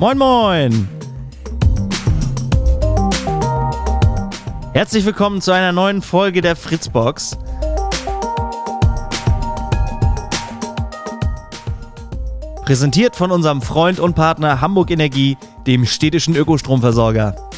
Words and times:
Moin, 0.00 0.16
moin! 0.16 0.88
Herzlich 4.72 5.04
willkommen 5.04 5.42
zu 5.42 5.52
einer 5.52 5.72
neuen 5.72 6.00
Folge 6.00 6.40
der 6.40 6.56
Fritzbox. 6.56 7.36
Präsentiert 12.64 13.14
von 13.14 13.30
unserem 13.30 13.60
Freund 13.60 14.00
und 14.00 14.14
Partner 14.14 14.62
Hamburg 14.62 14.90
Energie, 14.90 15.36
dem 15.66 15.84
städtischen 15.84 16.34
Ökostromversorger. 16.34 17.49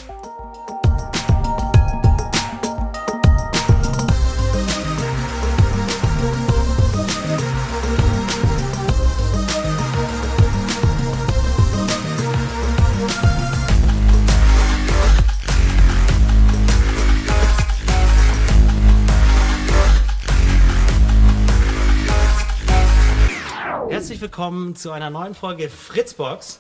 Willkommen 24.43 24.75
zu 24.75 24.91
einer 24.91 25.09
neuen 25.09 25.37
Folge 25.37 25.69
Fritzbox. 25.69 26.59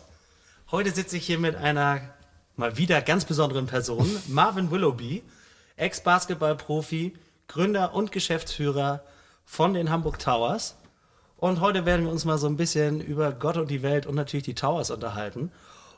Heute 0.71 0.93
sitze 0.93 1.17
ich 1.17 1.27
hier 1.27 1.41
mit 1.41 1.57
einer 1.57 2.01
mal 2.55 2.77
wieder 2.77 3.03
ganz 3.03 3.25
besonderen 3.25 3.67
Person, 3.67 4.09
Marvin 4.29 4.71
Willoughby, 4.71 5.25
Ex-Basketballprofi, 5.75 7.13
Gründer 7.49 7.93
und 7.93 8.13
Geschäftsführer 8.13 9.03
von 9.45 9.75
den 9.75 9.91
Hamburg 9.91 10.21
Towers. 10.21 10.77
Und 11.37 11.59
heute 11.61 11.85
werden 11.85 12.05
wir 12.05 12.13
uns 12.13 12.25
mal 12.25 12.39
so 12.39 12.47
ein 12.47 12.57
bisschen 12.57 13.01
über 13.01 13.33
Gott 13.33 13.57
und 13.57 13.69
die 13.69 13.83
Welt 13.83 14.07
und 14.07 14.15
natürlich 14.15 14.45
die 14.45 14.55
Towers 14.55 14.93
unterhalten. 14.93 15.51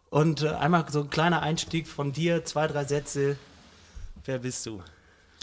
Und 0.08 0.40
äh, 0.40 0.52
einmal 0.52 0.86
so 0.88 1.00
ein 1.00 1.10
kleiner 1.10 1.42
Einstieg 1.42 1.86
von 1.86 2.14
dir, 2.14 2.46
zwei, 2.46 2.66
drei 2.66 2.86
Sätze. 2.86 3.36
Wer 4.24 4.38
bist 4.38 4.64
du? 4.64 4.82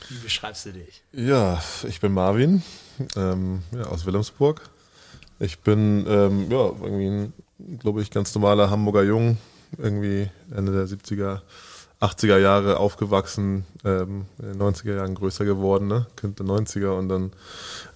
Wie 0.10 0.18
beschreibst 0.18 0.66
du 0.66 0.74
dich? 0.74 1.04
Ja, 1.12 1.62
ich 1.88 2.02
bin 2.02 2.12
Marvin 2.14 2.64
ähm, 3.16 3.62
ja, 3.72 3.84
aus 3.84 4.08
Wilhelmsburg. 4.08 4.71
Ich 5.44 5.60
bin 5.62 6.06
ähm, 6.08 6.52
ja, 6.52 6.72
irgendwie 6.84 7.08
ein, 7.08 7.34
glaube 7.80 8.04
ich, 8.04 8.12
ganz 8.12 8.34
normaler 8.36 8.70
Hamburger 8.70 9.02
Jung, 9.02 9.40
irgendwie 9.80 10.30
Ende 10.56 10.72
der 10.72 10.86
70er, 10.86 11.42
80er 12.00 12.38
Jahre 12.38 12.78
aufgewachsen, 12.78 13.66
ähm, 13.84 14.26
in 14.38 14.54
den 14.54 14.62
90er 14.62 14.96
Jahren 14.98 15.16
größer 15.16 15.44
geworden, 15.44 15.88
ne? 15.88 16.06
Kind 16.16 16.38
der 16.38 16.46
90er 16.46 16.92
und 16.96 17.10
dann 17.10 17.32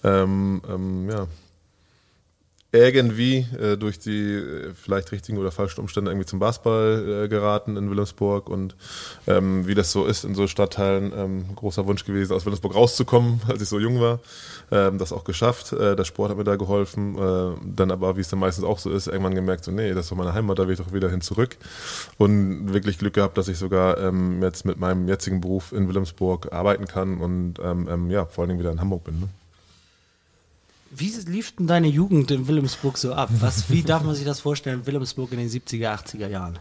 ähm, 0.02 0.60
ähm, 0.68 1.08
ja, 1.08 1.28
irgendwie 2.72 3.46
äh, 3.60 3.76
durch 3.76 3.98
die 3.98 4.34
äh, 4.34 4.74
vielleicht 4.74 5.12
richtigen 5.12 5.38
oder 5.38 5.50
falschen 5.50 5.80
Umstände 5.80 6.10
irgendwie 6.10 6.26
zum 6.26 6.38
Basketball 6.38 7.24
äh, 7.24 7.28
geraten 7.28 7.76
in 7.76 7.88
Wilhelmsburg 7.90 8.48
und 8.48 8.76
ähm, 9.26 9.66
wie 9.66 9.74
das 9.74 9.92
so 9.92 10.04
ist 10.04 10.24
in 10.24 10.34
so 10.34 10.46
Stadtteilen, 10.46 11.12
ähm, 11.16 11.54
großer 11.54 11.86
Wunsch 11.86 12.04
gewesen, 12.04 12.32
aus 12.32 12.44
Wilhelmsburg 12.44 12.74
rauszukommen, 12.74 13.40
als 13.48 13.62
ich 13.62 13.68
so 13.68 13.78
jung 13.78 14.00
war. 14.00 14.20
Ähm, 14.70 14.98
das 14.98 15.12
auch 15.12 15.24
geschafft. 15.24 15.72
Äh, 15.72 15.94
der 15.96 16.04
Sport 16.04 16.30
hat 16.30 16.38
mir 16.38 16.44
da 16.44 16.56
geholfen. 16.56 17.16
Äh, 17.16 17.56
dann 17.64 17.90
aber, 17.90 18.16
wie 18.16 18.20
es 18.20 18.28
dann 18.28 18.40
meistens 18.40 18.64
auch 18.64 18.78
so 18.78 18.90
ist, 18.90 19.06
irgendwann 19.06 19.34
gemerkt, 19.34 19.64
so 19.64 19.70
nee, 19.70 19.94
das 19.94 20.06
ist 20.06 20.10
doch 20.10 20.16
meine 20.16 20.34
Heimat, 20.34 20.58
da 20.58 20.66
will 20.66 20.74
ich 20.74 20.80
doch 20.80 20.92
wieder 20.92 21.08
hin 21.08 21.20
zurück. 21.20 21.56
Und 22.18 22.72
wirklich 22.72 22.98
Glück 22.98 23.14
gehabt, 23.14 23.38
dass 23.38 23.48
ich 23.48 23.58
sogar 23.58 23.98
ähm, 23.98 24.42
jetzt 24.42 24.64
mit 24.64 24.78
meinem 24.78 25.08
jetzigen 25.08 25.40
Beruf 25.40 25.72
in 25.72 25.88
Wilhelmsburg 25.88 26.52
arbeiten 26.52 26.86
kann 26.86 27.18
und 27.18 27.54
ähm, 27.62 27.88
ähm, 27.88 28.10
ja, 28.10 28.26
vor 28.26 28.42
allen 28.42 28.48
Dingen 28.50 28.60
wieder 28.60 28.72
in 28.72 28.80
Hamburg 28.80 29.04
bin. 29.04 29.20
Ne? 29.20 29.28
Wie 30.90 31.12
lief 31.26 31.54
denn 31.56 31.66
deine 31.66 31.88
Jugend 31.88 32.30
in 32.30 32.46
Wilhelmsburg 32.48 32.96
so 32.98 33.12
ab? 33.12 33.30
Was, 33.40 33.70
wie 33.70 33.82
darf 33.82 34.02
man 34.02 34.14
sich 34.14 34.24
das 34.24 34.40
vorstellen, 34.40 34.86
Wilhelmsburg 34.86 35.32
in 35.32 35.38
den 35.38 35.48
70er, 35.48 35.94
80er 35.94 36.28
Jahren? 36.28 36.58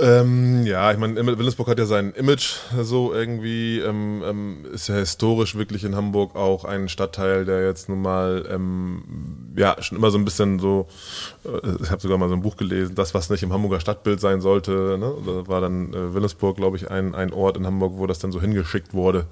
Ähm, 0.00 0.64
ja, 0.64 0.90
ich 0.92 0.98
meine, 0.98 1.16
Wilhelmsburg 1.16 1.68
hat 1.68 1.78
ja 1.78 1.84
sein 1.84 2.12
Image 2.12 2.56
so 2.80 3.12
irgendwie, 3.12 3.80
ähm, 3.80 4.22
ähm, 4.24 4.64
ist 4.72 4.88
ja 4.88 4.94
historisch 4.94 5.56
wirklich 5.56 5.84
in 5.84 5.94
Hamburg 5.94 6.36
auch 6.36 6.64
ein 6.64 6.88
Stadtteil, 6.88 7.44
der 7.44 7.66
jetzt 7.66 7.90
nun 7.90 8.00
mal, 8.00 8.46
ähm, 8.50 9.52
ja, 9.56 9.76
schon 9.82 9.98
immer 9.98 10.10
so 10.10 10.16
ein 10.16 10.24
bisschen 10.24 10.58
so, 10.58 10.88
äh, 11.44 11.82
ich 11.82 11.90
habe 11.90 12.00
sogar 12.00 12.16
mal 12.16 12.30
so 12.30 12.34
ein 12.34 12.40
Buch 12.40 12.56
gelesen, 12.56 12.94
das, 12.94 13.12
was 13.12 13.28
nicht 13.28 13.42
im 13.42 13.52
Hamburger 13.52 13.80
Stadtbild 13.80 14.20
sein 14.20 14.40
sollte, 14.40 14.96
ne? 14.98 15.12
da 15.26 15.48
war 15.48 15.60
dann 15.60 15.92
äh, 15.92 16.14
Wilhelmsburg, 16.14 16.56
glaube 16.56 16.78
ich, 16.78 16.90
ein, 16.90 17.14
ein 17.14 17.32
Ort 17.32 17.58
in 17.58 17.66
Hamburg, 17.66 17.92
wo 17.96 18.06
das 18.06 18.20
dann 18.20 18.32
so 18.32 18.40
hingeschickt 18.40 18.94
wurde. 18.94 19.26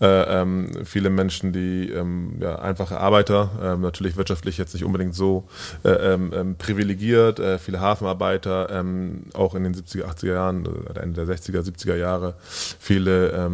Äh, 0.00 0.06
ähm, 0.06 0.70
viele 0.84 1.10
Menschen, 1.10 1.52
die 1.52 1.90
ähm, 1.90 2.36
ja, 2.40 2.58
einfache 2.58 2.98
Arbeiter, 2.98 3.50
ähm, 3.62 3.80
natürlich 3.80 4.16
wirtschaftlich 4.16 4.58
jetzt 4.58 4.74
nicht 4.74 4.84
unbedingt 4.84 5.14
so 5.14 5.48
äh, 5.84 5.90
ähm, 5.90 6.32
ähm, 6.34 6.56
privilegiert, 6.56 7.40
äh, 7.40 7.58
viele 7.58 7.80
Hafenarbeiter, 7.80 8.68
ähm, 8.70 9.24
auch 9.34 9.54
in 9.54 9.64
den 9.64 9.74
70er, 9.74 10.04
80er 10.04 10.32
Jahren, 10.32 10.66
äh, 10.66 10.98
Ende 10.98 11.24
der 11.24 11.36
60er, 11.36 11.62
70er 11.62 11.96
Jahre, 11.96 12.34
viele 12.40 13.48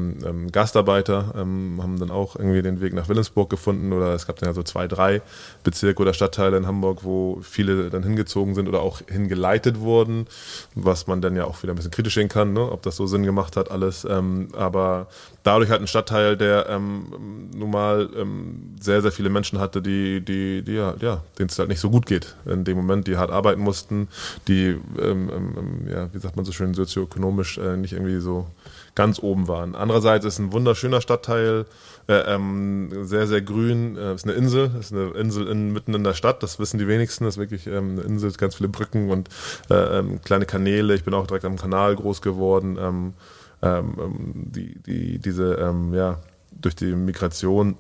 Gastarbeiter 0.51 1.35
haben 1.35 1.99
dann 1.99 2.11
auch 2.11 2.37
irgendwie 2.37 2.63
den 2.63 2.81
Weg 2.81 2.95
nach 2.95 3.09
Wilhelmsburg 3.09 3.51
gefunden 3.51 3.93
oder 3.93 4.15
es 4.15 4.27
gab 4.27 4.39
dann 4.39 4.49
ja 4.49 4.55
so 4.55 4.63
zwei, 4.63 4.89
drei 4.89 5.23
Bezirke 5.65 6.03
oder 6.03 6.15
Stadtteile 6.15 6.57
in 6.57 6.67
Hamburg, 6.67 7.03
wo 7.03 7.41
viele 7.43 7.91
dann 7.91 8.03
hingezogen 8.03 8.55
sind 8.55 8.69
oder 8.69 8.81
auch 8.81 9.01
hingeleitet 9.11 9.81
wurden, 9.81 10.27
was 10.75 11.07
man 11.07 11.21
dann 11.21 11.35
ja 11.35 11.45
auch 11.45 11.63
wieder 11.63 11.73
ein 11.73 11.77
bisschen 11.77 11.91
kritisch 11.91 12.15
sehen 12.15 12.29
kann, 12.29 12.53
ne, 12.53 12.71
ob 12.71 12.83
das 12.83 12.97
so 12.97 13.07
Sinn 13.07 13.25
gemacht 13.25 13.57
hat 13.57 13.71
alles, 13.71 14.07
aber 14.07 15.09
dadurch 15.43 15.71
halt 15.71 15.81
ein 15.81 15.87
Stadtteil, 15.87 16.37
der 16.37 16.69
ähm, 16.69 17.51
nun 17.55 17.71
mal 17.71 18.09
ähm, 18.17 18.75
sehr, 18.81 19.03
sehr 19.03 19.13
viele 19.13 19.31
Menschen 19.31 19.59
hatte, 19.59 19.83
die, 19.83 20.21
die, 20.21 20.63
die 20.63 20.73
ja, 20.73 20.95
ja 21.01 21.23
denen 21.39 21.49
es 21.49 21.59
halt 21.59 21.69
nicht 21.69 21.81
so 21.81 21.91
gut 21.91 22.07
geht 22.07 22.37
in 22.47 22.65
dem 22.65 22.77
Moment, 22.77 23.07
die 23.07 23.17
hart 23.17 23.31
arbeiten 23.31 23.61
mussten, 23.61 24.09
die, 24.49 24.79
ähm, 25.01 25.31
ähm, 25.31 25.89
ja, 25.89 26.13
wie 26.13 26.19
sagt 26.19 26.37
man 26.37 26.45
so 26.45 26.53
schön, 26.53 26.75
sozioökonomisch 26.75 27.59
äh, 27.59 27.77
nicht 27.77 27.93
irgendwie 27.93 28.21
so 28.21 28.47
ganz 28.95 29.19
oben 29.19 29.49
waren. 29.49 29.75
Andererseits 29.75 30.25
ist 30.25 30.39
ein 30.39 30.53
wunderschöner 30.53 31.01
Stadtteil, 31.01 31.67
äh, 32.07 32.35
ähm, 32.35 32.91
sehr, 33.05 33.27
sehr 33.27 33.43
grün, 33.43 33.97
äh, 33.97 34.15
ist 34.15 34.25
eine 34.25 34.35
Insel, 34.35 34.71
ist 34.79 34.93
eine 34.93 35.11
Insel 35.11 35.49
in, 35.49 35.73
mitten 35.73 35.95
in 35.95 36.05
der 36.05 36.15
Stadt, 36.15 36.43
das 36.43 36.59
wissen 36.59 36.79
die 36.79 36.87
wenigsten, 36.87 37.27
ist 37.27 37.39
wirklich 37.39 37.67
ähm, 37.67 37.93
eine 37.93 38.03
Insel, 38.03 38.33
ganz 38.33 38.57
viele 38.57 38.69
Brücken 38.69 39.11
und 39.11 39.29
äh, 39.71 39.99
ähm, 39.99 40.21
kleine 40.23 40.47
Kanäle, 40.47 40.95
ich 40.95 41.05
bin 41.05 41.15
auch 41.15 41.27
direkt 41.27 41.45
am 41.45 41.57
Kanal 41.57 41.97
groß 41.97 42.23
geworden, 42.23 42.79
ähm, 42.81 43.15
ähm, 43.63 43.95
ähm, 43.99 44.33
die, 44.35 44.79
die, 44.83 45.19
diese, 45.19 45.55
ähm, 45.55 45.95
ja, 45.95 46.21
durch 46.53 46.77
die 46.77 46.95
Migration 46.95 47.77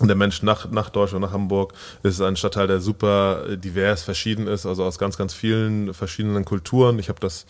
der 0.00 0.14
Mensch 0.14 0.42
nach, 0.42 0.70
nach 0.70 0.90
Deutschland, 0.90 1.24
nach 1.24 1.32
Hamburg, 1.32 1.72
ist 2.02 2.20
ein 2.20 2.36
Stadtteil, 2.36 2.66
der 2.66 2.80
super 2.80 3.56
divers, 3.56 4.02
verschieden 4.02 4.46
ist, 4.46 4.66
also 4.66 4.84
aus 4.84 4.98
ganz, 4.98 5.16
ganz 5.16 5.32
vielen 5.32 5.94
verschiedenen 5.94 6.44
Kulturen. 6.44 6.98
Ich 6.98 7.08
habe 7.08 7.18
das 7.18 7.46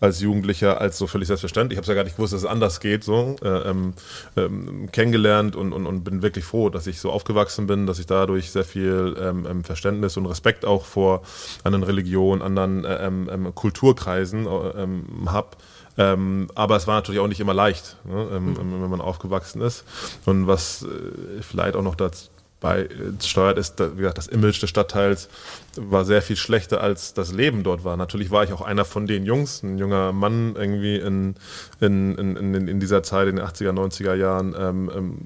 als 0.00 0.20
Jugendlicher 0.20 0.80
als 0.80 0.98
so 0.98 1.06
völlig 1.06 1.28
selbstverständlich. 1.28 1.76
Ich 1.76 1.78
habe 1.78 1.84
es 1.84 1.88
ja 1.88 1.94
gar 1.94 2.04
nicht 2.04 2.16
gewusst, 2.16 2.32
dass 2.32 2.42
es 2.42 2.48
anders 2.48 2.80
geht, 2.80 3.04
so 3.04 3.36
äh, 3.42 3.48
ähm, 3.48 3.94
ähm, 4.36 4.88
kennengelernt 4.92 5.56
und, 5.56 5.72
und, 5.72 5.86
und 5.86 6.04
bin 6.04 6.22
wirklich 6.22 6.44
froh, 6.44 6.68
dass 6.68 6.86
ich 6.86 7.00
so 7.00 7.10
aufgewachsen 7.10 7.66
bin, 7.66 7.86
dass 7.86 7.98
ich 7.98 8.06
dadurch 8.06 8.50
sehr 8.50 8.64
viel 8.64 9.16
ähm, 9.20 9.46
ähm 9.48 9.64
Verständnis 9.64 10.16
und 10.16 10.26
Respekt 10.26 10.64
auch 10.64 10.84
vor 10.84 11.22
anderen 11.64 11.82
Religionen, 11.84 12.42
anderen 12.42 12.84
äh, 12.84 13.06
ähm, 13.06 13.28
ähm, 13.30 13.54
Kulturkreisen 13.54 14.46
äh, 14.46 15.28
habe 15.30 15.56
ähm, 15.98 16.48
aber 16.54 16.76
es 16.76 16.86
war 16.86 16.94
natürlich 16.94 17.20
auch 17.20 17.26
nicht 17.26 17.40
immer 17.40 17.54
leicht, 17.54 17.96
ne, 18.04 18.28
ähm, 18.32 18.52
mhm. 18.52 18.82
wenn 18.82 18.90
man 18.90 19.00
aufgewachsen 19.00 19.60
ist. 19.60 19.84
Und 20.26 20.46
was 20.46 20.84
äh, 20.84 21.42
vielleicht 21.42 21.74
auch 21.74 21.82
noch 21.82 21.96
dazu 21.96 22.28
bei 22.60 22.82
äh, 22.82 22.88
steuert 23.22 23.58
ist, 23.58 23.78
wie 23.78 23.98
gesagt, 23.98 24.18
das 24.18 24.26
Image 24.26 24.62
des 24.62 24.70
Stadtteils 24.70 25.28
war 25.76 26.04
sehr 26.04 26.22
viel 26.22 26.36
schlechter 26.36 26.80
als 26.80 27.14
das 27.14 27.32
Leben 27.32 27.62
dort 27.62 27.84
war. 27.84 27.96
Natürlich 27.96 28.30
war 28.30 28.44
ich 28.44 28.52
auch 28.52 28.62
einer 28.62 28.84
von 28.84 29.06
den 29.06 29.24
Jungs, 29.24 29.62
ein 29.62 29.78
junger 29.78 30.12
Mann 30.12 30.56
irgendwie 30.56 30.96
in, 30.96 31.34
in, 31.80 32.16
in, 32.16 32.68
in, 32.68 32.80
dieser 32.80 33.02
Zeit, 33.02 33.28
in 33.28 33.36
den 33.36 33.44
80er, 33.44 33.72
90er 33.72 34.14
Jahren, 34.14 34.54
ähm, 34.58 34.90
ähm, 34.94 35.18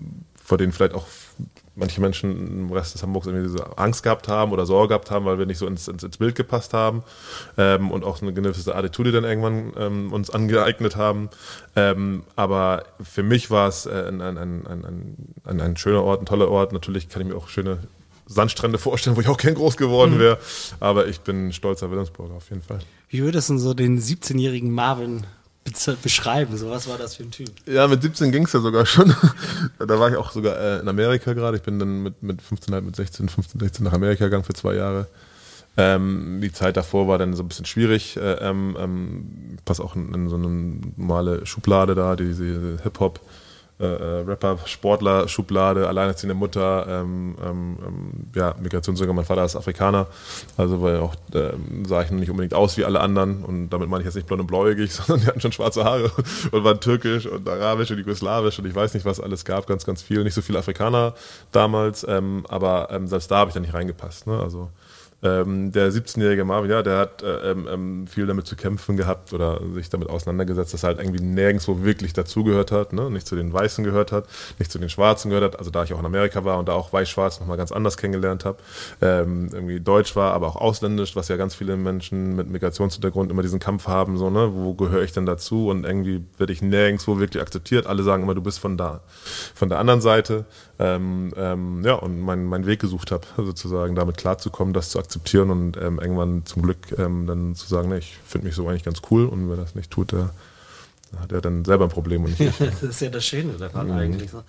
vor 0.42 0.58
denen 0.58 0.72
vielleicht 0.72 0.94
auch 0.94 1.06
manche 1.74 2.00
Menschen 2.00 2.66
im 2.66 2.72
Rest 2.72 2.94
des 2.94 3.02
Hamburgs 3.02 3.26
irgendwie 3.26 3.48
so 3.48 3.62
Angst 3.76 4.02
gehabt 4.02 4.28
haben 4.28 4.52
oder 4.52 4.66
Sorge 4.66 4.88
gehabt 4.88 5.10
haben, 5.10 5.24
weil 5.24 5.38
wir 5.38 5.46
nicht 5.46 5.58
so 5.58 5.66
ins, 5.66 5.88
ins, 5.88 6.02
ins 6.02 6.18
Bild 6.18 6.34
gepasst 6.34 6.74
haben 6.74 7.02
ähm, 7.56 7.90
und 7.90 8.04
auch 8.04 8.20
eine 8.20 8.32
gewisse 8.32 8.74
Attitude 8.74 9.12
dann 9.12 9.24
irgendwann 9.24 9.72
ähm, 9.78 10.12
uns 10.12 10.30
angeeignet 10.30 10.96
haben. 10.96 11.30
Ähm, 11.74 12.24
aber 12.36 12.84
für 13.02 13.22
mich 13.22 13.50
war 13.50 13.68
es 13.68 13.86
äh, 13.86 14.04
ein, 14.08 14.20
ein, 14.20 14.36
ein, 14.36 15.16
ein, 15.44 15.60
ein 15.60 15.76
schöner 15.76 16.02
Ort, 16.02 16.22
ein 16.22 16.26
toller 16.26 16.48
Ort. 16.48 16.72
Natürlich 16.72 17.08
kann 17.08 17.22
ich 17.22 17.28
mir 17.28 17.36
auch 17.36 17.48
schöne 17.48 17.78
Sandstrände 18.26 18.78
vorstellen, 18.78 19.16
wo 19.16 19.20
ich 19.20 19.28
auch 19.28 19.36
kein 19.36 19.54
groß 19.54 19.76
geworden 19.76 20.14
mhm. 20.14 20.20
wäre. 20.20 20.38
Aber 20.80 21.06
ich 21.06 21.20
bin 21.20 21.52
stolzer 21.52 21.90
Wilhelmsburger 21.90 22.34
auf 22.34 22.50
jeden 22.50 22.62
Fall. 22.62 22.80
Wie 23.08 23.22
würdest 23.22 23.50
du 23.50 23.58
so 23.58 23.74
den 23.74 24.00
17-jährigen 24.00 24.70
Marvin 24.70 25.24
beschreiben? 26.02 26.56
So, 26.56 26.70
was 26.70 26.88
war 26.88 26.98
das 26.98 27.16
für 27.16 27.24
ein 27.24 27.30
Typ? 27.30 27.50
Ja, 27.66 27.86
mit 27.88 28.02
17 28.02 28.32
ging 28.32 28.44
es 28.44 28.52
ja 28.52 28.60
sogar 28.60 28.86
schon. 28.86 29.14
da 29.78 29.98
war 29.98 30.10
ich 30.10 30.16
auch 30.16 30.32
sogar 30.32 30.58
äh, 30.58 30.80
in 30.80 30.88
Amerika 30.88 31.32
gerade. 31.32 31.56
Ich 31.56 31.62
bin 31.62 31.78
dann 31.78 32.02
mit, 32.02 32.22
mit 32.22 32.42
15, 32.42 32.74
halt 32.74 32.84
mit 32.84 32.96
16, 32.96 33.28
15, 33.28 33.60
16 33.60 33.84
nach 33.84 33.92
Amerika 33.92 34.24
gegangen 34.24 34.44
für 34.44 34.54
zwei 34.54 34.74
Jahre. 34.74 35.06
Ähm, 35.76 36.40
die 36.42 36.52
Zeit 36.52 36.76
davor 36.76 37.08
war 37.08 37.18
dann 37.18 37.34
so 37.34 37.42
ein 37.42 37.48
bisschen 37.48 37.64
schwierig. 37.64 38.16
Äh, 38.16 38.34
ähm, 38.34 38.76
ähm, 38.78 39.58
pass 39.64 39.80
auch 39.80 39.96
in, 39.96 40.12
in, 40.12 40.28
so 40.28 40.36
eine 40.36 40.48
normale 40.96 41.46
Schublade 41.46 41.94
da, 41.94 42.16
diese 42.16 42.78
Hip-Hop. 42.82 43.20
Äh, 43.82 43.86
äh, 43.86 44.20
Rapper, 44.20 44.58
Sportler, 44.64 45.26
Schublade, 45.26 45.88
alleinerziehende 45.88 46.34
Mutter, 46.34 46.86
ähm, 46.88 47.34
ähm, 47.44 47.76
ähm 47.84 48.12
ja, 48.34 48.54
Migrationssänger, 48.62 49.12
mein 49.12 49.24
Vater 49.24 49.44
ist 49.44 49.56
Afrikaner, 49.56 50.06
also 50.56 50.80
weil 50.82 50.98
auch 50.98 51.16
ähm, 51.34 51.84
sah 51.84 52.02
ich 52.02 52.10
nicht 52.12 52.30
unbedingt 52.30 52.54
aus 52.54 52.76
wie 52.76 52.84
alle 52.84 53.00
anderen. 53.00 53.42
Und 53.42 53.70
damit 53.70 53.88
meine 53.88 54.02
ich 54.02 54.06
jetzt 54.06 54.14
nicht 54.14 54.28
blond 54.28 54.40
und 54.40 54.46
bläugig, 54.46 54.92
sondern 54.94 55.20
die 55.22 55.26
hatten 55.26 55.40
schon 55.40 55.52
schwarze 55.52 55.84
Haare 55.84 56.12
und 56.52 56.64
waren 56.64 56.80
türkisch 56.80 57.26
und 57.26 57.48
arabisch 57.48 57.90
und 57.90 57.98
jugoslawisch 57.98 58.58
und 58.60 58.66
ich 58.66 58.74
weiß 58.74 58.94
nicht, 58.94 59.04
was 59.04 59.18
alles 59.18 59.44
gab, 59.44 59.66
ganz, 59.66 59.84
ganz 59.84 60.00
viel, 60.00 60.22
nicht 60.22 60.34
so 60.34 60.42
viele 60.42 60.60
Afrikaner 60.60 61.14
damals, 61.50 62.06
ähm, 62.08 62.44
aber 62.48 62.88
ähm, 62.92 63.08
selbst 63.08 63.30
da 63.30 63.38
habe 63.38 63.48
ich 63.48 63.54
da 63.54 63.60
nicht 63.60 63.74
reingepasst, 63.74 64.28
ne? 64.28 64.38
also 64.40 64.70
ähm, 65.22 65.70
der 65.70 65.90
17-jährige 65.92 66.44
Marvin, 66.44 66.70
ja, 66.70 66.82
der 66.82 66.98
hat 66.98 67.22
äh, 67.22 67.52
ähm, 67.52 67.68
ähm, 67.70 68.06
viel 68.08 68.26
damit 68.26 68.46
zu 68.46 68.56
kämpfen 68.56 68.96
gehabt 68.96 69.32
oder 69.32 69.60
sich 69.74 69.88
damit 69.88 70.10
auseinandergesetzt, 70.10 70.74
dass 70.74 70.82
er 70.82 70.88
halt 70.88 70.98
irgendwie 70.98 71.22
nirgendwo 71.22 71.84
wirklich 71.84 72.12
dazugehört 72.12 72.72
hat, 72.72 72.92
ne? 72.92 73.08
nicht 73.08 73.26
zu 73.26 73.36
den 73.36 73.52
Weißen 73.52 73.84
gehört 73.84 74.10
hat, 74.10 74.26
nicht 74.58 74.72
zu 74.72 74.80
den 74.80 74.88
Schwarzen 74.88 75.28
gehört 75.28 75.52
hat. 75.52 75.58
Also 75.60 75.70
da 75.70 75.84
ich 75.84 75.94
auch 75.94 76.00
in 76.00 76.06
Amerika 76.06 76.44
war 76.44 76.58
und 76.58 76.68
da 76.68 76.72
auch 76.72 76.92
Weiß-Schwarz 76.92 77.38
nochmal 77.38 77.56
ganz 77.56 77.70
anders 77.70 77.96
kennengelernt 77.96 78.44
habe, 78.44 78.58
ähm, 79.00 79.50
irgendwie 79.52 79.78
Deutsch 79.78 80.16
war, 80.16 80.34
aber 80.34 80.48
auch 80.48 80.56
ausländisch, 80.56 81.14
was 81.14 81.28
ja 81.28 81.36
ganz 81.36 81.54
viele 81.54 81.76
Menschen 81.76 82.34
mit 82.34 82.48
Migrationshintergrund 82.50 83.30
immer 83.30 83.42
diesen 83.42 83.60
Kampf 83.60 83.86
haben, 83.86 84.18
so, 84.18 84.28
ne, 84.28 84.50
wo 84.52 84.74
gehöre 84.74 85.02
ich 85.02 85.12
denn 85.12 85.26
dazu? 85.26 85.68
Und 85.68 85.84
irgendwie 85.84 86.24
werde 86.36 86.52
ich 86.52 86.62
nirgendwo 86.62 87.20
wirklich 87.20 87.40
akzeptiert. 87.40 87.86
Alle 87.86 88.02
sagen 88.02 88.24
immer, 88.24 88.34
du 88.34 88.42
bist 88.42 88.58
von 88.58 88.76
da, 88.76 89.02
von 89.54 89.68
der 89.68 89.78
anderen 89.78 90.00
Seite. 90.00 90.46
Ähm, 90.82 91.32
ähm, 91.36 91.84
ja, 91.84 91.94
und 91.94 92.20
meinen 92.20 92.44
mein 92.44 92.66
Weg 92.66 92.80
gesucht 92.80 93.12
habe, 93.12 93.24
sozusagen 93.36 93.94
damit 93.94 94.16
klarzukommen, 94.16 94.74
das 94.74 94.90
zu 94.90 94.98
akzeptieren 94.98 95.50
und 95.50 95.76
ähm, 95.76 96.00
irgendwann 96.00 96.44
zum 96.44 96.62
Glück 96.62 96.98
ähm, 96.98 97.26
dann 97.28 97.54
zu 97.54 97.68
sagen, 97.68 97.88
ne, 97.88 97.98
ich 97.98 98.18
finde 98.26 98.48
mich 98.48 98.56
so 98.56 98.66
eigentlich 98.66 98.82
ganz 98.82 99.00
cool 99.10 99.26
und 99.26 99.48
wer 99.48 99.56
das 99.56 99.76
nicht 99.76 99.92
tut, 99.92 100.10
der, 100.10 100.30
hat 101.20 101.30
ja 101.30 101.40
dann 101.40 101.64
selber 101.64 101.84
ein 101.84 101.90
Problem 101.90 102.24
und 102.24 102.40
nicht 102.40 102.60
das 102.60 102.82
ist 102.82 103.00
ja 103.00 103.10
das 103.10 103.24
Schöne 103.24 103.52
daran 103.52 103.88
mhm. 103.88 103.92
eigentlich. 103.92 104.30
So. 104.32 104.42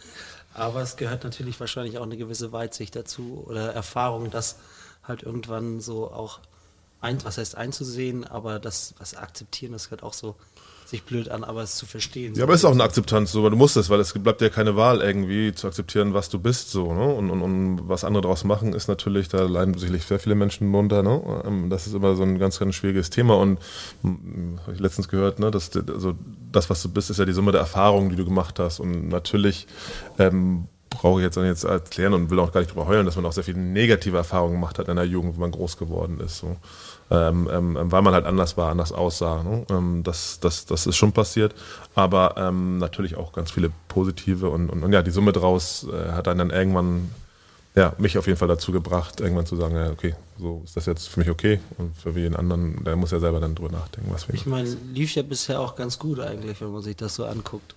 Aber 0.56 0.82
es 0.82 0.96
gehört 0.96 1.24
natürlich 1.24 1.60
wahrscheinlich 1.60 2.00
auch 2.00 2.04
eine 2.04 2.18
gewisse 2.18 2.52
Weitsicht 2.52 2.96
dazu 2.96 3.44
oder 3.48 3.72
Erfahrung, 3.74 4.32
das 4.32 4.58
halt 5.04 5.22
irgendwann 5.22 5.82
so 5.82 6.12
auch 6.12 6.40
ein, 7.00 7.24
was 7.24 7.38
heißt 7.38 7.56
einzusehen, 7.58 8.24
aber 8.24 8.60
das 8.60 8.96
was 8.98 9.16
akzeptieren, 9.16 9.74
das 9.74 9.86
gehört 9.86 10.04
auch 10.04 10.14
so 10.14 10.36
sich 10.94 11.04
blöd 11.04 11.30
an, 11.30 11.44
aber 11.44 11.64
es 11.64 11.76
zu 11.76 11.86
verstehen. 11.86 12.36
Ja, 12.36 12.44
aber 12.44 12.54
es 12.54 12.62
ist 12.62 12.66
auch 12.66 12.72
eine 12.72 12.84
Akzeptanz, 12.84 13.32
so, 13.32 13.44
weil 13.44 13.50
du 13.50 13.58
musst 13.58 13.76
es, 13.78 13.90
weil 13.90 14.00
es 14.00 14.14
bleibt 14.14 14.42
ja 14.42 14.50
keine 14.50 14.76
Wahl 14.76 15.02
irgendwie 15.02 15.54
zu 15.54 15.68
akzeptieren, 15.68 16.14
was 16.14 16.30
du 16.30 16.40
bist, 16.40 16.70
so, 16.70 16.94
ne? 16.94 17.14
Und, 17.14 17.32
und, 17.32 17.42
und 17.42 17.90
was 17.90 18.04
andere 18.04 18.22
daraus 18.22 18.44
machen, 18.44 18.74
ist 18.74 18.88
natürlich, 18.88 19.28
da 19.28 19.44
leiden 19.44 19.74
sicherlich 19.74 20.06
sehr 20.06 20.20
viele 20.20 20.36
Menschen 20.36 20.72
drunter, 20.72 21.02
ne? 21.02 21.44
Ähm, 21.46 21.70
das 21.72 21.88
ist 21.88 21.96
immer 21.96 22.16
so 22.16 22.22
ein 22.24 22.38
ganz, 22.38 22.60
ganz 22.60 22.76
schwieriges 22.76 23.10
Thema 23.10 23.38
und 23.38 23.60
hm, 24.04 24.60
habe 24.62 24.74
ich 24.74 24.80
letztens 24.80 25.08
gehört, 25.08 25.40
ne, 25.40 25.50
dass 25.50 25.72
also 25.76 26.14
das, 26.52 26.70
was 26.70 26.82
du 26.84 26.90
bist, 26.90 27.10
ist 27.10 27.18
ja 27.18 27.26
die 27.26 27.34
Summe 27.34 27.52
der 27.52 27.62
Erfahrungen, 27.62 28.10
die 28.12 28.16
du 28.16 28.26
gemacht 28.26 28.60
hast 28.60 28.80
und 28.80 29.10
natürlich 29.10 29.68
ähm, 30.20 30.68
brauche 30.92 31.22
ich 31.22 31.26
jetzt, 31.26 31.38
jetzt 31.38 31.64
erklären 31.64 32.14
und 32.14 32.30
will 32.30 32.40
auch 32.40 32.52
gar 32.52 32.62
nicht 32.62 32.72
drüber 32.72 32.86
heulen, 32.86 33.08
dass 33.08 33.16
man 33.16 33.26
auch 33.26 33.34
sehr 33.34 33.44
viele 33.44 33.60
negative 33.60 34.18
Erfahrungen 34.18 34.54
gemacht 34.54 34.78
hat 34.78 34.88
in 34.90 34.96
der 34.96 35.06
Jugend, 35.06 35.36
wo 35.38 35.42
man 35.42 35.52
groß 35.52 35.78
geworden 35.78 36.20
ist. 36.20 36.38
So. 36.38 36.58
Ähm, 37.12 37.50
ähm, 37.52 37.78
weil 37.80 38.02
man 38.02 38.14
halt 38.14 38.26
anders 38.26 38.58
war, 38.58 38.72
anders 38.72 38.92
aussah. 38.92 39.44
Ne? 39.44 39.66
Ähm, 39.70 40.02
das, 40.04 40.40
das, 40.40 40.66
das 40.66 40.88
ist 40.88 40.96
schon 40.96 41.12
passiert, 41.12 41.54
aber 41.96 42.36
ähm, 42.38 42.78
natürlich 42.78 43.16
auch 43.18 43.34
ganz 43.34 43.52
viele 43.52 43.72
positive 43.88 44.50
und, 44.50 44.70
und, 44.70 44.84
und 44.84 44.94
ja, 44.94 45.02
die 45.02 45.12
Summe 45.12 45.32
draus 45.32 45.86
äh, 45.92 46.12
hat 46.12 46.28
dann, 46.28 46.38
dann 46.38 46.50
irgendwann 46.50 47.10
ja, 47.76 47.94
mich 47.98 48.18
auf 48.18 48.28
jeden 48.28 48.38
Fall 48.38 48.48
dazu 48.48 48.72
gebracht, 48.72 49.20
irgendwann 49.20 49.46
zu 49.46 49.56
sagen, 49.56 49.76
ja, 49.76 49.90
okay, 49.90 50.16
so 50.40 50.62
ist 50.64 50.78
das 50.78 50.86
jetzt 50.86 51.08
für 51.10 51.20
mich 51.20 51.30
okay 51.30 51.60
und 51.78 51.96
für 51.98 52.12
jeden 52.12 52.36
anderen, 52.36 52.84
der 52.84 52.96
muss 52.96 53.12
ja 53.12 53.20
selber 53.20 53.40
dann 53.40 53.56
drüber 53.56 53.72
nachdenken, 53.72 54.12
was 54.14 54.28
wir. 54.28 54.36
Ich 54.36 54.46
meine, 54.46 54.70
lief 54.94 55.16
ja 55.16 55.24
bisher 55.24 55.60
auch 55.60 55.76
ganz 55.76 55.98
gut 55.98 56.20
eigentlich, 56.20 56.62
wenn 56.62 56.72
man 56.72 56.84
sich 56.84 56.96
das 56.96 57.16
so 57.16 57.26
anguckt. 57.26 57.76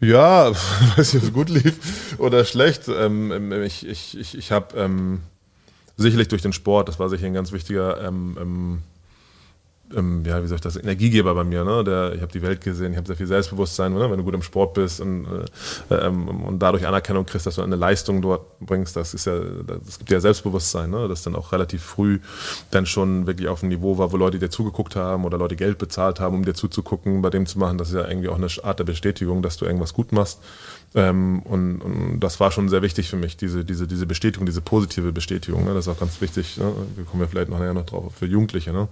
Ja, 0.00 0.50
weiß 0.96 1.14
nicht, 1.14 1.22
ob 1.22 1.28
es 1.28 1.32
gut 1.32 1.48
lief 1.50 2.18
oder 2.18 2.44
schlecht. 2.44 2.88
Ähm, 2.88 3.30
ähm, 3.30 3.62
ich 3.62 3.86
ich, 3.86 4.18
ich, 4.18 4.36
ich 4.36 4.52
habe 4.52 4.76
ähm, 4.78 5.20
sicherlich 5.96 6.28
durch 6.28 6.42
den 6.42 6.52
Sport, 6.52 6.88
das 6.88 6.98
war 6.98 7.08
sicher 7.08 7.26
ein 7.26 7.34
ganz 7.34 7.52
wichtiger 7.52 8.06
ähm, 8.06 8.36
ähm, 8.40 8.82
ähm, 9.94 10.24
ja, 10.26 10.42
wie 10.42 10.46
soll 10.46 10.56
ich 10.56 10.62
das, 10.62 10.76
Energiegeber 10.76 11.34
bei 11.34 11.44
mir. 11.44 11.64
Ne? 11.64 11.84
Der, 11.84 12.14
ich 12.14 12.22
habe 12.22 12.32
die 12.32 12.42
Welt 12.42 12.60
gesehen, 12.60 12.92
ich 12.92 12.96
habe 12.96 13.06
sehr 13.06 13.16
viel 13.16 13.26
Selbstbewusstsein, 13.26 13.92
ne? 13.92 14.10
wenn 14.10 14.18
du 14.18 14.24
gut 14.24 14.34
im 14.34 14.42
Sport 14.42 14.74
bist 14.74 15.00
und, 15.00 15.26
äh, 15.90 15.94
ähm, 15.94 16.28
und 16.28 16.58
dadurch 16.58 16.86
Anerkennung 16.86 17.26
kriegst, 17.26 17.46
dass 17.46 17.56
du 17.56 17.62
eine 17.62 17.76
Leistung 17.76 18.22
dort 18.22 18.58
bringst, 18.60 18.96
das 18.96 19.14
ist 19.14 19.26
ja, 19.26 19.38
das 19.38 19.98
gibt 19.98 20.10
ja 20.10 20.20
Selbstbewusstsein, 20.20 20.90
ne? 20.90 21.06
das 21.08 21.22
dann 21.22 21.36
auch 21.36 21.52
relativ 21.52 21.82
früh 21.82 22.20
dann 22.70 22.86
schon 22.86 23.26
wirklich 23.26 23.48
auf 23.48 23.60
dem 23.60 23.68
Niveau 23.68 23.98
war, 23.98 24.10
wo 24.12 24.16
Leute 24.16 24.38
dir 24.38 24.50
zugeguckt 24.50 24.96
haben 24.96 25.24
oder 25.24 25.38
Leute 25.38 25.56
Geld 25.56 25.78
bezahlt 25.78 26.18
haben, 26.18 26.34
um 26.36 26.44
dir 26.44 26.54
zuzugucken, 26.54 27.20
bei 27.22 27.30
dem 27.30 27.46
zu 27.46 27.58
machen, 27.58 27.78
das 27.78 27.88
ist 27.88 27.94
ja 27.94 28.08
irgendwie 28.08 28.28
auch 28.28 28.36
eine 28.36 28.48
Art 28.62 28.78
der 28.78 28.84
Bestätigung, 28.84 29.42
dass 29.42 29.58
du 29.58 29.66
irgendwas 29.66 29.92
gut 29.92 30.12
machst. 30.12 30.40
Ähm, 30.96 31.42
und, 31.42 31.80
und, 31.80 32.20
das 32.20 32.38
war 32.38 32.52
schon 32.52 32.68
sehr 32.68 32.82
wichtig 32.82 33.10
für 33.10 33.16
mich, 33.16 33.36
diese, 33.36 33.64
diese, 33.64 33.86
diese 33.88 34.06
Bestätigung, 34.06 34.46
diese 34.46 34.60
positive 34.60 35.10
Bestätigung. 35.10 35.64
Ne? 35.64 35.74
Das 35.74 35.86
ist 35.86 35.92
auch 35.92 35.98
ganz 35.98 36.20
wichtig, 36.20 36.56
ne? 36.56 36.72
wir 36.94 37.04
kommen 37.04 37.22
ja 37.22 37.28
vielleicht 37.28 37.50
nachher 37.50 37.74
noch 37.74 37.86
drauf, 37.86 38.12
für 38.14 38.26
Jugendliche. 38.26 38.72
Ne? 38.72 38.88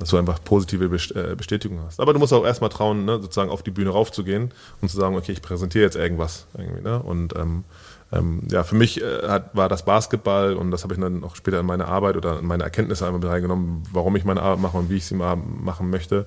dass 0.00 0.08
du 0.08 0.16
einfach 0.16 0.42
positive 0.42 0.86
äh, 0.86 1.36
Bestätigung 1.36 1.78
hast. 1.86 2.00
Aber 2.00 2.14
du 2.14 2.18
musst 2.18 2.32
auch 2.32 2.44
erstmal 2.44 2.70
trauen, 2.70 3.04
ne, 3.04 3.20
sozusagen 3.20 3.50
auf 3.50 3.62
die 3.62 3.70
Bühne 3.70 3.90
raufzugehen 3.90 4.50
und 4.80 4.88
zu 4.88 4.96
sagen, 4.96 5.14
okay, 5.14 5.32
ich 5.32 5.42
präsentiere 5.42 5.84
jetzt 5.84 5.96
irgendwas. 5.96 6.46
Irgendwie, 6.56 6.80
ne? 6.80 7.00
Und 7.02 7.36
ähm, 7.36 7.64
ähm, 8.10 8.42
ja, 8.50 8.64
für 8.64 8.76
mich 8.76 9.02
äh, 9.02 9.28
hat, 9.28 9.54
war 9.54 9.68
das 9.68 9.84
Basketball 9.84 10.54
und 10.54 10.70
das 10.70 10.84
habe 10.84 10.94
ich 10.94 11.00
dann 11.00 11.22
auch 11.22 11.36
später 11.36 11.60
in 11.60 11.66
meine 11.66 11.86
Arbeit 11.86 12.16
oder 12.16 12.38
in 12.38 12.46
meine 12.46 12.64
Erkenntnisse 12.64 13.04
einmal 13.04 13.20
mit 13.20 13.28
reingenommen, 13.28 13.82
warum 13.92 14.16
ich 14.16 14.24
meine 14.24 14.40
Arbeit 14.40 14.60
mache 14.60 14.78
und 14.78 14.88
wie 14.88 14.96
ich 14.96 15.04
sie 15.04 15.14
mal 15.14 15.36
machen 15.36 15.90
möchte. 15.90 16.26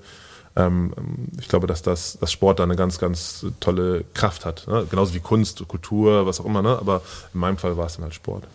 Ähm, 0.56 0.94
ich 1.40 1.48
glaube, 1.48 1.68
dass 1.68 1.82
das, 1.82 2.18
das 2.20 2.32
Sport 2.32 2.60
da 2.60 2.64
eine 2.64 2.76
ganz, 2.76 3.00
ganz 3.00 3.46
tolle 3.60 4.06
Kraft 4.14 4.46
hat. 4.46 4.68
Ne? 4.68 4.86
Genauso 4.90 5.14
wie 5.14 5.20
Kunst, 5.20 5.68
Kultur, 5.68 6.26
was 6.26 6.40
auch 6.40 6.46
immer. 6.46 6.62
Ne? 6.62 6.78
Aber 6.78 7.02
in 7.34 7.40
meinem 7.40 7.58
Fall 7.58 7.78
war 7.78 7.88
es 7.88 7.96
dann 7.96 8.04
halt 8.04 8.14
Sport. 8.14 8.46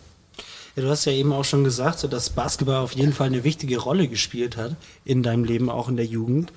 Ja, 0.75 0.83
du 0.83 0.89
hast 0.89 1.05
ja 1.05 1.11
eben 1.11 1.33
auch 1.33 1.43
schon 1.43 1.63
gesagt, 1.63 2.11
dass 2.11 2.29
Basketball 2.29 2.77
auf 2.77 2.93
jeden 2.93 3.13
Fall 3.13 3.27
eine 3.27 3.43
wichtige 3.43 3.79
Rolle 3.79 4.07
gespielt 4.07 4.55
hat 4.55 4.75
in 5.03 5.23
deinem 5.23 5.43
Leben, 5.43 5.69
auch 5.69 5.89
in 5.89 5.97
der 5.97 6.05
Jugend. 6.05 6.53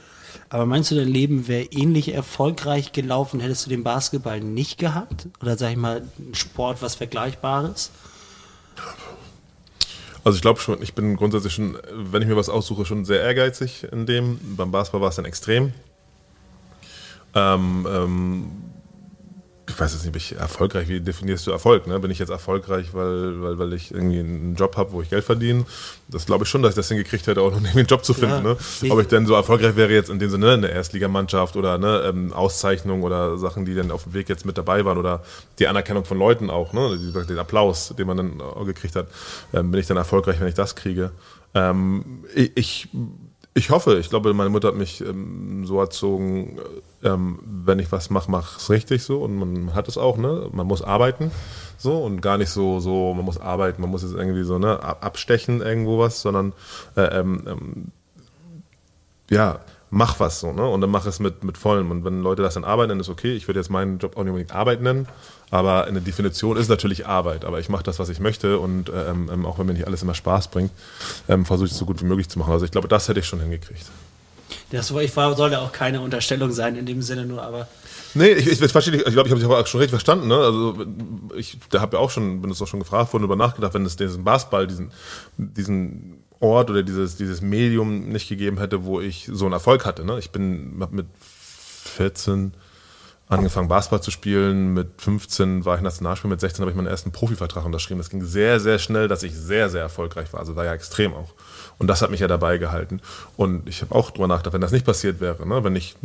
Aber 0.49 0.67
meinst 0.67 0.91
du, 0.91 0.95
dein 0.95 1.09
Leben 1.09 1.49
wäre 1.49 1.65
ähnlich 1.65 2.15
erfolgreich 2.15 2.93
gelaufen, 2.93 3.41
hättest 3.41 3.67
du 3.67 3.71
den 3.71 3.85
Basketball 3.85 4.41
nicht 4.41 4.79
gehabt? 4.79 5.27
Oder 5.41 5.57
sag 5.57 5.71
ich 5.71 5.77
mal, 5.77 6.03
ein 6.19 6.35
Sport, 6.35 6.83
was 6.83 6.95
Vergleichbares? 6.95 7.91
Also 10.25 10.37
ich 10.37 10.43
glaube 10.43 10.61
schon, 10.61 10.81
ich 10.83 10.95
bin 10.95 11.17
grundsätzlich 11.17 11.53
schon, 11.53 11.77
wenn 11.93 12.23
ich 12.23 12.29
mir 12.29 12.37
was 12.37 12.49
aussuche, 12.49 12.85
schon 12.85 13.05
sehr 13.05 13.21
ehrgeizig 13.21 13.87
in 13.91 14.07
dem. 14.07 14.39
Beim 14.57 14.71
Basketball 14.71 15.01
war 15.01 15.09
es 15.09 15.17
dann 15.17 15.25
extrem. 15.25 15.73
Ähm, 17.35 17.87
ähm, 17.91 18.51
ich 19.69 19.79
weiß 19.79 19.93
jetzt 19.93 20.13
nicht, 20.13 20.33
erfolgreich, 20.33 20.89
wie 20.89 21.01
definierst 21.01 21.47
du 21.47 21.53
Erfolg? 21.53 21.87
Ne? 21.87 21.99
Bin 22.01 22.11
ich 22.11 22.19
jetzt 22.19 22.31
erfolgreich, 22.31 22.95
weil, 22.95 23.41
weil, 23.43 23.59
weil 23.59 23.73
ich 23.75 23.93
irgendwie 23.93 24.19
einen 24.19 24.57
Job 24.57 24.77
habe, 24.77 24.93
wo 24.93 25.03
ich 25.03 25.11
Geld 25.11 25.25
verdiene? 25.25 25.65
Das 26.09 26.27
glaube 26.27 26.45
ich 26.45 26.51
schon, 26.51 26.63
dass 26.63 26.71
ich 26.71 26.77
das 26.77 26.89
hingekriegt 26.89 27.27
hätte, 27.27 27.41
auch 27.41 27.51
noch 27.51 27.59
irgendwie 27.61 27.79
einen 27.79 27.87
Job 27.87 28.05
zu 28.05 28.13
finden. 28.13 28.45
Ja, 28.45 28.57
ne? 28.83 28.91
Ob 28.91 29.01
ich 29.01 29.07
denn 29.07 29.25
so 29.25 29.35
erfolgreich 29.35 29.77
wäre 29.77 29.93
jetzt 29.93 30.11
in 30.11 30.19
dem 30.19 30.31
Sinne, 30.31 30.53
eine 30.53 30.69
Erstligamannschaft 30.69 31.55
oder 31.57 31.75
eine 31.75 32.03
ähm, 32.03 32.33
Auszeichnung 32.33 33.03
oder 33.03 33.39
Sachen, 33.39 33.65
die 33.65 33.75
dann 33.75 33.93
auf 33.93 34.05
dem 34.05 34.15
Weg 34.15 34.29
jetzt 34.29 34.45
mit 34.45 34.59
dabei 34.59 34.85
waren 34.85 34.99
oder 34.99 35.23
die 35.59 35.69
Anerkennung 35.69 36.05
von 36.05 36.19
Leuten 36.19 36.51
auch, 36.51 36.73
ne? 36.73 36.99
den 37.29 37.39
Applaus, 37.39 37.95
den 37.97 38.07
man 38.07 38.17
dann 38.17 38.43
gekriegt 38.67 38.97
hat, 38.97 39.07
ähm, 39.55 39.71
bin 39.71 39.81
ich 39.81 39.87
dann 39.87 39.97
erfolgreich, 39.97 40.41
wenn 40.41 40.49
ich 40.49 40.55
das 40.55 40.75
kriege. 40.75 41.13
Ähm, 41.55 42.25
ich, 42.35 42.53
ich 42.57 42.89
ich 43.55 43.71
hoffe, 43.71 43.99
ich 43.99 44.09
glaube, 44.09 44.33
meine 44.33 44.51
Mutter 44.51 44.69
hat 44.69 44.77
mich 44.77 45.03
ähm, 45.03 45.67
so 45.67 45.79
erzogen, 45.79 46.59
ähm, 47.03 47.39
wenn 47.45 47.79
ich 47.79 47.93
was 47.93 48.09
mache, 48.09 48.31
mach 48.31 48.59
es 48.59 48.71
richtig 48.71 49.03
so 49.03 49.23
und 49.23 49.37
man 49.37 49.75
hat 49.75 49.89
es 49.89 49.99
auch, 49.99 50.17
ne? 50.17 50.49
Man 50.53 50.67
muss 50.67 50.83
arbeiten 50.83 51.31
so 51.77 51.99
und 51.99 52.23
gar 52.23 52.39
nicht 52.39 52.51
so, 52.51 52.81
so, 52.81 53.13
man 53.13 53.25
muss 53.25 53.39
arbeiten, 53.39 53.83
man 53.83 53.91
muss 53.91 54.03
jetzt 54.03 54.15
irgendwie 54.15 54.45
so, 54.45 54.59
ne, 54.59 54.83
abstechen 54.83 55.61
irgendwo 55.61 55.99
was, 55.99 56.23
sondern 56.23 56.55
äh, 56.97 57.03
ähm, 57.03 57.43
ähm, 57.47 57.85
ja, 59.29 59.61
mach 59.93 60.19
was 60.21 60.41
so, 60.41 60.53
ne? 60.53 60.67
Und 60.67 60.81
dann 60.81 60.91
mach 60.91 61.05
es 61.05 61.21
mit, 61.21 61.45
mit 61.45 61.59
vollem. 61.59 61.91
Und 61.91 62.03
wenn 62.05 62.23
Leute 62.23 62.41
das 62.43 62.55
dann 62.55 62.65
arbeiten, 62.65 62.89
dann 62.89 63.01
ist 63.01 63.11
okay. 63.11 63.35
Ich 63.35 63.47
würde 63.47 63.61
jetzt 63.61 63.69
meinen 63.69 63.99
Job 63.99 64.17
auch 64.17 64.23
nicht 64.23 64.31
unbedingt 64.31 64.55
Arbeit 64.55 64.81
nennen, 64.81 65.07
aber 65.51 65.85
eine 65.85 66.01
Definition 66.01 66.57
ist 66.57 66.69
natürlich 66.69 67.07
Arbeit. 67.07 67.45
Aber 67.45 67.61
ich 67.61 67.69
mache 67.69 67.83
das, 67.83 67.99
was 67.99 68.09
ich 68.09 68.19
möchte 68.19 68.59
und 68.59 68.89
ähm, 68.89 69.31
ähm, 69.31 69.45
auch 69.45 69.59
wenn 69.59 69.67
mir 69.67 69.75
nicht 69.75 69.87
alles 69.87 70.03
immer 70.03 70.15
Spaß 70.15 70.49
bringt, 70.49 70.71
ähm, 71.29 71.45
versuche 71.45 71.67
ich 71.67 71.73
es 71.73 71.79
so 71.79 71.85
gut 71.85 72.01
wie 72.01 72.07
möglich 72.07 72.31
zu 72.31 72.39
machen. 72.39 72.53
Also 72.53 72.65
ich 72.65 72.71
glaube, 72.71 72.89
das 72.89 73.07
hätte 73.07 73.21
ich 73.21 73.27
schon 73.27 73.41
hingekriegt. 73.41 73.85
Das 74.71 74.91
ich 74.91 75.15
war, 75.15 75.37
sollte 75.37 75.61
auch 75.61 75.73
keine 75.73 76.01
Unterstellung 76.01 76.53
sein 76.53 76.77
in 76.77 76.87
dem 76.87 77.03
Sinne 77.03 77.27
nur, 77.27 77.43
aber. 77.43 77.69
Nee, 78.15 78.29
ich, 78.29 78.47
ich, 78.47 78.63
ich 78.63 78.73
verstehe 78.73 78.97
Ich 78.97 79.05
glaube, 79.05 79.29
ich 79.29 79.35
habe 79.35 79.59
dich 79.59 79.69
schon 79.69 79.81
richtig 79.81 79.91
verstanden. 79.91 80.29
Ne? 80.29 80.37
Also 80.37 80.87
ich 81.37 81.59
habe 81.75 81.97
ja 81.97 82.03
auch 82.03 82.11
schon, 82.11 82.41
bin 82.41 82.51
es 82.51 82.63
auch 82.63 82.67
schon 82.67 82.81
gefragt 82.81 83.13
worden, 83.13 83.25
über 83.25 83.37
nachgedacht, 83.37 83.75
wenn 83.75 83.85
es 83.85 83.97
diesen 83.97 84.25
Basketball, 84.25 84.67
diesen, 84.67 84.91
diesen 85.37 86.22
Ort 86.43 86.71
oder 86.71 86.83
dieses, 86.83 87.17
dieses 87.17 87.41
Medium 87.41 88.09
nicht 88.09 88.29
gegeben 88.29 88.59
hätte, 88.59 88.85
wo 88.85 89.01
ich 89.01 89.31
so 89.33 89.45
einen 89.45 89.55
Erfolg 89.55 89.87
hatte. 89.87 90.05
Ne? 90.05 90.19
Ich 90.19 90.31
bin 90.31 90.77
mit 90.77 91.07
14 91.19 92.53
angefangen 93.29 93.69
Basketball 93.69 94.03
zu 94.03 94.11
spielen, 94.11 94.75
mit 94.75 95.01
15 95.01 95.65
war 95.65 95.77
ich 95.77 95.83
Nationalspieler, 95.83 96.31
mit 96.31 96.41
16 96.41 96.63
habe 96.63 96.71
ich 96.71 96.77
meinen 96.77 96.87
ersten 96.87 97.13
Profivertrag 97.13 97.65
unterschrieben. 97.65 97.99
Das 97.99 98.11
ging 98.11 98.23
sehr, 98.23 98.61
sehr 98.61 98.79
schnell, 98.79 99.09
dass 99.09 99.23
ich 99.23 99.35
sehr, 99.35 99.71
sehr 99.71 99.81
erfolgreich 99.81 100.33
war. 100.33 100.41
Also 100.41 100.55
war 100.57 100.65
ja 100.65 100.75
extrem 100.75 101.15
auch. 101.15 101.33
Und 101.79 101.87
das 101.87 102.03
hat 102.03 102.11
mich 102.11 102.21
ja 102.21 102.29
dabei 102.29 102.59
gehalten. 102.59 103.01
Und 103.37 103.69
ich 103.69 103.81
habe 103.81 103.95
auch 103.95 104.11
drüber 104.11 104.29
nachgedacht, 104.29 104.55
wenn 104.55 104.61
das 104.61 104.73
nicht 104.73 104.85
passiert 104.85 105.21
wäre, 105.21 105.47
ne? 105.47 105.65
wenn 105.65 105.77
ich 105.77 105.97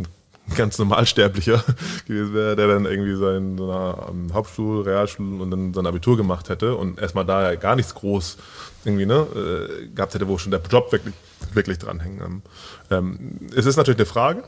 ganz 0.55 0.77
normalsterblicher 0.77 1.63
gewesen 2.07 2.33
wäre, 2.33 2.55
der 2.55 2.67
dann 2.67 2.85
irgendwie 2.85 3.15
seinen 3.15 3.57
so 3.57 3.69
einer, 3.69 4.09
um, 4.09 4.33
Hauptschul, 4.33 4.81
Realschul 4.83 5.41
und 5.41 5.51
dann 5.51 5.73
sein 5.73 5.85
Abitur 5.85 6.17
gemacht 6.17 6.49
hätte 6.49 6.75
und 6.75 6.99
erstmal 6.99 7.25
da 7.25 7.55
gar 7.55 7.75
nichts 7.75 7.93
groß 7.93 8.37
irgendwie 8.85 9.05
ne, 9.05 9.27
äh, 9.35 9.87
gehabt 9.87 10.13
hätte, 10.13 10.27
wo 10.27 10.37
schon 10.37 10.51
der 10.51 10.61
Job 10.69 10.91
wirklich, 10.91 11.13
wirklich 11.53 11.77
dranhängt. 11.77 12.21
Ähm, 12.21 12.41
ähm, 12.89 13.39
es 13.55 13.65
ist 13.65 13.75
natürlich 13.77 13.99
eine 13.99 14.05
Frage, 14.05 14.43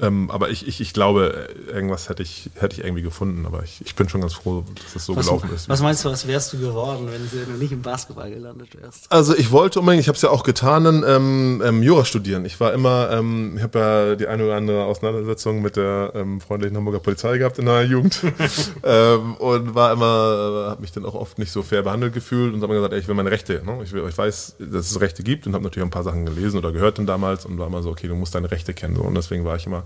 ähm, 0.00 0.30
aber 0.30 0.50
ich, 0.50 0.66
ich, 0.66 0.80
ich 0.80 0.92
glaube, 0.92 1.48
irgendwas 1.72 2.08
hätte 2.08 2.22
ich, 2.22 2.50
hätte 2.54 2.76
ich 2.76 2.84
irgendwie 2.84 3.02
gefunden. 3.02 3.46
Aber 3.46 3.62
ich, 3.62 3.80
ich 3.84 3.94
bin 3.94 4.08
schon 4.08 4.20
ganz 4.20 4.34
froh, 4.34 4.64
dass 4.74 4.96
es 4.96 5.06
so 5.06 5.16
was, 5.16 5.26
gelaufen 5.26 5.50
ist. 5.54 5.68
Was 5.68 5.82
meinst 5.82 6.04
du, 6.04 6.10
was 6.10 6.26
wärst 6.26 6.52
du 6.52 6.58
geworden, 6.58 7.08
wenn 7.10 7.28
du 7.46 7.52
nicht 7.58 7.72
im 7.72 7.82
Basketball 7.82 8.30
gelandet 8.30 8.80
wärst? 8.80 9.10
Also 9.10 9.36
ich 9.36 9.50
wollte 9.50 9.80
unbedingt, 9.80 10.02
ich 10.02 10.08
habe 10.08 10.16
es 10.16 10.22
ja 10.22 10.30
auch 10.30 10.42
getan, 10.42 11.04
ähm, 11.06 11.62
ähm, 11.64 11.82
Jura 11.82 12.04
studieren. 12.04 12.44
Ich 12.44 12.58
war 12.60 12.72
immer, 12.72 13.10
ähm, 13.10 13.54
ich 13.56 13.62
habe 13.62 13.78
ja 13.78 14.14
die 14.16 14.26
eine 14.26 14.44
oder 14.44 14.56
andere 14.56 14.84
Auseinandersetzung 14.84 15.62
mit 15.62 15.76
der 15.76 16.12
ähm, 16.14 16.40
freundlichen 16.40 16.76
Hamburger 16.76 17.00
Polizei 17.00 17.38
gehabt 17.38 17.58
in 17.58 17.66
der 17.66 17.84
Jugend 17.84 18.20
ähm, 18.82 19.34
und 19.36 19.74
war 19.74 19.92
immer, 19.92 20.66
äh, 20.66 20.70
habe 20.70 20.80
mich 20.80 20.92
dann 20.92 21.04
auch 21.04 21.14
oft 21.14 21.38
nicht 21.38 21.52
so 21.52 21.62
fair 21.62 21.82
behandelt 21.82 22.14
gefühlt 22.14 22.54
und 22.54 22.62
habe 22.62 22.72
mir 22.72 22.78
gesagt, 22.78 22.94
ey, 22.94 23.00
ich 23.00 23.08
will 23.08 23.14
meine 23.14 23.30
Rechte. 23.30 23.62
Ne? 23.64 23.80
Ich, 23.84 23.92
will, 23.92 24.04
ich 24.08 24.16
weiß, 24.16 24.56
dass 24.58 24.90
es 24.90 25.00
Rechte 25.00 25.22
gibt 25.22 25.46
und 25.46 25.54
habe 25.54 25.64
natürlich 25.64 25.86
ein 25.86 25.90
paar 25.90 26.02
Sachen 26.02 26.26
gelesen 26.26 26.58
oder 26.58 26.72
gehört 26.72 26.98
dann 26.98 27.06
damals 27.06 27.44
und 27.46 27.58
war 27.58 27.66
immer 27.66 27.82
so, 27.82 27.90
okay, 27.90 28.08
du 28.08 28.14
musst 28.14 28.34
deine 28.34 28.50
Rechte 28.50 28.74
kennen. 28.74 28.96
So. 28.96 29.02
Und 29.02 29.14
deswegen 29.14 29.44
war 29.44 29.56
ich 29.56 29.66
immer 29.66 29.81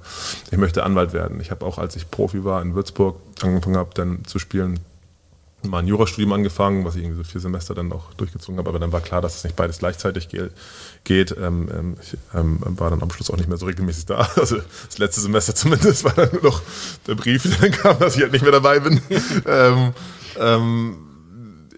ich 0.51 0.59
möchte 0.59 0.85
Anwalt 0.85 1.13
werden. 1.13 1.41
Ich 1.41 1.51
habe 1.51 1.65
auch, 1.65 1.79
als 1.79 1.97
ich 1.97 2.11
Profi 2.11 2.45
war 2.45 2.63
in 2.63 2.75
Würzburg, 2.75 3.17
angefangen 3.43 3.77
habe, 3.77 3.91
dann 3.95 4.25
zu 4.25 4.39
spielen, 4.39 4.81
mal 5.65 5.79
ein 5.79 5.87
Jurastudium 5.87 6.33
angefangen, 6.33 6.85
was 6.85 6.97
ich 6.97 7.03
irgendwie 7.03 7.19
so 7.19 7.25
vier 7.25 7.41
Semester 7.41 7.75
dann 7.75 7.93
auch 7.93 8.13
durchgezogen 8.15 8.59
habe, 8.59 8.69
aber 8.69 8.79
dann 8.79 8.93
war 8.93 9.01
klar, 9.01 9.21
dass 9.21 9.37
es 9.37 9.45
nicht 9.45 9.57
beides 9.57 9.79
gleichzeitig 9.79 10.29
geht. 10.29 11.37
Ähm, 11.39 11.69
ähm, 11.73 11.97
ich 12.01 12.17
ähm, 12.35 12.61
war 12.63 12.91
dann 12.91 13.03
am 13.03 13.11
Schluss 13.11 13.31
auch 13.31 13.37
nicht 13.37 13.49
mehr 13.49 13.59
so 13.59 13.67
regelmäßig 13.67 14.07
da. 14.07 14.29
Also 14.37 14.59
das 14.87 14.99
letzte 14.99 15.21
Semester 15.21 15.55
zumindest 15.55 16.05
war 16.05 16.13
dann 16.13 16.31
nur 16.33 16.43
noch 16.43 16.63
der 17.07 17.15
Brief, 17.15 17.43
der 17.43 17.69
dann 17.69 17.71
kam, 17.71 17.99
dass 17.99 18.17
ich 18.17 18.23
halt 18.23 18.33
nicht 18.33 18.43
mehr 18.43 18.53
dabei 18.53 18.81
bin. 18.81 19.01
ähm, 19.47 19.93
ähm 20.39 21.06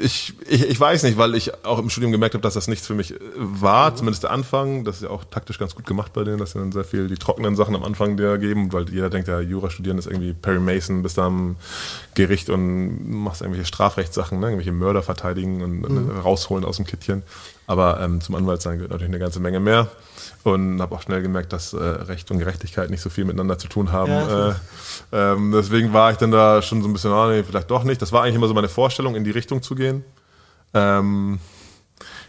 ich, 0.00 0.34
ich, 0.48 0.62
ich 0.62 0.78
weiß 0.78 1.02
nicht, 1.02 1.18
weil 1.18 1.34
ich 1.34 1.64
auch 1.64 1.78
im 1.78 1.90
Studium 1.90 2.12
gemerkt 2.12 2.34
habe, 2.34 2.42
dass 2.42 2.54
das 2.54 2.68
nichts 2.68 2.86
für 2.86 2.94
mich 2.94 3.14
äh, 3.14 3.18
war, 3.36 3.90
mhm. 3.90 3.96
zumindest 3.96 4.22
der 4.22 4.30
Anfang. 4.30 4.84
Das 4.84 4.96
ist 4.96 5.02
ja 5.02 5.10
auch 5.10 5.24
taktisch 5.24 5.58
ganz 5.58 5.74
gut 5.74 5.86
gemacht 5.86 6.12
bei 6.12 6.24
denen, 6.24 6.38
dass 6.38 6.52
sie 6.52 6.58
dann 6.58 6.70
sehr 6.72 6.84
viel 6.84 7.08
die 7.08 7.16
trockenen 7.16 7.56
Sachen 7.56 7.74
am 7.74 7.82
Anfang 7.82 8.16
der 8.16 8.38
geben, 8.38 8.72
weil 8.72 8.88
jeder 8.90 9.10
denkt, 9.10 9.28
ja, 9.28 9.40
Jura 9.40 9.70
studieren 9.70 9.98
ist 9.98 10.06
irgendwie 10.06 10.32
Perry 10.32 10.60
Mason, 10.60 11.02
bist 11.02 11.18
da 11.18 11.26
am 11.26 11.56
Gericht 12.14 12.48
und 12.48 13.10
machst 13.10 13.42
irgendwelche 13.42 13.66
Strafrechtssachen, 13.66 14.38
ne? 14.38 14.46
irgendwelche 14.46 14.72
Mörder 14.72 15.02
verteidigen 15.02 15.62
und 15.62 15.80
mhm. 15.80 16.10
rausholen 16.20 16.64
aus 16.64 16.76
dem 16.76 16.86
Kittchen. 16.86 17.22
Aber 17.68 18.00
ähm, 18.00 18.20
zum 18.22 18.34
Anwalt 18.34 18.62
sein 18.62 18.78
gehört 18.78 18.92
natürlich 18.92 19.10
eine 19.10 19.18
ganze 19.20 19.40
Menge 19.40 19.60
mehr. 19.60 19.88
Und 20.42 20.80
habe 20.80 20.94
auch 20.94 21.02
schnell 21.02 21.20
gemerkt, 21.20 21.52
dass 21.52 21.74
äh, 21.74 21.78
Recht 21.78 22.30
und 22.30 22.38
Gerechtigkeit 22.38 22.88
nicht 22.88 23.02
so 23.02 23.10
viel 23.10 23.26
miteinander 23.26 23.58
zu 23.58 23.68
tun 23.68 23.92
haben. 23.92 24.10
Ja, 24.10 24.48
äh, 24.50 24.54
ähm, 25.12 25.52
deswegen 25.52 25.92
war 25.92 26.10
ich 26.10 26.16
dann 26.16 26.30
da 26.30 26.62
schon 26.62 26.80
so 26.80 26.88
ein 26.88 26.94
bisschen, 26.94 27.12
oh, 27.12 27.28
nee, 27.28 27.44
vielleicht 27.44 27.70
doch 27.70 27.84
nicht. 27.84 28.00
Das 28.00 28.10
war 28.10 28.22
eigentlich 28.22 28.36
immer 28.36 28.48
so 28.48 28.54
meine 28.54 28.70
Vorstellung, 28.70 29.14
in 29.14 29.24
die 29.24 29.30
Richtung 29.30 29.62
zu 29.62 29.74
gehen. 29.74 30.02
Ähm, 30.72 31.40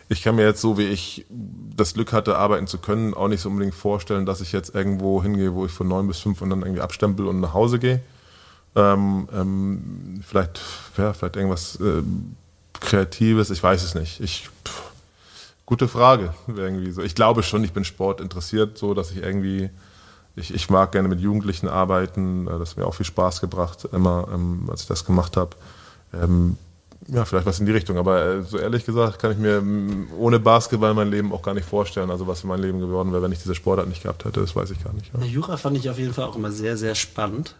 ich 0.10 0.24
kann 0.24 0.36
mir 0.36 0.44
jetzt 0.44 0.60
so, 0.60 0.78
wie 0.78 0.88
ich 0.88 1.26
das 1.30 1.94
Glück 1.94 2.12
hatte, 2.12 2.38
arbeiten 2.38 2.68
zu 2.68 2.78
können, 2.78 3.14
auch 3.14 3.30
nicht 3.30 3.42
so 3.42 3.48
unbedingt 3.50 3.76
vorstellen, 3.76 4.26
dass 4.26 4.42
ich 4.42 4.52
jetzt 4.52 4.76
irgendwo 4.76 5.24
hingehe, 5.24 5.54
wo 5.54 5.66
ich 5.66 5.72
von 5.72 5.88
neun 5.88 6.08
bis 6.08 6.20
fünf 6.20 6.42
und 6.42 6.50
dann 6.50 6.64
irgendwie 6.64 6.82
abstempel 6.82 7.28
und 7.28 7.40
nach 7.40 7.54
Hause 7.54 7.80
gehe. 7.80 8.02
Ähm, 8.76 9.30
ähm, 9.34 10.22
vielleicht, 10.28 10.60
ja, 10.98 11.14
vielleicht 11.14 11.38
irgendwas 11.38 11.80
äh, 11.80 12.04
Kreatives, 12.82 13.52
ich 13.52 13.64
weiß 13.64 13.84
es 13.84 13.96
nicht. 13.96 14.20
Ich, 14.20 14.50
pff, 14.66 14.89
Gute 15.70 15.88
Frage. 15.88 16.34
Irgendwie 16.48 16.90
so. 16.90 17.04
Ich 17.04 17.14
glaube 17.14 17.44
schon, 17.44 17.64
ich 17.64 17.74
bin 17.74 17.86
Sport 17.86 18.22
interessiert, 18.22 18.80
so 18.80 18.96
dass 18.96 19.12
ich 19.12 19.18
irgendwie, 19.18 19.70
ich, 20.36 20.52
ich 20.52 20.68
mag 20.72 20.92
gerne 20.92 21.08
mit 21.08 21.20
Jugendlichen 21.20 21.68
arbeiten. 21.68 22.48
Äh, 22.48 22.58
das 22.58 22.72
hat 22.72 22.78
mir 22.78 22.88
auch 22.88 22.96
viel 22.96 23.06
Spaß 23.06 23.40
gebracht, 23.40 23.88
immer, 23.92 24.28
ähm, 24.34 24.68
als 24.72 24.82
ich 24.82 24.88
das 24.88 25.06
gemacht 25.06 25.38
habe. 25.38 25.52
Ähm, 26.12 26.58
ja, 27.08 27.24
vielleicht 27.24 27.46
was 27.46 27.60
in 27.60 27.68
die 27.68 27.72
Richtung. 27.72 28.00
Aber 28.00 28.26
äh, 28.26 28.42
so 28.42 28.58
ehrlich 28.58 28.84
gesagt 28.84 29.20
kann 29.20 29.32
ich 29.32 29.38
mir 29.38 29.62
ohne 30.18 30.40
Basketball 30.40 30.96
mein 30.96 31.12
Leben 31.12 31.32
auch 31.32 31.44
gar 31.44 31.54
nicht 31.54 31.70
vorstellen. 31.70 32.10
Also 32.10 32.26
was 32.26 32.42
für 32.42 32.48
mein 32.48 32.64
Leben 32.64 32.80
geworden 32.80 33.12
wäre, 33.12 33.22
wenn 33.22 33.32
ich 33.32 33.38
diese 33.38 33.54
Sportart 33.54 33.88
nicht 33.88 34.02
gehabt 34.02 34.26
hätte, 34.26 34.40
das 34.42 34.56
weiß 34.56 34.72
ich 34.72 34.84
gar 34.84 34.94
nicht. 34.94 35.12
Ja. 35.14 35.24
Jura 35.24 35.56
fand 35.58 35.78
ich 35.78 35.88
auf 35.88 36.00
jeden 36.00 36.16
Fall 36.16 36.26
auch 36.26 36.36
immer 36.36 36.52
sehr, 36.52 36.78
sehr 36.78 36.96
spannend. 36.96 37.54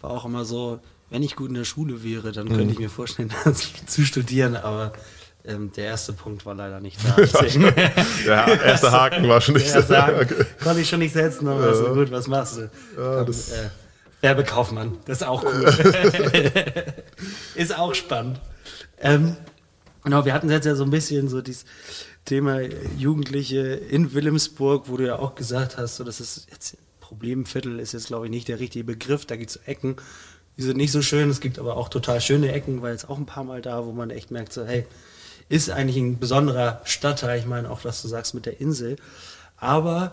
War 0.00 0.10
auch 0.10 0.24
immer 0.24 0.44
so, 0.44 0.80
wenn 1.08 1.22
ich 1.22 1.36
gut 1.36 1.50
in 1.50 1.54
der 1.54 1.62
Schule 1.62 2.02
wäre, 2.02 2.32
dann 2.32 2.48
könnte 2.48 2.64
mhm. 2.64 2.70
ich 2.70 2.78
mir 2.80 2.90
vorstellen, 2.90 3.32
das 3.44 3.70
zu 3.86 4.04
studieren. 4.04 4.56
Aber 4.56 4.92
ähm, 5.48 5.72
der 5.72 5.86
erste 5.86 6.12
Punkt 6.12 6.46
war 6.46 6.54
leider 6.54 6.80
nicht 6.80 6.98
da. 7.16 7.16
der 8.24 8.64
erste 8.64 8.92
Haken 8.92 9.28
war 9.28 9.40
schon 9.40 9.54
nicht 9.54 9.74
da. 9.74 10.08
Okay. 10.08 10.44
Konnte 10.62 10.80
ich 10.80 10.88
schon 10.88 11.00
nicht 11.00 11.12
setzen, 11.12 11.48
aber 11.48 11.66
ja. 11.66 11.74
so 11.74 11.94
gut, 11.94 12.10
was 12.10 12.26
machst 12.28 12.58
du? 12.58 12.70
Ja, 12.96 13.24
Komm, 13.24 13.32
äh, 13.32 13.70
Werbekaufmann, 14.20 14.98
das 15.06 15.22
ist 15.22 15.26
auch 15.26 15.44
cool. 15.44 15.64
ist 17.54 17.76
auch 17.76 17.94
spannend. 17.94 18.40
Ähm, 19.00 19.36
genau, 20.04 20.24
wir 20.24 20.34
hatten 20.34 20.50
jetzt 20.50 20.66
ja 20.66 20.74
so 20.74 20.84
ein 20.84 20.90
bisschen 20.90 21.28
so 21.28 21.40
dieses 21.40 21.64
Thema 22.24 22.60
Jugendliche 22.96 23.60
in 23.60 24.12
Wilhelmsburg, 24.12 24.84
wo 24.88 24.96
du 24.96 25.06
ja 25.06 25.18
auch 25.18 25.34
gesagt 25.34 25.78
hast, 25.78 25.96
so, 25.96 26.04
das 26.04 26.20
ist 26.20 26.48
jetzt 26.50 26.76
Problemviertel 27.08 27.80
ist 27.80 27.92
jetzt, 27.92 28.08
glaube 28.08 28.26
ich, 28.26 28.30
nicht 28.30 28.48
der 28.48 28.60
richtige 28.60 28.84
Begriff. 28.84 29.24
Da 29.24 29.36
gibt 29.36 29.48
es 29.48 29.56
Ecken, 29.64 29.96
die 30.58 30.62
sind 30.62 30.76
nicht 30.76 30.92
so 30.92 31.00
schön. 31.00 31.30
Es 31.30 31.40
gibt 31.40 31.58
aber 31.58 31.78
auch 31.78 31.88
total 31.88 32.20
schöne 32.20 32.52
Ecken, 32.52 32.82
weil 32.82 32.94
es 32.94 33.08
auch 33.08 33.16
ein 33.16 33.24
paar 33.24 33.44
Mal 33.44 33.62
da, 33.62 33.86
wo 33.86 33.92
man 33.92 34.10
echt 34.10 34.30
merkt, 34.30 34.52
so, 34.52 34.66
hey, 34.66 34.86
ist 35.48 35.70
eigentlich 35.70 35.96
ein 35.96 36.18
besonderer 36.18 36.80
Stadtteil. 36.84 37.38
Ich 37.38 37.46
meine 37.46 37.70
auch, 37.70 37.84
was 37.84 38.02
du 38.02 38.08
sagst 38.08 38.34
mit 38.34 38.46
der 38.46 38.60
Insel. 38.60 38.96
Aber 39.56 40.12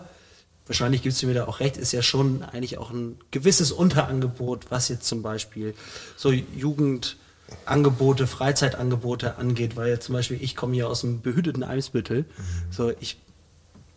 wahrscheinlich 0.66 1.02
gibst 1.02 1.22
du 1.22 1.26
mir 1.26 1.34
da 1.34 1.46
auch 1.46 1.60
recht, 1.60 1.76
ist 1.76 1.92
ja 1.92 2.02
schon 2.02 2.42
eigentlich 2.42 2.78
auch 2.78 2.90
ein 2.90 3.18
gewisses 3.30 3.72
Unterangebot, 3.72 4.70
was 4.70 4.88
jetzt 4.88 5.06
zum 5.06 5.22
Beispiel 5.22 5.74
so 6.16 6.32
Jugendangebote, 6.32 8.26
Freizeitangebote 8.26 9.36
angeht, 9.36 9.76
weil 9.76 9.88
jetzt 9.88 10.06
zum 10.06 10.14
Beispiel 10.14 10.42
ich 10.42 10.56
komme 10.56 10.74
hier 10.74 10.88
aus 10.88 11.02
dem 11.02 11.20
behüteten 11.20 11.62
Eimsbüttel. 11.62 12.22
Mhm. 12.22 12.72
So 12.72 12.92
ich, 12.98 13.18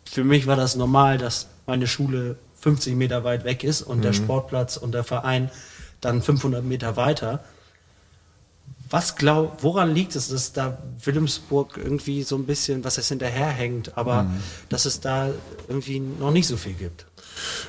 für 0.05 0.23
mich 0.23 0.45
war 0.45 0.55
das 0.55 0.75
normal, 0.75 1.17
dass 1.17 1.47
meine 1.65 1.87
Schule 1.87 2.37
50 2.61 2.95
Meter 2.95 3.23
weit 3.23 3.45
weg 3.45 3.63
ist 3.63 3.81
und 3.81 3.99
mhm. 3.99 4.03
der 4.03 4.13
Sportplatz 4.13 4.77
und 4.77 4.91
der 4.91 5.03
Verein 5.03 5.49
dann 6.01 6.21
500 6.21 6.63
Meter 6.63 6.95
weiter. 6.95 7.43
Was 8.89 9.15
glaub, 9.15 9.61
woran 9.63 9.93
liegt 9.93 10.15
es, 10.15 10.29
dass 10.29 10.51
da 10.51 10.79
Wilhelmsburg 11.03 11.77
irgendwie 11.77 12.23
so 12.23 12.35
ein 12.35 12.45
bisschen, 12.45 12.83
was 12.83 12.97
es 12.97 13.07
hinterherhängt, 13.09 13.97
aber 13.97 14.23
mhm. 14.23 14.41
dass 14.69 14.85
es 14.85 14.99
da 14.99 15.29
irgendwie 15.67 15.99
noch 15.99 16.31
nicht 16.31 16.47
so 16.47 16.57
viel 16.57 16.73
gibt? 16.73 17.05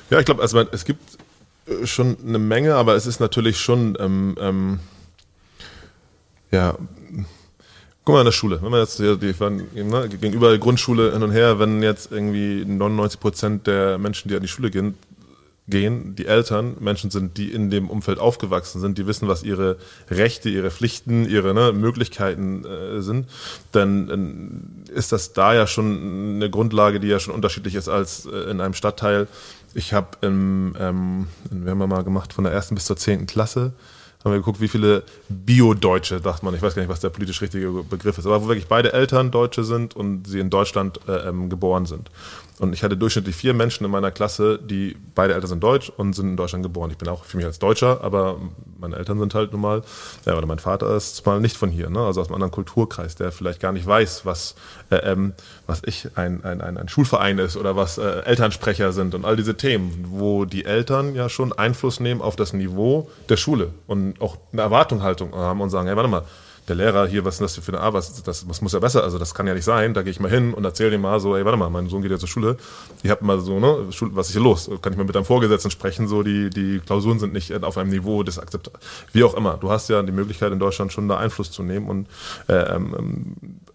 Ja, 0.09 0.19
ich 0.19 0.25
glaube, 0.25 0.41
also 0.41 0.59
es 0.73 0.85
gibt 0.85 1.19
äh, 1.67 1.87
schon 1.87 2.17
eine 2.27 2.39
Menge, 2.39 2.75
aber 2.75 2.95
es 2.95 3.07
ist 3.07 3.21
natürlich 3.21 3.59
schon, 3.59 3.99
ähm, 4.01 4.37
ähm, 4.41 4.81
ja, 6.51 6.77
guck 8.05 8.15
mal 8.15 8.21
an 8.21 8.25
der 8.25 8.33
Schule, 8.33 8.63
wenn 8.63 8.71
man 8.71 8.81
jetzt 8.81 8.99
die, 8.99 9.17
die, 9.19 9.85
ne, 9.85 10.09
gegenüber 10.09 10.49
der 10.49 10.59
Grundschule 10.59 11.13
hin 11.13 11.23
und 11.23 11.33
her, 11.33 11.59
wenn 11.59 11.83
jetzt 11.83 12.11
irgendwie 12.11 12.65
99 12.65 13.21
Prozent 13.21 13.67
der 13.67 13.99
Menschen, 13.99 14.29
die 14.29 14.37
an 14.37 14.43
die 14.43 14.49
Schule 14.49 14.71
gehen, 14.71 14.95
gehen, 15.71 16.15
die 16.17 16.27
Eltern 16.27 16.77
Menschen 16.81 17.11
sind, 17.11 17.37
die 17.37 17.53
in 17.53 17.71
dem 17.71 17.89
Umfeld 17.89 18.19
aufgewachsen 18.19 18.81
sind, 18.81 18.99
die 18.99 19.07
wissen, 19.07 19.29
was 19.29 19.43
ihre 19.43 19.77
Rechte, 20.11 20.49
ihre 20.49 20.71
Pflichten, 20.71 21.29
ihre 21.29 21.55
ne, 21.55 21.73
Möglichkeiten 21.73 22.65
äh, 22.65 23.01
sind, 23.01 23.27
dann 23.73 24.85
äh, 24.89 24.93
ist 24.93 25.13
das 25.13 25.33
da 25.33 25.55
ja 25.55 25.67
schon 25.67 26.35
eine 26.37 26.51
Grundlage, 26.51 27.01
die 27.01 27.09
ja 27.09 27.21
schon 27.21 27.35
unterschiedlich 27.35 27.75
ist 27.75 27.89
als 27.89 28.27
äh, 28.27 28.51
in 28.51 28.61
einem 28.61 28.75
Stadtteil. 28.75 29.29
Ich 29.73 29.93
habe, 29.93 30.09
ähm, 30.23 30.75
wir 31.51 31.71
haben 31.71 31.79
mal 31.79 32.05
gemacht 32.05 32.33
von 32.33 32.45
der 32.45 32.53
ersten 32.53 32.75
bis 32.75 32.87
zur 32.87 32.97
zehnten 32.97 33.27
Klasse, 33.27 33.73
haben 34.25 34.33
wir 34.33 34.39
geguckt, 34.39 34.61
wie 34.61 34.69
viele 34.69 35.03
Bio-Deutsche, 35.29 36.21
dachte 36.21 36.45
man, 36.45 36.55
ich 36.55 36.61
weiß 36.61 36.75
gar 36.75 36.83
nicht, 36.83 36.91
was 36.91 37.01
der 37.01 37.09
politisch 37.09 37.41
richtige 37.41 37.71
Begriff 37.71 38.19
ist, 38.19 38.27
aber 38.27 38.43
wo 38.43 38.49
wirklich 38.49 38.69
beide 38.69 38.93
Eltern 38.93 39.31
Deutsche 39.31 39.65
sind 39.65 39.97
und 39.97 40.27
sie 40.27 40.41
in 40.41 40.51
Deutschland 40.51 41.01
äh, 41.09 41.29
ähm, 41.29 41.49
geboren 41.49 41.87
sind. 41.87 42.11
Und 42.59 42.75
ich 42.75 42.83
hatte 42.83 42.99
durchschnittlich 42.99 43.35
vier 43.35 43.55
Menschen 43.55 43.87
in 43.87 43.91
meiner 43.91 44.11
Klasse, 44.11 44.59
die 44.63 44.95
beide 45.15 45.33
Eltern 45.33 45.49
sind 45.49 45.63
deutsch 45.63 45.91
und 45.97 46.13
sind 46.13 46.29
in 46.29 46.37
Deutschland 46.37 46.63
geboren. 46.63 46.91
Ich 46.91 46.99
bin 46.99 47.09
auch 47.09 47.25
für 47.25 47.39
mich 47.39 47.47
als 47.47 47.59
Deutscher, 47.59 48.05
aber 48.05 48.39
meine 48.79 48.97
Eltern 48.97 49.19
sind 49.19 49.35
halt 49.35 49.53
nun 49.53 49.63
mal, 49.63 49.83
ja, 50.27 50.37
oder 50.37 50.47
mein 50.47 50.59
Vater 50.59 50.95
ist 50.95 51.25
mal 51.25 51.41
nicht 51.41 51.57
von 51.57 51.71
hier, 51.71 51.89
ne? 51.89 52.01
also 52.01 52.21
aus 52.21 52.27
einem 52.27 52.35
anderen 52.35 52.51
Kulturkreis, 52.51 53.15
der 53.15 53.33
vielleicht 53.33 53.61
gar 53.61 53.73
nicht 53.73 53.87
weiß, 53.87 54.27
was, 54.27 54.57
äh, 54.91 54.97
ähm, 54.97 55.33
was 55.71 55.83
ich 55.87 56.09
ein, 56.17 56.45
ein, 56.45 56.61
ein, 56.61 56.77
ein 56.77 56.89
Schulverein 56.89 57.39
ist 57.39 57.57
oder 57.57 57.77
was 57.77 57.97
äh, 57.97 58.23
Elternsprecher 58.25 58.91
sind 58.91 59.15
und 59.15 59.25
all 59.25 59.37
diese 59.37 59.57
Themen, 59.57 60.05
wo 60.09 60.45
die 60.45 60.65
Eltern 60.65 61.15
ja 61.15 61.29
schon 61.29 61.53
Einfluss 61.53 62.01
nehmen 62.01 62.21
auf 62.21 62.35
das 62.35 62.53
Niveau 62.53 63.09
der 63.29 63.37
Schule 63.37 63.71
und 63.87 64.21
auch 64.21 64.37
eine 64.53 64.63
Erwartungshaltung 64.63 65.33
haben 65.33 65.61
und 65.61 65.71
sagen, 65.71 65.87
hey, 65.87 65.95
warte 65.95 66.11
mal, 66.11 66.25
der 66.67 66.75
Lehrer 66.75 67.07
hier, 67.07 67.25
was 67.25 67.41
ist 67.41 67.57
das 67.57 67.65
für 67.65 67.73
eine 67.73 67.81
Arbeit, 67.81 68.05
das, 68.25 68.47
das 68.47 68.61
muss 68.63 68.73
ja 68.73 68.81
besser, 68.81 69.05
also 69.05 69.19
das 69.19 69.33
kann 69.33 69.47
ja 69.47 69.55
nicht 69.55 69.65
sein, 69.65 69.95
da 69.95 70.03
gehe 70.03 70.11
ich 70.11 70.19
mal 70.19 70.31
hin 70.31 70.55
und 70.55 70.65
erzähle 70.65 70.91
dem 70.91 71.03
mal 71.03 71.21
so, 71.21 71.37
ey, 71.37 71.45
warte 71.45 71.57
mal, 71.57 71.71
mein 71.71 71.89
Sohn 71.89 72.03
geht 72.03 72.11
ja 72.11 72.19
zur 72.19 72.29
Schule, 72.29 72.57
ich 73.05 73.11
habe 73.11 73.25
mal 73.25 73.39
so, 73.41 73.61
ne, 73.61 73.87
was 74.13 74.27
ist 74.27 74.33
hier 74.33 74.43
los? 74.43 74.69
Kann 74.83 74.93
ich 74.93 74.99
mal 74.99 75.05
mit 75.05 75.15
deinem 75.15 75.25
Vorgesetzten 75.25 75.71
sprechen, 75.71 76.09
so, 76.09 76.25
die, 76.25 76.51
die 76.51 76.81
Klausuren 76.81 77.21
sind 77.21 77.33
nicht 77.33 77.63
auf 77.63 77.79
einem 77.79 77.91
Niveau 77.91 78.25
des 78.25 78.41
Akzept, 78.41 78.73
wie 79.13 79.23
auch 79.23 79.35
immer. 79.35 79.57
Du 79.61 79.71
hast 79.71 79.89
ja 79.89 80.03
die 80.03 80.13
Möglichkeit 80.13 80.53
in 80.53 80.59
Deutschland 80.59 80.93
schon 80.93 81.09
da 81.09 81.17
Einfluss 81.17 81.53
zu 81.53 81.63
nehmen 81.63 81.89
und 81.89 82.09
äh, 82.49 82.55
ähm, 82.75 82.95
äh, 82.95 83.70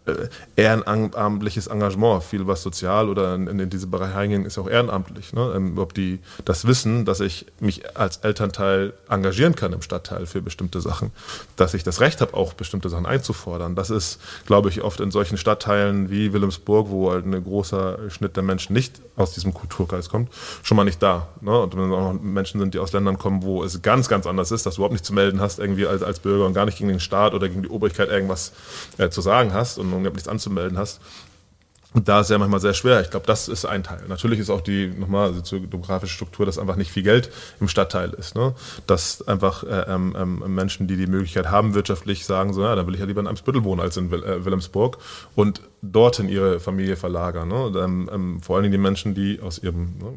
ehrenamtliches 0.56 1.68
Engagement, 1.68 2.24
viel 2.24 2.48
was 2.48 2.62
sozial 2.62 3.10
oder 3.10 3.36
in, 3.36 3.48
in 3.60 3.70
diese 3.70 3.88
Bereiche 3.88 4.16
reingehen, 4.16 4.46
ist 4.46 4.58
auch 4.58 4.70
ehrenamtlich. 4.70 5.34
Ne? 5.34 5.54
Ähm, 5.56 5.78
ob 5.78 5.94
die 5.94 6.20
das 6.46 6.66
Wissen, 6.66 7.06
dass 7.06 7.20
ich 7.20 7.46
mich 7.60 7.98
als 7.98 8.18
Elternteil 8.18 8.94
engagieren 9.10 9.56
kann 9.56 9.74
im 9.74 9.82
Stadtteil 9.82 10.26
für 10.26 10.42
bestimmte 10.42 10.82
Sachen, 10.82 11.12
dass 11.56 11.74
ich 11.74 11.84
das 11.84 12.02
Recht 12.02 12.22
habe, 12.22 12.34
auch 12.34 12.54
bestimmte 12.54 12.90
Sachen 12.90 13.06
einzufordern. 13.06 13.76
Das 13.76 13.90
ist, 13.90 14.20
glaube 14.46 14.70
ich, 14.70 14.82
oft 14.82 15.00
in 15.00 15.12
solchen 15.12 15.38
Stadtteilen 15.38 16.10
wie 16.10 16.34
Wilhelmsburg, 16.34 16.90
wo 16.90 17.12
halt 17.12 17.26
ein 17.26 17.44
großer 17.44 18.10
Schnitt 18.10 18.36
der 18.36 18.44
Menschen 18.44 18.74
nicht 18.74 19.02
aus 19.16 19.34
diesem 19.34 19.54
Kulturkreis 19.54 20.10
kommt, 20.10 20.30
schon 20.62 20.78
mal 20.78 20.84
nicht 20.84 21.02
da. 21.02 21.28
Ne? 21.42 21.58
Und 21.60 21.76
wenn 21.76 21.92
auch 21.92 22.14
noch 22.14 22.22
Menschen 22.22 22.60
sind, 22.60 22.74
die 22.74 22.80
aus 22.80 22.94
Ländern 22.94 23.18
kommen, 23.18 23.44
wo 23.44 23.64
es 23.64 23.82
ganz, 23.82 24.08
ganz 24.10 24.28
anders 24.28 24.52
ist, 24.52 24.66
dass 24.66 24.76
du 24.76 24.82
überhaupt 24.82 24.94
nichts 24.94 25.08
zu 25.08 25.14
melden 25.14 25.40
hast, 25.42 25.60
irgendwie 25.60 25.88
als, 25.88 26.04
als 26.04 26.20
Bürger 26.20 26.46
und 26.46 26.54
gar 26.54 26.66
nicht 26.66 26.78
gegen 26.78 26.90
den 26.90 27.00
Staat 27.00 27.34
oder 27.34 27.50
gegen 27.50 27.64
die 27.64 27.70
Obrigkeit 27.70 28.10
irgendwas 28.10 28.52
äh, 28.98 29.10
zu 29.10 29.22
sagen 29.22 29.54
hast 29.54 29.78
und 29.78 29.95
und 29.96 30.04
nichts 30.04 30.28
anzumelden 30.28 30.78
hast. 30.78 31.02
Und 31.96 32.10
da 32.10 32.20
ist 32.20 32.30
ja 32.30 32.38
manchmal 32.38 32.60
sehr 32.60 32.74
schwer. 32.74 33.00
Ich 33.00 33.10
glaube, 33.10 33.26
das 33.26 33.48
ist 33.48 33.64
ein 33.64 33.82
Teil. 33.82 34.04
Natürlich 34.10 34.40
ist 34.40 34.50
auch 34.50 34.60
die, 34.60 34.88
nochmal, 34.88 35.28
also 35.28 35.40
zur 35.40 35.62
demografische 35.62 36.14
Struktur, 36.14 36.46
dass 36.46 36.60
einfach 36.60 36.76
nicht 36.76 36.92
viel 36.92 37.04
Geld 37.04 37.32
im 37.62 37.70
Stadtteil 37.70 38.10
ist. 38.10 38.36
Ne? 38.36 38.54
Dass 38.86 39.26
einfach 39.26 39.64
äh, 39.64 39.86
ähm, 39.88 40.14
ähm, 40.20 40.54
Menschen, 40.54 40.88
die 40.88 40.98
die 40.98 41.08
Möglichkeit 41.08 41.50
haben, 41.50 41.74
wirtschaftlich 41.74 42.26
sagen, 42.26 42.52
so, 42.52 42.64
ja, 42.64 42.76
dann 42.76 42.86
will 42.86 42.96
ich 42.96 43.00
ja 43.00 43.06
lieber 43.06 43.22
in 43.22 43.28
Eimsbüttel 43.28 43.64
wohnen 43.64 43.80
als 43.80 43.96
in 43.96 44.12
äh, 44.12 44.44
Wilhelmsburg 44.44 44.98
und 45.36 45.62
dorthin 45.82 46.28
ihre 46.28 46.60
Familie 46.60 46.98
verlagern. 46.98 47.48
Ne? 47.48 47.72
Ähm, 47.80 48.10
ähm, 48.12 48.42
vor 48.42 48.58
allen 48.58 48.64
Dingen 48.64 48.74
die 48.74 48.78
Menschen, 48.78 49.16
die 49.16 49.40
aus 49.40 49.60
ihrem 49.60 49.98
ne, 49.98 50.14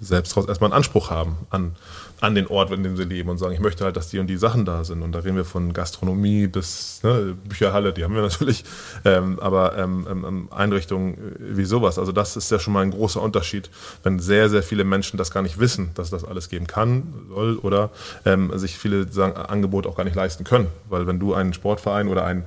selbst 0.00 0.36
raus 0.36 0.46
erstmal 0.46 0.70
einen 0.70 0.76
Anspruch 0.76 1.10
haben 1.10 1.38
an 1.50 1.74
an 2.24 2.34
den 2.34 2.46
Ort, 2.46 2.70
in 2.70 2.82
dem 2.82 2.96
sie 2.96 3.04
leben 3.04 3.28
und 3.28 3.36
sagen, 3.38 3.52
ich 3.52 3.60
möchte 3.60 3.84
halt, 3.84 3.96
dass 3.96 4.08
die 4.08 4.18
und 4.18 4.26
die 4.28 4.38
Sachen 4.38 4.64
da 4.64 4.82
sind. 4.82 5.02
Und 5.02 5.12
da 5.12 5.18
reden 5.18 5.36
wir 5.36 5.44
von 5.44 5.74
Gastronomie 5.74 6.46
bis 6.46 7.00
ne, 7.02 7.36
Bücherhalle, 7.44 7.92
die 7.92 8.02
haben 8.02 8.14
wir 8.14 8.22
natürlich, 8.30 8.64
ähm, 9.04 9.38
aber 9.40 9.76
ähm, 9.76 10.06
ähm, 10.10 10.24
ähm 10.26 10.48
Einrichtungen 10.50 11.14
äh, 11.14 11.56
wie 11.56 11.64
sowas. 11.64 11.98
Also 11.98 12.12
das 12.12 12.36
ist 12.36 12.50
ja 12.50 12.58
schon 12.58 12.72
mal 12.72 12.80
ein 12.80 12.92
großer 12.92 13.20
Unterschied, 13.20 13.68
wenn 14.02 14.18
sehr, 14.18 14.48
sehr 14.48 14.62
viele 14.62 14.84
Menschen 14.84 15.18
das 15.18 15.30
gar 15.30 15.42
nicht 15.42 15.58
wissen, 15.58 15.90
dass 15.94 16.08
das 16.08 16.24
alles 16.24 16.48
geben 16.48 16.66
kann, 16.66 17.12
soll 17.28 17.58
oder 17.58 17.90
ähm, 18.24 18.56
sich 18.58 18.78
viele 18.78 19.06
sagen, 19.08 19.36
Angebote 19.36 19.88
auch 19.88 19.96
gar 19.96 20.04
nicht 20.04 20.16
leisten 20.16 20.44
können. 20.44 20.68
Weil 20.88 21.06
wenn 21.06 21.18
du 21.18 21.34
einen 21.34 21.52
Sportverein 21.52 22.08
oder 22.08 22.24
einen 22.24 22.44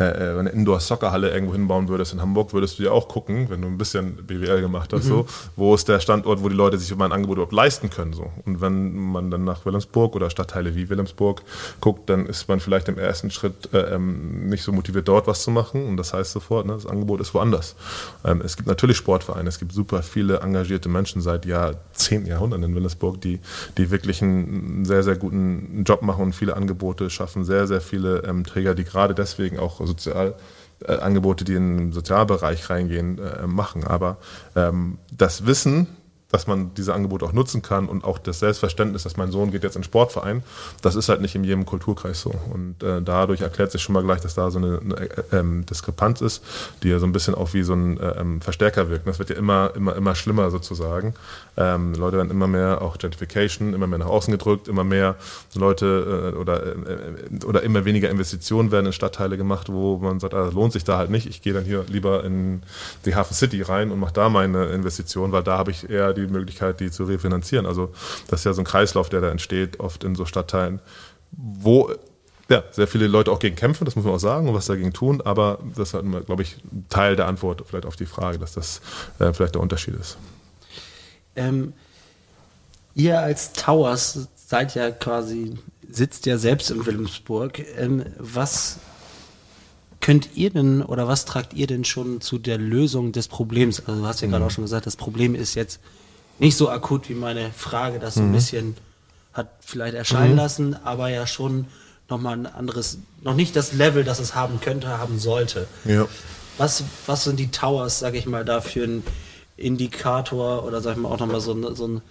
äh, 0.00 0.04
äh, 0.04 0.38
eine 0.38 0.48
Indoor-Soccer-Halle 0.48 1.30
irgendwo 1.30 1.52
hinbauen 1.52 1.88
würdest 1.88 2.14
in 2.14 2.22
Hamburg, 2.22 2.54
würdest 2.54 2.78
du 2.78 2.84
ja 2.84 2.90
auch 2.90 3.06
gucken, 3.06 3.50
wenn 3.50 3.60
du 3.60 3.68
ein 3.68 3.76
bisschen 3.76 4.16
BWL 4.26 4.62
gemacht 4.62 4.94
hast, 4.94 5.04
mhm. 5.04 5.08
so, 5.08 5.26
wo 5.56 5.74
ist 5.74 5.88
der 5.88 6.00
Standort, 6.00 6.42
wo 6.42 6.48
die 6.48 6.54
Leute 6.54 6.78
sich 6.78 6.96
mein 6.96 7.12
Angebot 7.12 7.36
überhaupt 7.36 7.52
leisten 7.52 7.90
können. 7.90 8.14
So. 8.14 8.30
Und 8.46 8.62
wenn 8.62 8.96
man 8.96 9.30
dann 9.30 9.44
nach 9.44 9.66
Wilhelmsburg 9.66 10.16
oder 10.16 10.30
Stadtteile 10.30 10.74
wie 10.74 10.88
Wilhelmsburg 10.88 11.42
guckt, 11.82 12.08
dann 12.08 12.24
ist 12.24 12.48
man 12.48 12.60
vielleicht 12.60 12.88
im 12.88 12.96
ersten 12.96 13.30
Schritt 13.30 13.74
äh, 13.74 13.94
ähm, 13.94 14.48
nicht 14.48 14.62
so 14.62 14.72
motiviert, 14.72 15.06
dort 15.06 15.26
was 15.26 15.42
zu 15.42 15.50
machen. 15.50 15.86
Und 15.86 15.98
das 15.98 16.14
heißt 16.14 16.32
sofort, 16.32 16.64
ne, 16.64 16.72
das 16.72 16.86
Angebot 16.86 17.20
ist 17.20 17.34
woanders. 17.34 17.76
Ähm, 18.24 18.40
es 18.42 18.56
gibt 18.56 18.68
natürlich 18.68 18.96
Sportvereine, 18.96 19.50
es 19.50 19.58
gibt 19.58 19.72
super 19.72 20.02
viele 20.02 20.40
engagierte 20.40 20.88
Menschen 20.88 21.20
seit 21.20 21.44
Jahrzehnten, 21.44 22.26
Jahrhunderten 22.26 22.64
in 22.64 22.74
Wilhelmsburg, 22.74 23.20
die, 23.20 23.38
die 23.76 23.90
wirklich 23.90 24.22
einen 24.22 24.86
sehr, 24.86 25.02
sehr 25.02 25.16
guten 25.16 25.84
Job 25.84 26.00
machen 26.00 26.22
und 26.22 26.32
viele 26.34 26.56
Angebote 26.56 27.10
schaffen. 27.10 27.44
Sehr, 27.44 27.66
sehr 27.66 27.82
viele 27.82 28.22
ähm, 28.24 28.44
Träger, 28.44 28.74
die 28.74 28.84
gerade 28.84 29.14
deswegen 29.14 29.58
auch 29.58 29.89
Sozialangebote, 29.90 31.44
äh, 31.44 31.46
die 31.46 31.54
in 31.54 31.76
den 31.76 31.92
Sozialbereich 31.92 32.70
reingehen, 32.70 33.18
äh, 33.18 33.46
machen. 33.46 33.84
Aber 33.84 34.18
ähm, 34.56 34.98
das 35.16 35.46
Wissen, 35.46 35.86
dass 36.30 36.46
man 36.46 36.72
diese 36.74 36.94
Angebote 36.94 37.24
auch 37.24 37.32
nutzen 37.32 37.62
kann 37.62 37.88
und 37.88 38.04
auch 38.04 38.18
das 38.18 38.38
Selbstverständnis, 38.38 39.02
dass 39.02 39.16
mein 39.16 39.30
Sohn 39.30 39.50
geht 39.50 39.64
jetzt 39.64 39.76
in 39.76 39.82
Sportverein, 39.82 40.42
das 40.82 40.94
ist 40.94 41.08
halt 41.08 41.20
nicht 41.20 41.34
in 41.34 41.44
jedem 41.44 41.66
Kulturkreis 41.66 42.20
so. 42.20 42.34
Und 42.52 42.82
äh, 42.82 43.02
dadurch 43.02 43.40
erklärt 43.40 43.72
sich 43.72 43.82
schon 43.82 43.94
mal 43.94 44.02
gleich, 44.02 44.20
dass 44.20 44.34
da 44.34 44.50
so 44.50 44.58
eine, 44.58 44.78
eine 44.78 44.94
äh, 45.00 45.22
ähm, 45.32 45.66
Diskrepanz 45.66 46.20
ist, 46.20 46.44
die 46.82 46.88
ja 46.88 46.98
so 46.98 47.06
ein 47.06 47.12
bisschen 47.12 47.34
auch 47.34 47.52
wie 47.52 47.62
so 47.62 47.74
ein 47.74 47.98
äh, 47.98 48.20
ähm, 48.20 48.40
Verstärker 48.40 48.90
wirkt. 48.90 49.06
Das 49.06 49.18
wird 49.18 49.30
ja 49.30 49.36
immer, 49.36 49.72
immer, 49.74 49.96
immer 49.96 50.14
schlimmer 50.14 50.50
sozusagen. 50.50 51.14
Ähm, 51.56 51.94
Leute 51.94 52.16
werden 52.16 52.30
immer 52.30 52.46
mehr, 52.46 52.80
auch 52.80 52.98
Gentrification, 52.98 53.74
immer 53.74 53.86
mehr 53.86 53.98
nach 53.98 54.06
außen 54.06 54.30
gedrückt, 54.30 54.68
immer 54.68 54.84
mehr 54.84 55.16
Leute 55.54 56.32
äh, 56.34 56.36
oder, 56.36 56.64
äh, 56.64 56.70
äh, 56.70 57.44
oder 57.44 57.62
immer 57.62 57.84
weniger 57.84 58.08
Investitionen 58.08 58.70
werden 58.70 58.86
in 58.86 58.92
Stadtteile 58.92 59.36
gemacht, 59.36 59.68
wo 59.70 59.98
man 59.98 60.20
sagt, 60.20 60.34
ah, 60.34 60.44
das 60.44 60.54
lohnt 60.54 60.72
sich 60.72 60.84
da 60.84 60.96
halt 60.96 61.10
nicht. 61.10 61.26
Ich 61.26 61.42
gehe 61.42 61.52
dann 61.52 61.64
hier 61.64 61.84
lieber 61.88 62.24
in 62.24 62.62
die 63.04 63.14
Hafen 63.14 63.34
City 63.34 63.62
rein 63.62 63.90
und 63.90 63.98
mache 63.98 64.12
da 64.12 64.28
meine 64.28 64.66
Investition, 64.66 65.32
weil 65.32 65.42
da 65.42 65.58
habe 65.58 65.70
ich 65.70 65.90
eher 65.90 66.12
die 66.12 66.19
die 66.26 66.32
Möglichkeit, 66.32 66.80
die 66.80 66.90
zu 66.90 67.04
refinanzieren. 67.04 67.66
Also 67.66 67.92
das 68.28 68.40
ist 68.40 68.44
ja 68.44 68.52
so 68.52 68.62
ein 68.62 68.66
Kreislauf, 68.66 69.08
der 69.08 69.20
da 69.20 69.30
entsteht, 69.30 69.80
oft 69.80 70.04
in 70.04 70.14
so 70.14 70.24
Stadtteilen, 70.24 70.80
wo 71.32 71.92
ja, 72.50 72.64
sehr 72.72 72.88
viele 72.88 73.06
Leute 73.06 73.30
auch 73.30 73.38
gegen 73.38 73.54
kämpfen, 73.54 73.84
das 73.84 73.94
muss 73.94 74.04
man 74.04 74.14
auch 74.14 74.20
sagen, 74.20 74.48
und 74.48 74.54
was 74.54 74.66
dagegen 74.66 74.92
tun, 74.92 75.20
aber 75.20 75.60
das 75.76 75.94
ist, 75.94 76.26
glaube 76.26 76.42
ich, 76.42 76.56
Teil 76.88 77.14
der 77.14 77.28
Antwort 77.28 77.62
vielleicht 77.64 77.86
auf 77.86 77.94
die 77.94 78.06
Frage, 78.06 78.38
dass 78.38 78.54
das 78.54 78.80
äh, 79.20 79.32
vielleicht 79.32 79.54
der 79.54 79.62
Unterschied 79.62 79.94
ist. 79.94 80.18
Ähm, 81.36 81.72
ihr 82.94 83.20
als 83.20 83.52
Towers 83.52 84.28
seid 84.34 84.74
ja 84.74 84.90
quasi, 84.90 85.58
sitzt 85.88 86.26
ja 86.26 86.38
selbst 86.38 86.72
in 86.72 86.84
Wilhelmsburg. 86.84 87.62
Ähm, 87.76 88.04
was 88.18 88.78
könnt 90.00 90.30
ihr 90.34 90.50
denn 90.50 90.82
oder 90.82 91.06
was 91.06 91.24
tragt 91.26 91.54
ihr 91.54 91.68
denn 91.68 91.84
schon 91.84 92.20
zu 92.20 92.38
der 92.38 92.58
Lösung 92.58 93.12
des 93.12 93.28
Problems? 93.28 93.86
Also 93.86 94.00
du 94.00 94.06
hast 94.06 94.22
ja 94.22 94.26
mhm. 94.26 94.32
gerade 94.32 94.46
auch 94.46 94.50
schon 94.50 94.64
gesagt, 94.64 94.86
das 94.86 94.96
Problem 94.96 95.36
ist 95.36 95.54
jetzt 95.54 95.78
nicht 96.40 96.56
so 96.56 96.68
akut 96.70 97.08
wie 97.08 97.14
meine 97.14 97.52
Frage, 97.52 97.98
das 97.98 98.14
so 98.14 98.20
ein 98.20 98.28
mhm. 98.28 98.32
bisschen 98.32 98.76
hat 99.32 99.48
vielleicht 99.60 99.94
erscheinen 99.94 100.32
mhm. 100.32 100.38
lassen, 100.38 100.76
aber 100.84 101.08
ja 101.08 101.26
schon 101.26 101.66
nochmal 102.08 102.34
ein 102.34 102.46
anderes, 102.46 102.98
noch 103.22 103.34
nicht 103.34 103.54
das 103.54 103.72
Level, 103.72 104.02
das 104.02 104.18
es 104.18 104.34
haben 104.34 104.60
könnte, 104.60 104.88
haben 104.98 105.20
sollte. 105.20 105.68
Ja. 105.84 106.08
Was, 106.58 106.82
was 107.06 107.24
sind 107.24 107.38
die 107.38 107.50
Towers, 107.50 108.00
sage 108.00 108.18
ich 108.18 108.26
mal, 108.26 108.44
da 108.44 108.60
für 108.60 108.82
ein 108.82 109.04
Indikator 109.56 110.64
oder 110.64 110.80
sag 110.80 110.96
ich 110.96 111.02
mal 111.02 111.10
auch 111.10 111.20
nochmal 111.20 111.40
so 111.40 111.52
ein, 111.52 111.76
so 111.76 111.86
ein 111.86 112.02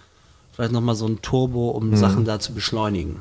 vielleicht 0.52 0.72
nochmal 0.72 0.94
so 0.94 1.06
ein 1.06 1.20
Turbo, 1.20 1.70
um 1.70 1.90
mhm. 1.90 1.96
Sachen 1.96 2.24
da 2.24 2.40
zu 2.40 2.54
beschleunigen? 2.54 3.20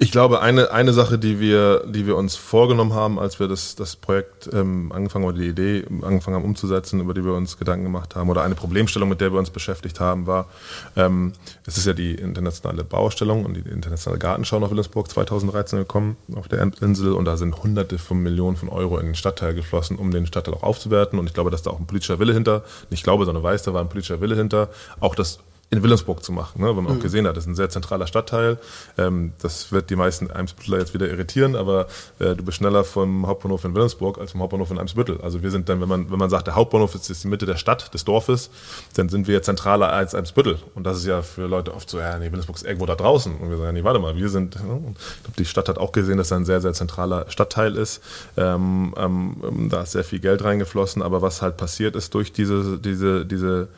Ich 0.00 0.12
glaube, 0.12 0.40
eine, 0.40 0.70
eine 0.70 0.92
Sache, 0.92 1.18
die 1.18 1.40
wir, 1.40 1.82
die 1.84 2.06
wir 2.06 2.14
uns 2.14 2.36
vorgenommen 2.36 2.94
haben, 2.94 3.18
als 3.18 3.40
wir 3.40 3.48
das, 3.48 3.74
das 3.74 3.96
Projekt 3.96 4.48
ähm, 4.52 4.92
angefangen 4.92 5.24
oder 5.24 5.38
die 5.38 5.48
Idee 5.48 5.84
angefangen 6.02 6.36
haben 6.36 6.44
umzusetzen, 6.44 7.00
über 7.00 7.14
die 7.14 7.24
wir 7.24 7.34
uns 7.34 7.58
Gedanken 7.58 7.82
gemacht 7.82 8.14
haben, 8.14 8.30
oder 8.30 8.44
eine 8.44 8.54
Problemstellung, 8.54 9.08
mit 9.08 9.20
der 9.20 9.32
wir 9.32 9.40
uns 9.40 9.50
beschäftigt 9.50 9.98
haben, 9.98 10.28
war, 10.28 10.46
ähm, 10.94 11.32
es 11.66 11.78
ist 11.78 11.86
ja 11.86 11.94
die 11.94 12.14
internationale 12.14 12.84
Baustellung 12.84 13.44
und 13.44 13.54
die 13.54 13.68
internationale 13.68 14.20
Gartenschau 14.20 14.60
nach 14.60 14.70
Wilhelmsburg 14.70 15.10
2013 15.10 15.80
gekommen 15.80 16.16
auf 16.36 16.46
der 16.46 16.70
Insel 16.80 17.14
und 17.14 17.24
da 17.24 17.36
sind 17.36 17.60
hunderte 17.60 17.98
von 17.98 18.18
Millionen 18.22 18.56
von 18.56 18.68
Euro 18.68 18.98
in 18.98 19.06
den 19.06 19.14
Stadtteil 19.16 19.52
geflossen, 19.52 19.96
um 19.96 20.12
den 20.12 20.28
Stadtteil 20.28 20.54
auch 20.54 20.62
aufzuwerten 20.62 21.18
und 21.18 21.26
ich 21.26 21.34
glaube, 21.34 21.50
dass 21.50 21.62
da 21.62 21.70
auch 21.70 21.80
ein 21.80 21.88
politischer 21.88 22.20
Wille 22.20 22.34
hinter, 22.34 22.62
nicht 22.90 23.02
glaube, 23.02 23.24
sondern 23.24 23.42
weiß, 23.42 23.64
da 23.64 23.74
war 23.74 23.80
ein 23.80 23.88
politischer 23.88 24.20
Wille 24.20 24.36
hinter, 24.36 24.68
auch 25.00 25.16
das 25.16 25.40
in 25.70 25.82
Wilhelmsburg 25.82 26.24
zu 26.24 26.32
machen, 26.32 26.62
ne? 26.62 26.68
weil 26.68 26.74
man 26.74 26.84
mhm. 26.84 26.98
auch 26.98 27.02
gesehen 27.02 27.26
hat, 27.26 27.36
das 27.36 27.44
ist 27.44 27.50
ein 27.50 27.54
sehr 27.54 27.68
zentraler 27.68 28.06
Stadtteil. 28.06 28.58
Ähm, 28.96 29.32
das 29.40 29.70
wird 29.70 29.90
die 29.90 29.96
meisten 29.96 30.30
Eimsbütteler 30.30 30.78
jetzt 30.78 30.94
wieder 30.94 31.08
irritieren, 31.08 31.56
aber 31.56 31.88
äh, 32.18 32.34
du 32.34 32.42
bist 32.42 32.56
schneller 32.58 32.84
vom 32.84 33.26
Hauptbahnhof 33.26 33.64
in 33.66 33.74
Wilhelmsburg 33.74 34.18
als 34.18 34.32
vom 34.32 34.40
Hauptbahnhof 34.40 34.70
in 34.70 34.78
Eimsbüttel. 34.78 35.20
Also 35.20 35.42
wir 35.42 35.50
sind 35.50 35.68
dann, 35.68 35.82
wenn 35.82 35.88
man, 35.88 36.10
wenn 36.10 36.18
man 36.18 36.30
sagt, 36.30 36.46
der 36.46 36.54
Hauptbahnhof 36.54 36.94
ist 36.94 37.10
jetzt 37.10 37.22
die 37.22 37.28
Mitte 37.28 37.44
der 37.44 37.56
Stadt, 37.56 37.92
des 37.92 38.04
Dorfes, 38.04 38.50
dann 38.94 39.10
sind 39.10 39.28
wir 39.28 39.42
zentraler 39.42 39.92
als 39.92 40.14
Eimsbüttel. 40.14 40.58
Und 40.74 40.84
das 40.84 40.98
ist 40.98 41.06
ja 41.06 41.20
für 41.20 41.46
Leute 41.46 41.74
oft 41.74 41.90
so, 41.90 41.98
ja, 41.98 42.18
nee, 42.18 42.26
Wilhelmsburg 42.26 42.56
ist 42.56 42.64
irgendwo 42.64 42.86
da 42.86 42.94
draußen. 42.94 43.36
Und 43.36 43.50
wir 43.50 43.58
sagen, 43.58 43.74
nee, 43.74 43.84
warte 43.84 43.98
mal, 43.98 44.16
wir 44.16 44.28
sind, 44.30 44.56
ich 44.56 44.62
glaube, 44.62 45.36
die 45.38 45.44
Stadt 45.44 45.68
hat 45.68 45.76
auch 45.76 45.92
gesehen, 45.92 46.16
dass 46.16 46.30
er 46.30 46.38
ein 46.38 46.46
sehr, 46.46 46.62
sehr 46.62 46.72
zentraler 46.72 47.26
Stadtteil 47.28 47.76
ist. 47.76 48.02
Ähm, 48.38 48.94
ähm, 48.96 49.68
da 49.70 49.82
ist 49.82 49.92
sehr 49.92 50.04
viel 50.04 50.20
Geld 50.20 50.42
reingeflossen, 50.42 51.02
aber 51.02 51.20
was 51.20 51.42
halt 51.42 51.58
passiert 51.58 51.94
ist 51.94 52.14
durch 52.14 52.32
diese, 52.32 52.78
diese, 52.78 53.26
diese 53.26 53.68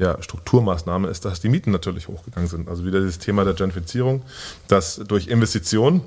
ja, 0.00 0.20
Strukturmaßnahme 0.20 1.08
ist, 1.08 1.26
dass 1.26 1.40
die 1.40 1.50
Mieten 1.50 1.70
natürlich 1.70 2.08
hochgegangen 2.08 2.48
sind. 2.48 2.68
Also 2.68 2.84
wieder 2.84 3.00
dieses 3.00 3.18
Thema 3.18 3.44
der 3.44 3.52
Gentrifizierung, 3.52 4.22
dass 4.66 4.96
durch 4.96 5.28
Investitionen 5.28 6.00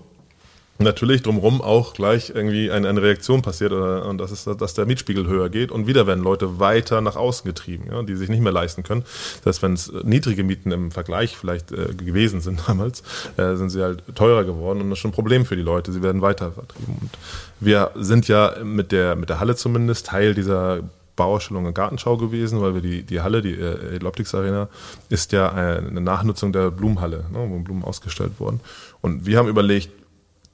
natürlich 0.80 1.22
drumherum 1.22 1.62
auch 1.62 1.94
gleich 1.94 2.32
irgendwie 2.34 2.72
eine, 2.72 2.90
eine 2.90 3.04
Reaktion 3.04 3.44
passiert 3.44 3.72
oder, 3.72 4.08
und 4.08 4.18
das 4.18 4.32
ist, 4.32 4.48
dass 4.48 4.74
der 4.74 4.88
Mietspiegel 4.88 5.28
höher 5.28 5.50
geht 5.50 5.72
und 5.72 5.86
wieder 5.86 6.08
werden 6.08 6.24
Leute 6.24 6.60
weiter 6.60 7.02
nach 7.02 7.16
außen 7.16 7.46
getrieben, 7.48 7.86
ja, 7.92 8.02
die 8.02 8.16
sich 8.16 8.30
nicht 8.30 8.42
mehr 8.42 8.52
leisten 8.52 8.82
können. 8.82 9.04
Das 9.44 9.58
heißt, 9.58 9.62
wenn 9.62 9.74
es 9.74 9.94
niedrige 10.04 10.44
Mieten 10.44 10.72
im 10.72 10.90
Vergleich 10.90 11.38
vielleicht 11.38 11.72
äh, 11.72 11.94
gewesen 11.94 12.42
sind 12.42 12.62
damals, 12.68 13.04
äh, 13.38 13.56
sind 13.56 13.70
sie 13.70 13.84
halt 13.84 14.02
teurer 14.16 14.44
geworden 14.44 14.82
und 14.82 14.90
das 14.90 14.98
ist 14.98 15.02
schon 15.02 15.12
ein 15.12 15.16
Problem 15.16 15.46
für 15.46 15.56
die 15.56 15.62
Leute. 15.62 15.92
Sie 15.92 16.02
werden 16.02 16.24
weiter 16.24 16.52
vertrieben. 16.52 16.98
Und 17.00 17.12
wir 17.60 17.92
sind 17.96 18.28
ja 18.28 18.56
mit 18.64 18.92
der, 18.92 19.16
mit 19.16 19.30
der 19.30 19.40
Halle 19.40 19.56
zumindest 19.56 20.08
Teil 20.08 20.34
dieser 20.34 20.82
Bauausstellung 21.16 21.66
und 21.66 21.74
Gartenschau 21.74 22.18
gewesen, 22.18 22.62
weil 22.62 22.74
wir 22.74 22.82
die, 22.82 23.04
die 23.04 23.22
Halle, 23.22 23.42
die 23.42 23.54
äh, 23.54 24.00
Arena, 24.34 24.68
ist 25.10 25.32
ja 25.32 25.52
eine 25.52 26.02
Nachnutzung 26.02 26.52
der 26.52 26.72
Blumenhalle, 26.72 27.26
ne, 27.32 27.46
wo 27.50 27.60
Blumen 27.60 27.84
ausgestellt 27.84 28.34
wurden. 28.40 28.60
Und 29.02 29.26
wir 29.26 29.38
haben 29.38 29.48
überlegt, 29.48 29.90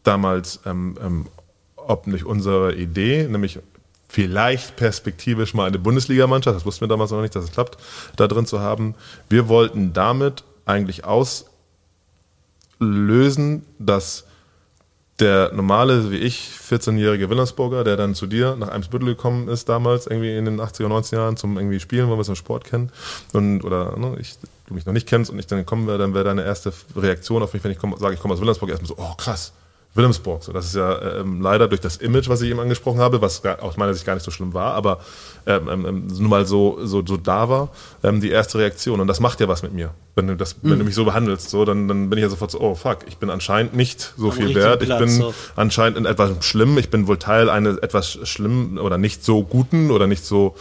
damals, 0.04 0.60
ähm, 0.66 0.98
ähm, 1.02 1.28
ob 1.76 2.08
nicht 2.08 2.26
unsere 2.26 2.76
Idee, 2.76 3.28
nämlich 3.28 3.60
vielleicht 4.08 4.76
perspektivisch 4.76 5.54
mal 5.54 5.68
eine 5.68 5.80
Bundesligamannschaft, 5.80 6.56
das 6.56 6.66
wussten 6.66 6.82
wir 6.82 6.88
damals 6.88 7.12
noch 7.12 7.22
nicht, 7.22 7.36
dass 7.36 7.46
es 7.46 7.52
klappt, 7.52 7.78
da 8.16 8.28
drin 8.28 8.46
zu 8.46 8.60
haben. 8.60 8.96
Wir 9.30 9.48
wollten 9.48 9.94
damit 9.94 10.44
eigentlich 10.66 11.04
auslösen, 12.80 13.66
dass 13.78 14.26
der 15.20 15.52
normale, 15.54 16.12
wie 16.12 16.18
ich, 16.18 16.52
14-jährige 16.70 17.30
Wilhelmsburger, 17.30 17.84
der 17.84 17.98
dann 17.98 18.16
zu 18.16 18.28
dir 18.28 18.56
nach 18.56 18.70
Eimsbüttel 18.70 19.10
gekommen 19.10 19.48
ist 19.48 19.70
damals, 19.70 20.08
irgendwie 20.08 20.36
in 20.36 20.46
den 20.46 20.60
80er, 20.60 20.88
90er 20.88 21.16
Jahren 21.16 21.38
zum 21.38 21.58
irgendwie 21.58 21.80
Spielen, 21.80 22.10
weil 22.10 22.18
wir 22.18 22.22
es 22.22 22.30
im 22.30 22.36
Sport 22.36 22.64
kennen. 22.64 22.92
Und, 23.34 23.64
oder 23.64 23.98
ne, 23.98 24.16
ich, 24.20 24.38
du 24.68 24.74
mich 24.74 24.86
noch 24.86 24.94
nicht 24.94 25.08
kennst 25.08 25.32
und 25.32 25.40
ich 25.40 25.48
dann 25.48 25.66
kommen 25.66 25.88
wäre, 25.88 25.98
dann 25.98 26.14
wäre 26.14 26.24
deine 26.24 26.44
erste 26.44 26.72
Reaktion 26.96 27.44
auf 27.44 27.54
mich, 27.54 27.64
wenn 27.64 27.72
ich 27.72 27.80
komm, 27.80 27.96
sage, 27.98 28.14
ich 28.14 28.20
komme 28.20 28.34
aus 28.34 28.40
Wilhelmsburg, 28.40 28.70
erstmal 28.70 28.88
so, 28.88 28.96
oh 28.98 29.16
krass, 29.16 29.54
Wilhelmsburg. 29.96 30.44
So, 30.44 30.54
das 30.54 30.66
ist 30.66 30.76
ja 30.76 31.20
ähm, 31.20 31.42
leider 31.42 31.68
durch 31.68 31.82
das 31.82 31.98
Image, 31.98 32.30
was 32.30 32.42
ich 32.42 32.50
eben 32.50 32.60
angesprochen 32.60 33.00
habe, 33.00 33.22
was 33.22 33.44
aus 33.46 33.76
meiner 33.76 33.94
Sicht 33.94 34.06
gar 34.06 34.14
nicht 34.14 34.24
so 34.24 34.32
schlimm 34.32 34.54
war, 34.54 34.74
aber 34.76 35.00
ähm, 35.48 35.68
ähm, 35.68 35.86
ähm, 35.86 36.08
nur 36.08 36.30
mal 36.30 36.46
so, 36.46 36.80
so, 36.84 37.04
so 37.04 37.18
da 37.18 37.50
war, 37.50 37.70
ähm, 38.04 38.22
die 38.22 38.30
erste 38.30 38.60
Reaktion. 38.60 39.00
Und 39.00 39.08
das 39.08 39.20
macht 39.20 39.40
ja 39.40 39.48
was 39.48 39.64
mit 39.64 39.74
mir. 39.74 39.90
Wenn 40.16 40.28
du, 40.28 40.36
das, 40.36 40.58
mhm. 40.62 40.72
wenn 40.72 40.80
du 40.80 40.86
mich 40.86 40.94
so 40.94 41.06
behandelst, 41.06 41.50
so, 41.50 41.66
dann, 41.66 41.88
dann 41.88 42.10
bin 42.10 42.20
ich 42.20 42.24
ja 42.24 42.30
sofort 42.30 42.52
so, 42.52 42.60
oh 42.62 42.76
fuck, 42.76 43.00
ich 43.08 43.18
bin 43.18 43.32
anscheinend 43.32 43.74
nicht 43.74 44.14
so 44.16 44.30
Am 44.30 44.32
viel 44.34 44.54
wert. 44.54 44.82
Platz, 44.82 45.02
ich 45.02 45.06
bin 45.06 45.10
so. 45.10 45.34
anscheinend 45.56 45.98
in 45.98 46.06
etwas 46.06 46.46
schlimm. 46.46 46.78
Ich 46.78 46.90
bin 46.90 47.08
wohl 47.08 47.18
Teil 47.18 47.50
eines 47.50 47.78
etwas 47.78 48.20
schlimmen 48.28 48.78
oder 48.78 49.00
nicht 49.00 49.26
so 49.26 49.44
guten 49.44 49.90
oder 49.90 50.06
nicht 50.06 50.24
so, 50.24 50.56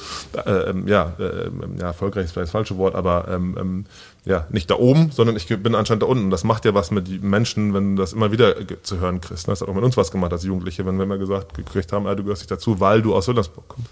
äh, 0.47 0.71
ähm, 0.71 0.89
ja, 0.89 1.13
äh, 1.19 1.51
ja, 1.79 1.89
erfolgreich 1.89 2.25
ist 2.25 2.33
vielleicht 2.33 2.47
das 2.47 2.53
falsche 2.53 2.79
Wort, 2.79 2.95
aber 2.95 3.27
ähm, 3.29 3.85
ja, 4.29 4.47
nicht 4.51 4.71
da 4.71 4.75
oben, 4.75 5.11
sondern 5.11 5.37
ich 5.37 5.47
bin 5.47 5.75
anscheinend 5.75 6.03
da 6.03 6.07
unten. 6.07 6.29
Das 6.29 6.45
macht 6.45 6.67
ja 6.67 6.75
was 6.75 6.91
mit 6.91 7.23
Menschen, 7.23 7.73
wenn 7.73 7.97
du 7.97 8.03
das 8.03 8.13
immer 8.13 8.31
wieder 8.31 8.57
zu 8.83 9.01
hören 9.01 9.23
kriegst. 9.23 9.49
Das 9.49 9.63
hat 9.63 9.69
auch 9.69 9.75
mit 9.75 9.83
uns 9.83 9.97
was 9.97 10.11
gemacht 10.11 10.33
als 10.33 10.45
Jugendliche, 10.45 10.85
wenn 10.85 10.99
wir 10.99 11.05
immer 11.05 11.17
gesagt 11.17 11.55
gekriegt 11.55 11.93
haben, 11.93 12.07
ah, 12.07 12.15
du 12.15 12.25
gehörst 12.25 12.43
nicht 12.43 12.51
dazu, 12.51 12.79
weil 12.79 13.01
du 13.01 13.15
aus 13.15 13.27
Wilhelmsburg 13.27 13.67
kommst. 13.69 13.91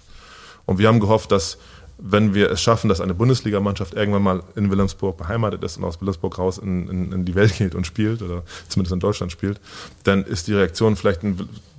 Und 0.67 0.77
wir 0.77 0.89
haben 0.89 0.99
gehofft, 0.99 1.31
dass 1.31 1.57
wenn 1.99 2.35
wir 2.35 2.51
es 2.51 2.61
schaffen, 2.61 2.89
dass 2.89 3.01
eine 3.01 3.15
Bundesligamannschaft 3.15 3.95
irgendwann 3.95 4.21
mal 4.21 4.43
in 4.55 4.69
Wilhelmsburg 4.69 5.17
beheimatet 5.17 5.63
ist 5.63 5.77
und 5.77 5.83
aus 5.83 5.99
Wilhelmsburg 5.99 6.37
raus 6.37 6.59
in, 6.59 6.87
in, 6.87 7.11
in, 7.11 7.25
die 7.25 7.33
Welt 7.33 7.57
geht 7.57 7.73
und 7.73 7.87
spielt 7.87 8.21
oder 8.21 8.43
zumindest 8.67 8.93
in 8.93 8.99
Deutschland 8.99 9.31
spielt, 9.31 9.59
dann 10.03 10.23
ist 10.23 10.47
die 10.47 10.53
Reaktion 10.53 10.95
vielleicht, 10.95 11.21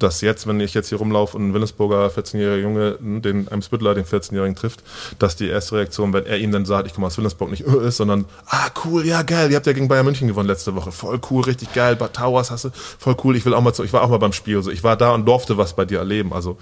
dass 0.00 0.20
jetzt, 0.20 0.48
wenn 0.48 0.59
ich 0.59 0.74
jetzt 0.74 0.88
hier 0.88 0.98
rumlaufe 0.98 1.37
und 1.37 1.48
ein 1.48 1.54
Wilhelmsburger 1.54 2.09
14-jähriger 2.09 2.57
Junge 2.57 2.98
den 3.00 3.46
Eimsbüttler, 3.48 3.94
den 3.94 4.04
14-Jährigen 4.04 4.57
trifft, 4.57 4.83
dass 5.20 5.37
die 5.37 5.46
erste 5.46 5.76
Reaktion, 5.76 6.12
wenn 6.12 6.26
er 6.26 6.38
ihm 6.38 6.50
dann 6.50 6.64
sagt, 6.64 6.88
ich 6.88 6.94
komme 6.94 7.07
aus 7.07 7.16
Wilhelmsburg, 7.16 7.50
nicht 7.50 7.66
öh 7.66 7.87
ist, 7.87 7.98
sondern 7.98 8.24
ah 8.46 8.70
cool, 8.85 9.07
ja 9.07 9.22
geil, 9.22 9.50
ihr 9.50 9.57
habt 9.57 9.66
ja 9.66 9.72
gegen 9.72 9.87
Bayern 9.87 10.04
München 10.04 10.26
gewonnen 10.26 10.48
letzte 10.48 10.74
Woche, 10.74 10.90
voll 10.90 11.20
cool, 11.31 11.44
richtig 11.44 11.72
geil, 11.72 11.94
Bad 11.94 12.14
Towers 12.14 12.50
hast 12.50 12.64
du, 12.64 12.70
voll 12.72 13.16
cool, 13.22 13.37
ich 13.37 13.44
will 13.44 13.54
auch 13.54 13.62
mal 13.62 13.72
zu, 13.72 13.85
ich 13.85 13.92
war 13.92 14.02
auch 14.02 14.11
mal 14.11 14.18
beim 14.18 14.33
Spiel, 14.33 14.57
also 14.57 14.72
ich 14.72 14.83
war 14.83 14.96
da 14.96 15.14
und 15.14 15.26
durfte 15.26 15.57
was 15.59 15.76
bei 15.76 15.85
dir 15.85 16.00
erleben, 16.00 16.33
also 16.33 16.59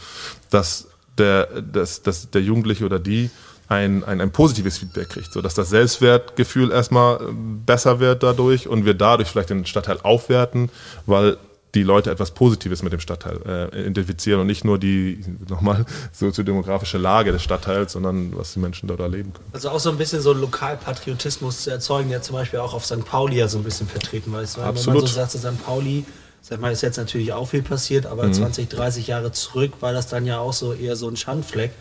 dass 0.51 0.89
der, 1.19 1.47
dass, 1.63 2.03
dass 2.03 2.31
der 2.31 2.43
Jugendliche 2.43 2.85
oder 2.85 2.99
die 2.99 3.31
ein, 3.69 4.05
ein, 4.05 4.21
ein 4.21 4.31
positives 4.31 4.79
Feedback 4.79 5.11
kriegt, 5.11 5.33
sodass 5.33 5.55
das 5.55 5.71
Selbstwertgefühl 5.71 6.71
erstmal 6.71 7.19
besser 7.33 8.01
wird 8.01 8.23
dadurch 8.23 8.69
und 8.69 8.85
wir 8.85 8.95
dadurch 8.95 9.29
vielleicht 9.29 9.51
den 9.51 9.67
Stadtteil 9.67 9.99
aufwerten, 10.03 10.71
weil 11.07 11.37
die 11.75 11.83
Leute 11.83 12.11
etwas 12.11 12.31
Positives 12.31 12.83
mit 12.83 12.93
dem 12.93 13.01
Stadtteil 13.01 13.71
äh, 13.73 13.81
identifizieren 13.81 14.41
und 14.41 14.47
nicht 14.47 14.65
nur 14.65 14.79
die 14.79 15.23
nochmal 15.49 15.85
soziodemografische 16.13 16.97
Lage 16.97 17.33
des 17.33 17.43
Stadtteils, 17.43 17.93
sondern 17.93 18.37
was 18.37 18.55
die 18.55 18.61
Menschen 18.61 18.89
dort 18.89 19.01
erleben 19.01 19.33
können. 19.33 19.49
Also 19.53 19.71
auch 19.71 19.81
so 19.81 19.91
ein 19.91 19.99
bisschen 19.99 20.23
so 20.23 20.33
Lokalpatriotismus 20.33 21.63
zu 21.63 21.71
erzeugen, 21.71 22.09
der 22.09 22.23
zum 22.23 22.35
Beispiel 22.35 22.61
auch 22.61 22.73
auf 22.73 22.87
St. 22.87 23.05
Pauli 23.05 23.37
ja 23.37 23.49
so 23.49 23.59
ein 23.59 23.65
bisschen 23.65 23.87
vertreten 23.87 24.33
war. 24.33 24.41
Absolut. 24.41 24.87
Wenn 24.87 24.95
man 24.95 25.07
so 25.07 25.07
sagt, 25.07 25.33
St. 25.33 25.65
Pauli, 25.65 26.05
sag 26.41 26.61
mal, 26.61 26.73
ist 26.73 26.83
jetzt 26.83 26.97
natürlich 26.97 27.33
auch 27.33 27.49
viel 27.49 27.63
passiert, 27.63 28.07
aber 28.07 28.27
mhm. 28.27 28.33
20, 28.33 28.69
30 28.69 29.09
Jahre 29.09 29.33
zurück 29.33 29.73
war 29.81 29.93
das 29.93 30.09
dann 30.09 30.25
ja 30.25 30.39
auch 30.39 30.55
so 30.55 30.73
eher 30.73 30.97
so 30.97 31.09
ein 31.09 31.17
Schandfleck. 31.17 31.73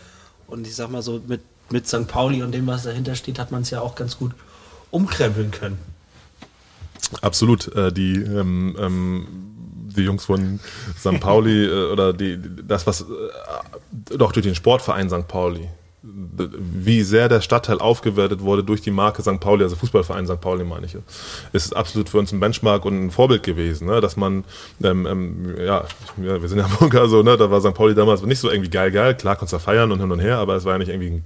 Und 0.47 0.67
ich 0.67 0.75
sag 0.75 0.91
mal 0.91 1.01
so, 1.01 1.21
mit 1.25 1.41
mit 1.69 1.87
St. 1.87 2.07
Pauli 2.07 2.43
und 2.43 2.51
dem, 2.51 2.67
was 2.67 2.83
dahinter 2.83 3.15
steht, 3.15 3.39
hat 3.39 3.51
man 3.51 3.61
es 3.63 3.69
ja 3.69 3.81
auch 3.81 3.95
ganz 3.95 4.17
gut 4.17 4.31
umkrempeln 4.91 5.51
können. 5.51 5.77
Absolut. 7.21 7.73
Äh, 7.75 7.91
die, 7.91 8.15
ähm, 8.15 8.75
ähm, 8.79 9.27
die 9.95 10.03
Jungs 10.03 10.25
von 10.25 10.59
St. 10.97 11.19
Pauli 11.19 11.65
äh, 11.65 11.91
oder 11.91 12.13
die, 12.13 12.39
das, 12.67 12.87
was 12.87 13.01
äh, 13.01 13.05
doch 14.17 14.31
durch 14.31 14.45
den 14.45 14.55
Sportverein 14.55 15.09
St. 15.09 15.27
Pauli, 15.27 15.67
wie 16.01 17.01
sehr 17.01 17.29
der 17.29 17.41
Stadtteil 17.41 17.79
aufgewertet 17.79 18.41
wurde 18.41 18.63
durch 18.63 18.81
die 18.81 18.91
Marke 18.91 19.23
St. 19.23 19.39
Pauli, 19.39 19.63
also 19.63 19.75
Fußballverein 19.75 20.27
St. 20.27 20.39
Pauli 20.39 20.63
meine 20.63 20.85
ich, 20.85 20.95
ist 21.51 21.75
absolut 21.75 22.09
für 22.09 22.19
uns 22.19 22.31
ein 22.31 22.39
Benchmark 22.39 22.85
und 22.85 23.05
ein 23.05 23.11
Vorbild 23.11 23.41
gewesen, 23.41 23.87
ne? 23.87 24.01
dass 24.01 24.15
man, 24.15 24.43
ähm, 24.83 25.07
ähm, 25.07 25.55
ja, 25.59 25.85
wir 26.17 26.47
sind 26.47 26.59
ja 26.59 26.67
Bunker, 26.79 27.07
so, 27.09 27.23
ne? 27.23 27.37
da 27.37 27.49
war 27.49 27.61
St. 27.61 27.73
Pauli 27.73 27.95
damals 27.95 28.21
nicht 28.21 28.39
so 28.39 28.51
irgendwie 28.51 28.69
geil, 28.69 28.91
geil, 28.91 29.15
klar 29.15 29.35
konntest 29.35 29.53
du 29.53 29.59
feiern 29.59 29.91
und 29.91 29.99
hin 29.99 30.11
und 30.11 30.19
her, 30.19 30.37
aber 30.37 30.55
es 30.55 30.65
war 30.65 30.73
ja 30.73 30.77
nicht 30.77 30.89
irgendwie 30.89 31.09
ein 31.09 31.23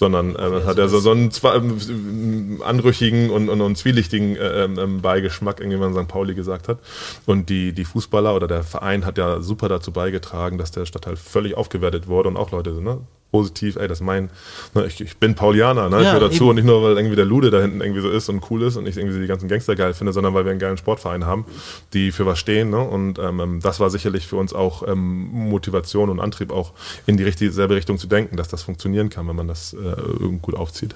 sondern 0.00 0.34
äh, 0.34 0.64
hat 0.64 0.78
er 0.78 0.88
so, 0.88 0.98
so 0.98 1.10
einen 1.10 1.30
äh, 1.30 2.64
anrüchigen 2.64 3.28
und, 3.28 3.50
und, 3.50 3.60
und 3.60 3.76
zwielichtigen 3.76 4.34
äh, 4.34 4.64
ähm, 4.64 5.02
Beigeschmack, 5.02 5.60
irgendwie 5.60 5.76
man 5.76 5.92
St. 5.92 6.08
Pauli 6.08 6.34
gesagt 6.34 6.68
hat. 6.68 6.78
Und 7.26 7.50
die, 7.50 7.74
die 7.74 7.84
Fußballer 7.84 8.34
oder 8.34 8.48
der 8.48 8.62
Verein 8.62 9.04
hat 9.04 9.18
ja 9.18 9.42
super 9.42 9.68
dazu 9.68 9.92
beigetragen, 9.92 10.56
dass 10.56 10.70
der 10.70 10.86
Stadtteil 10.86 11.16
völlig 11.16 11.54
aufgewertet 11.54 12.08
wurde 12.08 12.30
und 12.30 12.38
auch 12.38 12.50
Leute, 12.50 12.80
ne, 12.80 13.02
positiv, 13.30 13.76
ey, 13.76 13.88
das 13.88 13.98
ist 13.98 14.04
mein, 14.04 14.30
ne, 14.74 14.86
ich, 14.86 15.00
ich 15.00 15.16
bin 15.16 15.34
Paulianer, 15.34 15.88
ne? 15.88 15.96
Ja, 15.96 16.02
ich 16.02 16.06
gehöre 16.08 16.28
dazu 16.28 16.44
eben. 16.44 16.48
und 16.50 16.54
nicht 16.56 16.64
nur, 16.64 16.82
weil 16.82 16.96
irgendwie 16.96 17.16
der 17.16 17.24
Lude 17.24 17.50
da 17.50 17.60
hinten 17.60 17.80
irgendwie 17.80 18.00
so 18.00 18.10
ist 18.10 18.28
und 18.28 18.42
cool 18.50 18.62
ist 18.62 18.76
und 18.76 18.86
ich 18.86 18.96
irgendwie 18.96 19.20
die 19.20 19.26
ganzen 19.26 19.48
Gangster 19.48 19.76
geil 19.76 19.94
finde, 19.94 20.12
sondern 20.12 20.34
weil 20.34 20.44
wir 20.44 20.50
einen 20.50 20.60
geilen 20.60 20.76
Sportverein 20.76 21.24
haben, 21.24 21.44
die 21.92 22.12
für 22.12 22.26
was 22.26 22.38
stehen, 22.38 22.70
ne? 22.70 22.80
Und 22.80 23.18
ähm, 23.18 23.40
ähm, 23.40 23.60
das 23.60 23.80
war 23.80 23.90
sicherlich 23.90 24.26
für 24.26 24.36
uns 24.36 24.52
auch 24.52 24.86
ähm, 24.86 25.28
Motivation 25.32 26.10
und 26.10 26.20
Antrieb, 26.20 26.52
auch 26.52 26.72
in 27.06 27.16
die 27.16 27.24
richtige, 27.24 27.52
selbe 27.52 27.74
Richtung 27.74 27.98
zu 27.98 28.06
denken, 28.06 28.36
dass 28.36 28.48
das 28.48 28.62
funktionieren 28.62 29.10
kann, 29.10 29.28
wenn 29.28 29.36
man 29.36 29.48
das 29.48 29.74
äh, 29.74 30.38
gut 30.40 30.54
aufzieht. 30.54 30.94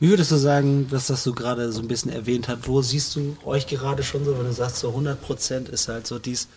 Wie 0.00 0.08
würdest 0.08 0.32
du 0.32 0.36
sagen, 0.36 0.88
dass 0.90 1.06
das 1.06 1.22
so 1.22 1.32
gerade 1.32 1.70
so 1.72 1.80
ein 1.80 1.88
bisschen 1.88 2.12
erwähnt 2.12 2.48
hat, 2.48 2.66
wo 2.66 2.82
siehst 2.82 3.14
du 3.16 3.36
euch 3.44 3.66
gerade 3.66 4.02
schon 4.02 4.24
so, 4.24 4.36
wenn 4.36 4.46
du 4.46 4.52
sagst, 4.52 4.78
so 4.78 4.88
100 4.88 5.22
Prozent 5.22 5.68
ist 5.68 5.88
halt 5.88 6.06
so 6.06 6.18
dies, 6.18 6.48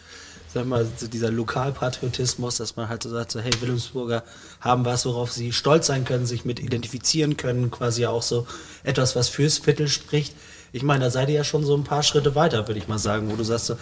sag 0.55 0.65
mal, 0.67 0.87
so 0.95 1.07
dieser 1.07 1.31
Lokalpatriotismus, 1.31 2.55
dass 2.55 2.77
man 2.77 2.87
halt 2.87 3.03
so 3.03 3.09
sagt, 3.09 3.29
so, 3.29 3.41
hey, 3.41 3.51
Wilhelmsburger 3.59 4.23
haben 4.61 4.85
was, 4.85 5.05
worauf 5.05 5.29
sie 5.29 5.51
stolz 5.51 5.87
sein 5.87 6.05
können, 6.05 6.25
sich 6.25 6.45
mit 6.45 6.61
identifizieren 6.61 7.35
können, 7.35 7.71
quasi 7.71 8.05
auch 8.05 8.21
so 8.21 8.47
etwas, 8.83 9.17
was 9.17 9.27
fürs 9.27 9.57
Viertel 9.57 9.89
spricht. 9.89 10.33
Ich 10.71 10.81
meine, 10.81 11.03
da 11.03 11.11
seid 11.11 11.27
ihr 11.27 11.35
ja 11.35 11.43
schon 11.43 11.65
so 11.65 11.75
ein 11.75 11.83
paar 11.83 12.03
Schritte 12.03 12.35
weiter, 12.35 12.69
würde 12.69 12.79
ich 12.79 12.87
mal 12.87 12.97
sagen, 12.97 13.29
wo 13.29 13.35
du 13.35 13.43
sagst, 13.43 13.65
so, 13.65 13.77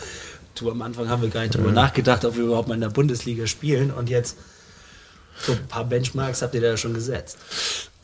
du, 0.55 0.71
am 0.71 0.81
Anfang 0.81 1.09
haben 1.09 1.21
wir 1.21 1.29
gar 1.29 1.41
nicht 1.41 1.53
drüber 1.53 1.69
mhm. 1.69 1.75
nachgedacht, 1.75 2.25
ob 2.25 2.37
wir 2.37 2.45
überhaupt 2.45 2.67
mal 2.67 2.73
in 2.73 2.81
der 2.81 2.89
Bundesliga 2.89 3.45
spielen 3.45 3.91
und 3.91 4.09
jetzt 4.09 4.35
so 5.39 5.53
ein 5.53 5.67
paar 5.67 5.85
Benchmarks 5.85 6.41
habt 6.41 6.55
ihr 6.55 6.61
da 6.61 6.77
schon 6.77 6.93
gesetzt. 6.93 7.37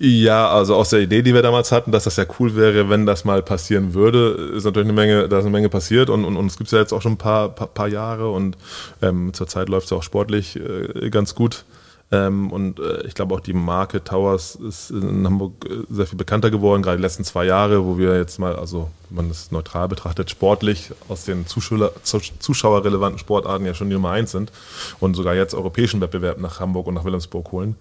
Ja, 0.01 0.49
also 0.49 0.75
aus 0.75 0.91
der 0.91 1.01
Idee, 1.01 1.21
die 1.21 1.33
wir 1.33 1.41
damals 1.41 1.73
hatten, 1.73 1.91
dass 1.91 2.05
das 2.05 2.15
ja 2.15 2.25
cool 2.39 2.55
wäre, 2.55 2.89
wenn 2.89 3.05
das 3.05 3.25
mal 3.25 3.43
passieren 3.43 3.93
würde, 3.93 4.53
ist 4.55 4.63
natürlich 4.63 4.87
eine 4.87 4.93
Menge, 4.93 5.27
da 5.27 5.39
ist 5.39 5.43
eine 5.43 5.51
Menge 5.51 5.67
passiert 5.67 6.09
und, 6.09 6.23
und, 6.23 6.37
und 6.37 6.45
es 6.45 6.57
gibt 6.57 6.71
ja 6.71 6.79
jetzt 6.79 6.93
auch 6.93 7.01
schon 7.01 7.13
ein 7.13 7.17
paar, 7.17 7.49
paar, 7.49 7.67
paar 7.67 7.87
Jahre 7.89 8.29
und 8.31 8.55
ähm, 9.01 9.33
zurzeit 9.33 9.67
läuft 9.67 9.87
es 9.87 9.91
auch 9.91 10.03
sportlich 10.03 10.57
äh, 10.57 11.09
ganz 11.09 11.35
gut. 11.35 11.65
Ähm, 12.11 12.51
und 12.51 12.79
äh, 12.79 13.05
ich 13.05 13.13
glaube 13.13 13.35
auch 13.35 13.39
die 13.39 13.53
Marke 13.53 14.03
Towers 14.03 14.55
ist 14.55 14.89
in 14.89 15.25
Hamburg 15.25 15.65
äh, 15.65 15.83
sehr 15.91 16.07
viel 16.07 16.17
bekannter 16.17 16.49
geworden, 16.49 16.81
gerade 16.81 16.97
die 16.97 17.03
letzten 17.03 17.23
zwei 17.23 17.45
Jahre, 17.45 17.85
wo 17.85 17.99
wir 17.99 18.17
jetzt 18.17 18.39
mal, 18.39 18.55
also 18.55 18.89
wenn 19.09 19.17
man 19.17 19.29
das 19.29 19.51
neutral 19.51 19.87
betrachtet, 19.87 20.29
sportlich 20.31 20.91
aus 21.07 21.25
den 21.25 21.45
Zuschauer, 21.45 21.91
zuschauerrelevanten 22.03 23.19
Sportarten 23.19 23.65
ja 23.65 23.75
schon 23.75 23.89
die 23.89 23.93
Nummer 23.93 24.11
eins 24.11 24.31
sind 24.31 24.51
und 24.99 25.15
sogar 25.15 25.35
jetzt 25.35 25.53
europäischen 25.53 26.01
Wettbewerb 26.01 26.39
nach 26.39 26.59
Hamburg 26.59 26.87
und 26.87 26.95
nach 26.95 27.03
Wilhelmsburg 27.03 27.51
holen 27.51 27.75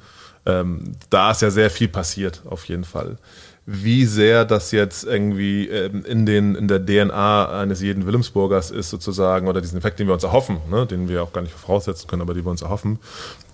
ähm, 0.48 0.94
da 1.10 1.30
ist 1.30 1.42
ja 1.42 1.50
sehr 1.50 1.70
viel 1.70 1.88
passiert, 1.88 2.42
auf 2.48 2.64
jeden 2.64 2.84
Fall. 2.84 3.18
Wie 3.66 4.06
sehr 4.06 4.46
das 4.46 4.72
jetzt 4.72 5.04
irgendwie 5.04 5.68
ähm, 5.68 6.02
in, 6.06 6.24
den, 6.24 6.54
in 6.54 6.68
der 6.68 6.84
DNA 6.84 7.60
eines 7.60 7.82
jeden 7.82 8.06
Wilhelmsburgers 8.06 8.70
ist, 8.70 8.88
sozusagen, 8.88 9.46
oder 9.46 9.60
diesen 9.60 9.76
Effekt, 9.76 9.98
den 9.98 10.06
wir 10.06 10.14
uns 10.14 10.24
erhoffen, 10.24 10.56
ne, 10.70 10.86
den 10.86 11.08
wir 11.08 11.22
auch 11.22 11.34
gar 11.34 11.42
nicht 11.42 11.52
voraussetzen 11.52 12.08
können, 12.08 12.22
aber 12.22 12.32
den 12.32 12.46
wir 12.46 12.50
uns 12.50 12.62
erhoffen, 12.62 12.98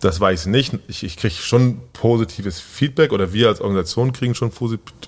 das 0.05 0.21
weiß 0.21 0.43
ich 0.43 0.47
nicht. 0.49 0.79
Ich, 0.87 1.03
ich 1.03 1.17
kriege 1.17 1.35
schon 1.35 1.81
positives 1.95 2.61
Feedback 2.61 3.11
oder 3.11 3.33
wir 3.33 3.49
als 3.49 3.63
Organisation 3.63 4.13
kriegen 4.13 4.35
schon 4.35 4.51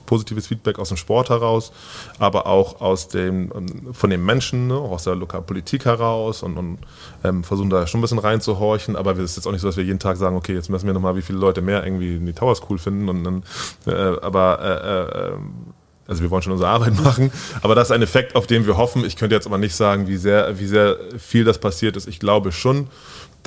positives 0.06 0.46
Feedback 0.46 0.78
aus 0.78 0.88
dem 0.88 0.96
Sport 0.96 1.28
heraus, 1.28 1.70
aber 2.18 2.46
auch 2.46 2.80
aus 2.80 3.09
dem, 3.09 3.52
ähm, 3.54 3.92
von 3.92 4.09
den 4.09 4.24
Menschen, 4.24 4.68
ne, 4.68 4.74
auch 4.74 4.92
aus 4.92 5.04
der 5.04 5.14
Lokalpolitik 5.14 5.85
heraus 5.85 6.42
und, 6.42 6.56
und 6.56 6.78
ähm, 7.24 7.44
versuchen 7.44 7.68
da 7.68 7.87
schon 7.87 7.98
ein 7.98 8.02
bisschen 8.02 8.18
reinzuhorchen. 8.18 8.96
Aber 8.96 9.12
es 9.12 9.18
ist 9.32 9.37
jetzt 9.37 9.46
auch 9.46 9.52
nicht 9.52 9.61
so, 9.61 9.68
dass 9.68 9.76
wir 9.76 9.85
jeden 9.85 9.98
Tag 9.98 10.16
sagen, 10.16 10.35
okay, 10.35 10.54
jetzt 10.54 10.70
messen 10.70 10.87
wir 10.87 10.94
nochmal, 10.94 11.14
wie 11.14 11.22
viele 11.22 11.38
Leute 11.38 11.61
mehr 11.61 11.85
irgendwie 11.85 12.18
die 12.18 12.32
Towers 12.32 12.62
cool 12.70 12.78
finden. 12.78 13.11
Und 13.11 13.22
dann, 13.22 13.42
äh, 13.87 14.18
aber 14.22 14.61
äh, 14.62 15.35
äh, 15.35 15.38
also 16.09 16.22
wir 16.22 16.30
wollen 16.30 16.42
schon 16.42 16.52
unsere 16.52 16.70
Arbeit 16.70 16.98
machen, 17.04 17.30
aber 17.62 17.74
das 17.74 17.88
ist 17.88 17.92
ein 17.92 18.02
Effekt, 18.02 18.35
auf 18.35 18.46
den 18.46 18.66
wir 18.66 18.76
hoffen. 18.76 19.04
Ich 19.04 19.16
könnte 19.16 19.35
jetzt 19.35 19.46
aber 19.46 19.59
nicht 19.59 19.74
sagen, 19.74 20.09
wie 20.09 20.16
sehr, 20.16 20.59
wie 20.59 20.66
sehr 20.66 20.96
viel 21.18 21.44
das 21.44 21.59
passiert 21.59 21.96
ist. 21.96 22.09
Ich 22.09 22.18
glaube 22.18 22.52
schon, 22.52 22.88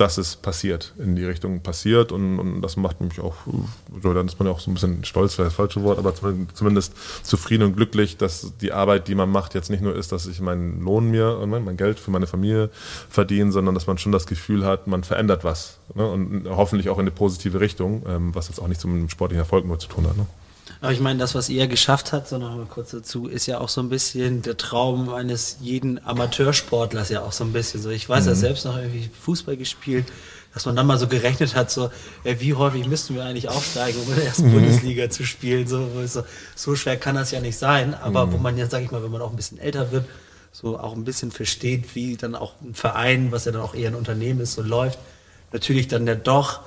dass 0.00 0.16
es 0.16 0.36
passiert, 0.36 0.94
in 0.98 1.14
die 1.14 1.24
Richtung 1.24 1.60
passiert 1.60 2.10
und, 2.10 2.38
und 2.38 2.62
das 2.62 2.76
macht 2.76 3.00
mich 3.02 3.20
auch, 3.20 3.34
dann 4.02 4.26
ist 4.26 4.38
man 4.38 4.48
ja 4.48 4.54
auch 4.54 4.60
so 4.60 4.70
ein 4.70 4.74
bisschen 4.74 5.04
stolz, 5.04 5.36
wäre 5.36 5.48
das 5.48 5.54
falsche 5.54 5.82
Wort, 5.82 5.98
aber 5.98 6.14
zumindest 6.54 6.94
zufrieden 7.22 7.64
und 7.64 7.76
glücklich, 7.76 8.16
dass 8.16 8.52
die 8.60 8.72
Arbeit, 8.72 9.08
die 9.08 9.14
man 9.14 9.30
macht, 9.30 9.54
jetzt 9.54 9.68
nicht 9.68 9.82
nur 9.82 9.94
ist, 9.94 10.12
dass 10.12 10.26
ich 10.26 10.40
meinen 10.40 10.82
Lohn 10.82 11.10
mir, 11.10 11.44
mein 11.46 11.76
Geld 11.76 12.00
für 12.00 12.10
meine 12.10 12.26
Familie 12.26 12.70
verdiene, 13.10 13.52
sondern 13.52 13.74
dass 13.74 13.86
man 13.86 13.98
schon 13.98 14.12
das 14.12 14.26
Gefühl 14.26 14.64
hat, 14.64 14.86
man 14.86 15.04
verändert 15.04 15.44
was 15.44 15.78
ne? 15.94 16.06
und 16.08 16.48
hoffentlich 16.48 16.88
auch 16.88 16.96
in 16.96 17.02
eine 17.02 17.10
positive 17.10 17.60
Richtung, 17.60 18.02
ähm, 18.08 18.34
was 18.34 18.48
jetzt 18.48 18.60
auch 18.60 18.68
nicht 18.68 18.80
zum 18.80 19.08
sportlichen 19.10 19.40
Erfolg 19.40 19.66
nur 19.66 19.78
zu 19.78 19.88
tun 19.88 20.06
hat. 20.06 20.16
Ne? 20.16 20.26
Aber 20.82 20.92
ich 20.92 21.00
meine, 21.00 21.18
das, 21.18 21.34
was 21.34 21.50
ihr 21.50 21.66
geschafft 21.66 22.12
habt, 22.12 22.28
so 22.28 22.38
noch 22.38 22.56
mal 22.56 22.64
kurz 22.64 22.90
dazu, 22.92 23.26
ist 23.26 23.46
ja 23.46 23.58
auch 23.58 23.68
so 23.68 23.82
ein 23.82 23.90
bisschen 23.90 24.40
der 24.40 24.56
Traum 24.56 25.12
eines 25.12 25.58
jeden 25.60 26.02
Amateursportlers 26.04 27.10
ja 27.10 27.20
auch 27.20 27.32
so 27.32 27.44
ein 27.44 27.52
bisschen 27.52 27.82
so. 27.82 27.90
Ich 27.90 28.08
weiß 28.08 28.24
ja 28.24 28.34
selbst 28.34 28.64
noch 28.64 28.78
irgendwie 28.78 29.10
Fußball 29.20 29.58
gespielt, 29.58 30.06
dass 30.54 30.64
man 30.64 30.76
dann 30.76 30.86
mal 30.86 30.98
so 30.98 31.06
gerechnet 31.06 31.54
hat, 31.54 31.70
so, 31.70 31.90
äh, 32.24 32.36
wie 32.38 32.54
häufig 32.54 32.86
müssten 32.88 33.14
wir 33.14 33.24
eigentlich 33.24 33.48
aufsteigen, 33.50 34.00
um 34.00 34.08
in 34.08 34.16
der 34.16 34.24
ersten 34.24 34.50
Bundesliga 34.52 35.10
zu 35.10 35.24
spielen. 35.24 35.66
So, 35.66 35.86
so, 36.06 36.24
so 36.54 36.74
schwer 36.74 36.96
kann 36.96 37.14
das 37.14 37.30
ja 37.30 37.40
nicht 37.40 37.58
sein. 37.58 37.94
Aber 37.94 38.32
wo 38.32 38.38
man 38.38 38.56
jetzt, 38.56 38.70
sag 38.70 38.82
ich 38.82 38.90
mal, 38.90 39.02
wenn 39.02 39.10
man 39.10 39.20
auch 39.20 39.30
ein 39.30 39.36
bisschen 39.36 39.58
älter 39.58 39.92
wird, 39.92 40.06
so 40.50 40.78
auch 40.78 40.94
ein 40.94 41.04
bisschen 41.04 41.30
versteht, 41.30 41.94
wie 41.94 42.16
dann 42.16 42.34
auch 42.34 42.54
ein 42.62 42.74
Verein, 42.74 43.32
was 43.32 43.44
ja 43.44 43.52
dann 43.52 43.60
auch 43.60 43.74
eher 43.74 43.90
ein 43.90 43.94
Unternehmen 43.94 44.40
ist, 44.40 44.54
so 44.54 44.62
läuft, 44.62 44.98
natürlich 45.52 45.88
dann 45.88 46.06
der 46.06 46.16
doch 46.16 46.60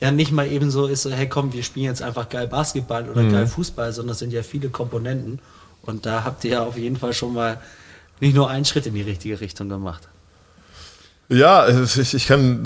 ja 0.00 0.10
nicht 0.10 0.32
mal 0.32 0.50
eben 0.50 0.70
so 0.70 0.86
ist, 0.86 1.02
so, 1.02 1.10
hey 1.10 1.28
komm, 1.28 1.52
wir 1.52 1.62
spielen 1.62 1.86
jetzt 1.86 2.02
einfach 2.02 2.28
geil 2.28 2.46
Basketball 2.46 3.08
oder 3.08 3.24
geil 3.24 3.46
Fußball, 3.46 3.92
sondern 3.92 4.12
es 4.12 4.18
sind 4.18 4.32
ja 4.32 4.42
viele 4.42 4.68
Komponenten. 4.68 5.38
Und 5.82 6.04
da 6.04 6.24
habt 6.24 6.44
ihr 6.44 6.52
ja 6.52 6.64
auf 6.64 6.76
jeden 6.76 6.96
Fall 6.96 7.12
schon 7.12 7.34
mal 7.34 7.60
nicht 8.20 8.34
nur 8.34 8.50
einen 8.50 8.64
Schritt 8.64 8.86
in 8.86 8.94
die 8.94 9.02
richtige 9.02 9.40
Richtung 9.40 9.68
gemacht. 9.68 10.08
Ja, 11.28 11.66
ich, 11.68 12.14
ich 12.14 12.26
kann, 12.28 12.62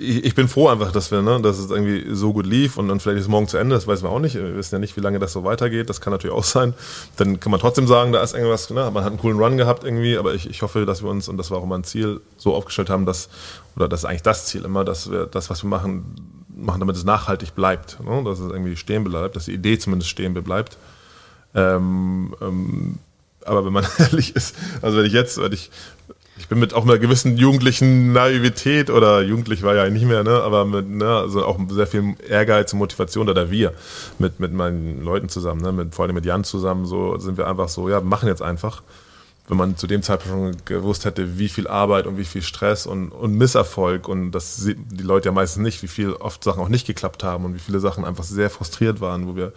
ich, 0.00 0.34
bin 0.34 0.48
froh 0.48 0.68
einfach, 0.68 0.92
dass 0.92 1.10
wir, 1.10 1.20
ne, 1.20 1.42
dass 1.42 1.58
es 1.58 1.70
irgendwie 1.70 2.14
so 2.14 2.32
gut 2.32 2.46
lief 2.46 2.78
und 2.78 2.88
dann 2.88 3.00
vielleicht 3.00 3.18
ist 3.18 3.24
es 3.24 3.28
morgen 3.28 3.48
zu 3.48 3.58
Ende, 3.58 3.74
das 3.74 3.86
weiß 3.86 4.00
man 4.00 4.12
auch 4.12 4.18
nicht. 4.18 4.34
Wir 4.34 4.56
wissen 4.56 4.74
ja 4.74 4.78
nicht, 4.78 4.96
wie 4.96 5.02
lange 5.02 5.18
das 5.18 5.34
so 5.34 5.44
weitergeht. 5.44 5.90
Das 5.90 6.00
kann 6.00 6.10
natürlich 6.10 6.34
auch 6.34 6.44
sein. 6.44 6.72
Dann 7.18 7.38
kann 7.38 7.50
man 7.50 7.60
trotzdem 7.60 7.86
sagen, 7.86 8.12
da 8.12 8.22
ist 8.22 8.32
irgendwas, 8.32 8.70
ne, 8.70 8.90
man 8.90 9.04
hat 9.04 9.12
einen 9.12 9.20
coolen 9.20 9.38
Run 9.38 9.58
gehabt 9.58 9.84
irgendwie, 9.84 10.16
aber 10.16 10.32
ich, 10.32 10.48
ich 10.48 10.62
hoffe, 10.62 10.86
dass 10.86 11.02
wir 11.02 11.10
uns, 11.10 11.28
und 11.28 11.36
das 11.36 11.50
war 11.50 11.58
auch 11.58 11.64
immer 11.64 11.76
ein 11.76 11.84
Ziel, 11.84 12.22
so 12.38 12.54
aufgestellt 12.54 12.88
haben, 12.88 13.04
dass, 13.04 13.28
oder 13.76 13.88
das 13.88 14.00
ist 14.00 14.04
eigentlich 14.06 14.22
das 14.22 14.46
Ziel 14.46 14.64
immer, 14.64 14.86
dass 14.86 15.10
wir 15.10 15.26
das, 15.26 15.50
was 15.50 15.62
wir 15.62 15.68
machen, 15.68 16.16
machen, 16.56 16.80
damit 16.80 16.96
es 16.96 17.04
nachhaltig 17.04 17.54
bleibt. 17.54 17.98
Ne? 18.04 18.22
Dass 18.24 18.40
es 18.40 18.50
irgendwie 18.50 18.76
stehen 18.76 19.04
bleibt, 19.04 19.36
dass 19.36 19.46
die 19.46 19.54
Idee 19.54 19.78
zumindest 19.78 20.10
stehen 20.10 20.34
bleibt. 20.34 20.76
Ähm, 21.54 22.34
ähm, 22.40 22.98
aber 23.44 23.64
wenn 23.64 23.72
man 23.72 23.86
ehrlich 23.98 24.36
ist, 24.36 24.56
also 24.80 24.98
wenn 24.98 25.06
ich 25.06 25.12
jetzt, 25.12 25.40
wenn 25.40 25.52
ich, 25.52 25.70
ich 26.38 26.48
bin 26.48 26.58
mit 26.58 26.74
auch 26.74 26.84
einer 26.84 26.98
gewissen 26.98 27.36
jugendlichen 27.36 28.12
Naivität 28.12 28.90
oder 28.90 29.22
jugendlich 29.22 29.62
war 29.62 29.74
ja 29.74 29.88
nicht 29.88 30.06
mehr, 30.06 30.24
ne, 30.24 30.42
aber 30.42 30.64
mit, 30.64 30.88
ne, 30.88 31.08
also 31.08 31.44
auch 31.44 31.58
sehr 31.70 31.86
viel 31.86 32.14
Ehrgeiz 32.28 32.72
und 32.72 32.78
Motivation 32.78 33.28
oder 33.28 33.50
wir 33.50 33.72
mit, 34.18 34.40
mit 34.40 34.52
meinen 34.52 35.02
Leuten 35.04 35.28
zusammen, 35.28 35.60
ne, 35.60 35.72
mit, 35.72 35.94
vor 35.94 36.04
allem 36.04 36.14
mit 36.14 36.24
Jan 36.24 36.44
zusammen, 36.44 36.86
so 36.86 37.18
sind 37.18 37.36
wir 37.36 37.46
einfach 37.46 37.68
so, 37.68 37.88
ja, 37.88 38.00
machen 38.00 38.28
jetzt 38.28 38.42
einfach. 38.42 38.82
Wenn 39.52 39.58
man 39.58 39.76
zu 39.76 39.86
dem 39.86 40.02
Zeitpunkt 40.02 40.56
schon 40.56 40.64
gewusst 40.64 41.04
hätte, 41.04 41.38
wie 41.38 41.50
viel 41.50 41.68
Arbeit 41.68 42.06
und 42.06 42.16
wie 42.16 42.24
viel 42.24 42.40
Stress 42.40 42.86
und, 42.86 43.10
und 43.10 43.34
Misserfolg 43.34 44.08
und 44.08 44.30
das 44.30 44.56
sieht 44.56 44.78
die 44.90 45.02
Leute 45.02 45.28
ja 45.28 45.32
meistens 45.32 45.62
nicht, 45.62 45.82
wie 45.82 45.88
viel 45.88 46.14
oft 46.14 46.42
Sachen 46.42 46.62
auch 46.62 46.70
nicht 46.70 46.86
geklappt 46.86 47.22
haben 47.22 47.44
und 47.44 47.54
wie 47.54 47.58
viele 47.58 47.78
Sachen 47.78 48.06
einfach 48.06 48.24
sehr 48.24 48.48
frustriert 48.48 49.02
waren, 49.02 49.28
wo 49.28 49.36
wir 49.36 49.52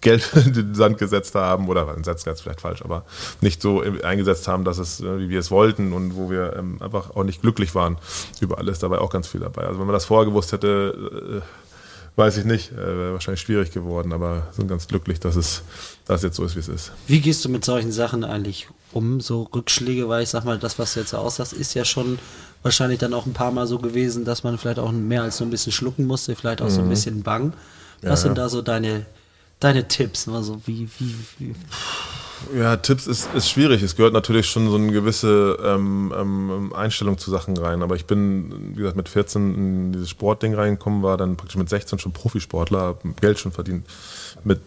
Geld 0.00 0.30
in 0.46 0.52
den 0.52 0.76
Sand 0.76 0.96
gesetzt 0.96 1.34
haben 1.34 1.68
oder 1.68 1.92
Satz 2.04 2.22
ganz 2.22 2.40
vielleicht 2.40 2.60
falsch, 2.60 2.82
aber 2.82 3.04
nicht 3.40 3.60
so 3.60 3.80
eingesetzt 3.80 4.46
haben, 4.46 4.62
dass 4.62 4.78
es, 4.78 5.02
wie 5.02 5.28
wir 5.28 5.40
es 5.40 5.50
wollten 5.50 5.92
und 5.92 6.14
wo 6.14 6.30
wir 6.30 6.54
ähm, 6.56 6.80
einfach 6.80 7.16
auch 7.16 7.24
nicht 7.24 7.40
glücklich 7.40 7.74
waren. 7.74 7.98
Überall 8.40 8.68
ist 8.68 8.84
dabei 8.84 8.98
auch 8.98 9.10
ganz 9.10 9.26
viel 9.26 9.40
dabei. 9.40 9.62
Also 9.64 9.80
wenn 9.80 9.86
man 9.86 9.94
das 9.94 10.04
vorher 10.04 10.24
gewusst 10.24 10.52
hätte, 10.52 11.42
äh, 11.42 12.16
weiß 12.16 12.36
ich 12.36 12.44
nicht, 12.44 12.70
äh, 12.70 12.76
wäre 12.76 13.12
wahrscheinlich 13.14 13.40
schwierig 13.40 13.72
geworden, 13.72 14.12
aber 14.12 14.46
sind 14.52 14.68
ganz 14.68 14.86
glücklich, 14.86 15.18
dass 15.18 15.34
es, 15.34 15.64
dass 16.04 16.22
jetzt 16.22 16.36
so 16.36 16.44
ist, 16.44 16.54
wie 16.54 16.60
es 16.60 16.68
ist. 16.68 16.92
Wie 17.08 17.20
gehst 17.20 17.44
du 17.44 17.48
mit 17.48 17.64
solchen 17.64 17.90
Sachen 17.90 18.22
eigentlich 18.22 18.68
um, 18.92 19.20
so 19.20 19.42
Rückschläge, 19.54 20.08
weil 20.08 20.22
ich 20.22 20.28
sag 20.28 20.44
mal, 20.44 20.58
das, 20.58 20.78
was 20.78 20.94
du 20.94 21.00
jetzt 21.00 21.14
aussagst, 21.14 21.52
ist 21.52 21.74
ja 21.74 21.84
schon 21.84 22.18
wahrscheinlich 22.62 22.98
dann 22.98 23.12
auch 23.14 23.26
ein 23.26 23.32
paar 23.32 23.50
Mal 23.50 23.66
so 23.66 23.78
gewesen, 23.78 24.24
dass 24.24 24.44
man 24.44 24.58
vielleicht 24.58 24.78
auch 24.78 24.92
mehr 24.92 25.22
als 25.22 25.38
so 25.38 25.44
ein 25.44 25.50
bisschen 25.50 25.72
schlucken 25.72 26.06
musste, 26.06 26.36
vielleicht 26.36 26.62
auch 26.62 26.70
so 26.70 26.80
ein 26.80 26.88
bisschen 26.88 27.22
bang. 27.22 27.52
Was 27.52 28.02
Mhm. 28.02 28.08
Ja, 28.08 28.16
sind 28.16 28.28
ja. 28.38 28.44
da 28.44 28.48
so 28.48 28.62
deine, 28.62 29.06
deine 29.60 29.86
Tipps? 29.88 30.28
Also 30.28 30.60
wie, 30.66 30.88
wie, 30.98 31.14
wie 31.38 31.54
Ja, 32.58 32.76
Tipps 32.76 33.06
ist, 33.06 33.32
ist 33.34 33.48
schwierig. 33.48 33.82
Es 33.82 33.94
gehört 33.96 34.12
natürlich 34.12 34.48
schon 34.48 34.68
so 34.68 34.76
eine 34.76 34.90
gewisse 34.92 35.56
ähm, 35.64 36.12
ähm, 36.16 36.72
Einstellung 36.74 37.16
zu 37.18 37.30
Sachen 37.30 37.56
rein. 37.56 37.82
Aber 37.82 37.94
ich 37.94 38.06
bin, 38.06 38.72
wie 38.74 38.80
gesagt, 38.80 38.96
mit 38.96 39.08
14 39.08 39.54
in 39.54 39.92
dieses 39.92 40.10
Sportding 40.10 40.54
reingekommen, 40.54 41.02
war 41.02 41.16
dann 41.16 41.36
praktisch 41.36 41.56
mit 41.56 41.68
16 41.68 41.98
schon 42.00 42.12
Profisportler, 42.12 42.96
Geld 43.20 43.38
schon 43.38 43.52
verdient 43.52 43.86
mit, 44.44 44.60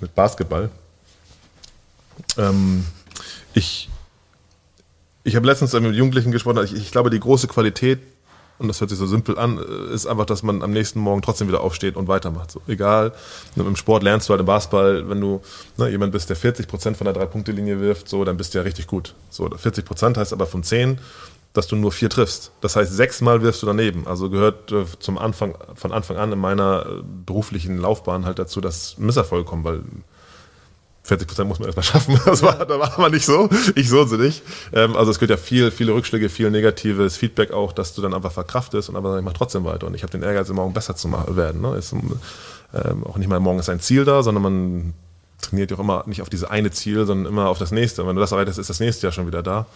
mit 0.00 0.14
Basketball. 0.14 0.70
Ähm, 2.36 2.84
ich 3.54 3.88
ich 5.24 5.36
habe 5.36 5.46
letztens 5.46 5.72
mit 5.72 5.94
Jugendlichen 5.94 6.30
gesprochen, 6.30 6.62
ich, 6.64 6.74
ich 6.74 6.92
glaube, 6.92 7.08
die 7.08 7.18
große 7.18 7.48
Qualität, 7.48 7.98
und 8.58 8.68
das 8.68 8.80
hört 8.80 8.90
sich 8.90 8.98
so 8.98 9.06
simpel 9.06 9.38
an, 9.38 9.58
äh, 9.58 9.94
ist 9.94 10.06
einfach, 10.06 10.26
dass 10.26 10.42
man 10.42 10.62
am 10.62 10.70
nächsten 10.70 11.00
Morgen 11.00 11.22
trotzdem 11.22 11.48
wieder 11.48 11.62
aufsteht 11.62 11.96
und 11.96 12.08
weitermacht. 12.08 12.50
So, 12.50 12.60
egal, 12.68 13.12
ne, 13.56 13.64
im 13.64 13.74
Sport 13.74 14.02
lernst 14.02 14.28
du 14.28 14.32
halt 14.32 14.40
im 14.40 14.46
Basketball, 14.46 15.08
wenn 15.08 15.20
du 15.20 15.40
ne, 15.78 15.88
jemand 15.88 16.12
bist, 16.12 16.28
der 16.28 16.36
40 16.36 16.68
Prozent 16.68 16.98
von 16.98 17.06
der 17.06 17.14
Drei-Punkte-Linie 17.14 17.80
wirft, 17.80 18.08
so, 18.08 18.22
dann 18.24 18.36
bist 18.36 18.54
du 18.54 18.58
ja 18.58 18.64
richtig 18.64 18.86
gut. 18.86 19.14
So, 19.30 19.48
40 19.48 19.84
Prozent 19.84 20.18
heißt 20.18 20.32
aber 20.34 20.46
von 20.46 20.62
10, 20.62 20.98
dass 21.54 21.68
du 21.68 21.76
nur 21.76 21.90
vier 21.90 22.10
triffst. 22.10 22.52
Das 22.60 22.76
heißt, 22.76 22.92
sechsmal 22.92 23.40
wirfst 23.40 23.62
du 23.62 23.66
daneben. 23.66 24.06
Also 24.06 24.28
gehört 24.28 24.72
äh, 24.72 24.84
zum 24.98 25.16
Anfang, 25.16 25.54
von 25.74 25.92
Anfang 25.92 26.18
an 26.18 26.32
in 26.32 26.38
meiner 26.38 26.84
äh, 26.86 27.02
beruflichen 27.24 27.78
Laufbahn 27.78 28.26
halt 28.26 28.38
dazu, 28.38 28.60
dass 28.60 28.98
Misserfolge 28.98 29.46
kommen, 29.46 29.64
weil 29.64 29.80
40 31.04 31.28
Prozent 31.28 31.48
muss 31.48 31.58
man 31.58 31.66
erstmal 31.66 31.84
schaffen. 31.84 32.18
Das 32.24 32.42
war, 32.42 32.64
da 32.64 32.78
war 32.78 32.98
man 32.98 33.12
nicht 33.12 33.26
so. 33.26 33.48
Ich 33.74 33.88
so 33.88 34.04
sie 34.04 34.16
nicht. 34.16 34.42
Ähm, 34.72 34.96
also 34.96 35.10
es 35.10 35.18
gibt 35.18 35.30
ja 35.30 35.36
viel, 35.36 35.70
viele 35.70 35.92
Rückschläge, 35.92 36.28
viel 36.30 36.50
negatives 36.50 37.16
Feedback 37.16 37.52
auch, 37.52 37.72
dass 37.72 37.94
du 37.94 38.02
dann 38.02 38.14
einfach 38.14 38.32
verkraftest 38.32 38.88
und 38.88 38.96
aber 38.96 39.18
ich 39.18 39.24
mache 39.24 39.34
trotzdem 39.34 39.64
weiter. 39.64 39.86
Und 39.86 39.94
ich 39.94 40.02
habe 40.02 40.10
den 40.10 40.22
Ehrgeiz, 40.22 40.48
morgen 40.48 40.72
besser 40.72 40.96
zu 40.96 41.08
machen, 41.08 41.36
werden. 41.36 41.60
Ne? 41.60 41.76
Ist, 41.76 41.92
ähm, 41.92 43.04
auch 43.04 43.18
nicht 43.18 43.28
mal 43.28 43.38
morgen 43.38 43.58
ist 43.58 43.68
ein 43.68 43.80
Ziel 43.80 44.04
da, 44.04 44.22
sondern 44.22 44.42
man 44.42 44.94
trainiert 45.42 45.70
ja 45.70 45.76
auch 45.76 45.80
immer 45.80 46.04
nicht 46.06 46.22
auf 46.22 46.30
diese 46.30 46.50
eine 46.50 46.70
Ziel, 46.70 47.04
sondern 47.04 47.30
immer 47.30 47.48
auf 47.48 47.58
das 47.58 47.70
nächste. 47.70 48.02
Und 48.02 48.08
wenn 48.08 48.16
du 48.16 48.20
das 48.20 48.32
erreichst, 48.32 48.58
ist 48.58 48.70
das 48.70 48.80
nächste 48.80 49.06
Jahr 49.06 49.12
schon 49.12 49.26
wieder 49.26 49.42
da. 49.42 49.66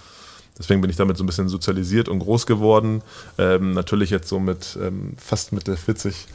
Deswegen 0.58 0.80
bin 0.80 0.90
ich 0.90 0.96
damit 0.96 1.16
so 1.18 1.24
ein 1.24 1.26
bisschen 1.26 1.48
sozialisiert 1.48 2.08
und 2.08 2.20
groß 2.20 2.46
geworden. 2.46 3.02
Ähm, 3.36 3.74
natürlich 3.74 4.10
jetzt 4.10 4.28
so 4.28 4.40
mit 4.40 4.78
ähm, 4.80 5.12
fast 5.18 5.52
Mitte 5.52 5.76
40 5.76 6.26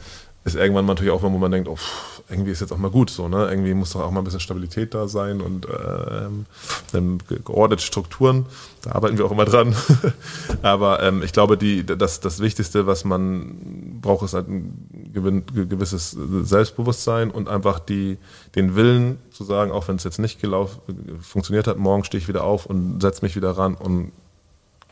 ist 0.44 0.56
irgendwann 0.56 0.86
natürlich 0.86 1.12
auch, 1.12 1.22
wenn 1.22 1.38
man 1.38 1.50
denkt, 1.50 1.68
oh, 1.68 1.76
pff, 1.76 2.13
irgendwie 2.28 2.52
ist 2.52 2.60
jetzt 2.60 2.72
auch 2.72 2.78
mal 2.78 2.90
gut 2.90 3.10
so, 3.10 3.28
ne? 3.28 3.48
Irgendwie 3.50 3.74
muss 3.74 3.92
doch 3.92 4.00
auch 4.00 4.10
mal 4.10 4.20
ein 4.20 4.24
bisschen 4.24 4.40
Stabilität 4.40 4.94
da 4.94 5.08
sein 5.08 5.40
und 5.42 5.66
ähm, 5.66 6.46
ähm, 6.94 7.18
ge- 7.28 7.40
geordnete 7.44 7.82
Strukturen. 7.82 8.46
Da 8.82 8.92
arbeiten 8.92 9.18
wir 9.18 9.26
auch 9.26 9.30
immer 9.30 9.44
dran. 9.44 9.74
Aber 10.62 11.02
ähm, 11.02 11.22
ich 11.22 11.32
glaube, 11.34 11.58
die, 11.58 11.84
das, 11.84 12.20
das 12.20 12.40
Wichtigste, 12.40 12.86
was 12.86 13.04
man 13.04 13.98
braucht, 14.00 14.24
ist 14.24 14.32
halt 14.32 14.48
ein 14.48 15.44
gewisses 15.68 16.16
Selbstbewusstsein 16.42 17.30
und 17.30 17.48
einfach 17.48 17.78
die, 17.78 18.16
den 18.54 18.74
Willen 18.74 19.18
zu 19.30 19.44
sagen, 19.44 19.70
auch 19.70 19.88
wenn 19.88 19.96
es 19.96 20.04
jetzt 20.04 20.18
nicht 20.18 20.40
gelaufen, 20.40 20.80
funktioniert 21.20 21.66
hat, 21.66 21.76
morgen 21.76 22.04
stehe 22.04 22.20
ich 22.20 22.28
wieder 22.28 22.44
auf 22.44 22.64
und 22.66 23.00
setze 23.02 23.22
mich 23.22 23.36
wieder 23.36 23.50
ran 23.50 23.74
und 23.74 24.12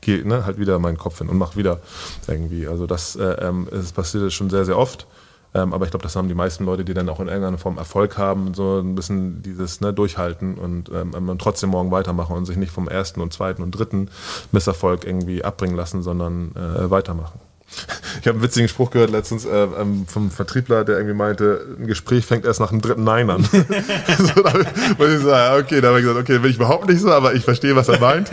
gehe 0.02 0.26
ne, 0.26 0.44
halt 0.44 0.58
wieder 0.58 0.78
meinen 0.78 0.98
Kopf 0.98 1.18
hin 1.18 1.28
und 1.28 1.38
mache 1.38 1.56
wieder 1.56 1.80
irgendwie. 2.28 2.66
Also 2.66 2.86
das 2.86 3.16
äh, 3.16 3.24
ähm, 3.40 3.68
passiert 3.94 4.32
schon 4.32 4.50
sehr, 4.50 4.64
sehr 4.66 4.76
oft. 4.76 5.06
Ähm, 5.54 5.72
aber 5.72 5.84
ich 5.84 5.90
glaube, 5.90 6.02
das 6.02 6.16
haben 6.16 6.28
die 6.28 6.34
meisten 6.34 6.64
Leute, 6.64 6.84
die 6.84 6.94
dann 6.94 7.08
auch 7.08 7.20
in 7.20 7.28
irgendeiner 7.28 7.58
Form 7.58 7.78
Erfolg 7.78 8.16
haben, 8.16 8.54
so 8.54 8.78
ein 8.80 8.94
bisschen 8.94 9.42
dieses 9.42 9.80
ne, 9.80 9.92
Durchhalten 9.92 10.56
und 10.56 10.90
ähm, 10.90 11.12
ähm, 11.14 11.36
trotzdem 11.38 11.70
morgen 11.70 11.90
weitermachen 11.90 12.36
und 12.36 12.46
sich 12.46 12.56
nicht 12.56 12.72
vom 12.72 12.88
ersten 12.88 13.20
und 13.20 13.32
zweiten 13.32 13.62
und 13.62 13.72
dritten 13.72 14.08
Misserfolg 14.50 15.04
irgendwie 15.04 15.44
abbringen 15.44 15.76
lassen, 15.76 16.02
sondern 16.02 16.52
äh, 16.56 16.90
weitermachen. 16.90 17.40
Ich 18.20 18.26
habe 18.26 18.36
einen 18.36 18.42
witzigen 18.42 18.68
Spruch 18.68 18.90
gehört 18.90 19.10
letztens 19.10 19.44
äh, 19.44 19.50
ähm, 19.50 20.06
vom 20.06 20.30
Vertriebler, 20.30 20.84
der 20.84 20.96
irgendwie 20.96 21.14
meinte, 21.14 21.66
ein 21.78 21.86
Gespräch 21.86 22.26
fängt 22.26 22.44
erst 22.44 22.60
nach 22.60 22.70
dem 22.70 22.80
dritten 22.80 23.04
Nein 23.04 23.30
an. 23.30 23.44
so, 23.52 24.42
da 24.42 24.52
muss 24.98 25.08
ich 25.08 25.24
ja, 25.24 25.56
okay, 25.56 25.80
da 25.80 25.88
habe 25.88 26.00
ich 26.00 26.04
gesagt, 26.04 26.20
okay, 26.20 26.38
bin 26.38 26.50
ich 26.50 26.56
überhaupt 26.56 26.88
nicht 26.88 27.00
so, 27.00 27.10
aber 27.10 27.34
ich 27.34 27.44
verstehe, 27.44 27.74
was 27.74 27.88
er 27.88 27.98
meint. 28.00 28.30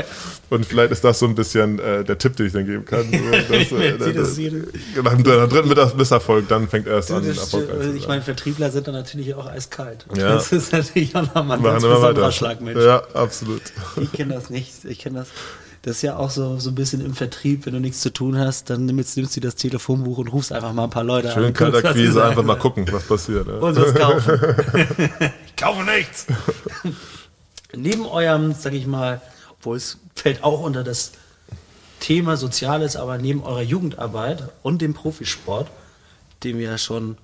Und 0.50 0.66
vielleicht 0.66 0.92
ist 0.92 1.04
das 1.04 1.20
so 1.20 1.28
ein 1.28 1.36
bisschen 1.36 1.80
äh, 1.80 2.04
der 2.04 2.18
Tipp, 2.18 2.36
den 2.36 2.48
ich 2.48 2.54
dann 2.54 2.66
geben 2.66 2.86
kann. 2.86 3.06
So, 3.70 3.78
dass, 3.78 3.82
äh, 3.82 4.14
das 4.14 4.38
nach 5.04 5.14
dem 5.14 5.24
dritten 5.24 5.70
Mittags- 5.70 5.96
Misserfolg, 5.96 6.48
dann 6.48 6.68
fängt 6.68 6.88
erst 6.88 7.12
an, 7.12 7.26
erfolgreich 7.26 7.82
zu 7.82 7.96
ich 7.96 8.08
meine, 8.08 8.22
Vertriebler 8.22 8.72
sind 8.72 8.88
dann 8.88 8.96
natürlich 8.96 9.36
auch 9.36 9.46
eiskalt. 9.46 10.06
Ja. 10.16 10.34
Das 10.34 10.52
ist 10.52 10.72
natürlich 10.72 11.16
auch 11.16 11.34
nochmal 11.34 11.58
ein 11.58 11.64
ganz 11.64 11.84
besonderer. 11.84 12.32
Schlagmensch. 12.32 12.84
Ja, 12.84 13.04
absolut. 13.14 13.62
Ich 14.02 14.12
kenne 14.12 14.34
das 14.34 14.50
nicht. 14.50 14.86
Ich 14.86 15.00
kenne 15.00 15.20
das. 15.20 15.28
Das 15.82 15.98
ist 15.98 16.02
ja 16.02 16.18
auch 16.18 16.30
so, 16.30 16.60
so 16.60 16.72
ein 16.72 16.76
bisschen 16.76 17.04
im 17.04 17.14
Vertrieb, 17.14 17.66
wenn 17.66 17.74
du 17.74 17.80
nichts 17.80 18.02
zu 18.02 18.12
tun 18.12 18.38
hast, 18.38 18.70
dann 18.70 18.86
nimmst, 18.86 19.16
nimmst 19.16 19.36
du 19.38 19.40
das 19.40 19.56
Telefonbuch 19.56 20.18
und 20.18 20.28
rufst 20.28 20.52
einfach 20.52 20.74
mal 20.74 20.86
ein 20.86 20.90
paar 20.90 21.06
Leute 21.06 21.30
an. 21.30 21.36
Schön 21.36 21.48
die 21.48 21.54
Kaltakquise, 21.54 22.12
sagen. 22.12 22.30
einfach 22.32 22.44
mal 22.44 22.58
gucken, 22.58 22.86
was 22.92 23.04
passiert. 23.04 23.48
Ja. 23.48 23.54
Und 23.54 23.76
was 23.76 23.94
kaufen. 23.96 24.40
ich 25.46 25.56
kaufe 25.56 25.84
nichts. 25.84 26.28
Neben 27.76 28.06
eurem, 28.06 28.54
sag 28.54 28.74
ich 28.74 28.88
mal, 28.88 29.22
obwohl 29.52 29.78
es 29.78 29.98
fällt 30.16 30.44
auch 30.44 30.62
unter 30.62 30.84
das 30.84 31.14
Thema 32.00 32.36
Soziales, 32.36 32.96
aber 32.96 33.18
neben 33.18 33.44
eurer 33.44 33.62
Jugendarbeit 33.62 34.50
und 34.64 34.82
dem 34.82 34.94
Profisport, 34.94 35.70
den 36.44 36.58
wir 36.58 36.72
ja 36.72 36.78
schon 36.78 37.18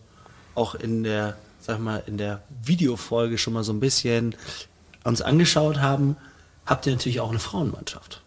auch 0.54 0.76
in 0.76 1.04
der, 1.04 1.38
sag 1.62 1.80
mal, 1.80 2.04
in 2.08 2.18
der 2.18 2.42
Videofolge 2.64 3.38
schon 3.38 3.54
mal 3.54 3.64
so 3.64 3.74
ein 3.74 3.80
bisschen 3.80 4.36
uns 5.04 5.22
angeschaut 5.22 5.80
haben, 5.80 6.18
habt 6.66 6.86
ihr 6.86 6.94
natürlich 6.94 7.20
auch 7.20 7.30
eine 7.30 7.40
Frauenmannschaft. 7.40 8.22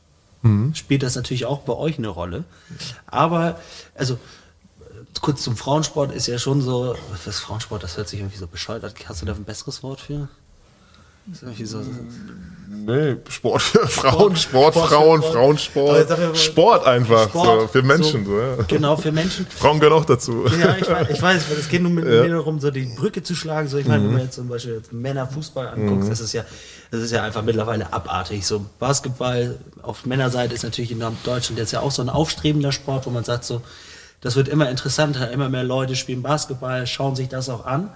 Spielt 0.74 1.03
das 1.03 1.16
natürlich 1.16 1.46
auch 1.46 1.61
bei 1.61 1.72
euch 1.72 1.98
eine 1.98 2.09
Rolle. 2.09 2.44
Aber, 3.07 3.59
also, 3.94 4.18
kurz 5.20 5.42
zum 5.42 5.57
Frauensport 5.57 6.12
ist 6.12 6.27
ja 6.27 6.38
schon 6.38 6.61
so, 6.61 6.94
das 7.24 7.40
Frauensport, 7.40 7.83
das 7.83 7.96
hört 7.96 8.09
sich 8.09 8.20
irgendwie 8.20 8.38
so 8.38 8.46
bescheuert 8.46 8.85
an. 8.85 8.92
Hast 9.07 9.22
du 9.22 9.27
da 9.27 9.35
ein 9.35 9.44
besseres 9.44 9.83
Wort 9.83 10.01
für? 10.01 10.29
So, 11.32 11.82
nee, 12.68 13.16
Sport 13.28 13.60
für 13.60 13.86
Frauen, 13.86 14.36
Sport, 14.36 14.74
Sport 14.74 14.88
Frauen, 14.88 15.20
Sport. 15.20 15.34
Frauensport. 15.34 16.38
Sport 16.38 16.86
einfach, 16.86 17.28
Sport, 17.28 17.60
so, 17.60 17.68
für 17.68 17.82
Menschen. 17.82 18.24
So, 18.24 18.38
ja. 18.38 18.56
Genau, 18.66 18.96
für 18.96 19.12
Menschen. 19.12 19.46
Frauen 19.50 19.78
gehören 19.78 19.98
auch 19.98 20.06
dazu. 20.06 20.46
Ja, 20.58 20.76
ich 20.76 20.88
weiß, 20.88 21.10
ich 21.10 21.20
weiß 21.20 21.42
es 21.58 21.68
geht 21.68 21.82
nur 21.82 21.90
mit 21.90 22.04
ja. 22.04 22.22
mir 22.22 22.30
darum, 22.30 22.60
so 22.60 22.70
die 22.70 22.84
Brücke 22.84 23.22
zu 23.22 23.34
schlagen. 23.34 23.68
So, 23.68 23.76
ich 23.76 23.86
meine, 23.86 24.00
mhm. 24.00 24.06
wenn 24.06 24.12
man 24.14 24.22
jetzt 24.22 24.36
zum 24.36 24.48
Beispiel 24.48 24.74
jetzt 24.74 24.92
Männerfußball 24.92 25.68
anguckt, 25.68 26.04
mhm. 26.04 26.08
das 26.08 26.20
ist 26.20 26.32
ja, 26.32 26.44
das 26.90 27.02
ist 27.02 27.10
ja 27.10 27.22
einfach 27.22 27.42
mittlerweile 27.42 27.92
abartig. 27.92 28.46
So 28.46 28.64
Basketball 28.78 29.58
auf 29.82 30.06
Männerseite 30.06 30.54
ist 30.54 30.62
natürlich 30.62 30.90
in 30.90 31.02
Deutschland 31.24 31.58
jetzt 31.58 31.72
ja 31.72 31.80
auch 31.80 31.90
so 31.90 32.00
ein 32.00 32.08
aufstrebender 32.08 32.72
Sport, 32.72 33.06
wo 33.06 33.10
man 33.10 33.24
sagt 33.24 33.44
so, 33.44 33.60
das 34.20 34.34
wird 34.34 34.48
immer 34.48 34.68
interessanter, 34.70 35.30
immer 35.30 35.48
mehr 35.48 35.62
Leute 35.62 35.94
spielen 35.94 36.22
Basketball, 36.22 36.86
schauen 36.86 37.14
sich 37.14 37.28
das 37.28 37.48
auch 37.48 37.66
an. 37.66 37.90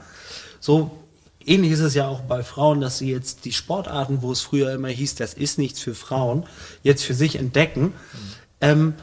So 0.61 1.02
ähnlich 1.47 1.73
ist 1.73 1.81
es 1.81 1.95
ja 1.95 2.09
auch 2.09 2.21
bei 2.21 2.43
Frauen, 2.43 2.81
dass 2.81 2.99
sie 2.99 3.11
jetzt 3.11 3.45
die 3.45 3.53
Sportarten, 3.53 4.23
wo 4.23 4.33
es 4.33 4.41
früher 4.41 4.73
immer 4.73 4.89
hieß, 4.89 5.15
das 5.17 5.35
ist 5.35 5.59
nichts 5.59 5.81
für 5.81 5.95
Frauen, 5.95 6.45
jetzt 6.83 7.05
für 7.05 7.15
sich 7.15 7.37
entdecken. 7.37 7.83
Mhm. 7.83 7.93
Ähm, 8.61 8.95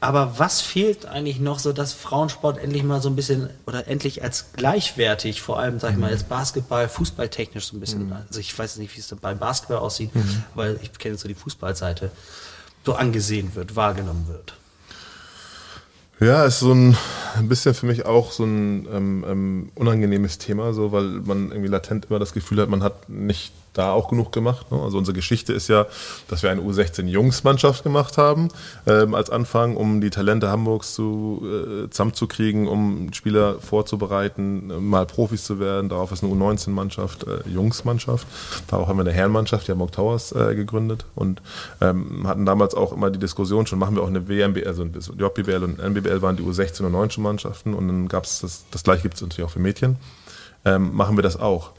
aber 0.00 0.36
was 0.38 0.60
fehlt 0.60 1.06
eigentlich 1.06 1.38
noch, 1.38 1.60
so 1.60 1.72
dass 1.72 1.92
Frauensport 1.92 2.58
endlich 2.58 2.82
mal 2.82 3.00
so 3.00 3.08
ein 3.08 3.14
bisschen 3.14 3.50
oder 3.66 3.86
endlich 3.86 4.24
als 4.24 4.46
gleichwertig, 4.52 5.40
vor 5.40 5.60
allem, 5.60 5.78
sag 5.78 5.92
ich 5.92 5.96
mal, 5.96 6.10
jetzt 6.10 6.28
Basketball, 6.28 6.88
Fußball 6.88 7.28
technisch 7.28 7.66
so 7.66 7.76
ein 7.76 7.80
bisschen, 7.80 8.06
mhm. 8.06 8.16
also 8.28 8.40
ich 8.40 8.58
weiß 8.58 8.78
nicht, 8.78 8.96
wie 8.96 9.00
es 9.00 9.14
beim 9.20 9.38
Basketball 9.38 9.78
aussieht, 9.78 10.12
mhm. 10.12 10.42
weil 10.56 10.80
ich 10.82 10.92
kenne 10.94 11.16
so 11.16 11.28
die 11.28 11.36
Fußballseite, 11.36 12.10
so 12.84 12.94
angesehen 12.94 13.54
wird, 13.54 13.76
wahrgenommen 13.76 14.26
wird. 14.26 14.54
Ja, 16.22 16.44
ist 16.44 16.60
so 16.60 16.72
ein, 16.72 16.96
bisschen 17.48 17.74
für 17.74 17.86
mich 17.86 18.06
auch 18.06 18.30
so 18.30 18.44
ein 18.44 18.86
ähm, 18.92 19.24
ähm, 19.28 19.72
unangenehmes 19.74 20.38
Thema, 20.38 20.72
so 20.72 20.92
weil 20.92 21.02
man 21.02 21.50
irgendwie 21.50 21.68
latent 21.68 22.06
immer 22.08 22.20
das 22.20 22.32
Gefühl 22.32 22.60
hat, 22.60 22.68
man 22.68 22.84
hat 22.84 23.08
nicht 23.08 23.52
da 23.72 23.92
auch 23.92 24.08
genug 24.08 24.32
gemacht. 24.32 24.70
Ne? 24.70 24.80
Also 24.80 24.98
unsere 24.98 25.14
Geschichte 25.14 25.52
ist 25.52 25.68
ja, 25.68 25.86
dass 26.28 26.42
wir 26.42 26.50
eine 26.50 26.60
U16-Jungsmannschaft 26.60 27.82
gemacht 27.82 28.18
haben 28.18 28.48
ähm, 28.86 29.14
als 29.14 29.30
Anfang, 29.30 29.76
um 29.76 30.00
die 30.00 30.10
Talente 30.10 30.48
Hamburgs 30.48 30.94
zu, 30.94 31.42
äh, 31.44 31.90
zusammenzukriegen, 31.90 32.68
um 32.68 33.12
Spieler 33.12 33.56
vorzubereiten, 33.60 34.70
äh, 34.70 34.74
mal 34.74 35.06
Profis 35.06 35.44
zu 35.44 35.58
werden. 35.58 35.88
Darauf 35.88 36.12
ist 36.12 36.22
eine 36.22 36.32
U19-Mannschaft, 36.32 37.24
äh, 37.26 37.48
Jungsmannschaft. 37.48 38.26
Darauf 38.68 38.88
haben 38.88 38.98
wir 38.98 39.04
eine 39.04 39.12
Herrenmannschaft, 39.12 39.68
die 39.68 39.72
Hamburg 39.72 39.92
Towers, 39.92 40.32
äh, 40.32 40.54
gegründet 40.54 41.06
und 41.14 41.40
ähm, 41.80 42.26
hatten 42.26 42.44
damals 42.46 42.74
auch 42.74 42.92
immer 42.92 43.10
die 43.10 43.18
Diskussion 43.18 43.66
schon, 43.66 43.78
machen 43.78 43.96
wir 43.96 44.02
auch 44.02 44.08
eine 44.08 44.28
WMBL, 44.28 44.66
also 44.66 44.84
JBL 44.84 45.64
und 45.64 45.78
NBBL 45.78 46.22
waren 46.22 46.36
die 46.36 46.42
U16 46.42 46.84
und 46.84 46.92
19 46.92 47.22
Mannschaften 47.22 47.74
und 47.74 47.88
dann 47.88 48.08
gab 48.08 48.24
es 48.24 48.40
das, 48.40 48.64
das 48.70 48.82
gleiche 48.82 49.02
gibt 49.02 49.14
es 49.14 49.22
natürlich 49.22 49.46
auch 49.46 49.52
für 49.52 49.60
Mädchen. 49.60 49.96
Ähm, 50.64 50.94
machen 50.94 51.16
wir 51.16 51.22
das 51.22 51.38
auch. 51.38 51.70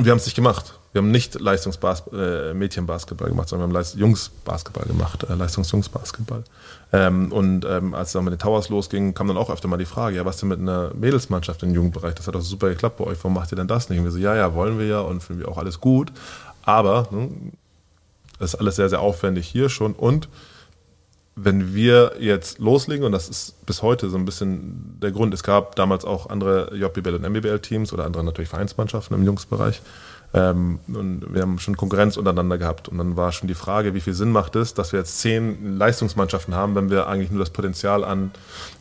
Und 0.00 0.06
wir 0.06 0.12
haben 0.12 0.18
es 0.18 0.24
nicht 0.24 0.34
gemacht. 0.34 0.72
Wir 0.92 1.02
haben 1.02 1.10
nicht 1.10 1.38
Leistungsmädchenbasketball 1.38 3.26
äh, 3.26 3.30
gemacht, 3.30 3.50
sondern 3.50 3.70
wir 3.70 3.80
haben 3.80 3.98
Jungsbasketball 3.98 4.86
gemacht, 4.86 5.26
äh, 5.28 5.34
Leistungsjungsbasketball. 5.34 6.42
Ähm, 6.90 7.30
und 7.30 7.66
ähm, 7.66 7.92
als 7.92 8.08
es 8.08 8.12
dann 8.14 8.24
mit 8.24 8.32
den 8.32 8.38
Towers 8.38 8.70
losging, 8.70 9.12
kam 9.12 9.28
dann 9.28 9.36
auch 9.36 9.50
öfter 9.50 9.68
mal 9.68 9.76
die 9.76 9.84
Frage, 9.84 10.16
ja, 10.16 10.24
was 10.24 10.38
denn 10.38 10.48
mit 10.48 10.58
einer 10.58 10.90
Mädelsmannschaft 10.94 11.62
im 11.64 11.74
Jugendbereich? 11.74 12.14
Das 12.14 12.26
hat 12.26 12.34
doch 12.34 12.40
super 12.40 12.70
geklappt 12.70 12.96
bei 12.96 13.04
euch, 13.04 13.18
warum 13.18 13.34
macht 13.34 13.52
ihr 13.52 13.56
denn 13.56 13.68
das 13.68 13.90
nicht? 13.90 13.98
Und 13.98 14.06
wir 14.06 14.10
so, 14.10 14.16
ja, 14.16 14.34
ja, 14.34 14.54
wollen 14.54 14.78
wir 14.78 14.86
ja 14.86 15.00
und 15.00 15.22
finden 15.22 15.42
wir 15.42 15.48
auch 15.50 15.58
alles 15.58 15.80
gut. 15.80 16.10
Aber 16.62 17.06
ne, 17.10 17.28
das 18.38 18.54
ist 18.54 18.60
alles 18.60 18.76
sehr, 18.76 18.88
sehr 18.88 19.02
aufwendig 19.02 19.46
hier 19.46 19.68
schon 19.68 19.92
und 19.92 20.30
wenn 21.36 21.74
wir 21.74 22.14
jetzt 22.18 22.58
loslegen, 22.58 23.04
und 23.04 23.12
das 23.12 23.28
ist 23.28 23.64
bis 23.66 23.82
heute 23.82 24.10
so 24.10 24.16
ein 24.16 24.24
bisschen 24.24 24.98
der 25.00 25.12
Grund, 25.12 25.32
es 25.32 25.42
gab 25.42 25.76
damals 25.76 26.04
auch 26.04 26.28
andere 26.28 26.74
JBL 26.76 27.14
und 27.14 27.22
MBBL-Teams 27.22 27.92
oder 27.92 28.04
andere 28.04 28.24
natürlich 28.24 28.50
Vereinsmannschaften 28.50 29.16
im 29.16 29.24
Jungsbereich, 29.24 29.80
ähm, 30.32 30.78
und 30.86 31.34
wir 31.34 31.42
haben 31.42 31.58
schon 31.58 31.76
Konkurrenz 31.76 32.16
untereinander 32.16 32.56
gehabt. 32.56 32.88
Und 32.88 32.98
dann 32.98 33.16
war 33.16 33.32
schon 33.32 33.48
die 33.48 33.54
Frage, 33.54 33.94
wie 33.94 34.00
viel 34.00 34.14
Sinn 34.14 34.30
macht 34.30 34.54
es, 34.54 34.74
dass 34.74 34.92
wir 34.92 35.00
jetzt 35.00 35.18
zehn 35.18 35.76
Leistungsmannschaften 35.76 36.54
haben, 36.54 36.76
wenn 36.76 36.88
wir 36.88 37.08
eigentlich 37.08 37.30
nur 37.30 37.40
das 37.40 37.50
Potenzial 37.50 38.04
an, 38.04 38.30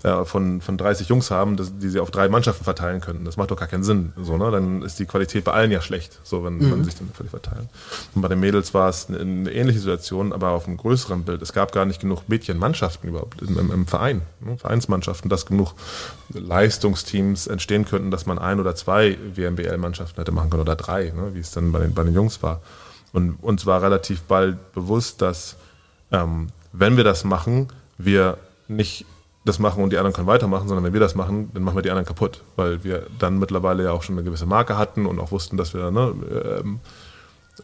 äh, 0.03 0.25
von, 0.25 0.61
von 0.61 0.77
30 0.77 1.09
Jungs 1.09 1.31
haben, 1.31 1.57
dass, 1.57 1.77
die 1.77 1.89
sie 1.89 1.99
auf 1.99 2.11
drei 2.11 2.29
Mannschaften 2.29 2.63
verteilen 2.63 3.01
könnten. 3.01 3.25
Das 3.25 3.35
macht 3.35 3.49
doch 3.49 3.57
gar 3.57 3.67
keinen 3.67 3.83
Sinn. 3.83 4.13
So, 4.21 4.37
ne? 4.37 4.51
Dann 4.51 4.83
ist 4.83 4.99
die 4.99 5.05
Qualität 5.05 5.43
bei 5.43 5.53
allen 5.53 5.71
ja 5.71 5.81
schlecht, 5.81 6.19
so 6.23 6.43
wenn 6.45 6.57
mhm. 6.57 6.69
man 6.69 6.83
sich 6.83 6.95
dann 6.95 7.09
völlig 7.13 7.31
verteilen. 7.31 7.67
Und 8.13 8.21
bei 8.21 8.27
den 8.27 8.39
Mädels 8.39 8.75
war 8.75 8.89
es 8.89 9.07
eine, 9.09 9.19
eine, 9.19 9.51
ähnliche 9.51 9.79
Situation, 9.79 10.33
aber 10.33 10.49
auf 10.49 10.67
einem 10.67 10.77
größeren 10.77 11.23
Bild. 11.23 11.41
Es 11.41 11.53
gab 11.53 11.71
gar 11.71 11.85
nicht 11.85 11.99
genug 11.99 12.29
Mädchenmannschaften 12.29 13.09
überhaupt 13.09 13.41
im, 13.41 13.57
im, 13.57 13.71
im 13.71 13.87
Verein, 13.87 14.21
ne? 14.41 14.55
Vereinsmannschaften, 14.57 15.29
dass 15.29 15.47
genug 15.47 15.73
Leistungsteams 16.31 17.47
entstehen 17.47 17.85
könnten, 17.85 18.11
dass 18.11 18.27
man 18.27 18.37
ein 18.37 18.59
oder 18.59 18.75
zwei 18.75 19.17
WMBL-Mannschaften 19.33 20.21
hätte 20.21 20.31
machen 20.31 20.51
können 20.51 20.61
oder 20.61 20.75
drei, 20.75 21.11
ne? 21.15 21.33
Wie 21.39 21.41
es 21.41 21.51
dann 21.51 21.71
bei 21.71 21.79
den, 21.79 21.93
bei 21.93 22.03
den 22.03 22.13
Jungs 22.13 22.43
war. 22.43 22.59
Und 23.13 23.37
uns 23.41 23.65
war 23.65 23.81
relativ 23.81 24.21
bald 24.23 24.73
bewusst, 24.73 25.21
dass 25.21 25.55
ähm, 26.11 26.49
wenn 26.73 26.97
wir 26.97 27.05
das 27.05 27.23
machen, 27.23 27.69
wir 27.97 28.37
nicht 28.67 29.05
das 29.45 29.57
machen 29.57 29.81
und 29.81 29.91
die 29.91 29.97
anderen 29.97 30.13
können 30.13 30.27
weitermachen, 30.27 30.67
sondern 30.67 30.83
wenn 30.83 30.93
wir 30.93 30.99
das 30.99 31.15
machen, 31.15 31.49
dann 31.53 31.63
machen 31.63 31.77
wir 31.77 31.81
die 31.81 31.89
anderen 31.89 32.05
kaputt, 32.05 32.41
weil 32.57 32.83
wir 32.83 33.07
dann 33.17 33.39
mittlerweile 33.39 33.83
ja 33.85 33.91
auch 33.93 34.03
schon 34.03 34.15
eine 34.15 34.23
gewisse 34.23 34.45
Marke 34.45 34.77
hatten 34.77 35.05
und 35.05 35.17
auch 35.19 35.31
wussten, 35.31 35.55
dass 35.55 35.73
wir 35.73 35.89
ne, 35.91 36.13
ähm, 36.59 36.81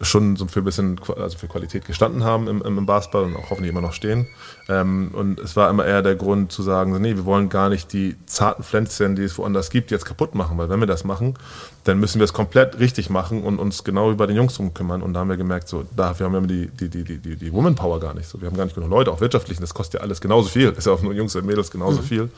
schon 0.02 0.36
so 0.36 0.48
für 0.48 0.60
ein 0.60 0.66
bisschen 0.66 1.00
also 1.18 1.38
für 1.38 1.48
Qualität 1.48 1.86
gestanden 1.86 2.24
haben 2.24 2.48
im, 2.48 2.62
im 2.62 2.86
Basketball 2.86 3.24
und 3.24 3.36
auch 3.36 3.50
hoffentlich 3.50 3.72
immer 3.72 3.82
noch 3.82 3.94
stehen. 3.94 4.28
Ähm, 4.68 5.12
und 5.14 5.40
es 5.40 5.56
war 5.56 5.70
immer 5.70 5.86
eher 5.86 6.02
der 6.02 6.16
Grund 6.16 6.52
zu 6.52 6.64
sagen, 6.64 7.00
nee, 7.02 7.16
wir 7.16 7.26
wollen 7.26 7.50
gar 7.50 7.70
nicht 7.70 7.94
die 7.94 8.16
zarten 8.26 8.64
Pflänzchen, 8.64 9.16
die 9.16 9.24
es 9.24 9.38
woanders 9.38 9.70
gibt, 9.70 9.92
jetzt 9.92 10.06
kaputt 10.06 10.36
machen, 10.36 10.58
weil 10.58 10.70
wenn 10.70 10.80
wir 10.80 10.88
das 10.88 11.04
machen, 11.04 11.36
dann 11.84 12.00
müssen 12.00 12.20
wir 12.20 12.26
es 12.26 12.34
komplett 12.34 12.80
richtig 12.80 13.10
machen 13.10 13.44
und 13.44 13.60
uns 13.60 13.84
genau 13.84 14.12
über 14.12 14.28
den 14.28 14.36
Jungs 14.36 14.60
kümmern. 14.74 15.02
Und 15.02 15.14
da 15.14 15.20
haben 15.22 15.30
wir 15.30 15.38
gemerkt, 15.38 15.68
so, 15.68 15.86
dafür 15.96 16.28
haben 16.28 16.34
wir 16.34 16.42
die, 16.42 16.68
die, 16.68 17.04
die, 17.04 17.18
die, 17.20 17.36
die 17.36 17.54
Woman 17.54 17.76
Power 17.76 18.00
gar 18.00 18.14
nicht. 18.14 18.28
So, 18.28 18.42
wir 18.42 18.48
haben 18.48 18.58
gar 18.58 18.66
nicht 18.66 18.76
genug 18.76 18.90
Leute, 18.90 19.12
auch 19.12 19.22
wirtschaftlich, 19.22 19.60
das 19.60 19.74
kostet 19.74 20.00
ja 20.00 20.00
alles 20.02 20.22
genauso 20.22 20.50
viel. 20.50 20.70
Ist 20.70 20.88
ja 20.88 20.94
auch 20.94 21.02
nur 21.02 21.14
Jungs 21.14 21.36
und 21.36 21.46
Mädels 21.46 21.72
genauso 21.72 22.02
mhm. 22.02 22.06
viel. 22.06 22.30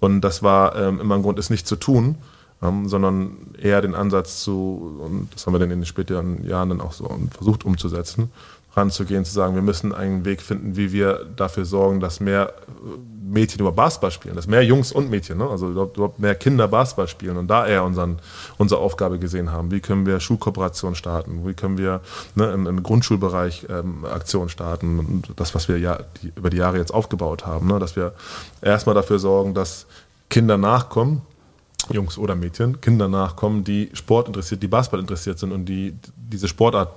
Und 0.00 0.20
das 0.22 0.42
war 0.42 0.76
ähm, 0.76 1.00
immer 1.00 1.16
ein 1.16 1.22
Grund, 1.22 1.38
es 1.38 1.50
nicht 1.50 1.66
zu 1.66 1.76
tun 1.76 2.16
ähm, 2.62 2.88
sondern 2.88 3.36
eher 3.60 3.80
den 3.80 3.94
Ansatz 3.94 4.42
zu, 4.42 5.00
und 5.04 5.28
das 5.34 5.46
haben 5.46 5.54
wir 5.54 5.60
dann 5.60 5.70
in 5.70 5.80
den 5.80 5.86
späteren 5.86 6.44
Jahren 6.44 6.70
dann 6.70 6.80
auch 6.80 6.92
so 6.92 7.08
versucht 7.30 7.64
umzusetzen, 7.64 8.30
ranzugehen, 8.74 9.24
zu 9.24 9.32
sagen, 9.32 9.54
wir 9.54 9.62
müssen 9.62 9.94
einen 9.94 10.24
Weg 10.24 10.42
finden, 10.42 10.76
wie 10.76 10.92
wir 10.92 11.26
dafür 11.36 11.64
sorgen, 11.64 12.00
dass 12.00 12.20
mehr 12.20 12.52
Mädchen 13.28 13.60
über 13.60 13.72
Basketball 13.72 14.10
spielen, 14.10 14.36
dass 14.36 14.46
mehr 14.46 14.64
Jungs 14.64 14.92
und 14.92 15.10
Mädchen, 15.10 15.38
ne? 15.38 15.48
also 15.48 15.68
überhaupt 15.68 16.18
mehr 16.18 16.34
Kinder 16.34 16.68
Basketball 16.68 17.08
spielen 17.08 17.36
und 17.36 17.48
da 17.48 17.66
eher 17.66 17.84
unseren, 17.84 18.18
unsere 18.56 18.80
Aufgabe 18.80 19.18
gesehen 19.18 19.52
haben. 19.52 19.70
Wie 19.70 19.80
können 19.80 20.06
wir 20.06 20.20
Schulkooperation 20.20 20.94
starten? 20.94 21.46
Wie 21.46 21.54
können 21.54 21.78
wir 21.78 22.00
ne, 22.34 22.50
im, 22.52 22.66
im, 22.66 22.82
Grundschulbereich 22.82 23.66
ähm, 23.68 24.04
Aktionen 24.04 24.48
starten? 24.48 24.98
Und 24.98 25.32
das, 25.36 25.54
was 25.54 25.68
wir 25.68 25.78
ja 25.78 26.00
die, 26.22 26.32
über 26.34 26.50
die 26.50 26.56
Jahre 26.56 26.78
jetzt 26.78 26.92
aufgebaut 26.92 27.46
haben, 27.46 27.66
ne? 27.66 27.78
dass 27.78 27.96
wir 27.96 28.12
erstmal 28.62 28.94
dafür 28.94 29.18
sorgen, 29.18 29.54
dass 29.54 29.86
Kinder 30.30 30.56
nachkommen, 30.56 31.22
Jungs 31.92 32.18
oder 32.18 32.34
Mädchen, 32.34 32.80
Kinder 32.80 33.08
nachkommen, 33.08 33.64
die 33.64 33.90
Sport 33.92 34.28
interessiert, 34.28 34.62
die 34.62 34.68
Basketball 34.68 35.00
interessiert 35.00 35.38
sind 35.38 35.52
und 35.52 35.66
die 35.66 35.94
diese 36.16 36.48
Sportart 36.48 36.90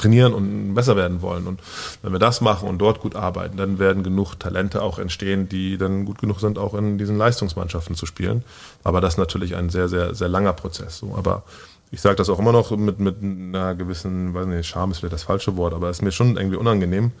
trainieren 0.00 0.32
und 0.32 0.74
besser 0.74 0.96
werden 0.96 1.22
wollen. 1.22 1.46
Und 1.46 1.60
wenn 2.02 2.12
wir 2.12 2.18
das 2.18 2.40
machen 2.40 2.68
und 2.68 2.78
dort 2.78 3.00
gut 3.00 3.14
arbeiten, 3.14 3.56
dann 3.56 3.78
werden 3.78 4.02
genug 4.02 4.34
Talente 4.36 4.82
auch 4.82 4.98
entstehen, 4.98 5.48
die 5.48 5.78
dann 5.78 6.04
gut 6.04 6.18
genug 6.18 6.40
sind, 6.40 6.58
auch 6.58 6.74
in 6.74 6.98
diesen 6.98 7.18
Leistungsmannschaften 7.18 7.94
zu 7.94 8.06
spielen. 8.06 8.42
Aber 8.82 9.00
das 9.00 9.14
ist 9.14 9.18
natürlich 9.18 9.56
ein 9.56 9.68
sehr, 9.68 9.88
sehr, 9.88 10.14
sehr 10.14 10.28
langer 10.28 10.54
Prozess. 10.54 10.98
So. 10.98 11.14
Aber 11.16 11.42
ich 11.90 12.00
sage 12.00 12.16
das 12.16 12.30
auch 12.30 12.38
immer 12.38 12.52
noch 12.52 12.70
mit, 12.70 12.98
mit 12.98 13.16
einer 13.22 13.74
gewissen, 13.74 14.32
weiß 14.32 14.46
nicht, 14.46 14.66
Scham 14.66 14.90
ist 14.90 14.98
vielleicht 14.98 15.14
das 15.14 15.24
falsche 15.24 15.56
Wort, 15.56 15.74
aber 15.74 15.90
es 15.90 15.98
ist 15.98 16.02
mir 16.02 16.12
schon 16.12 16.36
irgendwie 16.36 16.56
unangenehm, 16.56 17.12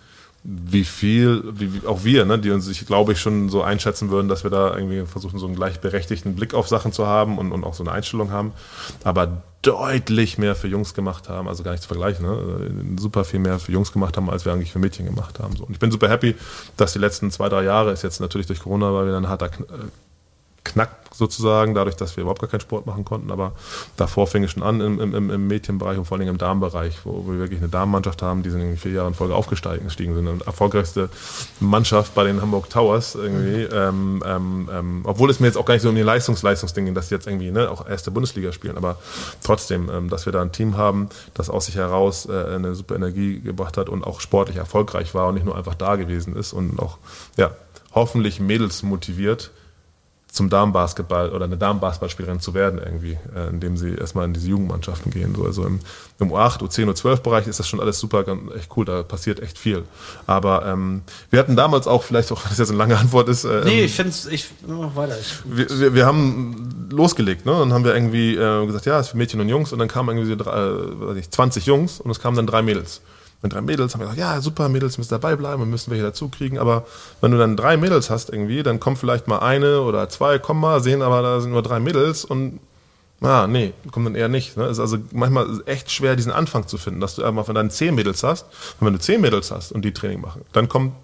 wie 0.42 0.84
viel, 0.84 1.42
wie, 1.52 1.86
auch 1.86 2.02
wir, 2.02 2.24
ne, 2.24 2.38
die 2.38 2.50
uns, 2.50 2.66
ich 2.68 2.86
glaube 2.86 3.12
ich, 3.12 3.20
schon 3.20 3.50
so 3.50 3.62
einschätzen 3.62 4.10
würden, 4.10 4.28
dass 4.28 4.42
wir 4.42 4.50
da 4.50 4.74
irgendwie 4.74 5.04
versuchen, 5.04 5.38
so 5.38 5.46
einen 5.46 5.54
gleichberechtigten 5.54 6.34
Blick 6.34 6.54
auf 6.54 6.66
Sachen 6.66 6.92
zu 6.92 7.06
haben 7.06 7.36
und, 7.36 7.52
und 7.52 7.62
auch 7.62 7.74
so 7.74 7.82
eine 7.82 7.92
Einstellung 7.92 8.30
haben, 8.30 8.52
aber 9.04 9.42
deutlich 9.60 10.38
mehr 10.38 10.54
für 10.54 10.68
Jungs 10.68 10.94
gemacht 10.94 11.28
haben, 11.28 11.46
also 11.46 11.62
gar 11.62 11.72
nicht 11.72 11.82
zu 11.82 11.88
vergleichen, 11.88 12.24
ne, 12.24 12.98
super 12.98 13.24
viel 13.24 13.40
mehr 13.40 13.58
für 13.58 13.72
Jungs 13.72 13.92
gemacht 13.92 14.16
haben, 14.16 14.30
als 14.30 14.46
wir 14.46 14.52
eigentlich 14.52 14.72
für 14.72 14.78
Mädchen 14.78 15.04
gemacht 15.04 15.38
haben. 15.38 15.56
So. 15.56 15.64
Und 15.64 15.72
ich 15.72 15.78
bin 15.78 15.90
super 15.90 16.08
happy, 16.08 16.34
dass 16.78 16.94
die 16.94 16.98
letzten 16.98 17.30
zwei, 17.30 17.50
drei 17.50 17.64
Jahre 17.64 17.92
ist 17.92 18.02
jetzt 18.02 18.20
natürlich 18.20 18.46
durch 18.46 18.60
Corona, 18.60 18.94
weil 18.94 19.06
wir 19.06 19.12
dann 19.12 19.28
harter 19.28 19.50
Knack 20.72 20.90
sozusagen, 21.12 21.74
dadurch, 21.74 21.96
dass 21.96 22.16
wir 22.16 22.22
überhaupt 22.22 22.40
gar 22.40 22.48
keinen 22.48 22.60
Sport 22.60 22.86
machen 22.86 23.04
konnten. 23.04 23.30
Aber 23.30 23.52
davor 23.96 24.26
fing 24.26 24.44
es 24.44 24.52
schon 24.52 24.62
an 24.62 24.80
im, 24.80 25.00
im, 25.00 25.30
im 25.30 25.46
Mädchenbereich 25.46 25.98
und 25.98 26.04
vor 26.04 26.18
allem 26.18 26.28
im 26.28 26.38
Damenbereich, 26.38 26.98
wo 27.04 27.26
wir 27.26 27.38
wirklich 27.38 27.60
eine 27.60 27.68
Damenmannschaft 27.68 28.22
haben, 28.22 28.42
die 28.42 28.50
sind 28.50 28.60
in 28.60 28.76
vier 28.76 28.92
Jahren 28.92 29.08
in 29.08 29.14
Folge 29.14 29.34
aufgestiegen 29.34 29.88
sind. 29.88 30.28
Eine 30.28 30.40
erfolgreichste 30.44 31.08
Mannschaft 31.58 32.14
bei 32.14 32.24
den 32.24 32.40
Hamburg 32.40 32.70
Towers 32.70 33.14
irgendwie. 33.14 33.64
Mhm. 33.64 33.70
Ähm, 33.72 34.22
ähm, 34.26 34.70
ähm, 34.72 35.00
obwohl 35.04 35.30
es 35.30 35.40
mir 35.40 35.46
jetzt 35.46 35.56
auch 35.56 35.64
gar 35.64 35.74
nicht 35.74 35.82
so 35.82 35.88
um 35.88 35.94
die 35.94 36.02
Leistungs-Leistungsding 36.02 36.86
ging, 36.86 36.94
dass 36.94 37.08
sie 37.08 37.14
jetzt 37.14 37.26
irgendwie 37.26 37.50
ne, 37.50 37.70
auch 37.70 37.86
erste 37.88 38.10
Bundesliga 38.10 38.52
spielen. 38.52 38.76
Aber 38.76 38.96
trotzdem, 39.42 39.90
ähm, 39.90 40.08
dass 40.08 40.26
wir 40.26 40.32
da 40.32 40.42
ein 40.42 40.52
Team 40.52 40.76
haben, 40.76 41.08
das 41.34 41.50
aus 41.50 41.66
sich 41.66 41.76
heraus 41.76 42.26
äh, 42.26 42.54
eine 42.54 42.74
super 42.74 42.94
Energie 42.94 43.40
gebracht 43.40 43.76
hat 43.76 43.88
und 43.88 44.04
auch 44.04 44.20
sportlich 44.20 44.56
erfolgreich 44.56 45.14
war 45.14 45.28
und 45.28 45.34
nicht 45.34 45.44
nur 45.44 45.56
einfach 45.56 45.74
da 45.74 45.96
gewesen 45.96 46.36
ist 46.36 46.52
und 46.52 46.78
auch, 46.78 46.98
ja, 47.36 47.50
hoffentlich 47.92 48.40
Mädels 48.40 48.82
motiviert, 48.82 49.50
zum 50.32 50.48
Damenbasketball 50.48 51.30
oder 51.30 51.44
eine 51.44 51.56
Damenbasketballspielerin 51.56 52.40
zu 52.40 52.54
werden 52.54 52.80
irgendwie, 52.84 53.18
äh, 53.34 53.48
indem 53.48 53.76
sie 53.76 53.94
erstmal 53.94 54.24
in 54.26 54.32
diese 54.32 54.48
Jugendmannschaften 54.48 55.10
gehen. 55.10 55.34
So, 55.34 55.44
also 55.44 55.64
im, 55.66 55.80
im 56.18 56.30
U8, 56.30 56.60
U10, 56.60 56.90
U12-Bereich 56.92 57.46
ist 57.46 57.58
das 57.58 57.68
schon 57.68 57.80
alles 57.80 57.98
super, 57.98 58.24
echt 58.56 58.70
cool, 58.76 58.84
da 58.84 59.02
passiert 59.02 59.40
echt 59.40 59.58
viel. 59.58 59.84
Aber 60.26 60.66
ähm, 60.66 61.02
wir 61.30 61.38
hatten 61.38 61.56
damals 61.56 61.86
auch, 61.86 62.04
vielleicht 62.04 62.30
auch, 62.30 62.42
wenn 62.42 62.48
das 62.50 62.58
jetzt 62.58 62.68
eine 62.68 62.78
lange 62.78 62.96
Antwort 62.96 63.28
ist. 63.28 63.44
Äh, 63.44 63.62
nee, 63.64 63.84
ich 63.84 63.94
finde 63.94 64.10
es, 64.10 64.26
ich 64.26 64.48
mach 64.66 64.94
weiter. 64.94 65.18
Ich, 65.18 65.38
wir, 65.44 65.68
wir, 65.68 65.94
wir, 65.94 66.06
haben 66.06 66.88
losgelegt, 66.90 67.44
ne? 67.46 67.52
Dann 67.52 67.72
haben 67.72 67.84
wir 67.84 67.94
irgendwie 67.94 68.34
äh, 68.36 68.66
gesagt, 68.66 68.86
ja, 68.86 68.98
es 68.98 69.06
ist 69.06 69.10
für 69.12 69.16
Mädchen 69.16 69.40
und 69.40 69.48
Jungs 69.48 69.72
und 69.72 69.78
dann 69.78 69.88
kamen 69.88 70.16
irgendwie 70.16 70.30
so 70.30 70.36
drei, 70.36 71.18
äh, 71.18 71.22
20 71.28 71.66
Jungs 71.66 72.00
und 72.00 72.10
es 72.10 72.20
kamen 72.20 72.36
dann 72.36 72.46
drei 72.46 72.62
Mädels 72.62 73.00
mit 73.42 73.52
drei 73.52 73.60
Mädels 73.60 73.94
haben 73.94 74.00
wir 74.00 74.08
gesagt, 74.08 74.20
ja, 74.20 74.40
super, 74.40 74.68
Mädels 74.68 74.98
müssen 74.98 75.10
dabei 75.10 75.36
bleiben 75.36 75.62
und 75.62 75.70
müssen 75.70 75.92
hier 75.94 76.02
dazu 76.02 76.28
kriegen. 76.28 76.58
Aber 76.58 76.86
wenn 77.20 77.30
du 77.30 77.38
dann 77.38 77.56
drei 77.56 77.76
Mädels 77.76 78.10
hast 78.10 78.30
irgendwie, 78.30 78.62
dann 78.62 78.80
kommt 78.80 78.98
vielleicht 78.98 79.28
mal 79.28 79.38
eine 79.38 79.80
oder 79.80 80.08
zwei, 80.08 80.38
kommen 80.38 80.60
mal, 80.60 80.82
sehen 80.82 81.02
aber, 81.02 81.22
da 81.22 81.40
sind 81.40 81.52
nur 81.52 81.62
drei 81.62 81.80
Mädels 81.80 82.24
und 82.24 82.60
ah, 83.22 83.46
nee, 83.46 83.72
kommen 83.90 84.06
dann 84.06 84.14
eher 84.14 84.28
nicht. 84.28 84.56
Ne? 84.56 84.66
Ist 84.66 84.78
also 84.78 84.98
manchmal 85.12 85.46
echt 85.66 85.90
schwer, 85.90 86.16
diesen 86.16 86.32
Anfang 86.32 86.66
zu 86.66 86.78
finden, 86.78 87.00
dass 87.00 87.16
du 87.16 87.22
wenn 87.22 87.36
du 87.36 87.52
dann 87.52 87.70
zehn 87.70 87.94
Mädels 87.94 88.22
hast, 88.22 88.46
und 88.78 88.86
wenn 88.86 88.92
du 88.92 89.00
zehn 89.00 89.20
Mädels 89.20 89.50
hast 89.50 89.72
und 89.72 89.84
die 89.84 89.92
Training 89.92 90.20
machen, 90.20 90.42
dann 90.52 90.68
kommen 90.68 90.94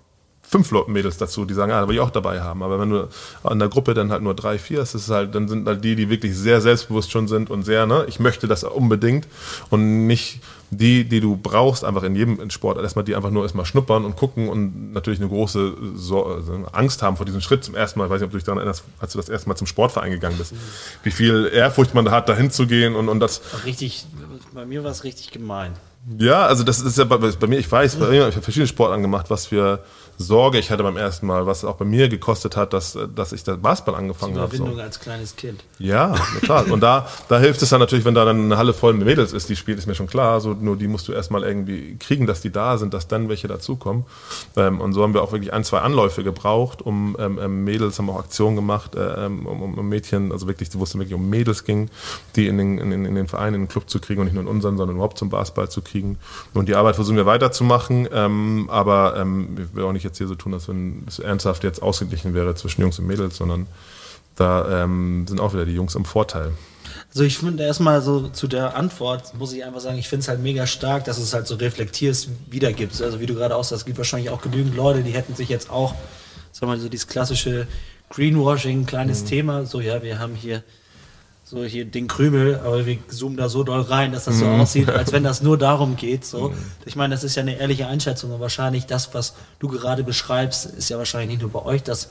fünf 0.48 0.70
Mädels 0.86 1.16
dazu, 1.16 1.44
die 1.44 1.54
sagen, 1.54 1.70
ja, 1.70 1.80
da 1.80 1.88
will 1.88 1.96
ich 1.96 2.00
auch 2.00 2.10
dabei 2.10 2.40
haben. 2.40 2.62
Aber 2.62 2.78
wenn 2.78 2.90
du 2.90 3.08
an 3.42 3.58
der 3.58 3.68
Gruppe 3.68 3.94
dann 3.94 4.12
halt 4.12 4.22
nur 4.22 4.34
drei, 4.34 4.58
vier 4.58 4.80
hast, 4.80 4.94
ist 4.94 5.10
halt, 5.10 5.34
dann 5.34 5.48
sind 5.48 5.66
halt 5.66 5.82
die, 5.82 5.96
die 5.96 6.08
wirklich 6.08 6.36
sehr 6.36 6.60
selbstbewusst 6.60 7.10
schon 7.10 7.26
sind 7.26 7.50
und 7.50 7.64
sehr, 7.64 7.86
ne, 7.86 8.04
ich 8.08 8.20
möchte 8.20 8.46
das 8.46 8.62
unbedingt 8.62 9.26
und 9.70 10.06
nicht 10.06 10.40
die, 10.70 11.04
die 11.04 11.20
du 11.20 11.36
brauchst, 11.36 11.84
einfach 11.84 12.02
in 12.02 12.16
jedem 12.16 12.50
Sport, 12.50 12.78
erstmal 12.78 13.04
die 13.04 13.14
einfach 13.14 13.30
nur 13.30 13.44
erstmal 13.44 13.64
schnuppern 13.64 14.04
und 14.04 14.16
gucken 14.16 14.48
und 14.48 14.92
natürlich 14.92 15.20
eine 15.20 15.28
große 15.28 15.74
so 15.94 16.26
also 16.26 16.52
Angst 16.72 17.02
haben 17.02 17.16
vor 17.16 17.26
diesem 17.26 17.40
Schritt 17.40 17.64
zum 17.64 17.74
ersten 17.74 17.98
Mal. 17.98 18.06
Ich 18.06 18.10
weiß 18.10 18.20
nicht, 18.20 18.26
ob 18.26 18.32
du 18.32 18.38
dich 18.38 18.44
daran 18.44 18.58
erinnerst, 18.58 18.84
als 18.98 19.12
du 19.12 19.18
das 19.18 19.28
erste 19.28 19.48
Mal 19.48 19.56
zum 19.56 19.66
Sportverein 19.66 20.10
gegangen 20.10 20.38
bist. 20.38 20.54
Wie 21.02 21.10
viel 21.10 21.50
Ehrfurcht 21.52 21.94
man 21.94 22.04
da 22.04 22.10
hat, 22.10 22.28
dahin 22.28 22.50
zu 22.50 22.66
gehen 22.66 22.94
und, 22.96 23.08
und 23.08 23.20
das. 23.20 23.40
Richtig, 23.64 24.06
bei 24.52 24.66
mir 24.66 24.82
war 24.84 24.90
es 24.90 25.04
richtig 25.04 25.30
gemein. 25.30 25.72
Ja, 26.18 26.46
also 26.46 26.62
das 26.62 26.80
ist 26.80 26.98
ja 26.98 27.04
bei, 27.04 27.16
bei 27.16 27.46
mir, 27.48 27.58
ich 27.58 27.70
weiß, 27.70 27.94
ich 27.94 28.00
habe 28.00 28.32
verschiedene 28.32 28.68
Sportarten 28.68 29.02
gemacht, 29.02 29.26
was 29.28 29.46
für 29.46 29.80
Sorge 30.18 30.58
ich 30.58 30.70
hatte 30.70 30.82
beim 30.82 30.96
ersten 30.96 31.26
Mal, 31.26 31.46
was 31.46 31.64
auch 31.64 31.76
bei 31.76 31.84
mir 31.84 32.08
gekostet 32.08 32.56
hat, 32.56 32.72
dass, 32.72 32.98
dass 33.14 33.32
ich 33.32 33.44
das 33.44 33.58
Basketball 33.58 33.94
angefangen 33.94 34.38
habe. 34.38 34.56
Überwindung 34.56 34.76
so. 34.76 34.82
als 34.82 35.00
kleines 35.00 35.36
Kind. 35.36 35.62
Ja, 35.78 36.14
total. 36.40 36.70
Und 36.70 36.80
da, 36.80 37.06
da 37.28 37.38
hilft 37.38 37.60
es 37.62 37.70
dann 37.70 37.80
natürlich, 37.80 38.04
wenn 38.04 38.14
da 38.14 38.24
dann 38.24 38.44
eine 38.44 38.56
Halle 38.56 38.72
voll 38.72 38.94
mit 38.94 39.06
Mädels 39.06 39.32
ist, 39.32 39.48
die 39.48 39.56
spielt, 39.56 39.78
ist 39.78 39.86
mir 39.86 39.94
schon 39.94 40.06
klar. 40.06 40.40
So, 40.40 40.54
nur 40.54 40.76
die 40.76 40.88
musst 40.88 41.08
du 41.08 41.12
erstmal 41.12 41.42
irgendwie 41.42 41.96
kriegen, 41.98 42.26
dass 42.26 42.40
die 42.40 42.50
da 42.50 42.78
sind, 42.78 42.94
dass 42.94 43.08
dann 43.08 43.28
welche 43.28 43.46
dazukommen. 43.48 44.04
Ähm, 44.56 44.80
und 44.80 44.94
so 44.94 45.02
haben 45.02 45.12
wir 45.12 45.22
auch 45.22 45.32
wirklich 45.32 45.52
ein, 45.52 45.64
zwei 45.64 45.80
Anläufe 45.80 46.24
gebraucht, 46.24 46.80
um 46.80 47.16
ähm, 47.18 47.38
ähm 47.42 47.64
Mädels, 47.64 47.98
haben 47.98 48.08
auch 48.08 48.18
Aktionen 48.18 48.56
gemacht, 48.56 48.94
äh, 48.94 49.26
ähm, 49.26 49.46
um, 49.46 49.74
um, 49.78 49.88
Mädchen, 49.88 50.32
also 50.32 50.46
wirklich, 50.46 50.70
wo 50.72 50.84
es 50.84 50.94
wirklich 50.94 51.14
um 51.14 51.28
Mädels 51.28 51.64
ging, 51.64 51.90
die 52.36 52.46
in 52.46 52.56
den, 52.56 52.78
in, 52.78 53.04
in 53.04 53.14
den 53.14 53.28
Verein, 53.28 53.54
in 53.54 53.62
den 53.62 53.68
Club 53.68 53.90
zu 53.90 54.00
kriegen 54.00 54.20
und 54.20 54.26
nicht 54.26 54.34
nur 54.34 54.42
in 54.42 54.48
unseren, 54.48 54.76
sondern 54.78 54.96
überhaupt 54.96 55.18
zum 55.18 55.28
Basketball 55.28 55.68
zu 55.68 55.82
kriegen. 55.82 56.18
Und 56.54 56.68
die 56.68 56.74
Arbeit 56.74 56.94
versuchen 56.94 57.16
wir 57.16 57.26
weiterzumachen, 57.26 58.08
ähm, 58.12 58.68
aber 58.70 59.16
ähm, 59.18 59.48
wir 59.56 59.74
will 59.74 59.84
auch 59.84 59.92
nicht 59.92 60.05
jetzt 60.06 60.18
hier 60.18 60.26
so 60.26 60.34
tun, 60.34 60.52
dass 60.52 60.68
wir 60.68 60.74
es 61.06 61.18
ernsthaft 61.18 61.64
jetzt 61.64 61.82
ausgeglichen 61.82 62.34
wäre 62.34 62.54
zwischen 62.54 62.80
Jungs 62.80 62.98
und 62.98 63.06
Mädels, 63.06 63.36
sondern 63.36 63.66
da 64.36 64.84
ähm, 64.84 65.26
sind 65.28 65.40
auch 65.40 65.52
wieder 65.52 65.66
die 65.66 65.74
Jungs 65.74 65.94
im 65.94 66.04
Vorteil. 66.04 66.52
Also 67.08 67.24
ich 67.24 67.38
finde 67.38 67.64
erstmal 67.64 68.02
so 68.02 68.28
zu 68.28 68.46
der 68.46 68.76
Antwort, 68.76 69.34
muss 69.34 69.52
ich 69.52 69.64
einfach 69.64 69.80
sagen, 69.80 69.98
ich 69.98 70.08
finde 70.08 70.22
es 70.22 70.28
halt 70.28 70.40
mega 70.40 70.66
stark, 70.66 71.04
dass 71.04 71.18
es 71.18 71.32
halt 71.32 71.46
so 71.46 71.54
reflektierst, 71.54 72.28
wiedergibst. 72.50 73.02
Also 73.02 73.20
wie 73.20 73.26
du 73.26 73.34
gerade 73.34 73.56
auch 73.56 73.64
sagst, 73.64 73.82
es 73.82 73.86
gibt 73.86 73.98
wahrscheinlich 73.98 74.30
auch 74.30 74.42
genügend 74.42 74.76
Leute, 74.76 75.02
die 75.02 75.12
hätten 75.12 75.34
sich 75.34 75.48
jetzt 75.48 75.70
auch, 75.70 75.94
sagen 76.52 76.70
wir 76.70 76.76
mal, 76.76 76.78
so 76.78 76.88
dieses 76.88 77.06
klassische 77.06 77.66
Greenwashing, 78.10 78.86
kleines 78.86 79.22
mhm. 79.22 79.26
Thema, 79.26 79.66
so 79.66 79.80
ja, 79.80 80.02
wir 80.02 80.18
haben 80.18 80.34
hier 80.34 80.62
so 81.48 81.62
hier 81.62 81.84
den 81.84 82.08
Krümel, 82.08 82.56
aber 82.56 82.86
wir 82.86 82.98
zoomen 83.06 83.36
da 83.36 83.48
so 83.48 83.62
doll 83.62 83.82
rein, 83.82 84.10
dass 84.10 84.24
das 84.24 84.40
so 84.40 84.46
mhm. 84.46 84.60
aussieht, 84.60 84.90
als 84.90 85.12
wenn 85.12 85.22
das 85.22 85.42
nur 85.42 85.56
darum 85.56 85.94
geht. 85.94 86.24
So. 86.24 86.48
Mhm. 86.48 86.54
Ich 86.86 86.96
meine, 86.96 87.14
das 87.14 87.22
ist 87.22 87.36
ja 87.36 87.42
eine 87.42 87.56
ehrliche 87.60 87.86
Einschätzung 87.86 88.32
und 88.32 88.40
wahrscheinlich 88.40 88.86
das, 88.86 89.14
was 89.14 89.34
du 89.60 89.68
gerade 89.68 90.02
beschreibst, 90.02 90.66
ist 90.66 90.88
ja 90.88 90.98
wahrscheinlich 90.98 91.30
nicht 91.30 91.42
nur 91.42 91.52
bei 91.52 91.64
euch 91.64 91.84
das 91.84 92.10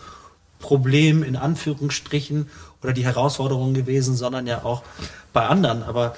Problem 0.60 1.22
in 1.22 1.36
Anführungsstrichen 1.36 2.48
oder 2.82 2.94
die 2.94 3.04
Herausforderung 3.04 3.74
gewesen, 3.74 4.16
sondern 4.16 4.48
ja 4.48 4.64
auch 4.64 4.84
bei 5.34 5.46
anderen. 5.46 5.84
Aber 5.84 6.16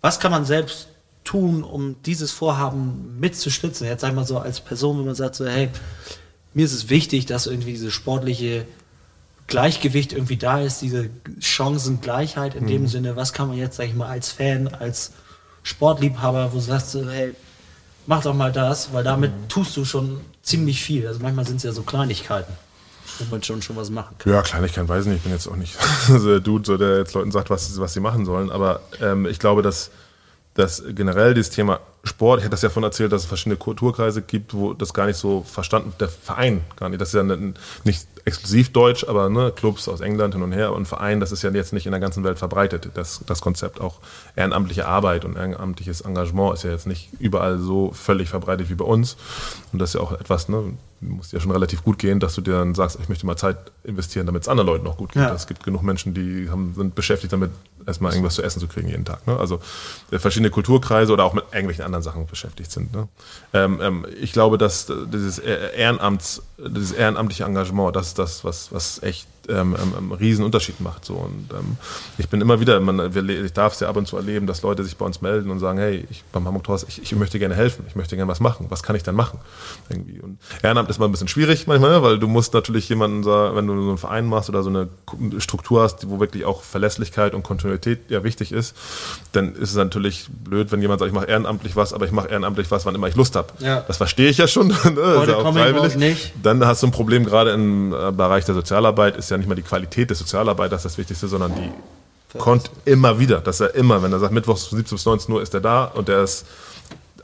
was 0.00 0.20
kann 0.20 0.30
man 0.30 0.44
selbst 0.44 0.86
tun, 1.24 1.64
um 1.64 1.96
dieses 2.04 2.30
Vorhaben 2.30 3.18
mitzustützen? 3.18 3.84
Jetzt 3.88 4.02
sag 4.02 4.10
ich 4.10 4.14
mal 4.14 4.24
so 4.24 4.38
als 4.38 4.60
Person, 4.60 4.98
wenn 4.98 5.06
man 5.06 5.16
sagt 5.16 5.34
so, 5.34 5.44
hey, 5.44 5.70
mir 6.54 6.64
ist 6.64 6.72
es 6.72 6.88
wichtig, 6.88 7.26
dass 7.26 7.48
irgendwie 7.48 7.72
diese 7.72 7.90
sportliche 7.90 8.64
Gleichgewicht 9.48 10.12
irgendwie 10.12 10.36
da 10.36 10.60
ist, 10.60 10.82
diese 10.82 11.10
Chancengleichheit 11.40 12.54
in 12.54 12.64
mhm. 12.64 12.68
dem 12.68 12.86
Sinne, 12.86 13.16
was 13.16 13.32
kann 13.32 13.48
man 13.48 13.56
jetzt, 13.56 13.76
sag 13.76 13.86
ich 13.86 13.94
mal, 13.94 14.08
als 14.08 14.30
Fan, 14.30 14.68
als 14.68 15.12
Sportliebhaber, 15.62 16.52
wo 16.52 16.56
du 16.56 16.62
sagst, 16.62 16.94
hey, 16.94 17.34
mach 18.06 18.22
doch 18.22 18.34
mal 18.34 18.52
das, 18.52 18.92
weil 18.92 19.02
damit 19.02 19.32
mhm. 19.32 19.48
tust 19.48 19.76
du 19.76 19.84
schon 19.84 20.20
ziemlich 20.42 20.82
viel. 20.82 21.06
Also 21.06 21.20
manchmal 21.20 21.46
sind 21.46 21.56
es 21.56 21.62
ja 21.62 21.72
so 21.72 21.82
Kleinigkeiten, 21.82 22.52
wo 23.18 23.24
man 23.30 23.42
schon, 23.42 23.62
schon 23.62 23.76
was 23.76 23.90
machen 23.90 24.16
kann. 24.18 24.32
Ja, 24.32 24.42
Kleinigkeiten 24.42 24.88
weiß 24.88 25.04
ich 25.04 25.08
nicht. 25.08 25.18
Ich 25.18 25.22
bin 25.24 25.32
jetzt 25.32 25.48
auch 25.48 25.56
nicht 25.56 25.76
so 26.06 26.28
der 26.28 26.40
Dude, 26.40 26.66
so, 26.66 26.76
der 26.76 26.98
jetzt 26.98 27.14
Leuten 27.14 27.32
sagt, 27.32 27.48
was, 27.48 27.78
was 27.80 27.94
sie 27.94 28.00
machen 28.00 28.26
sollen. 28.26 28.50
Aber 28.50 28.80
ähm, 29.00 29.24
ich 29.24 29.38
glaube, 29.38 29.62
dass, 29.62 29.90
dass 30.52 30.82
generell 30.90 31.32
dieses 31.32 31.50
Thema 31.50 31.80
Sport, 32.08 32.38
ich 32.38 32.44
hatte 32.44 32.52
das 32.52 32.62
ja 32.62 32.70
von 32.70 32.82
erzählt, 32.82 33.12
dass 33.12 33.22
es 33.22 33.28
verschiedene 33.28 33.56
Kulturkreise 33.56 34.22
gibt, 34.22 34.54
wo 34.54 34.72
das 34.74 34.92
gar 34.92 35.06
nicht 35.06 35.16
so 35.16 35.42
verstanden, 35.42 35.92
der 36.00 36.08
Verein 36.08 36.62
gar 36.76 36.88
nicht, 36.88 37.00
das 37.00 37.08
ist 37.08 37.14
ja 37.14 37.22
nicht 37.84 38.06
exklusiv 38.24 38.72
deutsch, 38.72 39.04
aber 39.08 39.30
ne, 39.30 39.52
Clubs 39.54 39.88
aus 39.88 40.00
England 40.00 40.34
hin 40.34 40.42
und 40.42 40.52
her 40.52 40.72
und 40.72 40.86
Verein, 40.86 41.20
das 41.20 41.32
ist 41.32 41.42
ja 41.42 41.50
jetzt 41.50 41.72
nicht 41.72 41.86
in 41.86 41.92
der 41.92 42.00
ganzen 42.00 42.24
Welt 42.24 42.38
verbreitet, 42.38 42.90
das, 42.94 43.20
das 43.26 43.40
Konzept 43.40 43.80
auch 43.80 44.00
ehrenamtliche 44.36 44.86
Arbeit 44.86 45.24
und 45.24 45.36
ehrenamtliches 45.36 46.02
Engagement 46.02 46.54
ist 46.54 46.64
ja 46.64 46.70
jetzt 46.70 46.86
nicht 46.86 47.10
überall 47.18 47.58
so 47.58 47.92
völlig 47.92 48.28
verbreitet 48.28 48.68
wie 48.68 48.74
bei 48.74 48.84
uns 48.84 49.16
und 49.72 49.78
das 49.78 49.90
ist 49.90 49.94
ja 49.94 50.00
auch 50.00 50.12
etwas, 50.12 50.48
ne, 50.48 50.74
muss 51.00 51.32
ja 51.32 51.40
schon 51.40 51.52
relativ 51.52 51.84
gut 51.84 51.98
gehen, 51.98 52.20
dass 52.20 52.34
du 52.34 52.40
dir 52.40 52.52
dann 52.52 52.74
sagst, 52.74 52.98
ich 53.00 53.08
möchte 53.08 53.24
mal 53.24 53.36
Zeit 53.36 53.56
investieren, 53.84 54.26
damit 54.26 54.42
es 54.42 54.48
anderen 54.48 54.66
Leuten 54.66 54.86
auch 54.86 54.96
gut 54.96 55.12
geht. 55.12 55.22
Ja. 55.22 55.32
Es 55.32 55.46
gibt 55.46 55.62
genug 55.62 55.82
Menschen, 55.82 56.12
die 56.12 56.50
haben, 56.50 56.74
sind 56.74 56.94
beschäftigt 56.94 57.32
damit, 57.32 57.50
erstmal 57.86 58.12
irgendwas 58.12 58.34
zu 58.34 58.42
essen 58.42 58.60
zu 58.60 58.66
kriegen 58.66 58.88
jeden 58.88 59.04
Tag. 59.04 59.26
Ne? 59.26 59.38
Also 59.38 59.60
äh, 60.10 60.18
verschiedene 60.18 60.50
Kulturkreise 60.50 61.12
oder 61.12 61.24
auch 61.24 61.34
mit 61.34 61.44
irgendwelchen 61.52 61.84
anderen 61.84 61.97
Sachen 62.02 62.26
beschäftigt 62.26 62.70
sind. 62.70 62.92
Ne? 62.92 63.08
Ähm, 63.52 63.80
ähm, 63.82 64.06
ich 64.20 64.32
glaube, 64.32 64.58
dass 64.58 64.92
dieses 65.12 65.38
Ehrenamts, 65.38 66.42
dieses 66.58 66.92
ehrenamtliche 66.92 67.44
Engagement, 67.44 67.94
das 67.94 68.08
ist 68.08 68.18
das, 68.18 68.44
was, 68.44 68.72
was 68.72 69.02
echt 69.02 69.26
ähm, 69.48 69.76
ähm, 69.80 69.94
einen 69.96 70.12
riesen 70.12 70.44
Unterschied 70.44 70.80
macht. 70.80 71.04
So. 71.04 71.14
Und 71.14 71.48
ähm, 71.52 71.76
ich 72.18 72.28
bin 72.28 72.40
immer 72.40 72.60
wieder, 72.60 72.78
man, 72.80 73.12
ich 73.14 73.52
darf 73.52 73.72
es 73.72 73.80
ja 73.80 73.88
ab 73.88 73.96
und 73.96 74.06
zu 74.06 74.16
erleben, 74.16 74.46
dass 74.46 74.62
Leute 74.62 74.84
sich 74.84 74.96
bei 74.96 75.06
uns 75.06 75.22
melden 75.22 75.50
und 75.50 75.58
sagen, 75.58 75.78
hey, 75.78 76.06
ich, 76.10 76.24
beim 76.32 76.46
Hamburg 76.46 76.64
Tor, 76.64 76.80
ich, 76.86 77.02
ich 77.02 77.14
möchte 77.16 77.38
gerne 77.38 77.54
helfen, 77.54 77.84
ich 77.88 77.96
möchte 77.96 78.16
gerne 78.16 78.30
was 78.30 78.40
machen, 78.40 78.66
was 78.68 78.82
kann 78.82 78.96
ich 78.96 79.02
dann 79.02 79.14
machen? 79.14 79.38
Irgendwie. 79.88 80.20
Und 80.20 80.38
Ehrenamt 80.62 80.90
ist 80.90 80.98
mal 80.98 81.06
ein 81.06 81.12
bisschen 81.12 81.28
schwierig 81.28 81.66
manchmal, 81.66 81.90
ne, 81.90 82.02
weil 82.02 82.18
du 82.18 82.28
musst 82.28 82.54
natürlich 82.54 82.88
jemanden, 82.88 83.22
sagen, 83.22 83.56
wenn 83.56 83.66
du 83.66 83.82
so 83.82 83.88
einen 83.88 83.98
Verein 83.98 84.26
machst 84.26 84.48
oder 84.48 84.62
so 84.62 84.70
eine 84.70 84.88
Struktur 85.38 85.82
hast, 85.82 86.08
wo 86.08 86.20
wirklich 86.20 86.44
auch 86.44 86.62
Verlässlichkeit 86.62 87.34
und 87.34 87.42
Kontinuität 87.42 88.10
ja 88.10 88.24
wichtig 88.24 88.52
ist, 88.52 88.76
dann 89.32 89.54
ist 89.54 89.70
es 89.70 89.76
natürlich 89.76 90.26
blöd, 90.28 90.72
wenn 90.72 90.82
jemand 90.82 91.00
sagt, 91.00 91.08
ich 91.08 91.14
mache 91.14 91.26
ehrenamtlich 91.26 91.76
was, 91.76 91.92
aber 91.92 92.06
ich 92.06 92.12
mache 92.12 92.28
ehrenamtlich 92.28 92.70
was, 92.70 92.86
wann 92.86 92.94
immer 92.94 93.08
ich 93.08 93.16
Lust 93.16 93.36
habe. 93.36 93.48
Ja. 93.60 93.84
Das 93.86 93.96
verstehe 93.96 94.28
ich 94.28 94.38
ja 94.38 94.46
schon. 94.46 94.68
Ne? 94.88 95.18
Heute 95.18 95.32
ja 95.32 95.52
freiwillig. 95.52 95.96
Nicht. 95.96 96.32
Dann 96.42 96.64
hast 96.64 96.82
du 96.82 96.86
ein 96.86 96.92
Problem, 96.92 97.24
gerade 97.24 97.50
im 97.50 97.92
äh, 97.92 98.10
Bereich 98.10 98.46
der 98.46 98.54
Sozialarbeit 98.54 99.16
ist 99.16 99.30
ja 99.30 99.37
nicht 99.38 99.48
mal 99.48 99.54
die 99.54 99.62
Qualität 99.62 100.10
des 100.10 100.18
Sozialarbeiters 100.18 100.82
das 100.82 100.98
Wichtigste, 100.98 101.28
sondern 101.28 101.54
die 101.54 102.38
kommt 102.38 102.70
immer 102.84 103.18
wieder, 103.18 103.40
dass 103.40 103.60
er 103.60 103.74
immer, 103.74 104.02
wenn 104.02 104.12
er 104.12 104.18
sagt, 104.18 104.32
Mittwochs 104.32 104.66
von 104.66 104.76
17 104.76 104.96
bis 104.96 105.06
19 105.06 105.34
Uhr 105.34 105.42
ist 105.42 105.54
er 105.54 105.60
da 105.60 105.84
und 105.84 106.08
der 106.08 106.22
ist 106.22 106.44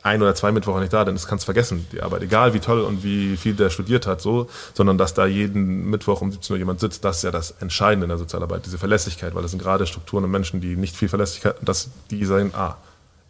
ein 0.05 0.21
oder 0.21 0.35
zwei 0.35 0.53
Mittwoche 0.53 0.81
nicht 0.81 0.93
da, 0.93 1.05
dann 1.05 1.17
kannst 1.17 1.45
du 1.45 1.47
vergessen, 1.47 1.87
die 1.91 2.03
Arbeit. 2.03 2.23
Egal 2.23 2.53
wie 2.53 2.61
toll 2.61 2.83
und 2.83 3.03
wie 3.03 3.39
viel 3.39 3.55
der 3.55 3.71
studiert 3.71 4.07
hat, 4.07 4.21
so, 4.21 4.49
sondern 4.75 4.99
dass 4.99 5.15
da 5.15 5.25
jeden 5.25 5.89
Mittwoch 5.89 6.21
um 6.21 6.31
17 6.31 6.55
Uhr 6.55 6.59
jemand 6.59 6.81
sitzt, 6.81 7.05
das 7.05 7.19
ist 7.19 7.23
ja 7.23 7.31
das 7.31 7.53
Entscheidende 7.61 8.05
in 8.05 8.11
der 8.11 8.19
Sozialarbeit, 8.19 8.67
diese 8.67 8.77
Verlässlichkeit, 8.77 9.35
weil 9.35 9.41
das 9.41 9.53
sind 9.53 9.63
gerade 9.63 9.87
Strukturen 9.87 10.25
und 10.25 10.31
Menschen, 10.31 10.61
die 10.61 10.77
nicht 10.77 10.95
viel 10.95 11.09
Verlässlichkeit, 11.09 11.57
dass 11.63 11.89
die 12.11 12.23
sagen, 12.27 12.53
ah, 12.55 12.77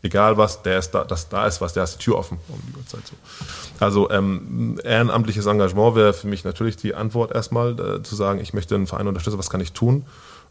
egal 0.04 0.36
was, 0.36 0.62
der 0.62 0.78
ist 0.78 0.92
da, 0.92 1.02
das 1.04 1.28
da 1.28 1.46
ist 1.46 1.60
was, 1.60 1.72
der 1.72 1.82
ist 1.82 1.94
die 1.94 2.04
Tür 2.04 2.16
offen 2.16 2.38
um 2.48 2.60
die 2.68 2.76
Uhrzeit 2.76 3.06
so. 3.06 3.14
Also 3.80 4.10
ähm, 4.10 4.78
ehrenamtliches 4.84 5.46
Engagement 5.46 5.96
wäre 5.96 6.12
für 6.12 6.28
mich 6.28 6.44
natürlich 6.44 6.76
die 6.76 6.94
Antwort 6.94 7.34
erstmal 7.34 7.72
äh, 7.72 8.02
zu 8.02 8.14
sagen, 8.14 8.38
ich 8.40 8.54
möchte 8.54 8.74
einen 8.74 8.86
Verein 8.86 9.08
unterstützen, 9.08 9.38
was 9.38 9.50
kann 9.50 9.60
ich 9.60 9.72
tun? 9.72 10.04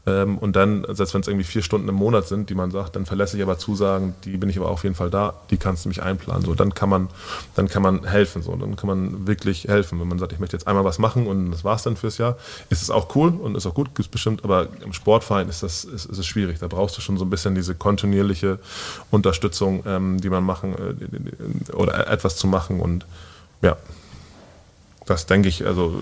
Ähm, 0.05 0.37
und 0.37 0.55
dann, 0.57 0.85
selbst 0.89 1.13
wenn 1.13 1.21
es 1.21 1.27
irgendwie 1.27 1.45
vier 1.45 1.61
Stunden 1.61 1.87
im 1.87 1.95
Monat 1.95 2.27
sind, 2.27 2.49
die 2.49 2.55
man 2.55 2.71
sagt, 2.71 2.97
dann 2.97 3.05
verlässt 3.05 3.31
sich 3.31 3.41
aber 3.41 3.57
Zusagen, 3.57 4.15
die 4.25 4.35
bin 4.35 4.49
ich 4.49 4.57
aber 4.57 4.69
auf 4.69 4.83
jeden 4.83 4.95
Fall 4.95 5.09
da, 5.09 5.35
die 5.49 5.55
kannst 5.55 5.85
du 5.85 5.89
mich 5.89 6.03
einplanen. 6.03 6.43
So, 6.43 6.55
dann 6.55 6.73
kann 6.73 6.89
man, 6.89 7.07
dann 7.55 7.69
kann 7.69 7.81
man 7.81 8.05
helfen. 8.05 8.41
So, 8.41 8.53
dann 8.55 8.75
kann 8.75 8.87
man 8.87 9.27
wirklich 9.27 9.65
helfen. 9.69 10.01
Wenn 10.01 10.09
man 10.09 10.19
sagt, 10.19 10.33
ich 10.33 10.39
möchte 10.39 10.57
jetzt 10.57 10.67
einmal 10.67 10.83
was 10.83 10.99
machen 10.99 11.25
und 11.25 11.51
das 11.51 11.63
war's 11.63 11.83
dann 11.83 11.95
fürs 11.95 12.17
Jahr, 12.17 12.37
ist 12.69 12.81
es 12.81 12.89
auch 12.89 13.15
cool 13.15 13.29
und 13.29 13.55
ist 13.55 13.65
auch 13.65 13.73
gut, 13.73 13.97
ist 13.97 14.11
bestimmt, 14.11 14.43
aber 14.43 14.67
im 14.83 14.91
Sportverein 14.91 15.47
ist 15.47 15.63
das 15.63 15.85
ist, 15.85 16.05
ist 16.05 16.17
es 16.17 16.25
schwierig. 16.25 16.59
Da 16.59 16.67
brauchst 16.67 16.97
du 16.97 17.01
schon 17.01 17.17
so 17.17 17.23
ein 17.23 17.29
bisschen 17.29 17.55
diese 17.55 17.73
kontinuierliche 17.73 18.59
Unterstützung, 19.09 19.83
ähm, 19.85 20.19
die 20.19 20.29
man 20.29 20.43
machen 20.43 20.75
äh, 20.75 21.73
oder 21.73 22.07
etwas 22.09 22.35
zu 22.35 22.47
machen 22.47 22.81
und 22.81 23.05
ja. 23.61 23.77
das 25.05 25.27
denke 25.27 25.47
ich, 25.47 25.65
also 25.65 25.97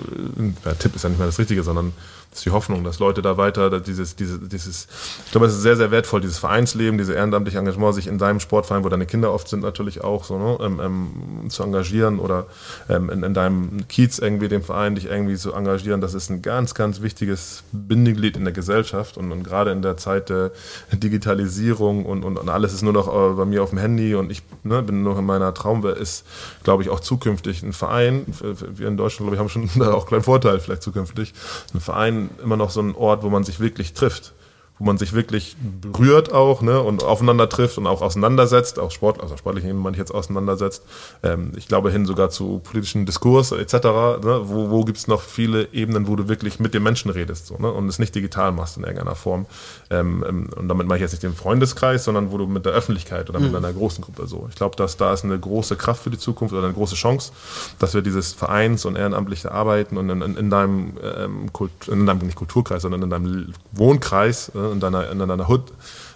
der 0.65 0.79
Tipp 0.79 0.95
ist 0.95 1.03
ja 1.03 1.09
nicht 1.09 1.19
mehr 1.19 1.27
das 1.27 1.37
Richtige, 1.37 1.61
sondern 1.61 1.93
das 2.31 2.39
ist 2.39 2.45
die 2.45 2.51
Hoffnung, 2.51 2.85
dass 2.85 2.99
Leute 2.99 3.21
da 3.21 3.35
weiter, 3.35 3.81
dieses, 3.81 4.15
dieses, 4.15 4.39
dieses, 4.47 4.87
ich 5.25 5.31
glaube, 5.31 5.47
es 5.47 5.53
ist 5.53 5.63
sehr, 5.63 5.75
sehr 5.75 5.91
wertvoll, 5.91 6.21
dieses 6.21 6.37
Vereinsleben, 6.37 6.97
dieses 6.97 7.13
ehrenamtliche 7.13 7.59
Engagement, 7.59 7.93
sich 7.93 8.07
in 8.07 8.17
deinem 8.17 8.39
Sportverein, 8.39 8.85
wo 8.85 8.89
deine 8.89 9.05
Kinder 9.05 9.33
oft 9.33 9.49
sind, 9.49 9.59
natürlich 9.59 10.01
auch 10.01 10.23
so, 10.23 10.37
ne, 10.37 10.57
ähm, 10.61 10.79
ähm, 10.81 11.49
zu 11.49 11.63
engagieren 11.63 12.19
oder 12.19 12.45
ähm, 12.87 13.09
in, 13.09 13.23
in 13.23 13.33
deinem 13.33 13.85
Kiez 13.89 14.17
irgendwie, 14.17 14.47
dem 14.47 14.63
Verein, 14.63 14.95
dich 14.95 15.07
irgendwie 15.07 15.35
zu 15.35 15.53
engagieren, 15.53 15.99
das 15.99 16.13
ist 16.13 16.29
ein 16.29 16.41
ganz, 16.41 16.73
ganz 16.73 17.01
wichtiges 17.01 17.63
Bindeglied 17.73 18.37
in 18.37 18.45
der 18.45 18.53
Gesellschaft 18.53 19.17
und, 19.17 19.29
und 19.33 19.43
gerade 19.43 19.71
in 19.71 19.81
der 19.81 19.97
Zeit 19.97 20.29
der 20.29 20.51
Digitalisierung 20.93 22.05
und, 22.05 22.23
und, 22.23 22.37
und 22.37 22.47
alles 22.47 22.71
ist 22.71 22.81
nur 22.81 22.93
noch 22.93 23.09
äh, 23.09 23.35
bei 23.35 23.43
mir 23.43 23.61
auf 23.61 23.71
dem 23.71 23.79
Handy 23.79 24.15
und 24.15 24.31
ich 24.31 24.41
ne, 24.63 24.81
bin 24.81 25.03
nur 25.03 25.19
in 25.19 25.25
meiner 25.25 25.53
Traumwelt, 25.53 25.97
ist, 25.97 26.25
glaube 26.63 26.81
ich, 26.81 26.89
auch 26.89 27.01
zukünftig 27.01 27.61
ein 27.61 27.73
Verein, 27.73 28.25
wir 28.39 28.87
in 28.87 28.95
Deutschland, 28.95 29.29
glaube 29.29 29.35
ich, 29.35 29.39
haben 29.41 29.49
schon 29.49 29.69
da 29.81 29.91
auch 29.91 30.03
einen 30.03 30.07
kleinen 30.07 30.23
Vorteil 30.23 30.61
vielleicht 30.61 30.81
zukünftig, 30.81 31.33
ein 31.73 31.81
Verein, 31.81 32.20
immer 32.43 32.57
noch 32.57 32.69
so 32.69 32.81
ein 32.81 32.95
Ort, 32.95 33.23
wo 33.23 33.29
man 33.29 33.43
sich 33.43 33.59
wirklich 33.59 33.93
trifft 33.93 34.33
wo 34.81 34.85
man 34.85 34.97
sich 34.97 35.13
wirklich 35.13 35.55
berührt 35.79 36.33
auch 36.33 36.63
ne, 36.63 36.81
und 36.81 37.03
aufeinander 37.03 37.47
trifft 37.47 37.77
und 37.77 37.85
auch 37.85 38.01
auseinandersetzt, 38.01 38.79
auch 38.79 38.89
Sport, 38.89 39.21
also 39.21 39.37
sportlich 39.37 39.63
man 39.71 39.93
jetzt 39.93 40.11
auseinandersetzt. 40.11 40.83
Ähm, 41.21 41.51
ich 41.55 41.67
glaube 41.67 41.91
hin 41.91 42.07
sogar 42.07 42.31
zu 42.31 42.61
politischen 42.63 43.05
Diskurs 43.05 43.51
etc. 43.51 43.73
Ne, 43.73 44.41
wo 44.45 44.71
wo 44.71 44.83
gibt 44.83 44.97
es 44.97 45.07
noch 45.07 45.21
viele 45.21 45.71
Ebenen, 45.71 46.07
wo 46.07 46.15
du 46.15 46.27
wirklich 46.27 46.59
mit 46.59 46.73
den 46.73 46.81
Menschen 46.81 47.11
redest 47.11 47.45
so, 47.45 47.57
ne, 47.59 47.71
und 47.71 47.87
es 47.89 47.99
nicht 47.99 48.15
digital 48.15 48.51
machst 48.51 48.77
in 48.77 48.83
irgendeiner 48.83 49.13
Form. 49.15 49.45
Ähm, 49.91 50.25
ähm, 50.27 50.49
und 50.55 50.67
damit 50.67 50.87
mache 50.87 50.97
ich 50.97 51.01
jetzt 51.03 51.11
nicht 51.11 51.23
den 51.23 51.35
Freundeskreis, 51.35 52.03
sondern 52.05 52.31
wo 52.31 52.39
du 52.39 52.47
mit 52.47 52.65
der 52.65 52.73
Öffentlichkeit 52.73 53.29
oder 53.29 53.39
mit 53.39 53.51
mhm. 53.51 53.57
einer 53.57 53.71
großen 53.71 54.03
Gruppe 54.03 54.25
so. 54.25 54.47
Ich 54.49 54.55
glaube, 54.55 54.75
dass 54.77 54.97
da 54.97 55.13
ist 55.13 55.23
eine 55.23 55.37
große 55.37 55.75
Kraft 55.75 56.01
für 56.01 56.09
die 56.09 56.17
Zukunft 56.17 56.55
oder 56.55 56.63
eine 56.63 56.73
große 56.73 56.95
Chance, 56.95 57.33
dass 57.77 57.93
wir 57.93 58.01
dieses 58.01 58.33
Vereins- 58.33 58.85
und 58.85 58.95
ehrenamtliche 58.95 59.51
Arbeiten 59.51 59.97
und 59.97 60.09
in, 60.09 60.23
in, 60.23 60.37
in 60.37 60.49
deinem, 60.49 60.93
ähm, 61.03 61.53
Kult, 61.53 61.71
in 61.87 62.07
deinem 62.07 62.19
nicht 62.25 62.35
Kulturkreis, 62.35 62.81
sondern 62.81 63.03
in 63.03 63.09
deinem 63.11 63.53
Wohnkreis 63.71 64.51
äh, 64.55 64.70
in 64.71 64.79
deiner, 64.79 65.09
in 65.09 65.19
deiner 65.19 65.49
Hood. 65.49 65.71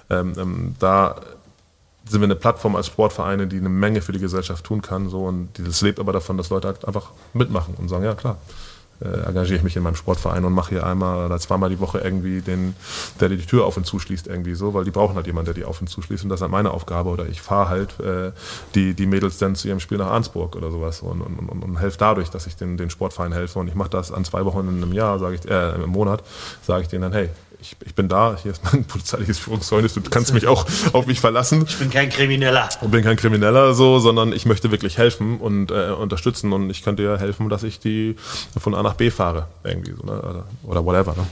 Ähm, 0.09 0.33
ähm, 0.37 0.75
da 0.79 1.15
sind 2.07 2.21
wir 2.21 2.25
eine 2.25 2.35
Plattform 2.35 2.75
als 2.75 2.87
Sportvereine, 2.87 3.47
die 3.47 3.57
eine 3.57 3.69
Menge 3.69 4.01
für 4.01 4.11
die 4.11 4.19
Gesellschaft 4.19 4.63
tun 4.63 4.81
kann. 4.81 5.09
So, 5.09 5.25
und 5.25 5.49
das 5.57 5.81
lebt 5.81 5.99
aber 5.99 6.13
davon, 6.13 6.37
dass 6.37 6.49
Leute 6.49 6.67
halt 6.67 6.85
einfach 6.85 7.09
mitmachen 7.33 7.75
und 7.75 7.89
sagen, 7.89 8.03
ja 8.03 8.13
klar, 8.13 8.37
äh, 9.01 9.27
engagiere 9.27 9.57
ich 9.57 9.63
mich 9.63 9.75
in 9.75 9.83
meinem 9.83 9.95
Sportverein 9.95 10.45
und 10.45 10.53
mache 10.53 10.69
hier 10.69 10.85
einmal 10.85 11.25
oder 11.25 11.39
zweimal 11.39 11.69
die 11.69 11.79
Woche 11.79 11.99
irgendwie 11.99 12.41
den, 12.41 12.75
der 13.19 13.29
die 13.29 13.37
Tür 13.37 13.65
auf 13.65 13.75
und 13.75 13.85
zuschließt 13.85 14.27
irgendwie 14.27 14.55
so, 14.55 14.73
weil 14.73 14.85
die 14.85 14.91
brauchen 14.91 15.15
halt 15.15 15.27
jemanden, 15.27 15.47
der 15.47 15.53
die 15.53 15.65
auf 15.65 15.81
und 15.81 15.87
zuschließt 15.87 16.23
und 16.23 16.29
das 16.29 16.37
ist 16.37 16.41
halt 16.43 16.51
meine 16.51 16.71
Aufgabe 16.71 17.09
oder 17.09 17.27
ich 17.27 17.41
fahre 17.41 17.69
halt 17.69 17.99
äh, 17.99 18.31
die, 18.73 18.93
die 18.93 19.05
Mädels 19.05 19.37
dann 19.37 19.55
zu 19.55 19.67
ihrem 19.67 19.79
Spiel 19.79 19.97
nach 19.97 20.11
Arnsburg 20.11 20.55
oder 20.55 20.71
sowas 20.71 21.01
und, 21.01 21.21
und, 21.21 21.39
und, 21.39 21.63
und 21.63 21.79
helfe 21.79 21.97
dadurch, 21.97 22.29
dass 22.29 22.47
ich 22.47 22.55
den, 22.55 22.77
den 22.77 22.89
Sportverein 22.89 23.33
helfe 23.33 23.59
und 23.59 23.67
ich 23.67 23.75
mache 23.75 23.89
das 23.89 24.11
an 24.11 24.23
zwei 24.23 24.45
Wochen 24.45 24.59
in 24.59 24.81
einem 24.81 24.93
Jahr, 24.93 25.19
sage 25.19 25.35
ich, 25.35 25.49
äh, 25.49 25.75
im 25.75 25.89
Monat, 25.89 26.23
sage 26.61 26.83
ich 26.83 26.87
denen 26.87 27.01
dann, 27.01 27.13
hey, 27.13 27.29
ich, 27.65 27.87
ich 27.87 27.95
bin 27.95 28.07
da, 28.07 28.37
hier 28.41 28.51
ist 28.51 28.63
mein 28.63 28.83
polizeiliches 28.87 29.39
Führungszeugnis, 29.39 29.93
du 29.93 30.01
kannst 30.01 30.33
mich 30.33 30.47
auch 30.47 30.65
auf 30.93 31.07
mich 31.07 31.19
verlassen. 31.19 31.65
Ich 31.67 31.77
bin 31.77 31.89
kein 31.89 32.09
Krimineller. 32.09 32.69
Ich 32.69 32.87
bin 32.87 33.03
kein 33.03 33.17
Krimineller 33.17 33.73
so, 33.73 33.99
sondern 33.99 34.31
ich 34.31 34.45
möchte 34.45 34.71
wirklich 34.71 34.97
helfen 34.97 35.39
und 35.39 35.71
äh, 35.71 35.91
unterstützen 35.91 36.53
und 36.53 36.69
ich 36.69 36.83
könnte 36.83 37.03
ja 37.03 37.17
helfen, 37.17 37.49
dass 37.49 37.63
ich 37.63 37.79
die 37.79 38.15
von 38.57 38.75
A 38.75 38.83
nach 38.83 38.93
B 38.93 39.09
fahre, 39.09 39.47
irgendwie 39.63 39.93
so, 39.93 40.03
ne? 40.03 40.43
oder, 40.63 40.85
whatever. 40.85 41.15
Ne? 41.15 41.25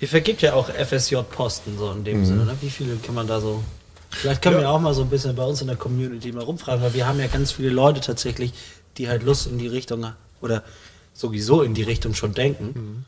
Ihr 0.00 0.08
vergibt 0.08 0.42
ja 0.42 0.54
auch 0.54 0.68
FSJ-Posten 0.68 1.78
so 1.78 1.92
in 1.92 2.04
dem 2.04 2.20
mhm. 2.20 2.24
Sinne, 2.24 2.44
ne? 2.44 2.56
Wie 2.60 2.70
viele 2.70 2.96
kann 2.96 3.14
man 3.14 3.28
da 3.28 3.40
so 3.40 3.62
Vielleicht 4.10 4.42
können 4.42 4.56
ja. 4.56 4.62
wir 4.62 4.70
auch 4.70 4.80
mal 4.80 4.92
so 4.92 5.02
ein 5.02 5.08
bisschen 5.08 5.34
bei 5.34 5.44
uns 5.44 5.62
in 5.62 5.68
der 5.68 5.76
Community 5.76 6.32
mal 6.32 6.44
rumfragen, 6.44 6.82
weil 6.82 6.92
wir 6.92 7.06
haben 7.06 7.18
ja 7.18 7.28
ganz 7.28 7.52
viele 7.52 7.70
Leute 7.70 8.00
tatsächlich, 8.00 8.52
die 8.98 9.08
halt 9.08 9.22
Lust 9.22 9.46
in 9.46 9.56
die 9.56 9.68
Richtung 9.68 10.06
oder 10.42 10.62
sowieso 11.14 11.62
in 11.62 11.72
die 11.72 11.82
Richtung 11.82 12.14
schon 12.14 12.34
denken. 12.34 12.64
Mhm. 12.74 13.04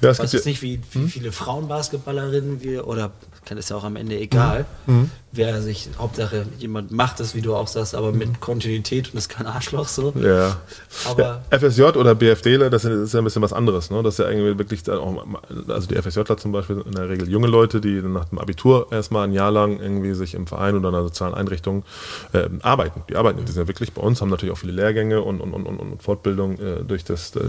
Ja, 0.00 0.10
es 0.10 0.18
ich 0.18 0.24
weiß 0.24 0.32
jetzt 0.32 0.46
nicht, 0.46 0.62
wie, 0.62 0.80
wie 0.92 1.00
hm? 1.00 1.08
viele 1.08 1.32
Frauenbasketballerinnen 1.32 2.62
wir, 2.62 2.86
oder 2.86 3.12
kann 3.44 3.58
es 3.58 3.68
ja 3.68 3.76
auch 3.76 3.84
am 3.84 3.96
Ende 3.96 4.18
egal, 4.18 4.66
mhm. 4.86 5.10
Wer 5.36 5.62
sich, 5.62 5.88
Hauptsache 5.98 6.46
jemand 6.58 6.90
macht 6.90 7.20
es, 7.20 7.34
wie 7.34 7.40
du 7.40 7.54
auch 7.54 7.68
sagst, 7.68 7.94
aber 7.94 8.12
mit 8.12 8.40
Kontinuität 8.40 9.12
und 9.12 9.18
ist 9.18 9.28
kein 9.28 9.46
Arschloch 9.46 9.88
so. 9.88 10.12
Ja. 10.20 10.56
Aber 11.04 11.42
ja, 11.50 11.58
FSJ 11.58 11.82
oder 11.82 12.14
BFDler, 12.14 12.70
das 12.70 12.84
ist 12.84 13.12
ja 13.12 13.20
ein 13.20 13.24
bisschen 13.24 13.42
was 13.42 13.52
anderes. 13.52 13.90
Ne? 13.90 14.02
Das 14.02 14.14
ist 14.14 14.18
ja 14.18 14.30
irgendwie 14.30 14.58
wirklich, 14.58 14.88
auch, 14.90 15.24
also 15.68 15.88
die 15.88 15.96
FSJler 15.96 16.36
zum 16.36 16.52
Beispiel 16.52 16.76
sind 16.76 16.86
in 16.86 16.92
der 16.92 17.08
Regel 17.08 17.28
junge 17.28 17.46
Leute, 17.46 17.80
die 17.80 18.02
nach 18.02 18.26
dem 18.26 18.38
Abitur 18.38 18.88
erstmal 18.90 19.26
ein 19.26 19.32
Jahr 19.32 19.50
lang 19.50 19.80
irgendwie 19.80 20.14
sich 20.14 20.34
im 20.34 20.46
Verein 20.46 20.76
oder 20.76 20.88
in 20.88 20.94
einer 20.94 21.04
sozialen 21.04 21.34
Einrichtung 21.34 21.84
äh, 22.32 22.48
arbeiten. 22.62 23.02
Die 23.08 23.16
arbeiten, 23.16 23.44
die 23.44 23.52
sind 23.52 23.62
ja 23.62 23.68
wirklich 23.68 23.92
bei 23.92 24.02
uns, 24.02 24.20
haben 24.20 24.30
natürlich 24.30 24.52
auch 24.52 24.58
viele 24.58 24.72
Lehrgänge 24.72 25.22
und, 25.22 25.40
und, 25.40 25.52
und, 25.52 25.66
und 25.66 26.02
Fortbildung 26.02 26.58
äh, 26.58 26.84
durch 26.86 27.04
das, 27.04 27.34
äh, 27.36 27.40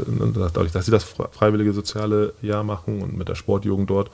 dadurch, 0.54 0.72
dass 0.72 0.86
sie 0.86 0.92
das 0.92 1.04
freiwillige 1.04 1.74
soziale 1.74 2.34
Jahr 2.42 2.64
machen 2.64 3.02
und 3.02 3.18
mit 3.18 3.30
der 3.30 3.36
Sportjugend 3.36 3.90
dort. 3.90 4.12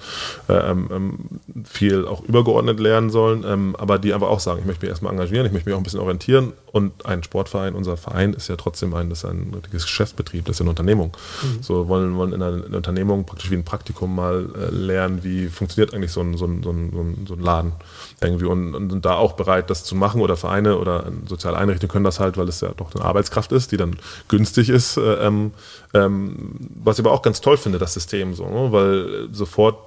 Äh, 0.48 0.54
ähm, 0.54 0.90
ähm 0.92 1.20
viel 1.66 2.06
auch 2.06 2.24
übergeordnet 2.24 2.80
lernen 2.80 3.10
sollen, 3.10 3.44
ähm, 3.48 3.63
aber 3.78 4.00
die 4.00 4.14
einfach 4.14 4.28
auch 4.28 4.40
sagen, 4.40 4.60
ich 4.60 4.66
möchte 4.66 4.86
mich 4.86 4.90
erstmal 4.90 5.14
engagieren, 5.14 5.46
ich 5.46 5.52
möchte 5.52 5.70
mich 5.70 5.76
auch 5.76 5.80
ein 5.80 5.84
bisschen 5.84 6.00
orientieren 6.00 6.54
und 6.72 7.06
ein 7.06 7.24
Sportverein, 7.24 7.76
unser 7.76 7.98
Verein 7.98 8.34
ist 8.34 8.48
ja 8.48 8.56
trotzdem 8.56 8.94
ein, 8.94 9.10
das 9.10 9.24
ist 9.24 9.30
ein 9.30 9.52
richtiges 9.54 9.84
Geschäftsbetrieb, 9.84 10.46
das 10.46 10.58
ist 10.58 10.62
eine 10.62 10.70
Unternehmung. 10.70 11.16
Mhm. 11.42 11.64
So 11.64 11.88
wollen, 11.88 12.16
wollen 12.16 12.34
in 12.34 12.42
einer, 12.42 12.66
einer, 12.66 12.78
Unternehmung 12.78 13.26
praktisch 13.26 13.52
wie 13.52 13.56
ein 13.56 13.64
Praktikum 13.64 14.16
mal 14.16 14.50
äh, 14.56 14.74
lernen, 14.74 15.24
wie 15.24 15.48
funktioniert 15.48 15.94
eigentlich 15.94 16.12
so 16.12 16.22
ein, 16.22 16.38
so 16.38 16.46
ein, 16.46 16.64
so 16.64 16.72
ein, 16.72 17.26
so 17.28 17.34
ein 17.34 17.40
Laden 17.40 17.74
irgendwie 18.22 18.46
und, 18.46 18.76
und 18.76 18.90
sind 18.90 19.06
da 19.06 19.16
auch 19.16 19.34
bereit, 19.34 19.70
das 19.70 19.84
zu 19.84 19.96
machen 19.96 20.22
oder 20.22 20.36
Vereine 20.36 20.78
oder 20.78 21.12
soziale 21.28 21.58
Einrichtungen 21.58 21.92
können 21.92 22.06
das 22.06 22.20
halt, 22.20 22.38
weil 22.38 22.48
es 22.50 22.62
ja 22.62 22.70
doch 22.76 22.94
eine 22.94 23.04
Arbeitskraft 23.04 23.52
ist, 23.52 23.72
die 23.72 23.78
dann 23.78 23.96
günstig 24.28 24.70
ist, 24.70 24.98
äh, 24.98 25.26
ähm, 25.26 25.52
ähm, 25.94 26.56
was 26.84 27.00
ich 27.00 27.06
aber 27.06 27.14
auch 27.14 27.22
ganz 27.22 27.42
toll 27.42 27.58
finde, 27.58 27.80
das 27.80 27.94
System 27.94 28.34
so, 28.34 28.46
ne? 28.46 28.72
weil 28.72 29.30
sofort 29.32 29.78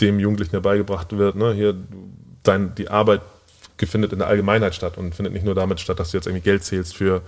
dem 0.00 0.20
Jugendlichen 0.20 0.54
ja 0.54 0.60
beigebracht 0.60 1.16
wird, 1.16 1.36
ne, 1.36 1.52
hier 1.52 1.74
dein, 2.48 2.74
die 2.74 2.88
Arbeit 2.88 3.20
findet 3.86 4.12
in 4.12 4.18
der 4.18 4.28
Allgemeinheit 4.28 4.74
statt 4.74 4.98
und 4.98 5.14
findet 5.14 5.32
nicht 5.32 5.44
nur 5.44 5.54
damit 5.54 5.80
statt, 5.80 5.98
dass 6.00 6.10
du 6.10 6.16
jetzt 6.16 6.26
irgendwie 6.26 6.42
Geld 6.42 6.64
zählst 6.64 6.96
für 6.96 7.22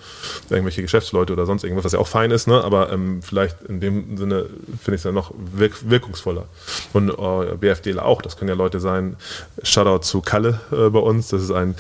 irgendwelche 0.49 0.83
Geschäftsleute 0.83 1.33
oder 1.33 1.47
sonst 1.47 1.65
irgendwas, 1.65 1.85
was 1.85 1.93
ja 1.93 1.99
auch 1.99 2.09
fein 2.09 2.31
ist, 2.31 2.49
ne? 2.49 2.63
aber 2.63 2.93
ähm, 2.93 3.23
vielleicht 3.23 3.63
in 3.63 3.81
dem 3.81 4.17
Sinne 4.17 4.47
finde 4.83 4.97
ich 4.97 5.01
es 5.01 5.05
ja 5.05 5.13
noch 5.13 5.33
wirk 5.37 5.89
wirkungsvoller. 5.89 6.47
Und 6.93 7.11
äh, 7.11 7.57
BFDler 7.57 8.05
auch, 8.05 8.23
das 8.23 8.37
können 8.37 8.49
ja 8.49 8.55
Leute 8.55 8.81
sein, 8.81 9.17
Shoutout 9.63 10.05
zu 10.05 10.21
Kalle 10.21 10.61
äh, 10.73 10.89
bei 10.91 10.99
uns, 10.99 11.29
das 11.29 11.43
ist 11.43 11.51
ein 11.51 11.75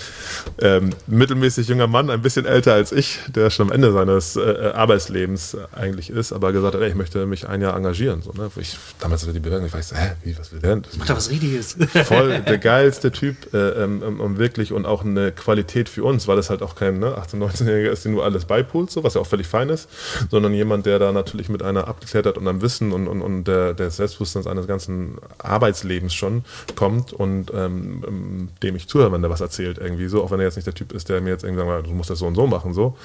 ähm, 0.60 0.90
mittelmäßig 1.06 1.68
junger 1.68 1.86
Mann, 1.86 2.10
ein 2.10 2.22
bisschen 2.22 2.46
älter 2.46 2.74
als 2.74 2.92
ich, 2.92 3.18
der 3.28 3.50
schon 3.50 3.68
am 3.68 3.72
Ende 3.72 3.92
seines 3.92 4.36
äh, 4.36 4.72
Arbeitslebens 4.74 5.56
eigentlich 5.72 6.10
ist, 6.10 6.32
aber 6.32 6.52
gesagt 6.52 6.74
hat, 6.74 6.82
ey, 6.82 6.88
ich 6.88 6.94
möchte 6.94 7.26
mich 7.26 7.48
ein 7.48 7.60
Jahr 7.60 7.76
engagieren. 7.76 8.22
So, 8.22 8.32
ne? 8.32 8.50
ich, 8.56 8.76
damals 8.98 9.22
hatte 9.22 9.32
die 9.32 9.40
Bewerbung, 9.40 9.66
ich 9.66 9.72
weiß, 9.72 9.94
hä, 9.94 10.12
wie, 10.24 10.38
was 10.38 10.52
will 10.52 10.60
der 10.60 10.70
denn? 10.70 10.82
Das 10.82 10.96
macht 10.96 11.10
da 11.10 11.16
was 11.16 11.30
Richtiges. 11.30 11.76
Voll 12.04 12.40
der 12.40 12.58
geilste 12.58 13.10
Typ, 13.10 13.52
äh, 13.54 13.82
ähm, 13.82 14.20
um 14.20 14.38
wirklich 14.38 14.59
wirklich 14.60 14.72
und 14.72 14.86
auch 14.86 15.04
eine 15.04 15.32
Qualität 15.32 15.88
für 15.88 16.04
uns, 16.04 16.28
weil 16.28 16.38
es 16.38 16.50
halt 16.50 16.62
auch 16.62 16.74
kein 16.74 16.98
ne, 16.98 17.16
18-, 17.16 17.36
19-Jähriger 17.36 17.90
ist, 17.90 18.04
den 18.04 18.12
du 18.12 18.22
alles 18.22 18.44
beipulst, 18.44 18.92
so, 18.92 19.02
was 19.02 19.14
ja 19.14 19.20
auch 19.20 19.26
völlig 19.26 19.46
fein 19.46 19.70
ist, 19.70 19.88
sondern 20.30 20.52
jemand, 20.52 20.86
der 20.86 20.98
da 20.98 21.12
natürlich 21.12 21.48
mit 21.48 21.62
einer 21.62 21.88
Abgeklärtheit 21.88 22.36
und 22.36 22.46
einem 22.46 22.60
Wissen 22.60 22.92
und, 22.92 23.08
und, 23.08 23.22
und 23.22 23.44
der, 23.44 23.74
der 23.74 23.90
Selbstbewusstseins 23.90 24.46
eines 24.46 24.66
ganzen 24.66 25.16
Arbeitslebens 25.38 26.14
schon 26.14 26.44
kommt 26.76 27.12
und 27.12 27.50
ähm, 27.54 28.50
dem 28.62 28.76
ich 28.76 28.86
zuhöre, 28.86 29.12
wenn 29.12 29.22
der 29.22 29.30
was 29.30 29.40
erzählt 29.40 29.78
irgendwie 29.78 30.08
so, 30.08 30.22
auch 30.22 30.30
wenn 30.30 30.40
er 30.40 30.46
jetzt 30.46 30.56
nicht 30.56 30.66
der 30.66 30.74
Typ 30.74 30.92
ist, 30.92 31.08
der 31.08 31.20
mir 31.20 31.30
jetzt 31.30 31.44
irgendwie 31.44 31.64
sagt, 31.64 31.86
du 31.86 31.90
musst 31.92 32.10
das 32.10 32.18
so 32.18 32.26
und 32.26 32.34
so 32.34 32.46
machen, 32.46 32.74
so, 32.74 32.96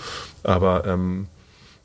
aber 0.44 0.86
ähm, 0.86 1.28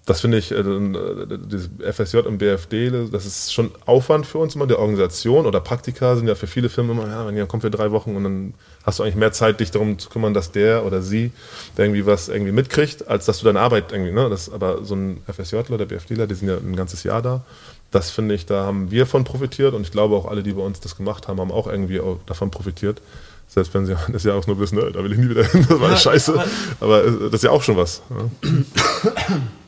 das 0.07 0.23
finde 0.23 0.39
ich, 0.39 0.51
äh, 0.51 0.63
dieses 0.63 1.71
FSJ 1.79 2.19
und 2.19 2.39
BFD, 2.39 2.91
das 3.11 3.27
ist 3.27 3.53
schon 3.53 3.71
Aufwand 3.87 4.27
für 4.27 4.39
uns 4.39 4.55
immer, 4.55 4.67
der 4.67 4.79
Organisation 4.79 5.47
oder 5.47 5.61
Praktika 5.61 6.17
sind 6.17 6.27
ja 6.27 6.35
für 6.35 6.47
viele 6.47 6.69
Firmen 6.69 6.99
immer, 6.99 7.07
ja, 7.07 7.27
wenn 7.27 7.37
ihr 7.37 7.47
kommt 7.47 7.63
für 7.63 7.71
drei 7.71 7.91
Wochen 7.91 8.17
und 8.17 8.25
dann 8.25 8.55
hast 8.85 8.99
du 8.99 9.03
eigentlich 9.03 9.17
mehr 9.17 9.33
Zeit, 9.33 9.61
dich 9.61 9.71
darum 9.71 9.99
zu 9.99 10.09
kümmern, 10.09 10.33
dass 10.33 10.53
der 10.53 10.85
oder 10.87 11.03
sie 11.03 11.33
irgendwie 11.77 12.07
was 12.07 12.29
irgendwie 12.29 12.53
mitkriegt, 12.53 13.09
als 13.09 13.27
dass 13.27 13.39
du 13.41 13.45
deine 13.45 13.61
Arbeit 13.61 13.93
irgendwie, 13.93 14.13
ne, 14.13 14.29
das, 14.31 14.51
aber 14.51 14.85
so 14.85 14.95
ein 14.95 15.23
FSJler, 15.31 15.79
der 15.79 15.87
BFDler, 15.87 16.27
die 16.27 16.35
sind 16.35 16.49
ja 16.49 16.57
ein 16.57 16.77
ganzes 16.77 17.03
Jahr 17.03 17.23
da. 17.23 17.45
Das 17.91 18.11
finde 18.11 18.35
ich, 18.35 18.47
da 18.47 18.65
haben 18.65 18.91
wir 18.91 19.05
von 19.07 19.25
profitiert 19.25 19.75
und 19.75 19.83
ich 19.83 19.93
glaube 19.93 20.15
auch 20.17 20.27
alle, 20.27 20.43
die 20.43 20.53
bei 20.53 20.63
uns 20.63 20.81
das 20.81 20.97
gemacht 20.97 21.29
haben, 21.29 21.41
haben 21.41 21.53
auch 21.53 21.67
irgendwie 21.67 22.01
auch 22.01 22.19
davon 22.25 22.51
profitiert. 22.51 23.03
Selbst 23.49 23.75
wenn 23.75 23.85
sie 23.85 23.97
das 24.13 24.25
ja 24.25 24.35
auch 24.35 24.47
nur 24.47 24.59
wissen, 24.61 24.77
ne, 24.79 24.91
da 24.93 25.03
will 25.05 25.13
ich 25.13 25.19
nie 25.19 25.29
wieder 25.29 25.45
hin, 25.45 25.67
das 25.69 25.81
war 25.81 25.91
ja, 25.91 25.97
scheiße. 25.97 26.33
Aber, 26.81 26.99
aber, 26.99 27.05
äh, 27.05 27.11
das 27.25 27.35
ist 27.35 27.45
ja 27.45 27.51
auch 27.51 27.63
schon 27.63 27.77
was. 27.77 28.03
Ja. 28.11 28.51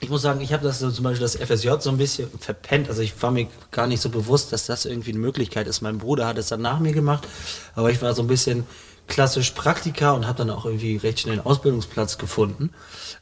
ich 0.00 0.10
muss 0.10 0.22
sagen, 0.22 0.40
ich 0.40 0.52
habe 0.52 0.62
das 0.62 0.78
so 0.78 0.90
zum 0.90 1.04
Beispiel 1.04 1.22
das 1.22 1.36
FSJ 1.36 1.70
so 1.80 1.90
ein 1.90 1.96
bisschen 1.96 2.28
verpennt. 2.38 2.88
Also 2.88 3.02
ich 3.02 3.20
war 3.22 3.30
mir 3.30 3.46
gar 3.70 3.86
nicht 3.86 4.00
so 4.00 4.10
bewusst, 4.10 4.52
dass 4.52 4.66
das 4.66 4.84
irgendwie 4.84 5.10
eine 5.10 5.20
Möglichkeit 5.20 5.66
ist. 5.66 5.80
Mein 5.80 5.98
Bruder 5.98 6.26
hat 6.26 6.38
es 6.38 6.48
dann 6.48 6.60
nach 6.60 6.80
mir 6.80 6.92
gemacht, 6.92 7.26
aber 7.74 7.90
ich 7.90 8.02
war 8.02 8.14
so 8.14 8.22
ein 8.22 8.28
bisschen 8.28 8.66
klassisch 9.06 9.52
Praktika 9.52 10.12
und 10.12 10.26
habe 10.26 10.38
dann 10.38 10.50
auch 10.50 10.66
irgendwie 10.66 10.96
recht 10.96 11.20
schnell 11.20 11.38
einen 11.38 11.46
Ausbildungsplatz 11.46 12.18
gefunden. 12.18 12.70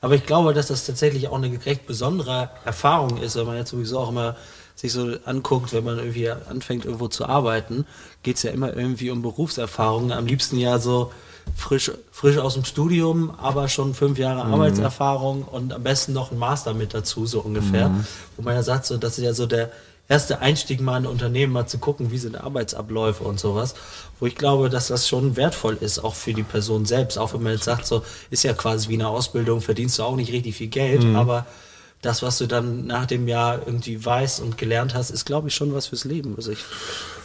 Aber 0.00 0.14
ich 0.14 0.26
glaube, 0.26 0.54
dass 0.54 0.68
das 0.68 0.84
tatsächlich 0.84 1.28
auch 1.28 1.36
eine 1.36 1.64
recht 1.64 1.86
besondere 1.86 2.50
Erfahrung 2.64 3.18
ist, 3.18 3.36
wenn 3.36 3.46
man 3.46 3.56
jetzt 3.56 3.70
sowieso 3.70 3.98
auch 3.98 4.08
immer 4.08 4.36
sich 4.74 4.92
so 4.92 5.16
anguckt, 5.24 5.72
wenn 5.72 5.84
man 5.84 5.98
irgendwie 5.98 6.30
anfängt 6.30 6.84
irgendwo 6.84 7.06
zu 7.08 7.26
arbeiten, 7.26 7.86
geht 8.22 8.36
es 8.36 8.42
ja 8.42 8.50
immer 8.50 8.74
irgendwie 8.74 9.10
um 9.10 9.22
Berufserfahrung. 9.22 10.10
Am 10.10 10.26
liebsten 10.26 10.58
ja 10.58 10.78
so 10.78 11.12
frisch, 11.56 11.90
frisch 12.10 12.38
aus 12.38 12.54
dem 12.54 12.64
Studium, 12.64 13.32
aber 13.38 13.68
schon 13.68 13.94
fünf 13.94 14.18
Jahre 14.18 14.44
mhm. 14.46 14.54
Arbeitserfahrung 14.54 15.42
und 15.42 15.72
am 15.72 15.82
besten 15.82 16.12
noch 16.12 16.32
ein 16.32 16.38
Master 16.38 16.74
mit 16.74 16.94
dazu, 16.94 17.26
so 17.26 17.40
ungefähr. 17.40 17.88
Mhm. 17.88 18.06
Wo 18.36 18.42
man 18.42 18.54
ja 18.54 18.62
sagt, 18.62 18.86
so, 18.86 18.96
das 18.96 19.18
ist 19.18 19.24
ja 19.24 19.34
so 19.34 19.46
der 19.46 19.70
erste 20.08 20.40
Einstieg 20.40 20.80
mal 20.80 20.98
in 20.98 21.04
ein 21.04 21.10
Unternehmen, 21.10 21.52
mal 21.52 21.66
zu 21.66 21.78
gucken, 21.78 22.10
wie 22.10 22.18
sind 22.18 22.36
Arbeitsabläufe 22.36 23.24
und 23.24 23.40
sowas. 23.40 23.74
Wo 24.20 24.26
ich 24.26 24.34
glaube, 24.34 24.68
dass 24.68 24.88
das 24.88 25.08
schon 25.08 25.36
wertvoll 25.36 25.78
ist, 25.80 25.98
auch 25.98 26.14
für 26.14 26.34
die 26.34 26.42
Person 26.42 26.84
selbst. 26.84 27.18
Auch 27.18 27.34
wenn 27.34 27.42
man 27.42 27.52
jetzt 27.52 27.64
sagt, 27.64 27.86
so, 27.86 28.04
ist 28.30 28.44
ja 28.44 28.52
quasi 28.52 28.88
wie 28.88 28.94
eine 28.94 29.08
Ausbildung, 29.08 29.60
verdienst 29.60 29.98
du 29.98 30.02
auch 30.02 30.16
nicht 30.16 30.32
richtig 30.32 30.56
viel 30.56 30.68
Geld, 30.68 31.04
mhm. 31.04 31.16
aber 31.16 31.46
das, 32.02 32.22
was 32.22 32.36
du 32.36 32.46
dann 32.46 32.86
nach 32.86 33.06
dem 33.06 33.28
Jahr 33.28 33.60
irgendwie 33.64 34.04
weißt 34.04 34.40
und 34.40 34.58
gelernt 34.58 34.94
hast, 34.94 35.10
ist, 35.10 35.24
glaube 35.24 35.48
ich, 35.48 35.54
schon 35.54 35.72
was 35.72 35.86
fürs 35.86 36.04
Leben. 36.04 36.34
Also 36.36 36.52
ich 36.52 36.58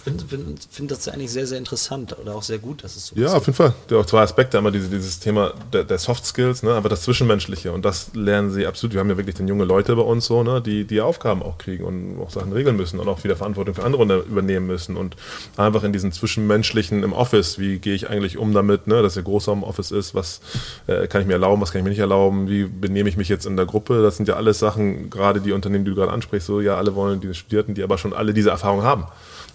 finde 0.10 0.26
find, 0.26 0.68
find 0.72 0.92
das 0.92 1.08
eigentlich 1.08 1.32
sehr, 1.32 1.46
sehr 1.46 1.58
interessant 1.58 2.18
oder 2.20 2.36
auch 2.36 2.44
sehr 2.44 2.58
gut, 2.58 2.84
dass 2.84 2.96
es 2.96 3.08
so 3.08 3.16
ja, 3.16 3.26
ist. 3.26 3.32
Ja, 3.32 3.38
auf 3.38 3.46
jeden 3.46 3.56
Fall. 3.56 3.74
Die 3.90 3.96
auch 3.96 4.06
zwei 4.06 4.22
Aspekte. 4.22 4.58
Einmal 4.58 4.72
diese, 4.72 4.90
dieses 4.90 5.20
Thema 5.20 5.54
der, 5.72 5.84
der, 5.84 5.98
Soft 5.98 6.26
Skills, 6.26 6.64
ne, 6.64 6.74
aber 6.74 6.90
das 6.90 7.04
Zwischenmenschliche. 7.04 7.72
Und 7.72 7.86
das 7.86 8.12
lernen 8.14 8.52
sie 8.52 8.66
absolut. 8.66 8.94
Wir 8.94 9.02
haben 9.02 9.10
ja 9.10 9.18
wirklich 9.18 9.36
dann 9.36 9.48
junge 9.48 9.66
Leute 9.66 9.96
bei 9.96 10.02
uns 10.02 10.26
so, 10.26 10.44
ne, 10.44 10.62
die 10.62 10.86
die 10.86 11.02
Aufgaben 11.02 11.44
auch 11.44 11.58
kriegen 11.58 11.84
und 11.84 12.22
auch 12.22 12.30
Sachen 12.30 12.54
regeln 12.54 12.76
müssen 12.76 13.00
und 13.00 13.08
auch 13.08 13.24
wieder 13.24 13.36
Verantwortung 13.36 13.76
für 13.76 13.84
andere 13.84 14.20
übernehmen 14.20 14.68
müssen. 14.68 14.98
Und 14.98 15.16
einfach 15.58 15.84
in 15.84 15.94
diesen 15.94 16.12
Zwischenmenschlichen 16.12 17.04
im 17.04 17.14
Office, 17.14 17.60
wie 17.60 17.80
gehe 17.80 17.94
ich 17.94 18.10
eigentlich 18.10 18.38
um 18.38 18.54
damit, 18.54 18.88
ne, 18.88 19.02
dass 19.02 19.14
der 19.14 19.24
Großraum 19.24 19.64
Office 19.64 19.92
ist, 19.92 20.16
was 20.16 20.42
äh, 20.88 21.08
kann 21.08 21.22
ich 21.22 21.28
mir 21.28 21.34
erlauben, 21.34 21.62
was 21.62 21.72
kann 21.72 21.80
ich 21.80 21.84
mir 21.84 21.92
nicht 21.92 22.00
erlauben, 22.00 22.50
wie 22.50 22.66
benehme 22.66 23.10
ich 23.10 23.18
mich 23.18 23.30
jetzt 23.30 23.46
in 23.46 23.56
der 23.56 23.66
Gruppe. 23.66 24.02
Das 24.02 24.18
sind 24.18 24.28
ja 24.28 24.36
alles 24.36 24.60
Sachen, 24.60 25.10
gerade 25.10 25.42
die 25.42 25.52
Unternehmen, 25.52 25.86
die 25.86 25.92
du 25.92 25.96
gerade 25.96 26.12
ansprichst, 26.12 26.48
so 26.48 26.62
ja, 26.62 26.78
alle 26.78 26.96
wollen 26.96 27.20
die 27.22 27.34
Studierten, 27.34 27.76
die 27.76 27.84
aber 27.84 27.98
schon 27.98 28.14
alle 28.14 28.34
diese 28.34 28.50
Erfahrung 28.50 28.84
haben. 28.84 29.06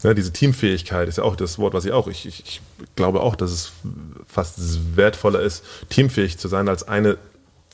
Ja, 0.04 0.12
diese 0.12 0.32
Teamfähigkeit 0.32 1.08
ist 1.08 1.16
ja 1.16 1.24
auch 1.24 1.34
das 1.34 1.58
Wort, 1.58 1.72
was 1.72 1.86
ich 1.86 1.92
auch, 1.92 2.08
ich, 2.08 2.26
ich, 2.26 2.44
ich 2.46 2.60
glaube 2.94 3.20
auch, 3.22 3.34
dass 3.34 3.50
es 3.50 3.72
fast 4.28 4.96
wertvoller 4.96 5.40
ist, 5.40 5.64
teamfähig 5.88 6.36
zu 6.36 6.46
sein, 6.46 6.68
als 6.68 6.86
eine 6.86 7.16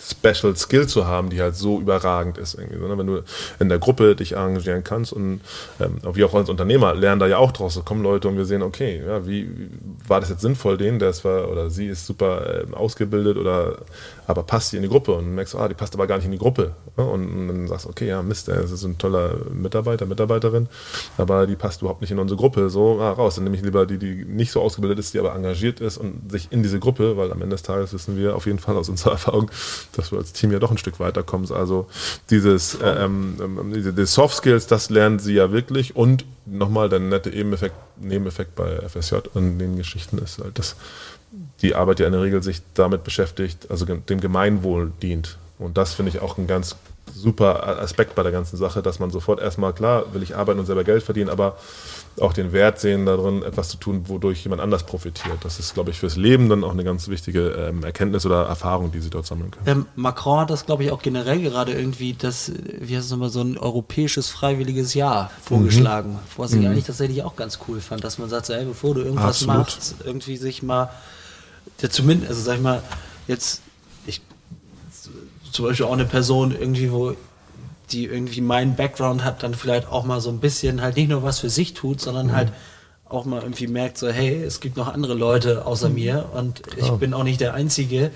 Special 0.01 0.57
Skill 0.57 0.87
zu 0.87 1.07
haben, 1.07 1.31
die 1.31 1.41
halt 1.41 1.57
so 1.57 1.81
überragend 1.81 2.39
ist. 2.39 2.55
Irgendwie, 2.55 2.79
ne? 2.79 2.97
Wenn 2.97 3.07
du 3.07 3.23
in 3.59 3.69
der 3.69 3.79
Gruppe 3.79 4.17
dich 4.17 4.33
engagieren 4.37 4.83
kannst 4.83 5.13
und 5.13 5.41
ähm, 5.81 5.99
wie 6.15 6.25
auch 6.25 6.35
als 6.35 6.49
Unternehmer 6.49 6.95
lernen 6.95 7.21
da 7.21 7.27
ja 7.27 7.39
auch 7.39 7.53
draus. 7.53 7.75
Da 7.75 7.83
kommen 7.83 8.03
Leute 8.03 8.29
und 8.29 8.37
wir 8.37 8.45
sehen, 8.45 8.63
okay, 8.63 9.03
ja, 9.07 9.27
wie, 9.27 9.49
wie 9.57 9.69
war 10.07 10.21
das 10.21 10.31
jetzt 10.31 10.41
sinnvoll, 10.41 10.79
den, 10.79 10.99
der 10.99 11.11
ist 11.11 11.25
war 11.25 11.51
oder 11.51 11.71
sie 11.71 11.87
ist 11.87 12.07
super 12.07 12.65
äh, 12.71 12.75
ausgebildet 12.75 13.37
oder 13.37 13.79
aber 14.31 14.45
passt 14.45 14.71
sie 14.71 14.77
in 14.77 14.83
die 14.83 14.89
Gruppe 14.89 15.13
und 15.13 15.35
merkst, 15.35 15.57
ah, 15.57 15.69
die 15.69 15.75
passt 15.75 15.95
aber 15.95 16.07
gar 16.07 16.17
nicht 16.17 16.25
in 16.25 16.31
die 16.31 16.39
Gruppe. 16.39 16.73
Ne? 16.97 17.05
Und, 17.05 17.29
und, 17.29 17.49
dann 17.49 17.69
sagst 17.69 17.87
du, 17.87 17.91
okay, 17.91 18.07
ja, 18.07 18.23
Mist, 18.23 18.47
das 18.47 18.71
ist 18.71 18.85
ein 18.85 18.97
toller 18.97 19.35
Mitarbeiter, 19.53 20.07
Mitarbeiterin, 20.07 20.69
aber 21.19 21.49
die 21.49 21.57
passt 21.57 21.83
überhaupt 21.83 22.01
nicht 22.01 22.13
in 22.13 22.19
unsere 22.19 22.39
Gruppe. 22.39 22.71
So, 22.71 23.01
ah, 23.01 23.11
raus. 23.11 23.35
Dann 23.35 23.45
nehme 23.45 23.57
ich 23.57 23.63
lieber 23.63 23.87
die, 23.87 23.99
die 23.99 24.25
nicht 24.25 24.53
so 24.53 24.61
ausgebildet 24.61 25.01
ist, 25.01 25.15
die 25.15 25.19
aber 25.19 25.35
engagiert 25.35 25.81
ist 25.81 25.99
und 25.99 26.31
sich 26.31 26.49
in 26.53 26.63
diese 26.63 26.79
Gruppe, 26.79 27.17
weil 27.17 27.33
am 27.33 27.43
Ende 27.43 27.55
des 27.55 27.63
Tages 27.65 27.93
wissen 27.93 28.17
wir 28.17 28.37
auf 28.37 28.47
jeden 28.47 28.61
Fall 28.61 28.77
aus 28.77 28.89
unserer 28.89 29.13
Erfahrung, 29.13 29.51
dass 29.93 30.13
wir 30.13 30.19
als 30.19 30.33
Team 30.33 30.53
ja 30.53 30.59
doch 30.59 30.71
ein 30.71 30.79
Stück 30.79 31.01
weiterkommen. 31.01 31.51
Also 31.53 31.89
dieses, 32.31 32.75
äh, 32.75 33.05
ähm, 33.05 33.37
ähm, 33.41 33.73
diese 33.75 33.93
die 33.93 34.07
Soft 34.07 34.37
Skills, 34.37 34.67
das 34.67 34.91
lernen 34.91 35.19
sie 35.19 35.35
ja 35.35 35.53
wirklich 35.53 35.97
und 35.97 36.25
nochmal 36.47 36.89
der 36.89 37.01
nette 37.01 37.31
Nebeneffekt, 37.31 37.75
Nebeneffekt 37.99 38.55
bei 38.55 38.81
FSJ 38.89 39.17
und 39.35 39.59
den 39.59 39.77
Geschichten 39.77 40.19
ist 40.19 40.39
halt, 40.39 40.59
dass 40.59 40.77
die 41.63 41.75
Arbeit 41.75 42.01
ja 42.01 42.07
in 42.07 42.13
der 42.13 42.23
Regel 42.23 42.43
sich 42.43 42.63
damit 42.75 43.05
beschäftigt, 43.05 43.71
also 43.71 43.85
dem 43.85 44.21
Gemeinwohl 44.21 44.93
dient. 45.03 45.39
Und 45.59 45.77
das 45.77 45.95
finde 45.95 46.11
ich 46.11 46.21
auch 46.21 46.39
ein 46.39 46.47
ganz 46.47 46.77
super 47.15 47.81
Aspekt 47.81 48.15
bei 48.15 48.23
der 48.23 48.33
ganzen 48.33 48.57
Sache, 48.57 48.83
dass 48.83 48.99
man 48.99 49.11
sofort 49.11 49.41
erstmal, 49.41 49.73
klar, 49.73 50.13
will 50.15 50.23
ich 50.23 50.37
arbeiten 50.37 50.61
und 50.61 50.67
selber 50.67 50.85
Geld 50.85 51.03
verdienen, 51.03 51.29
aber 51.29 51.57
auch 52.19 52.33
den 52.33 52.53
Wert 52.53 52.81
sehen 52.81 53.07
darin, 53.07 53.43
etwas 53.43 53.69
zu 53.69 53.77
tun, 53.77 54.09
wodurch 54.09 54.43
jemand 54.43 54.61
anders 54.61 54.85
profitiert. 54.85 55.39
Das 55.43 55.59
ist, 55.59 55.75
glaube 55.75 55.91
ich, 55.91 55.99
fürs 55.99 56.17
Leben 56.17 56.49
dann 56.49 56.65
auch 56.65 56.73
eine 56.73 56.85
ganz 56.85 57.09
wichtige 57.09 57.51
ähm, 57.51 57.85
Erkenntnis 57.85 58.27
oder 58.27 58.45
Erfahrung, 58.45 58.93
die 58.93 59.01
sie 59.01 59.11
dort 59.11 59.27
sammeln 59.27 59.51
können. 59.51 59.67
Ähm, 59.67 59.87
Macron 59.97 60.41
hat 60.41 60.51
das, 60.51 60.67
glaube 60.67 60.85
ich, 60.85 60.91
auch 60.91 61.03
generell 61.03 61.41
gerade 61.41 61.73
irgendwie, 61.73 62.15
das, 62.15 62.53
wie 62.79 62.97
heißt 62.97 63.07
es 63.07 63.11
nochmal, 63.11 63.31
so 63.31 63.41
ein 63.41 63.57
europäisches 63.57 64.29
freiwilliges 64.29 64.95
Jahr 64.95 65.31
vorgeschlagen, 65.43 66.13
mhm. 66.13 66.19
was 66.37 66.53
ich 66.53 66.61
mhm. 66.61 66.67
eigentlich 66.67 66.85
tatsächlich 66.85 67.23
auch 67.23 67.37
ganz 67.37 67.59
cool 67.69 67.81
fand, 67.81 68.05
dass 68.05 68.19
man 68.19 68.29
sagt, 68.29 68.47
so, 68.47 68.53
ey, 68.53 68.65
bevor 68.65 68.95
du 68.95 69.03
irgendwas 69.03 69.43
Absolut. 69.43 69.57
machst, 69.57 69.95
irgendwie 70.05 70.37
sich 70.37 70.63
mal, 70.63 70.91
ja, 71.81 71.91
zumindest, 71.91 72.31
also 72.31 72.43
sag 72.43 72.57
ich 72.57 72.63
mal, 72.63 72.83
jetzt, 73.29 73.63
ich, 74.07 74.21
zum 75.53 75.65
Beispiel 75.65 75.87
auch 75.87 75.93
eine 75.93 76.05
Person 76.05 76.55
irgendwie, 76.59 76.91
wo 76.93 77.15
die 77.93 78.07
irgendwie 78.07 78.41
meinen 78.41 78.77
Background 78.77 79.25
hat, 79.25 79.43
dann 79.43 79.55
vielleicht 79.55 79.89
auch 79.89 80.05
mal 80.05 80.21
so 80.21 80.31
ein 80.31 80.41
bisschen 80.41 80.83
halt 80.83 80.97
nicht 80.97 81.09
nur 81.09 81.23
was 81.23 81.41
für 81.41 81.51
sich 81.51 81.75
tut, 81.75 82.01
sondern 82.01 82.29
mhm. 82.29 82.37
halt 82.37 82.53
auch 83.09 83.25
mal 83.25 83.43
irgendwie 83.43 83.67
merkt, 83.67 83.99
so, 83.99 84.09
hey, 84.09 84.43
es 84.43 84.61
gibt 84.61 84.77
noch 84.77 84.93
andere 84.93 85.15
Leute 85.15 85.67
außer 85.67 85.89
mhm. 85.89 85.95
mir 85.95 86.31
und 86.35 86.63
Klar. 86.63 86.93
ich 86.93 86.99
bin 86.99 87.13
auch 87.13 87.25
nicht 87.25 87.41
der 87.41 87.55
Einzige 87.55 88.11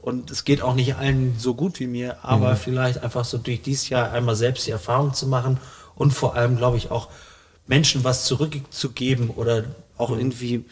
und 0.00 0.30
es 0.30 0.44
geht 0.44 0.60
auch 0.60 0.74
nicht 0.74 0.96
allen 0.96 1.36
so 1.38 1.54
gut 1.54 1.80
wie 1.80 1.86
mir, 1.86 2.22
aber 2.22 2.52
mhm. 2.52 2.56
vielleicht 2.56 3.02
einfach 3.02 3.24
so 3.24 3.38
durch 3.38 3.62
dieses 3.62 3.88
Jahr 3.88 4.12
einmal 4.12 4.36
selbst 4.36 4.66
die 4.66 4.70
Erfahrung 4.70 5.14
zu 5.14 5.26
machen 5.26 5.58
und 5.94 6.12
vor 6.12 6.34
allem, 6.34 6.56
glaube 6.56 6.76
ich, 6.76 6.90
auch 6.90 7.08
Menschen 7.66 8.04
was 8.04 8.24
zurückzugeben 8.26 9.30
oder 9.30 9.64
auch 9.96 10.10
mhm. 10.10 10.18
irgendwie 10.18 10.64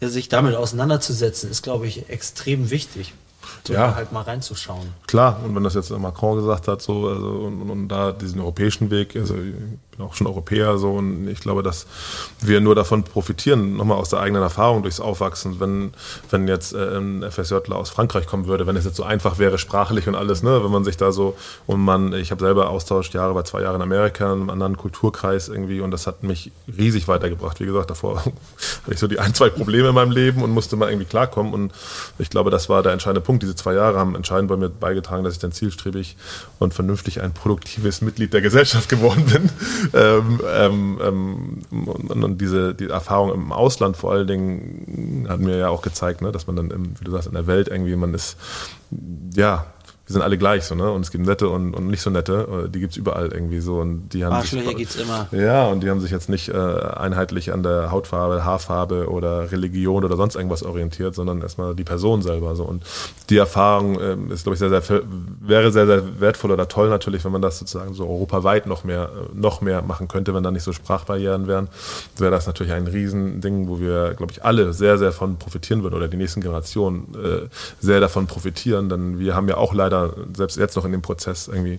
sich 0.00 0.28
damit 0.28 0.54
auseinanderzusetzen, 0.54 1.50
ist, 1.50 1.62
glaube 1.62 1.86
ich, 1.86 2.10
extrem 2.10 2.70
wichtig 2.70 3.14
so 3.66 3.72
ja. 3.72 3.94
halt 3.94 4.12
mal 4.12 4.22
reinzuschauen. 4.22 4.86
Klar, 5.06 5.40
und 5.44 5.54
wenn 5.54 5.64
das 5.64 5.74
jetzt 5.74 5.90
Macron 5.90 6.36
gesagt 6.36 6.68
hat, 6.68 6.82
so, 6.82 7.08
also, 7.08 7.28
und, 7.28 7.70
und 7.70 7.88
da 7.88 8.12
diesen 8.12 8.40
europäischen 8.40 8.90
Weg, 8.90 9.16
also 9.16 9.34
bin 9.96 10.06
auch 10.06 10.14
schon 10.14 10.26
Europäer 10.26 10.78
so 10.78 10.92
und 10.92 11.28
ich 11.28 11.40
glaube, 11.40 11.62
dass 11.62 11.86
wir 12.40 12.60
nur 12.60 12.74
davon 12.74 13.04
profitieren, 13.04 13.76
nochmal 13.76 13.98
aus 13.98 14.08
der 14.08 14.20
eigenen 14.20 14.42
Erfahrung 14.42 14.82
durchs 14.82 15.00
Aufwachsen, 15.00 15.60
wenn, 15.60 15.92
wenn 16.30 16.48
jetzt 16.48 16.72
äh, 16.72 16.96
ein 16.96 17.22
FSJler 17.30 17.76
aus 17.76 17.90
Frankreich 17.90 18.26
kommen 18.26 18.46
würde, 18.46 18.66
wenn 18.66 18.76
es 18.76 18.84
jetzt 18.84 18.96
so 18.96 19.04
einfach 19.04 19.38
wäre, 19.38 19.58
sprachlich 19.58 20.08
und 20.08 20.14
alles, 20.14 20.42
ne, 20.42 20.62
wenn 20.64 20.70
man 20.70 20.84
sich 20.84 20.96
da 20.96 21.12
so 21.12 21.36
und 21.66 21.80
man, 21.80 22.12
ich 22.12 22.30
habe 22.30 22.40
selber 22.42 22.70
austauscht 22.70 23.14
Jahre, 23.14 23.34
war 23.34 23.44
zwei 23.44 23.62
Jahre 23.62 23.76
in 23.76 23.82
Amerika, 23.82 24.26
in 24.26 24.40
einem 24.40 24.50
anderen 24.50 24.76
Kulturkreis 24.76 25.48
irgendwie 25.48 25.80
und 25.80 25.90
das 25.90 26.06
hat 26.06 26.22
mich 26.22 26.50
riesig 26.76 27.08
weitergebracht. 27.08 27.60
Wie 27.60 27.66
gesagt, 27.66 27.90
davor 27.90 28.18
hatte 28.24 28.34
ich 28.90 28.98
so 28.98 29.06
die 29.06 29.18
ein, 29.18 29.34
zwei 29.34 29.50
Probleme 29.50 29.88
in 29.88 29.94
meinem 29.94 30.12
Leben 30.12 30.42
und 30.42 30.50
musste 30.50 30.76
mal 30.76 30.90
irgendwie 30.90 31.06
klarkommen 31.06 31.52
und 31.52 31.72
ich 32.18 32.30
glaube, 32.30 32.50
das 32.50 32.68
war 32.68 32.82
der 32.82 32.92
entscheidende 32.92 33.20
Punkt. 33.20 33.33
Diese 33.38 33.54
zwei 33.54 33.74
Jahre 33.74 33.98
haben 33.98 34.14
entscheidend 34.14 34.48
bei 34.48 34.56
mir 34.56 34.68
beigetragen, 34.68 35.24
dass 35.24 35.34
ich 35.34 35.40
dann 35.40 35.52
zielstrebig 35.52 36.16
und 36.58 36.74
vernünftig 36.74 37.20
ein 37.20 37.32
produktives 37.32 38.00
Mitglied 38.00 38.32
der 38.32 38.40
Gesellschaft 38.40 38.88
geworden 38.88 39.24
bin. 39.26 39.50
Ähm, 39.92 40.40
ähm, 40.52 40.98
ähm, 41.02 41.86
und, 41.86 42.24
und, 42.24 42.40
diese 42.40 42.74
die 42.74 42.88
Erfahrung 42.88 43.32
im 43.32 43.52
Ausland 43.52 43.96
vor 43.96 44.12
allen 44.12 44.26
Dingen 44.26 45.26
hat 45.28 45.40
mir 45.40 45.56
ja 45.56 45.68
auch 45.68 45.82
gezeigt, 45.82 46.20
ne, 46.20 46.32
dass 46.32 46.46
man 46.46 46.56
dann, 46.56 46.70
im, 46.70 46.98
wie 46.98 47.04
du 47.04 47.10
sagst, 47.10 47.28
in 47.28 47.34
der 47.34 47.46
Welt 47.46 47.68
irgendwie, 47.68 47.94
man 47.94 48.14
ist, 48.14 48.36
ja, 49.34 49.66
wir 50.06 50.12
sind 50.12 50.22
alle 50.22 50.36
gleich 50.36 50.64
so, 50.64 50.74
ne? 50.74 50.90
Und 50.90 51.00
es 51.00 51.10
gibt 51.10 51.24
nette 51.24 51.48
und, 51.48 51.72
und 51.72 51.86
nicht 51.86 52.02
so 52.02 52.10
nette, 52.10 52.66
äh, 52.66 52.68
die 52.68 52.80
gibt 52.80 52.92
es 52.92 52.98
überall 52.98 53.32
irgendwie 53.32 53.60
so. 53.60 53.76
Und 53.76 54.10
die 54.10 54.22
haben 54.24 54.34
Arschlöcher 54.34 54.74
gibt 54.74 54.90
es 54.90 54.96
immer. 54.96 55.28
Ja, 55.32 55.66
und 55.68 55.82
die 55.82 55.88
haben 55.88 56.00
sich 56.00 56.10
jetzt 56.10 56.28
nicht 56.28 56.50
äh, 56.50 56.52
einheitlich 56.52 57.54
an 57.54 57.62
der 57.62 57.90
Hautfarbe, 57.90 58.44
Haarfarbe 58.44 59.08
oder 59.08 59.50
Religion 59.50 60.04
oder 60.04 60.16
sonst 60.16 60.34
irgendwas 60.34 60.62
orientiert, 60.62 61.14
sondern 61.14 61.40
erstmal 61.40 61.74
die 61.74 61.84
Person 61.84 62.20
selber. 62.20 62.54
So. 62.54 62.64
Und 62.64 62.84
die 63.30 63.38
Erfahrung 63.38 63.98
äh, 63.98 64.16
ist, 64.30 64.42
glaube 64.42 64.54
ich, 64.54 64.58
sehr, 64.58 64.68
sehr, 64.68 65.02
wäre 65.40 65.72
sehr, 65.72 65.86
sehr 65.86 66.20
wertvoll 66.20 66.50
oder 66.50 66.68
toll 66.68 66.90
natürlich, 66.90 67.24
wenn 67.24 67.32
man 67.32 67.40
das 67.40 67.58
sozusagen 67.58 67.94
so 67.94 68.06
europaweit 68.06 68.66
noch 68.66 68.84
mehr, 68.84 69.04
äh, 69.04 69.34
noch 69.34 69.62
mehr 69.62 69.80
machen 69.80 70.06
könnte, 70.06 70.34
wenn 70.34 70.42
da 70.42 70.50
nicht 70.50 70.64
so 70.64 70.74
Sprachbarrieren 70.74 71.46
wären. 71.46 71.68
Wäre 72.18 72.30
das 72.30 72.46
natürlich 72.46 72.74
ein 72.74 72.86
Riesending, 72.86 73.68
wo 73.68 73.80
wir, 73.80 74.12
glaube 74.12 74.32
ich, 74.32 74.44
alle 74.44 74.74
sehr, 74.74 74.98
sehr 74.98 75.12
von 75.12 75.38
profitieren 75.38 75.82
würden 75.82 75.94
oder 75.94 76.08
die 76.08 76.18
nächsten 76.18 76.42
Generationen 76.42 77.14
äh, 77.14 77.48
sehr 77.80 78.00
davon 78.00 78.26
profitieren, 78.26 78.90
denn 78.90 79.18
wir 79.18 79.34
haben 79.34 79.48
ja 79.48 79.56
auch 79.56 79.72
leider 79.72 79.93
leider 79.94 80.14
selbst 80.34 80.56
jetzt 80.56 80.76
noch 80.76 80.84
in 80.84 80.92
dem 80.92 81.02
Prozess 81.02 81.48
irgendwie 81.48 81.78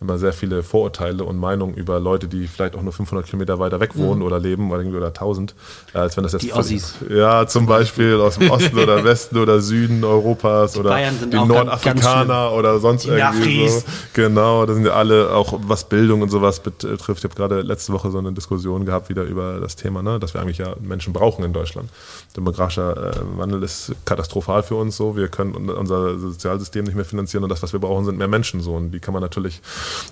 immer 0.00 0.18
sehr 0.18 0.34
viele 0.34 0.62
Vorurteile 0.62 1.24
und 1.24 1.38
Meinungen 1.38 1.74
über 1.74 1.98
Leute, 1.98 2.28
die 2.28 2.46
vielleicht 2.48 2.76
auch 2.76 2.82
nur 2.82 2.92
500 2.92 3.24
Kilometer 3.26 3.58
weiter 3.58 3.80
weg 3.80 3.96
wohnen 3.96 4.20
mhm. 4.20 4.26
oder 4.26 4.38
leben 4.38 4.70
oder, 4.70 4.84
oder 4.84 5.06
1000, 5.06 5.54
äh, 5.94 5.98
als 5.98 6.16
wenn 6.16 6.24
das 6.24 6.32
jetzt 6.32 6.42
die 6.42 6.52
Ossis. 6.52 6.96
ja 7.08 7.46
zum 7.46 7.64
Beispiel 7.64 8.20
aus 8.20 8.38
dem 8.38 8.50
Osten 8.50 8.78
oder 8.78 9.02
Westen 9.04 9.38
oder 9.38 9.60
Süden 9.60 10.04
Europas 10.04 10.72
die 10.72 10.80
oder 10.80 10.98
die 11.10 11.36
Nordafrikaner 11.36 12.52
oder 12.52 12.78
sonst 12.78 13.04
die 13.04 13.08
irgendwie 13.08 13.68
so. 13.68 13.82
Genau, 14.12 14.66
das 14.66 14.76
sind 14.76 14.84
ja 14.84 14.92
alle 14.92 15.32
auch 15.32 15.58
was 15.62 15.88
Bildung 15.88 16.20
und 16.20 16.28
sowas 16.28 16.60
betrifft. 16.60 17.18
Ich 17.18 17.24
habe 17.24 17.34
gerade 17.34 17.62
letzte 17.62 17.94
Woche 17.94 18.10
so 18.10 18.18
eine 18.18 18.32
Diskussion 18.32 18.84
gehabt 18.84 19.08
wieder 19.08 19.22
über 19.22 19.60
das 19.60 19.76
Thema, 19.76 20.02
ne, 20.02 20.18
dass 20.18 20.34
wir 20.34 20.42
eigentlich 20.42 20.58
ja 20.58 20.76
Menschen 20.78 21.14
brauchen 21.14 21.42
in 21.42 21.54
Deutschland. 21.54 21.88
Demografischer 22.36 23.14
äh, 23.14 23.38
Wandel 23.38 23.62
ist 23.62 23.94
katastrophal 24.04 24.62
für 24.62 24.74
uns 24.74 24.96
so. 24.96 25.16
Wir 25.16 25.28
können 25.28 25.70
unser 25.70 26.18
Sozialsystem 26.18 26.84
nicht 26.84 26.96
mehr 26.96 27.06
finanzieren 27.06 27.44
und 27.44 27.50
das, 27.50 27.62
was 27.62 27.72
wir 27.72 27.80
brauchen, 27.80 28.04
sind 28.04 28.18
mehr 28.18 28.28
Menschen 28.28 28.60
so 28.60 28.74
und 28.74 28.90
die 28.90 29.00
kann 29.00 29.14
man 29.14 29.22
natürlich 29.22 29.62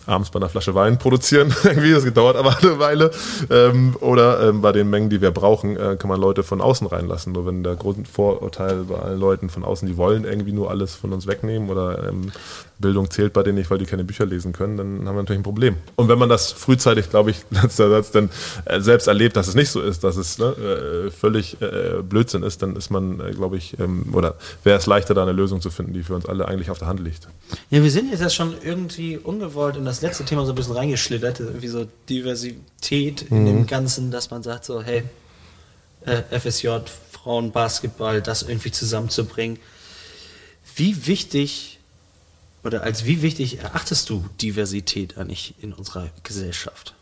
abends 0.07 0.31
bei 0.31 0.39
einer 0.39 0.49
Flasche 0.49 0.75
Wein 0.75 0.99
produzieren. 0.99 1.55
Irgendwie, 1.65 1.93
das 1.93 2.05
dauert 2.13 2.37
aber 2.37 2.57
eine 2.59 2.79
Weile. 2.79 3.11
Ähm, 3.51 3.97
oder 4.01 4.49
ähm, 4.49 4.61
bei 4.61 4.73
den 4.73 4.91
Mengen, 4.91 5.11
die 5.11 5.21
wir 5.21 5.31
brauchen, 5.31 5.77
äh, 5.77 5.97
kann 5.97 6.09
man 6.09 6.21
Leute 6.21 6.43
von 6.43 6.61
außen 6.61 6.87
reinlassen. 6.87 7.33
Nur 7.33 7.47
wenn 7.47 7.63
der 7.63 7.77
Grundvorurteil 7.77 8.85
bei 8.85 8.97
allen 8.97 9.21
Leuten 9.21 9.49
von 9.51 9.65
außen, 9.65 9.87
die 9.89 9.97
wollen 9.97 10.25
irgendwie 10.25 10.53
nur 10.53 10.71
alles 10.71 10.95
von 10.95 11.13
uns 11.13 11.27
wegnehmen 11.27 11.71
oder 11.71 12.09
ähm, 12.09 12.33
Bildung 12.79 13.11
zählt 13.11 13.33
bei 13.33 13.43
denen 13.43 13.59
nicht, 13.59 13.71
weil 13.71 13.79
die 13.79 13.87
keine 13.87 14.05
Bücher 14.05 14.27
lesen 14.27 14.53
können, 14.53 14.77
dann 14.77 15.09
haben 15.09 15.15
wir 15.15 15.23
natürlich 15.23 15.41
ein 15.41 15.45
Problem. 15.45 15.77
Und 15.97 16.09
wenn 16.09 16.19
man 16.19 16.29
das 16.29 16.53
frühzeitig, 16.53 17.09
glaube 17.09 17.31
ich, 17.31 17.39
letzter 17.51 17.89
Satz, 17.89 18.11
dann 18.11 18.31
äh, 18.65 18.81
selbst 18.81 19.07
erlebt, 19.07 19.37
dass 19.37 19.49
es 19.49 19.55
nicht 19.55 19.71
so 19.71 19.81
ist, 19.81 20.03
dass 20.03 20.17
es 20.17 20.39
ne, 20.39 20.47
äh, 21.07 21.11
völlig 21.11 21.61
äh, 21.61 22.03
Blödsinn 22.03 22.43
ist, 22.43 22.63
dann 22.63 22.75
ist 22.77 22.91
man, 22.91 23.21
äh, 23.21 23.33
glaube 23.33 23.57
ich, 23.57 23.79
ähm, 23.79 24.13
oder 24.13 24.37
wäre 24.65 24.79
es 24.79 24.87
leichter, 24.87 25.15
da 25.15 25.23
eine 25.23 25.33
Lösung 25.33 25.61
zu 25.61 25.71
finden, 25.71 25.93
die 25.93 26.03
für 26.03 26.15
uns 26.15 26.27
alle 26.27 26.49
eigentlich 26.49 26.71
auf 26.71 26.79
der 26.79 26.89
Hand 26.89 27.01
liegt. 27.01 27.29
Ja, 27.71 27.83
wir 27.83 27.91
sind 27.91 28.11
jetzt 28.11 28.21
ja 28.21 28.31
schon 28.31 28.55
irgendwie 28.63 29.19
ungewollt 29.19 29.77
in 29.77 29.85
das 29.85 30.03
letzte 30.03 30.25
Thema 30.25 30.45
so 30.45 30.53
ein 30.53 30.55
bisschen 30.57 30.75
reingeschlittert, 30.75 31.41
wie 31.61 31.69
so 31.69 31.87
Diversität 32.09 33.23
in 33.31 33.43
mhm. 33.43 33.47
dem 33.47 33.67
Ganzen, 33.67 34.11
dass 34.11 34.31
man 34.31 34.43
sagt 34.43 34.65
so, 34.65 34.83
hey, 34.83 35.05
äh, 36.07 36.23
FSJ, 36.39 36.69
Frauen, 37.13 37.53
Basketball, 37.53 38.21
das 38.21 38.43
irgendwie 38.43 38.73
zusammenzubringen. 38.73 39.59
Wie 40.77 41.07
wichtig 41.07 41.74
oder 42.65 42.83
als 42.83 43.05
wie 43.05 43.23
wichtig 43.23 43.59
erachtest 43.61 44.11
du 44.11 44.25
Diversität 44.41 45.19
eigentlich 45.19 45.55
in 45.61 45.73
unserer 45.73 46.11
Gesellschaft? 46.23 46.95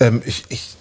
Ähm, 0.00 0.22
ich, 0.24 0.44
ich 0.48 0.76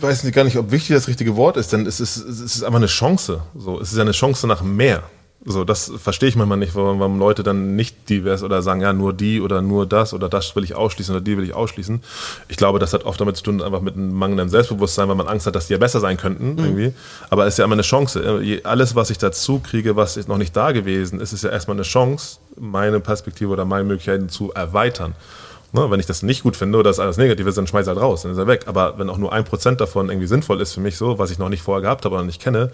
weiß 0.00 0.24
nicht, 0.24 0.34
gar 0.34 0.44
nicht, 0.44 0.56
ob 0.56 0.70
wichtig 0.70 0.94
das 0.94 1.08
richtige 1.08 1.36
Wort 1.36 1.56
ist, 1.56 1.72
denn 1.72 1.86
es 1.86 2.00
ist, 2.00 2.16
es 2.16 2.40
ist 2.40 2.62
einfach 2.62 2.78
eine 2.78 2.86
Chance. 2.86 3.42
So, 3.56 3.80
es 3.80 3.92
ist 3.92 3.98
eine 3.98 4.12
Chance 4.12 4.46
nach 4.46 4.62
mehr. 4.62 5.02
So, 5.42 5.64
das 5.64 5.90
verstehe 5.96 6.28
ich 6.28 6.36
manchmal 6.36 6.58
nicht, 6.58 6.74
warum, 6.74 7.00
warum, 7.00 7.18
Leute 7.18 7.42
dann 7.42 7.74
nicht 7.74 8.10
divers 8.10 8.42
oder 8.42 8.60
sagen, 8.60 8.82
ja, 8.82 8.92
nur 8.92 9.14
die 9.14 9.40
oder 9.40 9.62
nur 9.62 9.86
das 9.86 10.12
oder 10.12 10.28
das 10.28 10.54
will 10.54 10.64
ich 10.64 10.74
ausschließen 10.74 11.14
oder 11.14 11.24
die 11.24 11.34
will 11.38 11.44
ich 11.44 11.54
ausschließen. 11.54 12.02
Ich 12.48 12.58
glaube, 12.58 12.78
das 12.78 12.92
hat 12.92 13.04
oft 13.04 13.18
damit 13.18 13.38
zu 13.38 13.44
tun, 13.44 13.62
einfach 13.62 13.80
mit 13.80 13.94
einem 13.94 14.12
mangelnden 14.12 14.50
Selbstbewusstsein, 14.50 15.08
weil 15.08 15.14
man 15.14 15.28
Angst 15.28 15.46
hat, 15.46 15.54
dass 15.54 15.68
die 15.68 15.72
ja 15.72 15.78
besser 15.78 15.98
sein 15.98 16.18
könnten, 16.18 16.52
mhm. 16.52 16.58
irgendwie. 16.58 16.92
Aber 17.30 17.46
es 17.46 17.54
ist 17.54 17.58
ja 17.58 17.64
immer 17.64 17.74
eine 17.74 17.82
Chance. 17.82 18.60
Alles, 18.64 18.94
was 18.94 19.08
ich 19.08 19.16
dazu 19.16 19.60
kriege, 19.60 19.96
was 19.96 20.18
ist 20.18 20.28
noch 20.28 20.36
nicht 20.36 20.54
da 20.54 20.72
gewesen 20.72 21.20
ist, 21.20 21.32
ist 21.32 21.42
ja 21.42 21.50
erstmal 21.50 21.76
eine 21.76 21.84
Chance, 21.84 22.36
meine 22.58 23.00
Perspektive 23.00 23.50
oder 23.50 23.64
meine 23.64 23.84
Möglichkeiten 23.84 24.28
zu 24.28 24.52
erweitern. 24.52 25.14
Ne, 25.72 25.88
wenn 25.88 26.00
ich 26.00 26.06
das 26.06 26.24
nicht 26.24 26.42
gut 26.42 26.56
finde 26.56 26.78
oder 26.78 26.90
das 26.90 26.98
alles 26.98 27.16
negativ 27.16 27.46
ist, 27.46 27.56
dann 27.56 27.68
schmeiße 27.68 27.88
ich 27.88 27.96
halt 27.96 28.04
raus, 28.04 28.22
dann 28.22 28.32
ist 28.32 28.38
er 28.38 28.48
weg. 28.48 28.64
Aber 28.66 28.98
wenn 28.98 29.08
auch 29.08 29.18
nur 29.18 29.32
ein 29.32 29.44
Prozent 29.44 29.80
davon 29.80 30.10
irgendwie 30.10 30.26
sinnvoll 30.26 30.60
ist 30.60 30.74
für 30.74 30.80
mich 30.80 30.96
so, 30.96 31.18
was 31.18 31.30
ich 31.30 31.38
noch 31.38 31.48
nicht 31.48 31.62
vorher 31.62 31.80
gehabt 31.80 32.04
habe 32.04 32.16
oder 32.16 32.24
nicht 32.24 32.42
kenne, 32.42 32.72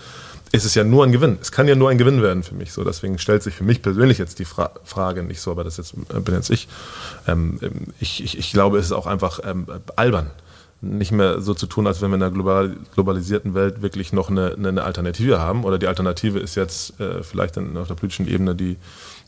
ist 0.53 0.65
es 0.65 0.75
ja 0.75 0.85
nur 0.85 1.05
ein 1.05 1.13
Gewinn. 1.13 1.39
Es 1.41 1.53
kann 1.53 1.69
ja 1.69 1.75
nur 1.75 1.91
ein 1.91 1.99
Gewinn 1.99 2.23
werden 2.23 2.43
für 2.43 2.55
mich. 2.55 2.73
So, 2.73 2.85
deswegen 2.85 3.19
stellt 3.19 3.43
sich 3.43 3.55
für 3.55 3.65
mich 3.65 3.83
persönlich 3.83 4.19
jetzt 4.19 4.39
die 4.39 4.45
Fra 4.45 4.71
Frage 4.85 5.23
nicht 5.23 5.41
so, 5.41 5.51
aber 5.51 5.65
das 5.65 5.77
jetzt, 5.77 5.95
äh, 6.15 6.21
bin 6.21 6.35
jetzt 6.35 6.51
ich. 6.51 6.69
Ähm, 7.27 7.59
ich, 8.01 8.23
ich. 8.23 8.39
Ich 8.39 8.53
glaube, 8.53 8.79
es 8.79 8.87
ist 8.87 8.93
auch 8.93 9.07
einfach 9.07 9.41
ähm, 9.45 9.67
albern, 9.97 10.31
nicht 10.81 11.13
mehr 11.13 11.41
so 11.41 11.55
zu 11.55 11.67
tun, 11.67 11.87
als 11.87 12.01
wenn 12.01 12.11
wir 12.11 12.17
in 12.17 12.23
einer 12.23 12.33
global, 12.33 12.77
globalisierten 12.95 13.55
Welt 13.55 13.83
wirklich 13.83 14.13
noch 14.13 14.31
eine, 14.31 14.55
eine, 14.55 14.85
Alternative 14.85 15.41
haben. 15.41 15.65
Oder 15.65 15.79
die 15.79 15.89
Alternative 15.89 16.39
ist 16.39 16.55
jetzt 16.55 16.99
äh, 17.01 17.23
vielleicht 17.23 17.57
dann 17.57 17.77
auf 17.77 17.89
der 17.89 17.95
politischen 17.95 18.29
Ebene 18.29 18.55
die 18.55 18.77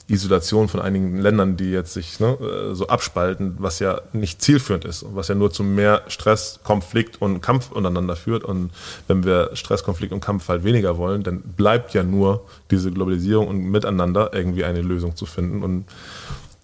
Isolation 0.08 0.68
von 0.68 0.80
einigen 0.80 1.18
Ländern, 1.18 1.56
die 1.56 1.70
jetzt 1.70 1.92
sich 1.92 2.18
ne, 2.18 2.38
äh, 2.40 2.74
so 2.74 2.88
abspalten, 2.88 3.56
was 3.58 3.78
ja 3.78 4.00
nicht 4.12 4.40
zielführend 4.40 4.84
ist 4.84 5.02
und 5.02 5.14
was 5.14 5.28
ja 5.28 5.34
nur 5.34 5.52
zu 5.52 5.62
mehr 5.62 6.02
Stress, 6.08 6.60
Konflikt 6.64 7.20
und 7.20 7.42
Kampf 7.42 7.70
untereinander 7.70 8.16
führt. 8.16 8.42
Und 8.42 8.70
wenn 9.06 9.24
wir 9.24 9.50
Stress, 9.54 9.84
Konflikt 9.84 10.12
und 10.12 10.20
Kampf 10.20 10.48
halt 10.48 10.64
weniger 10.64 10.96
wollen, 10.96 11.22
dann 11.22 11.40
bleibt 11.40 11.92
ja 11.92 12.02
nur 12.02 12.46
diese 12.70 12.90
Globalisierung 12.90 13.48
und 13.48 13.58
miteinander 13.58 14.30
irgendwie 14.32 14.64
eine 14.64 14.80
Lösung 14.80 15.14
zu 15.14 15.26
finden. 15.26 15.62
Und 15.62 15.84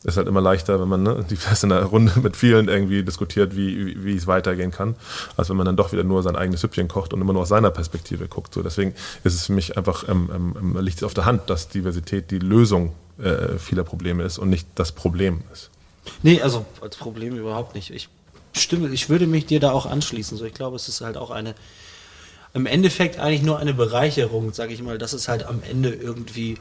ist 0.04 0.18
halt 0.18 0.28
immer 0.28 0.42
leichter, 0.42 0.80
wenn 0.80 0.88
man 0.88 1.02
ne, 1.02 1.24
die 1.28 1.36
fest 1.36 1.64
in 1.64 1.70
der 1.70 1.84
Runde 1.84 2.12
mit 2.22 2.36
vielen 2.36 2.68
irgendwie 2.68 3.02
diskutiert, 3.02 3.56
wie, 3.56 3.86
wie, 3.86 4.04
wie 4.04 4.16
es 4.16 4.26
weitergehen 4.26 4.70
kann, 4.70 4.96
als 5.36 5.48
wenn 5.50 5.56
man 5.56 5.66
dann 5.66 5.76
doch 5.76 5.92
wieder 5.92 6.04
nur 6.04 6.22
sein 6.22 6.36
eigenes 6.36 6.60
Süppchen 6.60 6.88
kocht 6.88 7.12
und 7.12 7.20
immer 7.20 7.32
nur 7.32 7.42
aus 7.42 7.48
seiner 7.48 7.70
Perspektive 7.70 8.28
guckt. 8.28 8.54
So, 8.54 8.62
deswegen 8.62 8.94
ist 9.24 9.34
es 9.34 9.46
für 9.46 9.52
mich 9.52 9.76
einfach, 9.76 10.08
ähm, 10.08 10.56
ähm, 10.56 10.76
liegt 10.80 10.98
es 10.98 11.04
auf 11.04 11.14
der 11.14 11.24
Hand, 11.24 11.48
dass 11.48 11.68
Diversität 11.68 12.30
die 12.30 12.38
Lösung 12.38 12.92
äh, 13.18 13.58
vieler 13.58 13.84
Probleme 13.84 14.22
ist 14.24 14.38
und 14.38 14.50
nicht 14.50 14.66
das 14.74 14.92
Problem 14.92 15.42
ist. 15.52 15.70
Nee, 16.22 16.40
also 16.42 16.66
als 16.80 16.96
Problem 16.96 17.36
überhaupt 17.36 17.74
nicht. 17.74 17.90
Ich 17.90 18.08
stimme, 18.52 18.88
ich 18.88 19.08
würde 19.08 19.26
mich 19.26 19.46
dir 19.46 19.60
da 19.60 19.72
auch 19.72 19.86
anschließen. 19.86 20.36
So, 20.36 20.44
ich 20.44 20.54
glaube, 20.54 20.76
es 20.76 20.88
ist 20.88 21.00
halt 21.00 21.16
auch 21.16 21.30
eine, 21.30 21.54
im 22.52 22.66
Endeffekt 22.66 23.18
eigentlich 23.18 23.42
nur 23.42 23.58
eine 23.58 23.74
Bereicherung, 23.74 24.52
sage 24.52 24.74
ich 24.74 24.82
mal, 24.82 24.98
dass 24.98 25.12
es 25.12 25.28
halt 25.28 25.44
am 25.44 25.62
Ende 25.68 25.90
irgendwie 25.90 26.58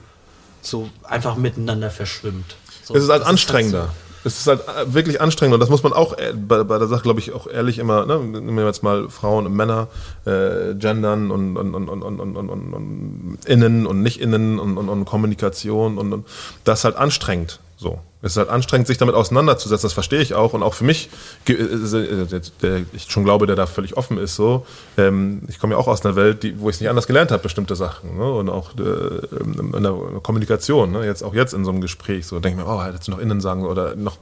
so 0.61 0.89
einfach 1.03 1.35
miteinander 1.35 1.89
verschwimmt. 1.89 2.55
So, 2.83 2.95
es 2.95 3.03
ist 3.03 3.09
halt 3.09 3.23
anstrengender. 3.23 3.93
Es 4.23 4.37
ist 4.37 4.47
halt 4.47 4.61
äh, 4.61 4.93
wirklich 4.93 5.21
anstrengend 5.21 5.53
und 5.53 5.59
das 5.59 5.69
muss 5.69 5.83
man 5.83 5.93
auch 5.93 6.17
äh, 6.17 6.33
bei, 6.33 6.63
bei 6.63 6.77
der 6.77 6.87
Sache, 6.87 7.03
glaube 7.03 7.19
ich, 7.19 7.33
auch 7.33 7.47
ehrlich 7.47 7.79
immer, 7.79 8.05
ne, 8.05 8.19
nehmen 8.19 8.57
wir 8.57 8.65
jetzt 8.65 8.83
mal 8.83 9.09
Frauen 9.09 9.45
und 9.45 9.55
Männer, 9.55 9.87
äh, 10.25 10.73
gendern 10.75 11.31
und, 11.31 11.57
und, 11.57 11.75
und, 11.75 11.89
und, 11.89 12.01
und, 12.01 12.19
und, 12.19 12.49
und, 12.49 12.73
und 12.73 13.37
innen 13.45 13.85
und 13.85 14.01
nicht 14.01 14.21
innen 14.21 14.59
und, 14.59 14.77
und, 14.77 14.89
und 14.89 15.05
Kommunikation 15.05 15.97
und, 15.97 16.13
und 16.13 16.25
das 16.63 16.79
ist 16.79 16.85
halt 16.85 16.95
anstrengend. 16.95 17.59
So. 17.83 17.99
Es 18.21 18.31
ist 18.31 18.37
halt 18.37 18.47
anstrengend, 18.47 18.87
sich 18.87 18.97
damit 18.97 19.13
auseinanderzusetzen, 19.13 19.85
das 19.85 19.91
verstehe 19.91 20.21
ich 20.21 20.33
auch. 20.33 20.53
Und 20.53 20.63
auch 20.63 20.73
für 20.73 20.85
mich, 20.85 21.09
äh, 21.49 21.51
äh, 21.51 22.41
der 22.61 22.81
ich 22.93 23.11
schon 23.11 23.25
glaube, 23.25 23.45
der 23.45 23.57
da 23.57 23.65
völlig 23.65 23.97
offen 23.97 24.17
ist, 24.17 24.37
so. 24.37 24.65
Ähm, 24.97 25.41
ich 25.49 25.59
komme 25.59 25.73
ja 25.73 25.79
auch 25.79 25.89
aus 25.89 26.05
einer 26.05 26.15
Welt, 26.15 26.45
wo 26.59 26.69
ich 26.69 26.77
es 26.77 26.79
nicht 26.79 26.89
anders 26.89 27.07
gelernt 27.07 27.31
habe, 27.31 27.43
bestimmte 27.43 27.75
Sachen. 27.75 28.17
Ne? 28.17 28.33
Und 28.33 28.49
auch 28.49 28.71
äh, 28.77 29.37
in 29.41 29.83
der 29.83 29.91
Kommunikation, 30.23 30.93
ne? 30.93 31.05
jetzt 31.05 31.23
auch 31.23 31.33
jetzt 31.33 31.53
in 31.53 31.65
so 31.65 31.71
einem 31.71 31.81
Gespräch, 31.81 32.25
so 32.25 32.39
denke 32.39 32.61
ich 32.61 32.65
mir, 32.65 32.73
oh, 32.73 32.81
hättest 32.81 33.09
du 33.09 33.11
noch 33.11 33.19
innen 33.19 33.41
sagen 33.41 33.65
oder 33.65 33.97
noch 33.97 34.15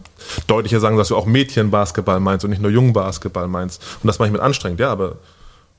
deutlicher 0.48 0.80
sagen, 0.80 0.98
dass 0.98 1.10
du 1.10 1.16
auch 1.16 1.28
Mädchenbasketball 1.28 2.20
meinst 2.20 2.44
und 2.44 2.50
nicht 2.50 2.64
nur 2.64 2.72
Jungbasketball 2.72 3.48
meinst. 3.48 3.84
Und 4.02 4.08
das 4.08 4.18
mache 4.18 4.26
ich 4.30 4.34
mit 4.34 4.42
anstrengend, 4.42 4.80
ja, 4.80 4.92
aber 4.92 5.18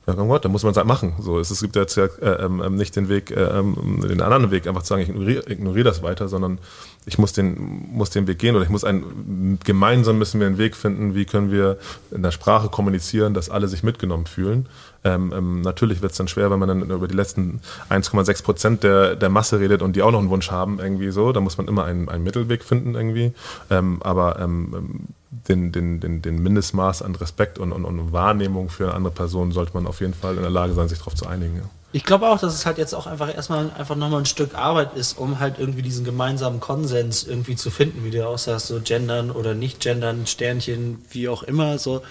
ja, 0.05 0.13
komm 0.15 0.27
Gott, 0.27 0.43
dann 0.43 0.51
muss 0.51 0.63
man 0.63 0.71
es 0.71 0.77
halt 0.77 0.87
machen. 0.87 1.13
So, 1.19 1.39
es, 1.39 1.61
gibt 1.61 1.77
jetzt 1.77 1.95
ja 1.95 2.05
äh, 2.05 2.43
ähm, 2.43 2.75
nicht 2.75 2.95
den 2.95 3.07
Weg, 3.07 3.31
äh, 3.31 3.59
ähm, 3.59 4.01
den 4.01 4.19
anderen 4.19 4.51
Weg, 4.51 4.67
einfach 4.67 4.83
zu 4.83 4.89
sagen, 4.89 5.01
ich 5.01 5.09
ignoriere, 5.09 5.49
ignoriere 5.49 5.85
das 5.85 6.03
weiter, 6.03 6.27
sondern 6.27 6.59
ich 7.05 7.17
muss 7.17 7.33
den, 7.33 7.89
muss 7.91 8.09
den 8.09 8.27
Weg 8.27 8.39
gehen 8.39 8.55
oder 8.55 8.63
ich 8.63 8.69
muss 8.69 8.83
einen, 8.83 9.59
gemeinsam 9.63 10.17
müssen 10.17 10.39
wir 10.39 10.47
einen 10.47 10.57
Weg 10.57 10.75
finden, 10.75 11.15
wie 11.15 11.25
können 11.25 11.51
wir 11.51 11.77
in 12.11 12.23
der 12.23 12.31
Sprache 12.31 12.69
kommunizieren, 12.69 13.33
dass 13.33 13.49
alle 13.49 13.67
sich 13.67 13.83
mitgenommen 13.83 14.25
fühlen. 14.25 14.67
Ähm, 15.03 15.33
ähm, 15.35 15.61
natürlich 15.61 16.01
wird 16.01 16.13
es 16.13 16.17
dann 16.17 16.29
schwer, 16.29 16.49
wenn 16.49 16.59
man 16.59 16.69
dann 16.69 16.89
über 16.89 17.07
die 17.07 17.15
letzten 17.15 17.59
1,6 17.89 18.43
Prozent 18.43 18.83
der, 18.83 19.15
der 19.15 19.29
Masse 19.29 19.59
redet 19.59 19.81
und 19.81 19.95
die 19.95 20.01
auch 20.01 20.11
noch 20.11 20.19
einen 20.19 20.29
Wunsch 20.29 20.49
haben, 20.49 20.79
irgendwie 20.79 21.11
so. 21.11 21.33
Da 21.33 21.41
muss 21.41 21.57
man 21.57 21.67
immer 21.67 21.83
einen, 21.83 22.07
einen 22.07 22.23
Mittelweg 22.23 22.63
finden, 22.63 22.95
irgendwie. 22.95 23.33
Ähm, 23.69 24.01
aber 24.01 24.39
ähm, 24.39 25.07
den, 25.49 25.71
den, 25.71 25.99
den, 25.99 26.21
den 26.21 26.41
Mindestmaß 26.41 27.01
an 27.01 27.15
Respekt 27.15 27.59
und, 27.59 27.73
und, 27.73 27.83
und, 27.83 28.13
Wahrnehmung 28.13 28.69
für 28.69 28.85
eine 28.85 28.93
andere 28.93 29.13
Person 29.13 29.51
sollte 29.51 29.73
man 29.73 29.87
auf 29.87 29.99
jeden 29.99 30.13
Fall 30.13 30.35
in 30.35 30.41
der 30.41 30.51
Lage 30.51 30.73
sein, 30.73 30.87
sich 30.87 30.99
darauf 30.99 31.15
zu 31.15 31.27
einigen. 31.27 31.57
Ja. 31.57 31.82
Ich 31.93 32.03
glaube 32.03 32.27
auch, 32.27 32.39
dass 32.39 32.55
es 32.55 32.65
halt 32.65 32.79
jetzt 32.79 32.93
auch 32.95 33.05
einfach 33.05 33.33
erstmal 33.33 33.71
einfach 33.77 33.95
nochmal 33.95 34.21
ein 34.21 34.25
Stück 34.25 34.55
Arbeit 34.55 34.95
ist, 34.95 35.17
um 35.17 35.39
halt 35.39 35.59
irgendwie 35.59 35.83
diesen 35.83 36.03
gemeinsamen 36.03 36.59
Konsens 36.59 37.23
irgendwie 37.23 37.55
zu 37.55 37.69
finden, 37.69 38.03
wie 38.03 38.09
du 38.09 38.27
auch 38.27 38.39
sagst, 38.39 38.67
so 38.67 38.81
gendern 38.83 39.29
oder 39.29 39.53
nicht 39.53 39.79
gendern, 39.79 40.25
Sternchen, 40.25 41.05
wie 41.11 41.29
auch 41.29 41.43
immer, 41.43 41.77
so 41.77 42.01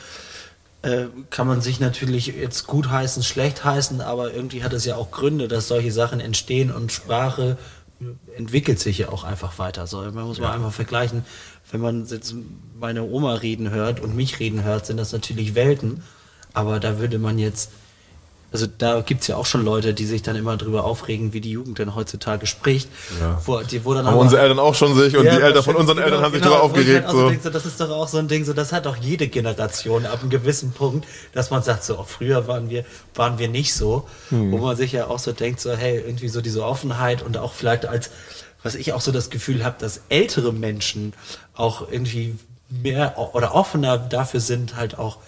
äh, 0.83 1.07
kann 1.31 1.49
man 1.49 1.61
sich 1.61 1.81
natürlich 1.81 2.29
jetzt 2.29 2.69
gut 2.69 2.91
heißen, 2.91 3.25
schlecht 3.25 3.65
heißen, 3.65 4.01
aber 4.01 4.33
irgendwie 4.33 4.63
hat 4.63 4.73
es 4.73 4.85
ja 4.85 4.95
auch 4.95 5.11
Gründe, 5.11 5.49
dass 5.49 5.67
solche 5.67 5.91
Sachen 5.91 6.21
entstehen 6.21 6.71
und 6.71 6.93
Sprache 6.93 7.59
entwickelt 8.37 8.79
sich 8.79 8.99
ja 8.99 9.09
auch 9.09 9.25
einfach 9.25 9.59
weiter. 9.59 9.89
So, 9.89 9.99
man 9.99 10.25
muss 10.25 10.39
ja. 10.39 10.45
mal 10.45 10.55
einfach 10.55 10.73
vergleichen, 10.73 11.25
wenn 11.71 11.81
man 11.81 12.07
jetzt 12.07 12.35
meine 12.79 13.03
Oma 13.05 13.35
reden 13.35 13.71
hört 13.71 14.01
und 14.01 14.15
mich 14.15 14.39
reden 14.41 14.63
hört, 14.63 14.87
sind 14.87 14.97
das 14.97 15.13
natürlich 15.13 15.55
Welten. 15.55 16.03
Aber 16.53 16.81
da 16.81 16.99
würde 16.99 17.19
man 17.19 17.39
jetzt 17.39 17.71
also 18.53 18.67
da 18.79 19.01
gibt 19.01 19.23
es 19.23 19.29
ja 19.29 19.37
auch 19.37 19.47
schon 19.47 19.65
Leute, 19.65 19.95
die 19.95 20.05
sich 20.05 20.23
dann 20.23 20.37
immer 20.37 20.57
drüber 20.59 20.85
aufregen, 20.85 21.33
wie 21.33 21.41
die 21.41 21.51
Jugend 21.51 21.79
denn 21.79 21.95
heutzutage 21.95 22.47
spricht. 22.47 22.89
Ja. 23.19 23.41
Wo, 23.47 23.61
die, 23.61 23.85
wo 23.85 23.95
dann 23.95 24.07
haben 24.07 24.19
unsere 24.19 24.43
Eltern 24.43 24.59
auch 24.59 24.75
schon 24.75 24.95
sich 24.95 25.17
und 25.17 25.25
ja, 25.25 25.37
die 25.37 25.43
Eltern 25.43 25.63
von 25.63 25.75
unseren 25.75 25.97
genau, 25.97 26.07
Eltern 26.07 26.23
haben 26.23 26.33
sich 26.33 26.43
genau, 26.43 26.55
darüber 26.57 26.67
aufgeregt. 26.67 27.07
Halt 27.07 27.17
so. 27.17 27.29
Denke, 27.29 27.45
so, 27.45 27.51
das 27.51 27.65
ist 27.65 27.81
doch 27.81 27.91
auch 27.91 28.09
so 28.09 28.19
ein 28.19 28.29
Ding, 28.29 28.45
so 28.45 28.53
das 28.53 28.73
hat 28.73 28.85
doch 28.85 28.97
jede 28.97 29.29
Generation 29.29 30.05
ab 30.05 30.21
einem 30.21 30.31
gewissen 30.31 30.73
Punkt, 30.73 31.07
dass 31.33 31.51
man 31.51 31.63
sagt, 31.63 31.85
so 31.85 31.97
auch 31.97 32.09
früher 32.09 32.47
waren 32.47 32.69
wir, 32.69 32.85
waren 33.15 33.39
wir 33.39 33.49
nicht 33.49 33.75
so, 33.75 34.07
hm. 34.29 34.53
wo 34.53 34.59
man 34.59 34.77
sich 34.77 34.93
ja 34.93 35.07
auch 35.07 35.19
so 35.19 35.33
denkt, 35.33 35.61
so 35.61 35.73
hey, 35.73 35.99
irgendwie 35.99 36.29
so 36.29 36.43
diese 36.43 36.65
Offenheit 36.65 37.23
und 37.23 37.39
auch 37.39 37.55
vielleicht 37.55 37.87
als, 37.87 38.11
was 38.63 38.75
ich 38.75 38.93
auch 38.93 39.01
so 39.01 39.13
das 39.13 39.31
Gefühl 39.31 39.65
habe, 39.65 39.77
dass 39.79 40.03
ältere 40.11 40.53
Menschen 40.53 41.15
auch 41.55 41.91
irgendwie 41.91 42.37
mehr 42.69 43.17
oder 43.35 43.55
offener 43.55 43.97
dafür 43.97 44.41
sind, 44.41 44.77
halt 44.77 44.99
auch 44.99 45.19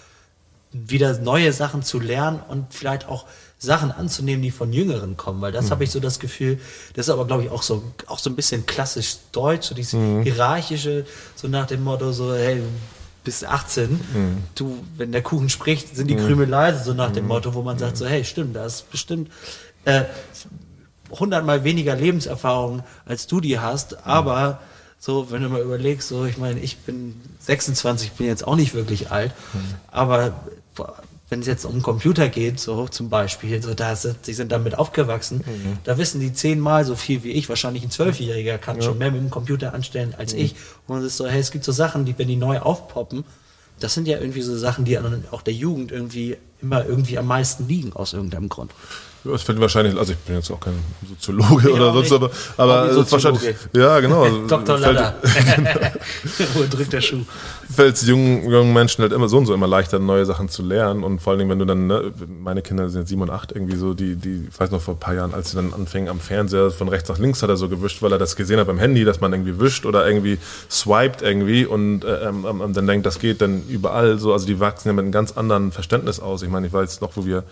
wieder 0.87 1.17
neue 1.19 1.53
Sachen 1.53 1.83
zu 1.83 1.99
lernen 1.99 2.39
und 2.47 2.73
vielleicht 2.73 3.07
auch 3.07 3.25
Sachen 3.57 3.91
anzunehmen, 3.91 4.41
die 4.41 4.51
von 4.51 4.73
Jüngeren 4.73 5.15
kommen, 5.15 5.41
weil 5.41 5.51
das 5.51 5.65
mhm. 5.65 5.69
habe 5.71 5.83
ich 5.85 5.91
so 5.91 5.99
das 5.99 6.19
Gefühl, 6.19 6.59
das 6.93 7.07
ist 7.07 7.13
aber 7.13 7.25
glaube 7.25 7.43
ich 7.43 7.49
auch 7.49 7.63
so 7.63 7.83
auch 8.07 8.19
so 8.19 8.29
ein 8.29 8.35
bisschen 8.35 8.65
klassisch 8.65 9.17
deutsch, 9.31 9.67
so 9.67 9.75
dieses 9.75 9.93
mhm. 9.93 10.23
hierarchische, 10.23 11.05
so 11.35 11.47
nach 11.47 11.65
dem 11.65 11.83
Motto 11.83 12.11
so 12.11 12.35
hey 12.35 12.61
bis 13.23 13.43
18, 13.43 13.91
mhm. 13.91 13.99
du 14.55 14.83
wenn 14.97 15.11
der 15.11 15.23
Kuchen 15.23 15.49
spricht, 15.49 15.95
sind 15.95 16.09
die 16.09 16.15
mhm. 16.15 16.25
Krümel 16.25 16.49
leise, 16.49 16.83
so 16.83 16.93
nach 16.93 17.11
dem 17.11 17.23
mhm. 17.23 17.29
Motto, 17.29 17.53
wo 17.53 17.61
man 17.61 17.79
sagt 17.79 17.97
so 17.97 18.05
hey 18.05 18.25
stimmt, 18.25 18.55
da 18.55 18.65
ist 18.65 18.91
bestimmt 18.91 19.31
äh, 19.85 20.03
hundertmal 21.11 21.63
weniger 21.63 21.95
Lebenserfahrung 21.95 22.83
als 23.05 23.27
du 23.27 23.39
die 23.39 23.59
hast, 23.59 24.05
aber 24.05 24.59
So, 24.97 25.29
wenn 25.29 25.43
du 25.43 25.49
mal 25.49 25.61
überlegst, 25.61 26.07
so, 26.07 26.25
ich 26.25 26.39
meine, 26.39 26.59
ich 26.61 26.77
bin 26.77 27.21
26, 27.39 28.13
bin 28.13 28.25
jetzt 28.25 28.47
auch 28.47 28.55
nicht 28.55 28.73
wirklich 28.73 29.11
alt, 29.11 29.33
aber 29.91 30.33
wenn 31.29 31.39
es 31.41 31.47
jetzt 31.47 31.65
um 31.65 31.81
Computer 31.81 32.29
geht, 32.29 32.59
so 32.59 32.87
zum 32.87 33.09
Beispiel, 33.09 33.61
so 33.61 33.73
da 33.73 33.95
sind, 33.95 34.25
sie 34.25 34.33
sind 34.33 34.51
damit 34.51 34.77
aufgewachsen, 34.77 35.43
da 35.83 35.97
wissen 35.97 36.19
die 36.21 36.33
zehnmal 36.33 36.85
so 36.85 36.95
viel 36.95 37.23
wie 37.23 37.31
ich. 37.31 37.49
Wahrscheinlich 37.49 37.83
ein 37.83 37.89
Zwölfjähriger 37.91 38.57
kann 38.57 38.81
schon 38.81 38.97
mehr 38.97 39.11
mit 39.11 39.21
dem 39.21 39.29
Computer 39.31 39.73
anstellen 39.73 40.13
als 40.17 40.33
ich. 40.33 40.55
Und 40.87 40.99
es 40.99 41.05
ist 41.05 41.17
so, 41.17 41.27
hey, 41.27 41.39
es 41.39 41.51
gibt 41.51 41.63
so 41.65 41.71
Sachen, 41.71 42.05
die, 42.05 42.17
wenn 42.17 42.27
die 42.27 42.35
neu 42.35 42.59
aufpoppen, 42.59 43.23
das 43.79 43.93
sind 43.93 44.07
ja 44.07 44.19
irgendwie 44.19 44.41
so 44.41 44.55
Sachen, 44.57 44.85
die 44.85 44.97
auch 45.31 45.41
der 45.41 45.53
Jugend 45.53 45.91
irgendwie 45.91 46.37
immer 46.61 46.85
irgendwie 46.85 47.17
am 47.17 47.27
meisten 47.27 47.67
liegen 47.67 47.91
aus 47.93 48.13
irgendeinem 48.13 48.47
Grund. 48.47 48.71
Ja, 49.25 49.31
Das 49.31 49.41
fällt 49.41 49.59
wahrscheinlich, 49.59 49.97
also 49.97 50.13
ich 50.13 50.19
bin 50.19 50.35
jetzt 50.35 50.51
auch 50.51 50.59
kein 50.59 50.75
Soziologe 51.09 51.69
Ich 51.69 51.75
oder 51.75 51.91
sonst, 51.93 52.11
aber, 52.11 52.29
aber 52.57 52.89
es 52.91 52.97
ist 52.97 53.11
wahrscheinlich, 53.11 53.55
ja, 53.73 53.99
genau. 53.99 54.25
Dr. 54.47 54.77
fällt- 54.77 54.95
Ladder. 54.95 55.15
Wo 56.53 56.63
drückt 56.69 56.93
der 56.93 57.01
Schuh? 57.01 57.21
Fällt 57.75 57.95
es 57.95 58.07
jungen, 58.07 58.49
jungen 58.49 58.73
Menschen 58.73 59.01
halt 59.01 59.11
immer 59.13 59.29
so 59.29 59.37
und 59.37 59.45
so 59.45 59.53
immer 59.53 59.67
leichter, 59.67 59.99
neue 59.99 60.25
Sachen 60.25 60.49
zu 60.49 60.63
lernen. 60.63 61.03
Und 61.03 61.19
vor 61.21 61.31
allen 61.31 61.39
Dingen, 61.39 61.51
wenn 61.51 61.59
du 61.59 61.65
dann, 61.65 61.87
ne, 61.87 62.11
meine 62.41 62.61
Kinder 62.61 62.89
sind 62.89 63.01
jetzt 63.01 63.09
sieben 63.09 63.21
und 63.21 63.29
acht, 63.29 63.51
irgendwie 63.51 63.75
so, 63.77 63.93
die, 63.93 64.15
die, 64.15 64.47
ich 64.49 64.59
weiß 64.59 64.71
noch 64.71 64.81
vor 64.81 64.95
ein 64.95 64.99
paar 64.99 65.13
Jahren, 65.13 65.33
als 65.33 65.51
sie 65.51 65.55
dann 65.57 65.73
anfingen 65.73 66.09
am 66.09 66.19
Fernseher 66.19 66.71
von 66.71 66.89
rechts 66.89 67.09
nach 67.09 67.17
links 67.19 67.43
hat 67.43 67.49
er 67.49 67.57
so 67.57 67.69
gewischt, 67.69 68.01
weil 68.01 68.11
er 68.11 68.17
das 68.17 68.35
gesehen 68.35 68.59
hat 68.59 68.67
beim 68.67 68.79
Handy, 68.79 69.05
dass 69.05 69.21
man 69.21 69.31
irgendwie 69.33 69.59
wischt 69.59 69.85
oder 69.85 70.07
irgendwie 70.07 70.37
swiped 70.69 71.21
irgendwie 71.21 71.65
und 71.65 72.03
äh, 72.03 72.27
ähm, 72.29 72.45
ähm, 72.49 72.73
dann 72.73 72.87
denkt, 72.87 73.05
das 73.05 73.19
geht 73.19 73.41
dann 73.41 73.63
überall 73.69 74.17
so. 74.17 74.33
Also 74.33 74.45
die 74.47 74.59
wachsen 74.59 74.87
ja 74.89 74.93
mit 74.93 75.03
einem 75.03 75.11
ganz 75.11 75.33
anderen 75.33 75.71
Verständnis 75.71 76.19
aus. 76.19 76.41
Ich 76.41 76.49
meine, 76.49 76.67
ich 76.67 76.73
weiß 76.73 77.01
noch, 77.01 77.11
wo 77.15 77.25
wir 77.25 77.43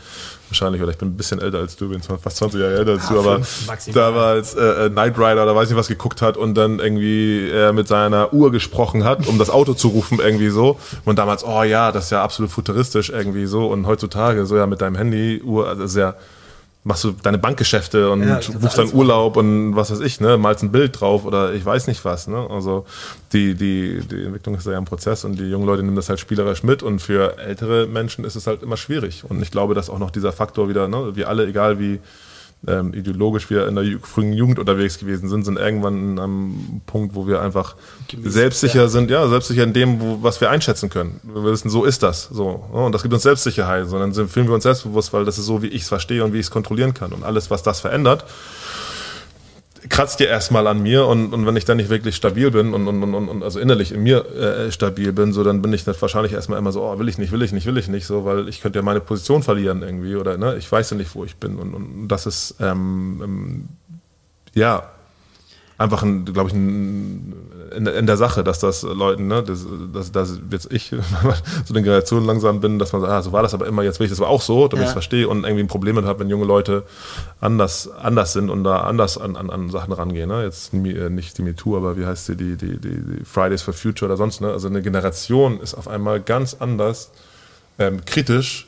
wahrscheinlich, 0.49 0.81
oder 0.81 0.91
ich 0.91 0.97
bin 0.97 1.09
ein 1.09 1.17
bisschen 1.17 1.41
älter 1.41 1.59
als 1.59 1.75
du, 1.75 1.89
bin 1.89 2.01
fast 2.01 2.37
20 2.37 2.59
Jahre 2.59 2.75
älter 2.77 2.91
als 2.93 3.07
Ah, 3.07 3.13
du, 3.13 3.19
aber 3.19 3.35
fünf 3.43 3.67
maximal. 3.67 3.93
da 4.01 4.15
war 4.15 4.27
als 4.27 4.53
äh, 4.55 4.85
äh, 4.85 4.89
Knight 4.89 5.17
Rider 5.17 5.43
oder 5.43 5.55
weiß 5.55 5.69
nicht 5.69 5.77
was 5.77 5.87
geguckt 5.87 6.21
hat 6.21 6.37
und 6.37 6.55
dann 6.55 6.79
irgendwie 6.79 7.49
er 7.49 7.73
mit 7.73 7.87
seiner 7.87 8.33
Uhr 8.33 8.51
gesprochen 8.51 9.03
hat, 9.03 9.27
um 9.27 9.37
das 9.39 9.49
Auto 9.49 9.73
zu 9.73 9.87
rufen 9.89 10.12
irgendwie 10.19 10.49
so. 10.49 10.79
Und 11.05 11.19
damals, 11.19 11.45
oh 11.45 11.63
ja, 11.63 11.91
das 11.91 12.05
ist 12.05 12.11
ja 12.11 12.23
absolut 12.23 12.51
futuristisch 12.51 13.09
irgendwie 13.09 13.45
so. 13.45 13.67
Und 13.67 13.87
heutzutage 13.87 14.45
so 14.45 14.57
ja 14.57 14.67
mit 14.67 14.81
deinem 14.81 14.95
Handy, 14.95 15.41
Uhr, 15.43 15.67
also 15.67 15.83
ist 15.83 15.95
ja 15.95 16.15
machst 16.83 17.03
du 17.03 17.11
deine 17.11 17.37
Bankgeschäfte 17.37 18.11
und 18.11 18.27
Ja, 18.27 18.39
buchst 18.59 18.77
dann 18.77 18.93
Urlaub 18.93 19.37
und 19.37 19.75
was 19.75 19.91
weiß 19.91 20.01
ich, 20.01 20.19
ne, 20.19 20.37
malst 20.37 20.63
ein 20.63 20.71
Bild 20.71 20.99
drauf 20.99 21.25
oder 21.25 21.53
ich 21.53 21.65
weiß 21.65 21.87
nicht 21.87 22.03
was, 22.03 22.27
ne? 22.27 22.47
Also 22.49 22.85
die, 23.31 23.55
die, 23.55 24.01
die 24.01 24.23
Entwicklung 24.23 24.55
ist 24.55 24.67
ja 24.67 24.77
ein 24.77 24.85
Prozess 24.85 25.23
und 25.23 25.39
die 25.39 25.49
jungen 25.49 25.65
Leute 25.65 25.83
nehmen 25.83 25.95
das 25.95 26.09
halt 26.09 26.19
spielerisch 26.19 26.63
mit 26.63 26.83
und 26.83 26.99
für 26.99 27.37
ältere 27.37 27.87
Menschen 27.87 28.25
ist 28.25 28.35
es 28.35 28.47
halt 28.47 28.63
immer 28.63 28.77
schwierig. 28.77 29.23
Und 29.27 29.41
ich 29.41 29.51
glaube, 29.51 29.75
dass 29.75 29.89
auch 29.89 29.99
noch 29.99 30.11
dieser 30.11 30.33
Faktor 30.33 30.67
wieder, 30.67 30.87
ne, 30.87 31.15
wir 31.15 31.29
alle, 31.29 31.47
egal 31.47 31.79
wie 31.79 31.99
ähm, 32.67 32.93
ideologisch 32.93 33.49
wir 33.49 33.67
in 33.67 33.75
der 33.75 33.85
frühen 34.01 34.33
Jugend 34.33 34.59
unterwegs 34.59 34.97
gewesen 34.97 35.27
sind, 35.29 35.43
sind 35.43 35.57
irgendwann 35.57 36.19
am 36.19 36.81
Punkt, 36.85 37.15
wo 37.15 37.27
wir 37.27 37.41
einfach 37.41 37.75
Gemäß- 38.09 38.29
selbstsicher 38.29 38.89
sind, 38.89 39.11
ja, 39.11 39.27
selbstsicher 39.27 39.63
in 39.63 39.73
dem, 39.73 39.99
wo, 39.99 40.19
was 40.21 40.39
wir 40.41 40.49
einschätzen 40.49 40.89
können. 40.89 41.19
Wir 41.23 41.43
wissen, 41.43 41.69
so 41.69 41.83
ist 41.83 42.03
das, 42.03 42.29
so. 42.31 42.47
Und 42.71 42.93
das 42.93 43.01
gibt 43.01 43.13
uns 43.13 43.23
Selbstsicherheit, 43.23 43.87
sondern 43.87 44.13
fühlen 44.27 44.47
wir 44.47 44.53
uns 44.53 44.63
selbstbewusst, 44.63 45.11
weil 45.13 45.25
das 45.25 45.37
ist 45.37 45.45
so, 45.45 45.61
wie 45.61 45.67
ich 45.67 45.81
es 45.83 45.87
verstehe 45.89 46.23
und 46.23 46.33
wie 46.33 46.39
ich 46.39 46.45
es 46.45 46.51
kontrollieren 46.51 46.93
kann. 46.93 47.11
Und 47.11 47.23
alles, 47.23 47.49
was 47.51 47.63
das 47.63 47.81
verändert, 47.81 48.25
kratzt 49.89 50.19
dir 50.19 50.27
erstmal 50.27 50.67
an 50.67 50.81
mir 50.81 51.05
und, 51.05 51.33
und 51.33 51.45
wenn 51.45 51.55
ich 51.55 51.65
dann 51.65 51.77
nicht 51.77 51.89
wirklich 51.89 52.15
stabil 52.15 52.51
bin 52.51 52.73
und, 52.73 52.87
und, 52.87 53.03
und, 53.03 53.29
und 53.29 53.43
also 53.43 53.59
innerlich 53.59 53.91
in 53.91 54.03
mir 54.03 54.25
äh, 54.35 54.71
stabil 54.71 55.11
bin, 55.11 55.33
so 55.33 55.43
dann 55.43 55.61
bin 55.61 55.73
ich 55.73 55.83
dann 55.83 55.95
wahrscheinlich 55.99 56.33
erstmal 56.33 56.59
immer 56.59 56.71
so, 56.71 56.83
oh, 56.83 56.99
will 56.99 57.09
ich 57.09 57.17
nicht, 57.17 57.31
will 57.31 57.41
ich 57.41 57.51
nicht, 57.51 57.65
will 57.65 57.77
ich 57.77 57.87
nicht, 57.87 58.05
so, 58.05 58.25
weil 58.25 58.47
ich 58.47 58.61
könnte 58.61 58.79
ja 58.79 58.83
meine 58.83 59.01
Position 59.01 59.43
verlieren 59.43 59.81
irgendwie 59.81 60.15
oder 60.15 60.37
ne, 60.37 60.55
ich 60.57 60.71
weiß 60.71 60.91
ja 60.91 60.97
nicht, 60.97 61.13
wo 61.15 61.25
ich 61.25 61.35
bin 61.35 61.57
und, 61.57 61.73
und 61.73 62.07
das 62.07 62.25
ist 62.25 62.55
ähm, 62.59 63.21
ähm, 63.23 63.69
ja 64.53 64.92
einfach 65.83 66.03
ein, 66.03 66.25
glaube 66.25 66.49
ich, 66.49 66.55
ein, 66.55 67.33
in, 67.75 67.87
in 67.87 68.05
der 68.05 68.17
Sache, 68.17 68.43
dass 68.43 68.59
das 68.59 68.83
Leuten, 68.83 69.27
ne, 69.27 69.43
das, 69.43 69.65
das, 69.93 70.11
das 70.11 70.39
jetzt 70.51 70.71
ich 70.71 70.89
so 71.65 71.73
eine 71.73 71.83
Generation 71.83 72.25
langsam 72.25 72.61
bin, 72.61 72.79
dass 72.79 72.93
man 72.93 73.01
sagt, 73.01 73.13
ah, 73.13 73.21
so 73.21 73.31
war 73.31 73.43
das 73.43 73.53
aber 73.53 73.67
immer, 73.67 73.83
jetzt 73.83 73.99
will 73.99 74.05
ich 74.05 74.11
das 74.11 74.19
aber 74.19 74.29
auch 74.29 74.41
so, 74.41 74.67
damit 74.67 74.83
Ja. 74.83 74.83
ich 74.83 74.87
es 74.89 74.93
verstehe 74.93 75.27
und 75.27 75.43
irgendwie 75.43 75.63
ein 75.63 75.67
Problem 75.67 75.95
mit 75.95 76.05
habe, 76.05 76.19
wenn 76.19 76.29
junge 76.29 76.45
Leute 76.45 76.83
anders, 77.41 77.89
anders 77.91 78.33
sind 78.33 78.49
und 78.49 78.63
da 78.63 78.81
anders 78.81 79.17
an, 79.17 79.35
an, 79.35 79.49
an 79.49 79.69
Sachen 79.69 79.93
rangehen. 79.93 80.29
Ne? 80.29 80.43
Jetzt 80.43 80.73
äh, 80.73 81.09
nicht 81.09 81.37
die 81.37 81.41
MeToo, 81.41 81.75
aber 81.77 81.97
wie 81.97 82.05
heißt 82.05 82.29
die, 82.29 82.35
die, 82.35 82.57
die, 82.57 82.77
die, 82.77 83.25
Fridays 83.25 83.61
for 83.61 83.73
Future 83.73 84.09
oder 84.09 84.17
sonst, 84.17 84.41
ne? 84.41 84.51
Also 84.51 84.67
eine 84.67 84.81
Generation 84.81 85.59
ist 85.59 85.73
auf 85.73 85.87
einmal 85.87 86.21
ganz 86.21 86.55
anders 86.59 87.11
ähm, 87.79 88.05
kritisch 88.05 88.67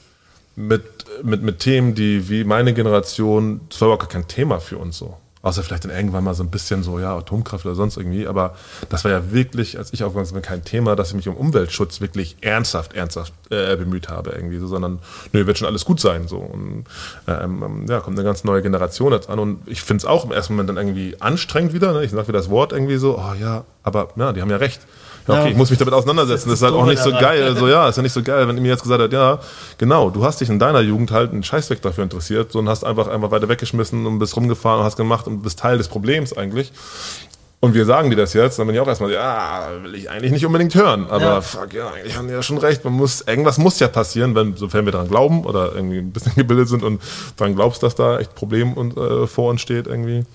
mit, 0.55 0.84
mit, 1.24 1.43
mit 1.43 1.59
Themen, 1.59 1.95
die 1.95 2.30
wie 2.30 2.43
meine 2.43 2.74
Generation, 2.74 3.61
das 3.70 3.82
war 3.82 3.88
überhaupt 3.89 4.03
gar 4.03 4.09
kein 4.09 4.28
Thema 4.28 4.59
für 4.59 4.78
uns 4.78 4.97
so. 4.97 5.18
Außer 5.46 5.62
vielleicht 5.62 5.84
dann 5.84 5.91
irgendwann 5.91 6.24
mal 6.24 6.34
so 6.34 6.41
ein 6.41 6.50
bisschen 6.50 6.82
so, 6.82 6.98
ja, 6.98 7.16
Atomkraft 7.16 7.68
oder 7.68 7.76
sonst 7.76 7.98
irgendwie. 7.98 8.26
Aber 8.26 8.56
das 8.89 9.04
war 9.04 9.12
ja 9.12 9.32
wirklich, 9.32 9.78
als 9.78 9.93
ich 9.93 10.04
aufgewachsen 10.04 10.34
bin, 10.34 10.41
kein 10.41 10.64
Thema, 10.64 10.96
dass 10.96 11.10
ich 11.10 11.14
mich 11.14 11.28
um 11.28 11.36
Umweltschutz 11.36 12.02
wirklich 12.02 12.38
ernsthaft, 12.41 12.93
ernsthaft 12.93 13.32
äh, 13.52 13.76
bemüht 13.76 14.10
habe 14.10 14.32
irgendwie 14.32 14.58
so, 14.58 14.66
sondern 14.66 14.98
nö, 15.34 15.46
wird 15.46 15.60
schon 15.60 15.68
alles 15.68 15.86
gut 15.86 16.00
sein 16.00 16.28
so. 16.28 16.38
Und 16.38 16.86
ähm, 17.28 17.62
ähm, 17.64 17.86
ja, 17.88 18.00
kommt 18.00 18.18
eine 18.18 18.26
ganz 18.26 18.43
neue 18.43 18.64
Generation 18.64 19.14
jetzt 19.14 19.30
an 19.30 19.38
und 19.38 19.60
ich 19.68 19.84
finde 19.84 20.02
es 20.02 20.06
auch 20.06 20.26
im 20.26 20.32
ersten 20.32 20.54
Moment 20.54 20.70
dann 20.70 20.78
irgendwie 20.78 21.16
anstrengend 21.22 21.74
wieder. 21.74 21.93
Ne? 21.93 22.04
Ich 22.04 22.10
sage 22.10 22.28
wieder 22.28 22.39
das 22.39 22.50
Wort 22.50 22.74
irgendwie 22.74 22.98
so, 22.98 23.20
oh 23.20 23.34
ja, 23.39 23.66
aber 23.84 24.08
ja, 24.16 24.34
die 24.34 24.41
haben 24.41 24.50
ja 24.50 24.58
recht. 24.58 24.82
Ja, 25.28 25.42
okay, 25.42 25.52
ich 25.52 25.58
muss 25.58 25.70
mich 25.72 25.80
damit 25.80 25.94
auseinandersetzen. 25.94 26.50
Das 26.50 26.60
ist 26.60 26.62
Das 26.62 26.72
halt 26.72 26.76
ist 26.76 26.82
auch 26.82 26.86
das 26.88 27.06
nicht 27.06 27.16
so 27.16 27.26
geil. 27.26 27.44
Also 27.44 27.68
ja, 27.68 27.90
ist 27.90 27.96
ja 27.98 28.04
nicht 28.04 28.14
so 28.14 28.22
geil, 28.22 28.48
wenn 28.48 28.56
ihr 28.58 28.62
mir 28.62 28.70
jetzt 28.70 28.84
gesagt 28.84 29.02
hat, 29.02 29.12
ja, 29.12 29.40
genau, 29.78 30.10
du 30.12 30.24
hast 30.24 30.40
dich 30.42 30.50
in 30.50 30.60
deiner 30.60 30.82
Jugend 30.82 31.12
halt 31.12 31.32
einen 31.32 31.44
Scheißweg 31.44 31.82
dafür 31.82 32.04
interessiert 32.04 32.52
so, 32.52 32.60
und 32.60 32.70
hast 32.70 32.84
einfach 32.84 33.08
einfach 33.08 33.32
weiter 33.32 33.50
weggeschmissen 33.50 34.06
und 34.06 34.20
bist 34.20 34.36
rumgefahren 34.36 34.80
und 34.82 34.86
hast 34.86 34.98
gemacht 34.98 35.26
und 35.28 35.42
bist 35.42 35.58
Teil 35.60 35.78
des 35.80 35.88
Problems 35.88 36.36
eigentlich. 36.38 36.72
Und 37.62 37.74
wir 37.74 37.86
sagen 37.86 38.12
dir 38.12 38.16
das 38.18 38.34
jetzt, 38.34 38.60
dann 38.60 38.68
bin 38.68 38.76
ich 38.76 38.82
auch 38.82 38.88
erstmal, 38.88 39.12
ja, 39.12 39.70
will 39.82 39.96
ich 39.96 40.12
eigentlich 40.12 40.32
nicht 40.32 40.46
unbedingt 40.46 40.76
hören. 40.76 41.08
Aber 41.10 41.24
Ja. 41.26 41.42
fuck, 41.42 41.74
ja, 41.74 41.88
eigentlich 41.90 42.16
haben 42.16 42.28
die 42.28 42.34
ja 42.34 42.44
schon 42.44 42.60
recht. 42.60 42.84
Man 42.84 42.94
muss, 42.94 43.22
irgendwas 43.22 43.58
muss 43.58 43.80
ja 43.80 43.88
passieren, 43.88 44.36
wenn, 44.36 44.56
sofern 44.56 44.86
wir 44.86 44.92
daran 44.92 45.08
glauben 45.08 45.44
oder 45.46 45.74
irgendwie 45.74 45.98
ein 45.98 46.12
bisschen 46.12 46.34
gebildet 46.36 46.70
sind 46.70 46.84
und 46.84 47.02
daran 47.38 47.56
glaubst, 47.56 47.82
dass 47.82 47.96
da 47.96 48.20
echt 48.20 48.36
Problem 48.36 48.74
und, 48.74 48.96
äh, 48.98 49.26
vor 49.26 49.50
uns 49.50 49.62
steht 49.62 49.88
irgendwie. 49.88 50.26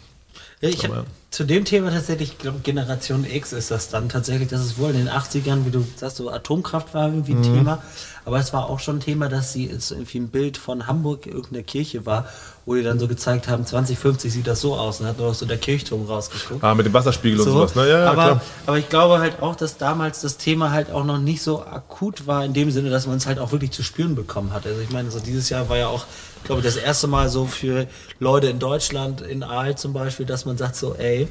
Ja, 0.63 0.69
ich 0.69 0.85
hab, 0.85 0.91
Aber- 0.93 1.05
zu 1.31 1.45
dem 1.45 1.65
Thema 1.65 1.91
tatsächlich, 1.91 2.33
ich 2.33 2.39
glaube, 2.39 2.59
Generation 2.63 3.25
X 3.25 3.53
ist 3.55 3.71
das 3.71 3.89
dann 3.89 4.09
tatsächlich, 4.11 4.49
dass 4.49 4.61
es 4.61 4.77
wohl 4.79 4.91
in 4.91 4.97
den 4.99 5.09
80ern, 5.09 5.65
wie 5.65 5.71
du 5.71 5.87
sagst, 5.97 6.17
so 6.19 6.29
Atomkraft 6.31 6.93
war 6.93 7.07
irgendwie 7.07 7.33
ein 7.33 7.43
Thema, 7.43 7.81
aber 8.27 8.39
es 8.41 8.53
war 8.53 8.69
auch 8.69 8.79
schon 8.81 8.97
ein 8.97 9.01
Thema, 9.01 9.29
dass 9.29 9.53
sie 9.55 9.71
es 9.71 9.91
irgendwie 9.91 10.19
ein 10.19 10.29
Bild 10.29 10.59
von 10.59 10.87
Hamburg, 10.87 11.27
irgendeiner 11.27 11.63
Kirche 11.63 12.05
war, 12.05 12.27
wo 12.67 12.75
die 12.75 12.83
dann 12.83 12.99
so 12.99 13.09
gezeigt 13.09 13.49
haben, 13.49 13.65
2050 13.65 14.31
sieht 14.31 14.47
das 14.47 14.61
so 14.61 14.75
aus 14.77 15.01
und 15.01 15.07
hat 15.07 15.19
nur 15.19 15.29
noch 15.29 15.35
so 15.35 15.47
der 15.47 15.57
Kirchturm 15.57 16.05
rausgeguckt. 16.05 16.63
Ah, 16.63 16.75
mit 16.75 16.85
dem 16.85 16.93
Wasserspiegel 16.93 17.39
und 17.39 17.45
So, 17.47 17.53
sowas, 17.53 17.75
ne? 17.75 17.89
Ja, 17.89 17.99
ja, 18.01 18.11
aber, 18.11 18.23
klar. 18.23 18.41
aber 18.67 18.79
ich 18.79 18.89
glaube 18.91 19.19
halt 19.21 19.41
auch, 19.41 19.57
dass 19.57 19.79
damals 19.79 20.21
das 20.21 20.37
Thema 20.37 20.73
halt 20.73 20.91
auch 20.91 21.05
noch 21.05 21.19
nicht 21.19 21.43
so 21.43 21.63
akut 21.65 22.27
war, 22.27 22.45
in 22.45 22.53
dem 22.53 22.71
Sinne, 22.71 22.91
dass 22.91 23.07
man 23.07 23.17
es 23.17 23.25
halt 23.27 23.39
auch 23.39 23.53
wirklich 23.53 23.71
zu 23.71 23.83
spüren 23.83 24.15
bekommen 24.15 24.53
hat. 24.53 24.67
Also 24.67 24.81
ich 24.83 24.91
meine, 24.91 25.11
so 25.11 25.21
dieses 25.21 25.49
Jahr 25.49 25.69
war 25.71 25.79
ja 25.79 25.87
auch, 25.89 26.05
glaube 26.45 26.61
ich, 26.61 26.67
das 26.67 26.77
erste 26.77 27.07
Mal 27.07 27.29
so 27.29 27.47
für 27.47 27.87
Leute 28.19 28.49
in 28.49 28.59
Deutschland, 28.59 29.21
in 29.21 29.43
Aal 29.43 29.77
zum 29.77 29.93
Beispiel, 29.93 30.27
dass 30.27 30.45
man 30.45 30.57
sagt 30.57 30.77
so, 30.77 30.95
ey, 30.95 31.29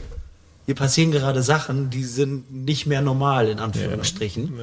hier 0.69 0.75
passieren 0.75 1.11
gerade 1.11 1.41
Sachen, 1.41 1.89
die 1.89 2.03
sind 2.03 2.53
nicht 2.53 2.85
mehr 2.85 3.01
normal, 3.01 3.47
in 3.47 3.57
Anführungsstrichen. 3.57 4.53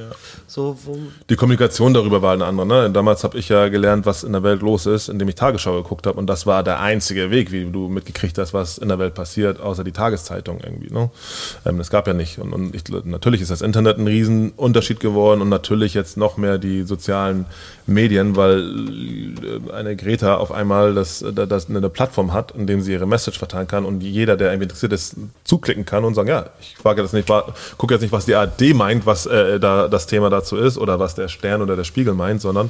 So, 0.47 0.77
wo, 0.85 0.97
Die 1.29 1.35
Kommunikation 1.35 1.93
darüber 1.93 2.21
war 2.21 2.31
eine 2.31 2.45
andere. 2.45 2.65
Ne? 2.65 2.89
Damals 2.91 3.25
habe 3.25 3.37
ich 3.37 3.49
ja 3.49 3.67
gelernt, 3.67 4.05
was 4.05 4.23
in 4.23 4.31
der 4.31 4.41
Welt 4.41 4.61
los 4.61 4.85
ist, 4.85 5.09
indem 5.09 5.27
ich 5.27 5.35
Tagesschau 5.35 5.75
geguckt 5.75 6.07
habe. 6.07 6.17
Und 6.17 6.27
das 6.27 6.45
war 6.45 6.63
der 6.63 6.79
einzige 6.79 7.29
Weg, 7.29 7.51
wie 7.51 7.65
du 7.65 7.89
mitgekriegt 7.89 8.37
hast, 8.37 8.53
was 8.53 8.77
in 8.77 8.87
der 8.87 8.99
Welt 8.99 9.15
passiert, 9.15 9.59
außer 9.59 9.83
die 9.83 9.91
Tageszeitung 9.91 10.61
irgendwie. 10.63 10.93
Ne? 10.93 11.09
Ähm, 11.65 11.77
das 11.77 11.89
gab 11.89 12.07
ja 12.07 12.13
nicht. 12.13 12.39
Und, 12.39 12.53
und 12.53 12.73
ich, 12.73 12.83
natürlich 13.03 13.41
ist 13.41 13.51
das 13.51 13.61
Internet 13.61 13.97
ein 13.97 14.07
Riesenunterschied 14.07 15.01
geworden 15.01 15.41
und 15.41 15.49
natürlich 15.49 15.93
jetzt 15.93 16.15
noch 16.15 16.37
mehr 16.37 16.57
die 16.57 16.83
sozialen 16.83 17.47
Medien, 17.87 18.35
weil 18.35 18.59
äh, 18.59 19.71
eine 19.71 19.95
Greta 19.95 20.35
auf 20.35 20.51
einmal 20.51 20.93
das, 20.93 21.23
das 21.33 21.69
eine 21.69 21.89
Plattform 21.89 22.33
hat, 22.33 22.51
in 22.51 22.67
dem 22.67 22.81
sie 22.81 22.91
ihre 22.91 23.07
Message 23.07 23.39
verteilen 23.39 23.67
kann 23.67 23.85
und 23.85 24.01
jeder, 24.01 24.37
der 24.37 24.49
irgendwie 24.49 24.65
interessiert 24.65 24.93
ist, 24.93 25.15
zuklicken 25.43 25.85
kann 25.85 26.03
und 26.03 26.13
sagen, 26.13 26.27
ja, 26.27 26.47
ich 26.59 26.77
frage 26.77 27.01
jetzt 27.01 27.13
nicht, 27.13 27.27
gucke 27.77 27.93
jetzt 27.93 28.01
nicht, 28.01 28.11
was 28.11 28.25
die 28.25 28.35
ARD 28.35 28.73
meint, 28.73 29.05
was 29.05 29.25
äh, 29.25 29.59
da 29.59 29.87
das 29.87 30.05
Thema 30.05 30.29
dazu 30.29 30.57
ist 30.57 30.77
oder 30.77 30.99
was 30.99 31.15
der 31.15 31.29
Stern 31.29 31.61
oder 31.61 31.75
der 31.75 31.85
Spiegel 31.85 32.13
meint, 32.13 32.41
sondern 32.41 32.69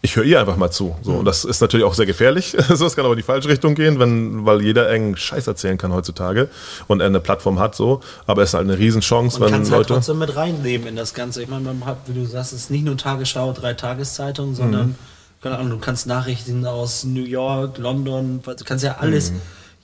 ich 0.00 0.14
höre 0.14 0.24
ihr 0.24 0.38
einfach 0.38 0.56
mal 0.56 0.70
zu. 0.70 0.94
So, 1.02 1.12
und 1.12 1.24
das 1.24 1.44
ist 1.44 1.60
natürlich 1.60 1.84
auch 1.84 1.94
sehr 1.94 2.06
gefährlich. 2.06 2.56
so, 2.74 2.86
es 2.86 2.94
kann 2.94 3.04
aber 3.04 3.14
in 3.14 3.18
die 3.18 3.24
falsche 3.24 3.48
Richtung 3.48 3.74
gehen, 3.74 3.98
wenn, 3.98 4.46
weil 4.46 4.62
jeder 4.62 4.88
engen 4.90 5.16
Scheiß 5.16 5.46
erzählen 5.46 5.76
kann 5.76 5.92
heutzutage 5.92 6.48
und 6.86 7.00
er 7.00 7.06
eine 7.06 7.18
Plattform 7.18 7.58
hat, 7.58 7.74
so. 7.74 8.00
Aber 8.26 8.42
es 8.42 8.50
ist 8.50 8.54
halt 8.54 8.68
eine 8.68 8.78
Riesenchance, 8.78 9.40
man 9.40 9.52
wenn 9.52 9.60
halt 9.60 9.70
Leute. 9.70 9.94
trotzdem 9.94 10.18
mit 10.18 10.36
reinnehmen 10.36 10.86
in 10.86 10.96
das 10.96 11.14
Ganze. 11.14 11.42
Ich 11.42 11.48
meine, 11.48 11.64
man 11.64 11.84
hat, 11.84 11.98
wie 12.06 12.14
du 12.14 12.24
sagst, 12.26 12.52
es 12.52 12.62
ist 12.62 12.70
nicht 12.70 12.84
nur 12.84 12.96
Tagesschau, 12.96 13.52
drei 13.52 13.74
Tageszeitungen, 13.74 14.54
sondern, 14.54 14.94
keine 15.42 15.58
Ahnung, 15.58 15.70
du 15.70 15.78
kannst 15.78 16.06
Nachrichten 16.06 16.64
aus 16.64 17.02
New 17.02 17.24
York, 17.24 17.78
London, 17.78 18.40
du 18.44 18.64
kannst 18.64 18.84
ja 18.84 18.98
alles, 19.00 19.32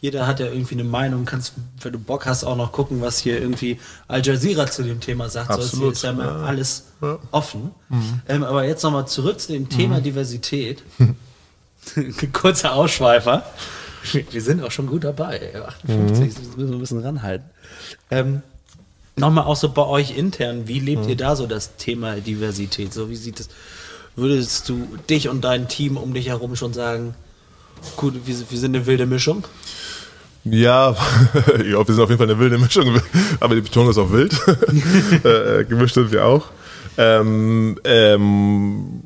jeder 0.04 0.26
hat 0.26 0.38
ja 0.38 0.48
irgendwie 0.48 0.74
eine 0.74 0.84
Meinung, 0.84 1.24
kannst, 1.24 1.54
wenn 1.80 1.92
du 1.92 1.98
Bock 1.98 2.26
hast, 2.26 2.44
auch 2.44 2.56
noch 2.56 2.72
gucken, 2.72 3.00
was 3.00 3.20
hier 3.20 3.40
irgendwie 3.40 3.80
Al 4.06 4.20
Jazeera 4.22 4.66
zu 4.70 4.82
dem 4.82 5.00
Thema 5.00 5.30
sagt. 5.30 5.50
So, 5.50 5.54
Absolut, 5.54 5.92
es 5.92 5.98
ist 6.00 6.02
ja 6.04 6.10
immer 6.10 6.44
alles 6.44 6.84
Ja. 7.00 7.18
offen. 7.30 7.70
Ähm, 8.28 8.44
aber 8.44 8.66
jetzt 8.66 8.82
nochmal 8.82 9.08
zurück 9.08 9.40
zu 9.40 9.52
dem 9.52 9.70
Thema 9.70 10.02
Diversität. 10.02 10.82
Kurzer 12.34 12.74
Ausschweifer. 12.74 13.46
Wir 14.30 14.42
sind 14.42 14.62
auch 14.62 14.70
schon 14.70 14.88
gut 14.88 15.04
dabei. 15.04 15.54
58, 15.54 16.34
das 16.34 16.56
müssen 16.58 16.68
wir 16.68 16.76
ein 16.76 16.80
bisschen 16.80 17.00
ranhalten. 17.00 17.48
Ähm, 18.10 18.42
Nochmal 19.16 19.44
auch 19.44 19.56
so 19.56 19.70
bei 19.70 19.86
euch 19.86 20.14
intern, 20.18 20.68
wie 20.68 20.80
lebt 20.80 21.04
mhm. 21.04 21.08
ihr 21.08 21.16
da 21.16 21.34
so 21.34 21.46
das 21.46 21.76
Thema 21.76 22.16
Diversität? 22.16 22.92
So, 22.92 23.08
wie 23.08 23.16
sieht 23.16 23.40
es, 23.40 23.48
würdest 24.16 24.68
du 24.68 24.86
dich 25.08 25.30
und 25.30 25.42
dein 25.44 25.66
Team 25.66 25.96
um 25.96 26.12
dich 26.12 26.28
herum 26.28 26.56
schon 26.56 26.74
sagen, 26.74 27.14
gut, 27.96 28.26
wir, 28.26 28.50
wir 28.50 28.58
sind 28.58 28.76
eine 28.76 28.84
wilde 28.84 29.06
Mischung? 29.06 29.44
Ja, 30.44 30.94
ja, 31.58 31.78
wir 31.78 31.84
sind 31.86 32.00
auf 32.00 32.10
jeden 32.10 32.18
Fall 32.18 32.30
eine 32.30 32.38
wilde 32.38 32.58
Mischung, 32.58 33.00
aber 33.40 33.54
die 33.54 33.62
Betonung 33.62 33.90
ist 33.90 33.98
auch 33.98 34.12
wild. 34.12 34.34
Äh, 35.24 35.60
äh, 35.60 35.64
gemischt 35.64 35.94
sind 35.94 36.12
wir 36.12 36.26
auch. 36.26 36.46
Ähm, 36.98 37.78
ähm, 37.84 39.02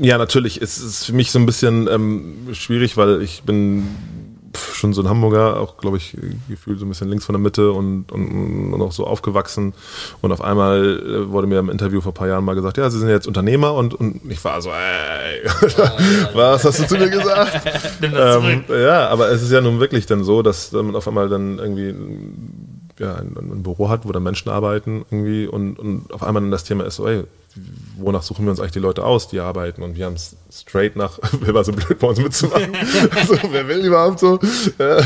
ja, 0.00 0.18
natürlich 0.18 0.60
ist 0.60 0.78
es 0.78 1.04
für 1.04 1.12
mich 1.12 1.30
so 1.30 1.38
ein 1.38 1.46
bisschen 1.46 1.88
ähm, 1.88 2.48
schwierig, 2.52 2.96
weil 2.96 3.22
ich 3.22 3.42
bin 3.44 3.88
schon 4.56 4.92
so 4.92 5.02
ein 5.02 5.08
Hamburger, 5.08 5.60
auch 5.60 5.76
glaube 5.76 5.96
ich 5.96 6.16
gefühlt 6.48 6.78
so 6.78 6.86
ein 6.86 6.88
bisschen 6.88 7.08
links 7.08 7.24
von 7.24 7.34
der 7.34 7.40
Mitte 7.40 7.72
und, 7.72 8.10
und, 8.12 8.72
und 8.72 8.82
auch 8.82 8.92
so 8.92 9.06
aufgewachsen. 9.06 9.74
Und 10.20 10.32
auf 10.32 10.40
einmal 10.40 11.00
äh, 11.00 11.30
wurde 11.30 11.46
mir 11.46 11.58
im 11.58 11.70
Interview 11.70 12.00
vor 12.00 12.12
ein 12.12 12.14
paar 12.14 12.28
Jahren 12.28 12.44
mal 12.44 12.54
gesagt, 12.54 12.78
ja, 12.78 12.88
Sie 12.90 12.98
sind 12.98 13.08
jetzt 13.08 13.26
Unternehmer 13.26 13.74
und, 13.74 13.94
und 13.94 14.20
ich 14.30 14.42
war 14.44 14.60
so, 14.62 14.70
ey, 14.70 15.44
was 16.34 16.64
hast 16.64 16.80
du 16.80 16.86
zu 16.86 16.96
mir 16.96 17.10
gesagt? 17.10 17.60
ähm, 18.02 18.64
ja, 18.68 19.08
aber 19.08 19.30
es 19.30 19.42
ist 19.42 19.52
ja 19.52 19.60
nun 19.60 19.80
wirklich 19.80 20.06
dann 20.06 20.24
so, 20.24 20.42
dass 20.42 20.72
man 20.72 20.96
auf 20.96 21.06
einmal 21.08 21.28
dann 21.28 21.58
irgendwie 21.58 21.94
ja, 22.98 23.14
ein, 23.14 23.36
ein, 23.36 23.62
Büro 23.62 23.88
hat, 23.88 24.06
wo 24.06 24.12
da 24.12 24.20
Menschen 24.20 24.48
arbeiten 24.48 25.04
irgendwie 25.10 25.46
und, 25.46 25.78
und 25.78 26.12
auf 26.12 26.22
einmal 26.22 26.42
dann 26.42 26.50
das 26.50 26.64
Thema 26.64 26.84
ist 26.84 26.96
so, 26.96 27.06
ey, 27.06 27.24
wonach 27.96 28.22
suchen 28.22 28.44
wir 28.44 28.50
uns 28.50 28.60
eigentlich 28.60 28.72
die 28.72 28.78
Leute 28.78 29.04
aus, 29.04 29.28
die 29.28 29.40
arbeiten? 29.40 29.82
Und 29.82 29.96
wir 29.96 30.06
haben 30.06 30.14
es 30.14 30.36
straight 30.52 30.96
nach, 30.96 31.18
wer 31.40 31.54
war 31.54 31.64
so 31.64 31.72
blöd 31.72 31.98
bei 31.98 32.06
uns 32.06 32.18
mitzumachen? 32.18 32.74
also, 33.16 33.34
wer 33.50 33.68
will 33.68 33.84
überhaupt 33.84 34.20
so? 34.20 34.38
Äh, 34.78 35.02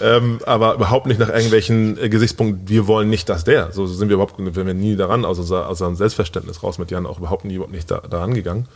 ähm, 0.00 0.40
aber 0.46 0.74
überhaupt 0.74 1.06
nicht 1.06 1.20
nach 1.20 1.28
irgendwelchen 1.28 1.98
äh, 1.98 2.08
Gesichtspunkten, 2.08 2.68
wir 2.68 2.86
wollen 2.86 3.10
nicht, 3.10 3.28
dass 3.28 3.44
der. 3.44 3.72
So 3.72 3.86
sind 3.86 4.08
wir 4.08 4.14
überhaupt, 4.14 4.34
wenn 4.38 4.66
wir 4.66 4.74
nie 4.74 4.96
daran, 4.96 5.24
aus, 5.24 5.38
unser, 5.38 5.68
aus 5.68 5.80
unserem 5.80 5.96
Selbstverständnis 5.96 6.62
raus 6.62 6.78
mit 6.78 6.90
Jan 6.90 7.06
auch 7.06 7.18
überhaupt 7.18 7.44
nie 7.44 7.54
überhaupt 7.54 7.74
nicht 7.74 7.90
da, 7.90 7.98
daran 7.98 8.34
gegangen. 8.34 8.68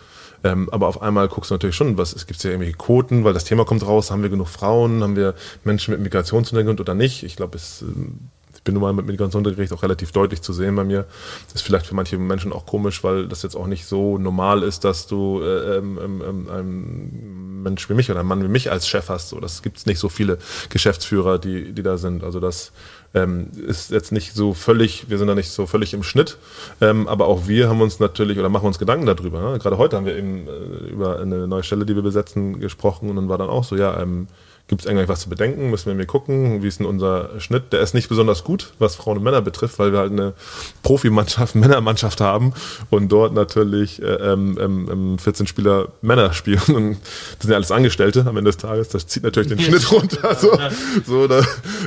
Ähm, 0.44 0.68
aber 0.70 0.86
auf 0.86 1.02
einmal 1.02 1.28
guckst 1.28 1.50
du 1.50 1.54
natürlich 1.54 1.76
schon, 1.76 1.96
was 1.96 2.12
es 2.12 2.26
gibt 2.26 2.42
ja 2.44 2.50
irgendwelche 2.50 2.76
Quoten, 2.76 3.24
weil 3.24 3.32
das 3.32 3.44
Thema 3.44 3.64
kommt 3.64 3.86
raus, 3.86 4.10
haben 4.10 4.22
wir 4.22 4.28
genug 4.28 4.48
Frauen, 4.48 5.02
haben 5.02 5.16
wir 5.16 5.34
Menschen 5.64 5.92
mit 5.92 6.00
Migrationshintergrund 6.00 6.80
oder 6.80 6.94
nicht? 6.94 7.22
Ich 7.22 7.36
glaube, 7.36 7.56
es 7.56 7.82
ähm, 7.82 8.28
bin 8.66 8.74
nun 8.74 8.82
mal 8.82 8.92
mit 8.92 9.06
Migrationsunterricht 9.06 9.72
auch 9.72 9.82
relativ 9.82 10.12
deutlich 10.12 10.42
zu 10.42 10.52
sehen 10.52 10.76
bei 10.76 10.84
mir. 10.84 11.06
Das 11.46 11.54
ist 11.54 11.62
vielleicht 11.62 11.86
für 11.86 11.94
manche 11.94 12.18
Menschen 12.18 12.52
auch 12.52 12.66
komisch, 12.66 13.02
weil 13.02 13.26
das 13.28 13.42
jetzt 13.42 13.56
auch 13.56 13.66
nicht 13.66 13.86
so 13.86 14.18
normal 14.18 14.62
ist, 14.62 14.84
dass 14.84 15.06
du 15.06 15.40
äh, 15.40 15.78
ähm, 15.78 15.98
ähm, 16.02 16.22
ähm 16.26 16.48
einen 16.50 17.62
Mensch 17.62 17.88
wie 17.88 17.94
mich 17.94 18.10
oder 18.10 18.20
einen 18.20 18.28
Mann 18.28 18.42
wie 18.42 18.48
mich 18.48 18.70
als 18.70 18.86
Chef 18.86 19.08
hast. 19.08 19.30
So, 19.30 19.40
das 19.40 19.62
gibt 19.62 19.78
es 19.78 19.86
nicht 19.86 19.98
so 19.98 20.10
viele 20.10 20.36
Geschäftsführer, 20.68 21.38
die, 21.38 21.72
die 21.72 21.82
da 21.82 21.96
sind. 21.96 22.22
Also 22.22 22.40
das 22.40 22.72
ähm, 23.14 23.50
ist 23.66 23.90
jetzt 23.90 24.12
nicht 24.12 24.34
so 24.34 24.52
völlig, 24.52 25.08
wir 25.08 25.18
sind 25.18 25.28
da 25.28 25.34
nicht 25.34 25.50
so 25.50 25.66
völlig 25.66 25.94
im 25.94 26.02
Schnitt, 26.02 26.36
ähm, 26.80 27.08
aber 27.08 27.26
auch 27.26 27.46
wir 27.48 27.68
haben 27.68 27.80
uns 27.80 27.98
natürlich 28.00 28.38
oder 28.38 28.48
machen 28.48 28.66
uns 28.66 28.78
Gedanken 28.78 29.06
darüber. 29.06 29.40
Ne? 29.40 29.58
Gerade 29.58 29.78
heute 29.78 29.96
haben 29.96 30.06
wir 30.06 30.16
eben 30.16 30.46
äh, 30.48 30.90
über 30.90 31.20
eine 31.20 31.46
neue 31.46 31.62
Stelle, 31.62 31.86
die 31.86 31.94
wir 31.94 32.02
besetzen, 32.02 32.60
gesprochen 32.60 33.08
und 33.08 33.16
dann 33.16 33.28
war 33.28 33.38
dann 33.38 33.48
auch 33.48 33.64
so, 33.64 33.76
ja, 33.76 33.98
ähm, 34.00 34.28
Gibt 34.68 34.80
es 34.80 34.88
eigentlich 34.88 35.08
was 35.08 35.20
zu 35.20 35.28
bedenken? 35.28 35.70
Müssen 35.70 35.86
wir 35.86 35.94
mir 35.94 36.06
gucken, 36.06 36.60
wie 36.60 36.66
ist 36.66 36.80
denn 36.80 36.86
unser 36.86 37.38
Schnitt? 37.38 37.72
Der 37.72 37.82
ist 37.82 37.94
nicht 37.94 38.08
besonders 38.08 38.42
gut, 38.42 38.72
was 38.80 38.96
Frauen 38.96 39.18
und 39.18 39.22
Männer 39.22 39.40
betrifft, 39.40 39.78
weil 39.78 39.92
wir 39.92 40.00
halt 40.00 40.10
eine 40.10 40.34
Profimannschaft, 40.82 41.54
Männermannschaft 41.54 42.20
haben 42.20 42.52
und 42.90 43.08
dort 43.10 43.32
natürlich 43.32 44.02
äh, 44.02 44.06
ähm, 44.06 44.58
ähm, 44.60 45.18
14 45.20 45.46
Spieler 45.46 45.88
Männer 46.02 46.32
spielen. 46.32 46.60
Und 46.66 46.94
das 46.94 47.42
sind 47.42 47.50
ja 47.50 47.56
alles 47.56 47.70
Angestellte 47.70 48.26
am 48.26 48.36
Ende 48.36 48.48
des 48.48 48.56
Tages. 48.56 48.88
Das 48.88 49.06
zieht 49.06 49.22
natürlich 49.22 49.50
den 49.50 49.60
Schnitt 49.60 49.92
runter. 49.92 50.34
So, 50.34 50.58
so 51.06 51.28
da 51.28 51.38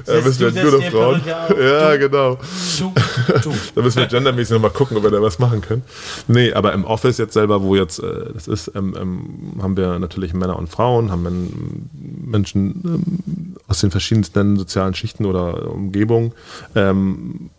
äh, 0.07 0.21
müssen 0.21 0.39
wir 0.39 0.63
nur 0.63 0.81
Frauen. 0.83 1.21
Ja, 1.25 1.97
genau. 1.97 2.37
da 3.75 3.81
müssen 3.81 3.97
wir 3.97 4.07
gendermäßig 4.07 4.53
nochmal 4.53 4.71
gucken, 4.71 4.95
ob 4.95 5.03
wir 5.03 5.11
da 5.11 5.21
was 5.21 5.37
machen 5.37 5.59
können. 5.59 5.83
Nee, 6.29 6.53
aber 6.53 6.71
im 6.71 6.85
Office 6.85 7.17
jetzt 7.17 7.33
selber, 7.33 7.61
wo 7.61 7.75
jetzt 7.75 7.99
äh, 7.99 8.31
das 8.33 8.47
ist, 8.47 8.71
ähm, 8.73 8.95
ähm, 8.97 9.61
haben 9.61 9.75
wir 9.75 9.99
natürlich 9.99 10.33
Männer 10.33 10.57
und 10.57 10.69
Frauen, 10.69 11.11
haben 11.11 11.89
Menschen 12.25 12.68
ähm, 12.85 13.55
aus 13.67 13.79
den 13.79 13.91
verschiedensten 13.91 14.57
sozialen 14.57 14.93
Schichten 14.93 15.25
oder 15.25 15.71
Umgebungen. 15.71 16.33
Ähm, 16.75 17.49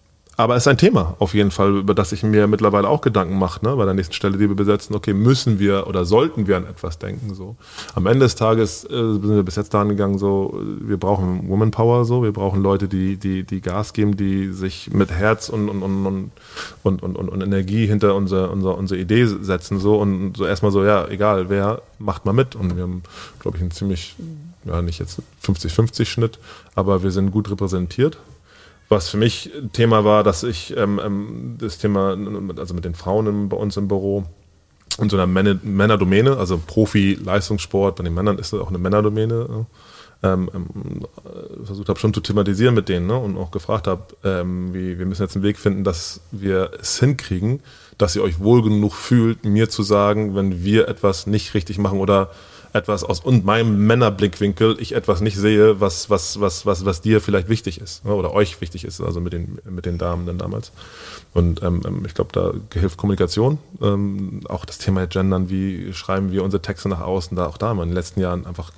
aber 0.41 0.57
es 0.57 0.63
ist 0.63 0.69
ein 0.69 0.79
Thema 0.79 1.17
auf 1.19 1.35
jeden 1.35 1.51
Fall, 1.51 1.77
über 1.77 1.95
das 1.95 2.13
ich 2.13 2.23
mir 2.23 2.47
mittlerweile 2.47 2.89
auch 2.89 3.03
Gedanken 3.03 3.39
mache, 3.39 3.63
ne? 3.63 3.77
bei 3.77 3.85
der 3.85 3.93
nächsten 3.93 4.15
Stelle, 4.15 4.39
die 4.39 4.49
wir 4.49 4.57
besetzen. 4.57 4.95
Okay, 4.95 5.13
müssen 5.13 5.59
wir 5.59 5.87
oder 5.87 6.07
sollten 6.07 6.47
wir 6.47 6.57
an 6.57 6.65
etwas 6.65 6.99
denken? 6.99 7.35
So. 7.35 7.57
Am 7.95 8.07
Ende 8.07 8.21
des 8.21 8.37
Tages 8.37 8.85
äh, 8.85 8.89
sind 8.89 9.29
wir 9.29 9.43
bis 9.43 9.57
jetzt 9.57 9.75
daran 9.75 9.91
gegangen, 9.91 10.17
so, 10.17 10.59
wir 10.81 10.97
brauchen 10.97 11.47
Woman 11.51 11.71
Power, 11.73 12.07
so, 12.07 12.23
wir 12.23 12.33
brauchen 12.33 12.63
Leute, 12.63 12.89
die, 12.89 13.19
die, 13.19 13.45
die 13.45 13.61
Gas 13.61 13.93
geben, 13.93 14.17
die 14.17 14.51
sich 14.53 14.91
mit 14.95 15.11
Herz 15.11 15.51
und, 15.51 15.69
und, 15.69 15.83
und, 15.83 16.31
und, 16.85 17.03
und, 17.03 17.17
und, 17.17 17.43
Energie 17.43 17.87
hinter 17.87 18.15
unser, 18.15 18.51
unser, 18.51 18.79
unsere 18.79 18.99
Idee 18.99 19.27
setzen. 19.27 19.79
So, 19.79 19.97
und 19.97 20.39
so 20.39 20.47
erstmal 20.47 20.73
so, 20.73 20.83
ja, 20.85 21.07
egal, 21.09 21.51
wer 21.51 21.83
macht 21.99 22.25
mal 22.25 22.33
mit. 22.33 22.57
Und 22.57 22.77
wir 22.77 22.85
haben, 22.85 23.03
glaube 23.41 23.59
ich, 23.59 23.63
einen 23.63 23.73
ziemlich 23.73 24.17
ja 24.65 24.83
nicht 24.83 24.99
jetzt 24.99 25.23
50-50 25.45 26.05
Schnitt, 26.07 26.39
aber 26.75 27.03
wir 27.03 27.11
sind 27.11 27.31
gut 27.31 27.51
repräsentiert. 27.51 28.19
Was 28.89 29.09
für 29.09 29.19
mich 29.19 29.51
Thema 29.73 30.05
war, 30.05 30.25
dass 30.25 30.43
ich 30.43 30.77
ähm, 30.77 31.01
ähm 31.03 31.57
das 31.59 31.79
Thema, 31.79 32.17
also 32.57 32.75
mit 32.75 32.85
den 32.85 32.95
Frauen 32.95 33.27
im, 33.27 33.49
bei 33.49 33.57
uns 33.57 33.77
im 33.77 33.87
Büro, 33.87 34.25
in 34.99 35.09
so 35.09 35.17
einer 35.17 35.27
Männerdomäne, 35.27 36.37
also 36.37 36.59
Profi-Leistungssport, 36.59 37.97
bei 37.97 38.05
den 38.05 38.15
Männern 38.15 38.39
ist 38.39 38.53
das 38.53 38.61
auch 38.61 38.69
eine 38.69 38.79
Männerdomäne, 38.79 39.67
ähm, 40.23 40.51
ähm, 40.55 41.07
versucht 41.65 41.89
habe 41.89 41.99
schon 41.99 42.13
zu 42.13 42.21
thematisieren 42.21 42.75
mit 42.75 42.89
denen 42.89 43.07
ne? 43.07 43.17
und 43.17 43.39
auch 43.39 43.51
gefragt 43.51 43.87
habe, 43.87 44.03
ähm, 44.25 44.75
wie, 44.75 44.99
wir 44.99 45.07
müssen 45.07 45.23
jetzt 45.23 45.37
einen 45.37 45.45
Weg 45.45 45.59
finden, 45.59 45.85
dass 45.85 46.21
wir 46.31 46.73
es 46.79 46.99
hinkriegen, 46.99 47.61
dass 47.97 48.17
ihr 48.17 48.23
euch 48.23 48.41
wohl 48.41 48.63
genug 48.63 48.95
fühlt, 48.95 49.45
mir 49.45 49.71
zu 49.71 49.83
sagen, 49.83 50.35
wenn 50.35 50.63
wir 50.63 50.89
etwas 50.89 51.27
nicht 51.27 51.55
richtig 51.55 51.79
machen 51.79 52.01
oder 52.01 52.31
etwas 52.73 53.05
aus 53.05 53.21
und 53.21 53.45
meinem 53.45 53.87
Männerblickwinkel 53.87 54.77
ich 54.81 54.95
etwas 54.95 55.21
nicht 55.21 55.37
sehe, 55.37 55.81
was, 55.81 56.11
was, 56.11 56.41
was, 56.41 56.67
was, 56.67 56.85
was 56.85 57.01
dir 57.01 57.21
vielleicht 57.21 57.49
wichtig 57.49 57.81
ist 57.81 58.05
ne, 58.05 58.15
oder 58.15 58.33
euch 58.33 58.61
wichtig 58.61 58.85
ist, 58.85 59.01
also 59.01 59.21
mit 59.21 59.33
den, 59.33 59.59
mit 59.69 59.87
den 59.87 59.99
Damen 59.99 60.27
dann 60.27 60.39
damals. 60.39 60.73
Und 61.35 61.63
ähm, 61.63 61.83
ähm, 61.87 62.03
ich 62.07 62.15
glaube, 62.15 62.31
da 62.33 62.53
hilft 62.79 62.97
Kommunikation, 62.97 63.59
ähm, 63.83 64.41
auch 64.49 64.65
das 64.65 64.79
Thema 64.79 65.07
Gendern, 65.07 65.51
wie 65.51 65.93
schreiben 65.93 66.33
wir 66.33 66.45
unsere 66.45 66.63
Texte 66.63 66.89
nach 66.89 67.01
außen, 67.01 67.37
da 67.37 67.47
auch 67.47 67.59
da 67.59 67.69
haben 67.69 67.79
wir 67.79 67.83
in 67.85 67.91
den 67.91 67.97
letzten 67.97 68.21
Jahren 68.21 68.47
einfach 68.47 68.73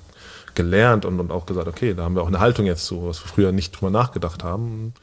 gelernt 0.55 1.05
und, 1.05 1.19
und 1.19 1.31
auch 1.31 1.45
gesagt, 1.45 1.67
okay, 1.67 1.93
da 1.93 2.03
haben 2.03 2.15
wir 2.15 2.21
auch 2.21 2.27
eine 2.27 2.39
Haltung 2.39 2.65
jetzt 2.65 2.85
zu, 2.85 3.07
was 3.07 3.23
wir 3.23 3.27
früher 3.27 3.51
nicht 3.51 3.71
drüber 3.71 3.91
nachgedacht 3.91 4.43
haben. 4.43 4.93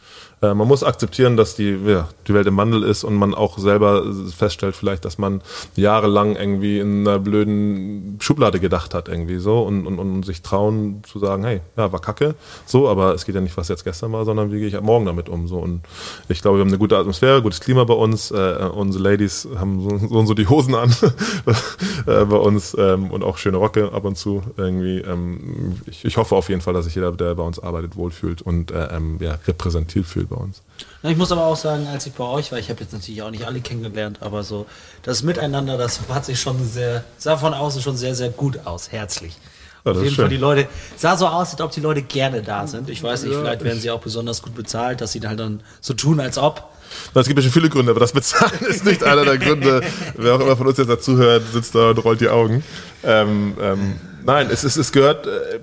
Äh, 0.42 0.54
man 0.54 0.66
muss 0.66 0.82
akzeptieren, 0.82 1.36
dass 1.36 1.54
die, 1.54 1.78
ja, 1.84 2.08
die 2.26 2.34
Welt 2.34 2.46
im 2.46 2.56
Wandel 2.56 2.82
ist 2.82 3.04
und 3.04 3.14
man 3.14 3.34
auch 3.34 3.58
selber 3.58 4.04
feststellt 4.34 4.74
vielleicht, 4.74 5.04
dass 5.04 5.18
man 5.18 5.42
jahrelang 5.76 6.36
irgendwie 6.36 6.78
in 6.78 7.06
einer 7.06 7.18
blöden 7.18 8.16
Schublade 8.20 8.60
gedacht 8.60 8.94
hat 8.94 9.08
irgendwie 9.08 9.38
so 9.38 9.62
und, 9.62 9.86
und, 9.86 9.98
und 9.98 10.24
sich 10.24 10.42
trauen 10.42 11.02
zu 11.04 11.18
sagen, 11.18 11.44
hey, 11.44 11.60
ja, 11.76 11.92
war 11.92 12.00
kacke, 12.00 12.34
so, 12.66 12.88
aber 12.88 13.14
es 13.14 13.24
geht 13.24 13.34
ja 13.34 13.40
nicht, 13.40 13.56
was 13.56 13.68
jetzt 13.68 13.84
gestern 13.84 14.12
war, 14.12 14.24
sondern 14.24 14.50
wie 14.52 14.58
gehe 14.58 14.68
ich 14.68 14.80
morgen 14.80 15.06
damit 15.06 15.28
um, 15.28 15.46
so 15.46 15.58
und 15.58 15.82
ich 16.28 16.40
glaube, 16.40 16.58
wir 16.58 16.62
haben 16.62 16.68
eine 16.68 16.78
gute 16.78 16.96
Atmosphäre, 16.96 17.42
gutes 17.42 17.60
Klima 17.60 17.84
bei 17.84 17.94
uns, 17.94 18.30
äh, 18.30 18.68
unsere 18.72 19.04
Ladies 19.04 19.46
haben 19.56 19.82
so, 19.82 20.08
so 20.08 20.18
und 20.18 20.26
so 20.26 20.34
die 20.34 20.48
Hosen 20.48 20.74
an 20.74 20.90
äh, 22.06 22.24
bei 22.24 22.36
uns 22.36 22.74
ähm, 22.78 23.10
und 23.10 23.22
auch 23.24 23.36
schöne 23.36 23.58
Rocke 23.58 23.92
ab 23.92 24.04
und 24.04 24.16
zu 24.16 24.42
irgendwie. 24.56 24.98
Ähm, 24.98 25.74
ich, 25.86 26.04
ich 26.04 26.16
hoffe 26.16 26.34
auf 26.34 26.48
jeden 26.48 26.60
Fall, 26.60 26.74
dass 26.74 26.86
sich 26.86 26.94
jeder, 26.94 27.12
der 27.12 27.34
bei 27.34 27.42
uns 27.42 27.58
arbeitet, 27.58 27.96
wohlfühlt 27.96 28.42
und 28.42 28.70
äh, 28.70 28.96
ähm, 28.96 29.18
ja, 29.20 29.38
repräsentiert 29.46 30.06
fühlt 30.06 30.29
bei 30.30 30.36
uns. 30.36 30.62
Ich 31.02 31.16
muss 31.16 31.30
aber 31.32 31.44
auch 31.44 31.56
sagen, 31.56 31.86
als 31.86 32.06
ich 32.06 32.14
bei 32.14 32.24
euch 32.24 32.50
war, 32.52 32.58
ich 32.58 32.70
habe 32.70 32.80
jetzt 32.80 32.92
natürlich 32.92 33.20
auch 33.22 33.30
nicht 33.30 33.44
alle 33.44 33.60
kennengelernt, 33.60 34.18
aber 34.22 34.42
so 34.42 34.66
das 35.02 35.22
Miteinander, 35.22 35.76
das 35.76 36.00
hat 36.08 36.24
sich 36.24 36.40
schon 36.40 36.64
sehr, 36.66 37.04
sah 37.18 37.36
von 37.36 37.52
außen 37.52 37.82
schon 37.82 37.96
sehr, 37.96 38.14
sehr 38.14 38.30
gut 38.30 38.60
aus, 38.64 38.90
herzlich. 38.92 39.36
Ja, 39.84 39.92
Auf 39.92 40.02
jeden 40.02 40.14
Fall 40.14 40.28
die 40.28 40.36
Leute, 40.36 40.68
sah 40.96 41.16
so 41.16 41.26
aus, 41.26 41.52
als 41.52 41.60
ob 41.60 41.70
die 41.72 41.80
Leute 41.80 42.02
gerne 42.02 42.42
da 42.42 42.66
sind. 42.66 42.90
Ich 42.90 43.02
weiß 43.02 43.22
nicht, 43.22 43.32
ja, 43.32 43.40
vielleicht 43.40 43.64
werden 43.64 43.80
sie 43.80 43.90
auch 43.90 44.00
besonders 44.00 44.42
gut 44.42 44.54
bezahlt, 44.54 45.00
dass 45.00 45.12
sie 45.12 45.20
halt 45.20 45.40
dann 45.40 45.62
so 45.80 45.94
tun, 45.94 46.20
als 46.20 46.38
ob. 46.38 46.70
Es 47.14 47.26
gibt 47.26 47.38
ja 47.38 47.42
schon 47.42 47.52
viele 47.52 47.68
Gründe, 47.68 47.92
aber 47.92 48.00
das 48.00 48.12
Bezahlen 48.12 48.60
ist 48.68 48.84
nicht 48.84 49.02
einer 49.02 49.24
der 49.24 49.38
Gründe. 49.38 49.82
Wer 50.16 50.34
auch 50.34 50.40
immer 50.40 50.56
von 50.56 50.66
uns 50.66 50.76
jetzt 50.76 50.90
dazuhört, 50.90 51.44
sitzt 51.52 51.74
da 51.74 51.90
und 51.90 51.98
rollt 52.04 52.20
die 52.20 52.28
Augen. 52.28 52.62
Ähm, 53.02 53.56
ähm, 53.60 54.00
nein, 54.24 54.48
es, 54.50 54.64
es, 54.64 54.76
es 54.76 54.92
gehört, 54.92 55.26
äh, 55.26 55.60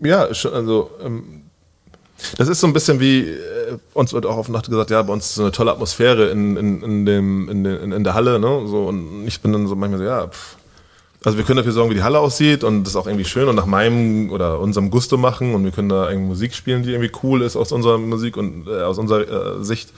ja, 0.00 0.24
also, 0.24 0.90
ähm, 1.02 1.39
das 2.36 2.48
ist 2.48 2.60
so 2.60 2.66
ein 2.66 2.72
bisschen 2.72 3.00
wie, 3.00 3.20
äh, 3.20 3.78
uns 3.94 4.12
wird 4.12 4.26
auch 4.26 4.36
auf 4.36 4.48
Nacht 4.48 4.68
gesagt, 4.68 4.90
ja, 4.90 5.02
bei 5.02 5.12
uns 5.12 5.26
ist 5.26 5.34
so 5.36 5.42
eine 5.42 5.52
tolle 5.52 5.72
Atmosphäre 5.72 6.28
in, 6.30 6.56
in, 6.56 6.82
in, 6.82 7.06
dem, 7.06 7.48
in, 7.48 7.64
in, 7.64 7.92
in 7.92 8.04
der 8.04 8.14
Halle, 8.14 8.38
ne? 8.38 8.66
So, 8.66 8.86
und 8.86 9.26
ich 9.26 9.40
bin 9.40 9.52
dann 9.52 9.66
so 9.66 9.76
manchmal 9.76 9.98
so, 9.98 10.04
ja, 10.04 10.28
pff. 10.28 10.56
Also 11.22 11.36
wir 11.36 11.44
können 11.44 11.58
dafür 11.58 11.72
sorgen, 11.72 11.90
wie 11.90 11.94
die 11.94 12.02
Halle 12.02 12.18
aussieht 12.18 12.64
und 12.64 12.84
das 12.84 12.96
auch 12.96 13.06
irgendwie 13.06 13.26
schön 13.26 13.46
und 13.46 13.54
nach 13.54 13.66
meinem 13.66 14.30
oder 14.30 14.58
unserem 14.58 14.90
Gusto 14.90 15.18
machen 15.18 15.54
und 15.54 15.64
wir 15.64 15.70
können 15.70 15.90
da 15.90 16.08
irgendwie 16.08 16.28
Musik 16.28 16.54
spielen, 16.54 16.82
die 16.82 16.92
irgendwie 16.92 17.12
cool 17.22 17.42
ist 17.42 17.56
aus 17.56 17.72
unserer 17.72 17.98
Musik 17.98 18.38
und 18.38 18.66
äh, 18.66 18.80
aus 18.82 18.96
unserer 18.96 19.58
äh, 19.58 19.62
Sicht. 19.62 19.90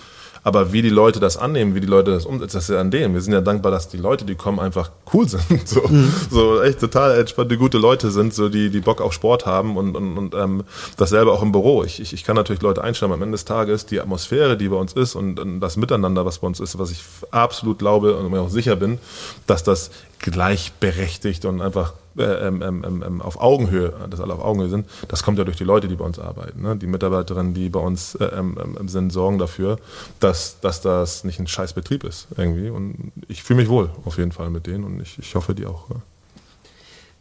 Aber 0.44 0.72
wie 0.72 0.82
die 0.82 0.90
Leute 0.90 1.20
das 1.20 1.36
annehmen, 1.36 1.74
wie 1.74 1.80
die 1.80 1.86
Leute 1.86 2.10
das 2.10 2.26
umsetzen, 2.26 2.56
das 2.56 2.64
ist 2.64 2.70
ja 2.74 2.80
an 2.80 2.90
denen. 2.90 3.14
Wir 3.14 3.20
sind 3.20 3.32
ja 3.32 3.40
dankbar, 3.40 3.70
dass 3.70 3.88
die 3.88 3.96
Leute, 3.96 4.24
die 4.24 4.34
kommen, 4.34 4.58
einfach 4.58 4.90
cool 5.12 5.28
sind. 5.28 5.42
So, 5.72 5.86
mhm. 5.88 6.12
so 6.30 6.60
echt 6.60 6.80
total 6.80 7.18
entspannte, 7.18 7.56
gute 7.56 7.78
Leute 7.78 8.10
sind, 8.10 8.34
so 8.34 8.48
die, 8.48 8.68
die 8.68 8.80
Bock 8.80 9.00
auf 9.00 9.12
Sport 9.12 9.46
haben 9.46 9.76
und, 9.76 9.96
und, 9.96 10.18
und 10.18 10.34
ähm, 10.34 10.64
dasselbe 10.96 11.32
auch 11.32 11.42
im 11.42 11.52
Büro. 11.52 11.84
Ich, 11.84 12.00
ich, 12.00 12.12
ich 12.12 12.24
kann 12.24 12.36
natürlich 12.36 12.62
Leute 12.62 12.82
einstellen, 12.82 13.12
am 13.12 13.22
Ende 13.22 13.32
des 13.32 13.44
Tages 13.44 13.86
die 13.86 14.00
Atmosphäre, 14.00 14.56
die 14.56 14.68
bei 14.68 14.76
uns 14.76 14.92
ist 14.92 15.14
und, 15.14 15.38
und 15.40 15.60
das 15.60 15.76
Miteinander, 15.76 16.26
was 16.26 16.40
bei 16.40 16.46
uns 16.46 16.60
ist, 16.60 16.78
was 16.78 16.90
ich 16.90 17.02
absolut 17.30 17.78
glaube 17.78 18.16
und 18.16 18.30
mir 18.30 18.40
auch 18.40 18.50
sicher 18.50 18.76
bin, 18.76 18.98
dass 19.46 19.62
das 19.62 19.90
gleichberechtigt 20.18 21.44
und 21.44 21.62
einfach 21.62 21.94
äh, 22.16 22.22
ähm, 22.22 22.62
ähm, 22.62 22.84
ähm, 22.86 23.04
ähm, 23.06 23.22
auf 23.22 23.40
Augenhöhe, 23.40 23.92
dass 24.10 24.20
alle 24.20 24.34
auf 24.34 24.42
Augenhöhe 24.42 24.68
sind, 24.68 24.86
das 25.08 25.22
kommt 25.22 25.38
ja 25.38 25.44
durch 25.44 25.56
die 25.56 25.64
Leute, 25.64 25.88
die 25.88 25.96
bei 25.96 26.04
uns 26.04 26.18
arbeiten. 26.18 26.62
Ne? 26.62 26.76
Die 26.76 26.86
Mitarbeiterinnen, 26.86 27.54
die 27.54 27.68
bei 27.68 27.80
uns 27.80 28.14
äh, 28.16 28.24
ähm, 28.24 28.56
sind, 28.86 29.12
sorgen 29.12 29.38
dafür, 29.38 29.78
dass, 30.20 30.60
dass 30.60 30.80
das 30.80 31.24
nicht 31.24 31.40
ein 31.40 31.46
scheiß 31.46 31.72
Betrieb 31.72 32.04
ist 32.04 32.28
irgendwie. 32.36 32.70
Und 32.70 33.12
ich 33.28 33.42
fühle 33.42 33.60
mich 33.60 33.68
wohl 33.68 33.90
auf 34.04 34.18
jeden 34.18 34.32
Fall 34.32 34.50
mit 34.50 34.66
denen 34.66 34.84
und 34.84 35.00
ich, 35.00 35.18
ich 35.18 35.34
hoffe, 35.34 35.54
die 35.54 35.66
auch. 35.66 35.86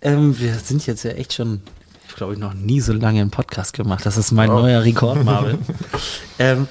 Ja. 0.01 0.17
wir 0.39 0.55
sind 0.55 0.85
jetzt 0.87 1.03
ja 1.03 1.11
echt 1.11 1.33
schon 1.33 1.61
ich 2.11 2.17
glaube 2.17 2.33
ich, 2.33 2.39
noch 2.39 2.53
nie 2.53 2.81
so 2.81 2.91
lange 2.91 3.21
einen 3.21 3.31
Podcast 3.31 3.71
gemacht. 3.71 4.05
Das 4.05 4.17
ist 4.17 4.33
mein 4.33 4.49
oh. 4.49 4.59
neuer 4.59 4.83
Rekord, 4.83 5.23
Marvin. 5.23 5.59
ähm, 6.39 6.67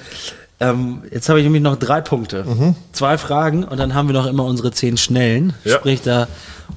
ähm, 0.61 1.01
jetzt 1.11 1.27
habe 1.27 1.39
ich 1.39 1.43
nämlich 1.43 1.63
noch 1.63 1.75
drei 1.75 2.01
Punkte. 2.01 2.43
Mhm. 2.43 2.75
Zwei 2.93 3.17
Fragen 3.17 3.63
und 3.63 3.79
dann 3.79 3.95
haben 3.95 4.07
wir 4.07 4.13
noch 4.13 4.27
immer 4.27 4.45
unsere 4.45 4.71
zehn 4.71 4.95
Schnellen. 4.95 5.53
Ja. 5.63 5.77
Sprich, 5.77 6.01
da 6.03 6.27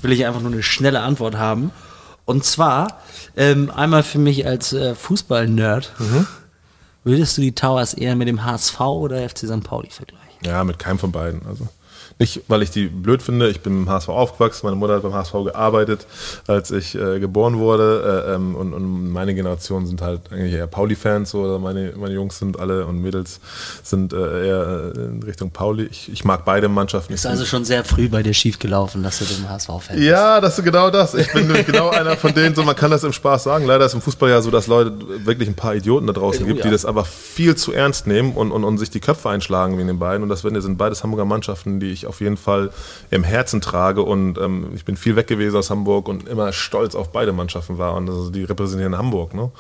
will 0.01 0.11
ich 0.13 0.25
einfach 0.25 0.41
nur 0.41 0.53
eine 0.53 0.63
schnelle 0.63 1.01
Antwort 1.01 1.37
haben. 1.37 1.71
Und 2.25 2.45
zwar 2.45 3.01
ähm, 3.37 3.71
einmal 3.71 4.03
für 4.03 4.19
mich 4.19 4.47
als 4.47 4.73
äh, 4.73 4.95
Fußball-Nerd. 4.95 5.93
Mhm. 5.99 6.27
Würdest 7.05 7.37
du 7.37 7.43
die 7.43 7.55
Towers 7.55 7.93
eher 7.93 8.17
mit 8.17 8.27
dem 8.27 8.43
HSV 8.45 8.81
oder 8.81 9.29
FC 9.29 9.41
St. 9.41 9.63
Pauli 9.63 9.91
vergleichen? 9.91 10.25
Ja, 10.43 10.65
mit 10.65 10.79
keinem 10.79 10.99
von 10.99 11.13
beiden. 11.13 11.45
Also 11.47 11.69
nicht, 12.19 12.43
weil 12.47 12.63
ich 12.63 12.71
die 12.71 12.87
blöd 12.87 13.23
finde. 13.23 13.49
Ich 13.49 13.61
bin 13.61 13.83
im 13.83 13.89
HSV 13.89 14.09
aufgewachsen. 14.09 14.67
Meine 14.67 14.77
Mutter 14.77 14.95
hat 14.95 15.03
beim 15.03 15.15
HSV 15.15 15.33
gearbeitet, 15.45 16.07
als 16.47 16.71
ich 16.71 16.95
äh, 16.95 17.19
geboren 17.19 17.59
wurde. 17.59 18.25
Äh, 18.29 18.35
ähm, 18.35 18.55
und, 18.55 18.73
und, 18.73 19.11
meine 19.11 19.35
Generation 19.35 19.87
sind 19.87 20.01
halt 20.01 20.21
eigentlich 20.31 20.53
eher 20.53 20.69
Pauli-Fans. 20.69 21.31
So, 21.31 21.43
oder 21.43 21.59
meine, 21.59 21.93
meine 21.97 22.15
Jungs 22.15 22.39
sind 22.39 22.59
alle 22.61 22.87
und 22.87 23.03
Mädels 23.03 23.41
sind 23.83 24.13
äh, 24.13 24.47
eher 24.47 24.93
äh, 24.97 25.01
in 25.01 25.23
Richtung 25.25 25.51
Pauli. 25.51 25.87
Ich, 25.87 26.11
ich 26.13 26.25
mag 26.25 26.45
beide 26.45 26.69
Mannschaften. 26.69 27.13
Ist 27.13 27.27
also 27.27 27.45
schon 27.45 27.65
sehr 27.65 27.83
früh 27.83 28.09
bei 28.09 28.23
dir 28.23 28.33
schief 28.33 28.61
gelaufen, 28.61 29.03
dass 29.03 29.19
du 29.19 29.25
dem 29.25 29.49
HSV-Fan 29.49 29.97
bist. 29.97 30.09
Ja, 30.09 30.41
das 30.41 30.59
ist 30.59 30.65
genau 30.65 30.91
das. 30.91 31.15
Ich 31.15 31.33
bin 31.33 31.53
genau 31.67 31.91
einer 31.91 32.17
von 32.17 32.33
denen. 32.33 32.55
So, 32.55 32.63
man 32.63 32.77
kann 32.77 32.93
das 32.93 33.03
im 33.03 33.13
Spaß 33.13 33.43
sagen. 33.43 33.67
Leider 33.67 33.87
ist 33.87 33.95
im 33.95 34.01
Fußball 34.01 34.31
ja 34.31 34.41
so, 34.41 34.53
dass 34.53 34.69
Leute 34.69 34.93
wirklich 35.25 35.49
ein 35.49 35.57
paar 35.57 35.75
Idioten 35.75 36.07
da 36.07 36.13
draußen 36.13 36.45
oh, 36.45 36.47
gibt, 36.47 36.61
ja. 36.61 36.67
die 36.67 36.71
das 36.71 36.85
aber 36.85 37.05
viel 37.05 37.57
zu 37.57 37.73
ernst 37.73 38.07
nehmen 38.07 38.35
und, 38.35 38.53
und, 38.53 38.63
und 38.63 38.79
sich 38.79 38.91
die 38.91 39.01
Köpfe 39.01 39.31
einschlagen 39.31 39.77
wegen 39.79 39.89
den 39.89 39.99
beiden. 39.99 40.23
Und 40.23 40.29
das 40.29 40.43
sind 40.43 40.79
beides 40.79 41.03
Hamburger 41.03 41.25
Mannschaften, 41.25 41.81
die 41.81 41.91
ich 41.91 42.04
auf 42.07 42.21
jeden 42.21 42.37
Fall 42.37 42.71
im 43.11 43.25
Herzen 43.25 43.61
trage. 43.61 44.03
Und 44.03 44.39
ähm, 44.39 44.69
ich 44.75 44.85
bin 44.85 44.97
viel 44.97 45.17
weg 45.17 45.27
gewesen 45.27 45.57
aus 45.57 45.71
Hamburg 45.71 46.09
und 46.09 46.29
immer 46.29 46.53
stolz 46.53 46.95
auf 46.95 47.11
beide 47.13 47.33
Mannschaften 47.33 47.79
war. 47.79 47.95
Und 47.95 48.09
also 48.09 48.31
die 48.31 48.45
repräsentieren 48.45 48.97
Hamburg. 48.97 49.35
Ne? 49.35 49.51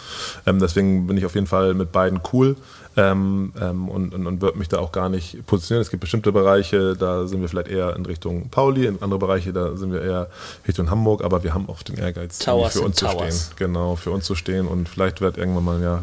Ähm, 0.46 0.58
deswegen 0.58 1.06
bin 1.06 1.16
ich 1.16 1.26
auf 1.26 1.34
jeden 1.34 1.46
Fall 1.46 1.74
mit 1.74 1.92
beiden 1.92 2.20
cool. 2.32 2.56
Ähm, 2.96 3.52
ähm, 3.60 3.88
und, 3.88 4.14
und, 4.14 4.26
und 4.26 4.40
würde 4.40 4.56
mich 4.56 4.68
da 4.68 4.78
auch 4.78 4.92
gar 4.92 5.08
nicht 5.08 5.44
positionieren. 5.46 5.82
Es 5.82 5.90
gibt 5.90 6.00
bestimmte 6.00 6.30
Bereiche, 6.30 6.96
da 6.96 7.26
sind 7.26 7.40
wir 7.40 7.48
vielleicht 7.48 7.68
eher 7.68 7.96
in 7.96 8.06
Richtung 8.06 8.50
Pauli, 8.50 8.86
in 8.86 9.02
andere 9.02 9.18
Bereiche, 9.18 9.52
da 9.52 9.76
sind 9.76 9.92
wir 9.92 10.00
eher 10.00 10.28
Richtung 10.68 10.90
Hamburg, 10.90 11.24
aber 11.24 11.42
wir 11.42 11.54
haben 11.54 11.68
auch 11.68 11.82
den 11.82 11.96
Ehrgeiz, 11.96 12.38
Towers 12.38 12.74
für 12.74 12.82
uns 12.82 12.96
zu 12.96 13.08
stehen. 13.08 13.34
Genau, 13.56 13.96
für 13.96 14.12
uns 14.12 14.26
zu 14.26 14.36
stehen 14.36 14.68
und 14.68 14.88
vielleicht 14.88 15.20
wird 15.20 15.38
irgendwann 15.38 15.64
mal 15.64 15.82
ja 15.82 16.02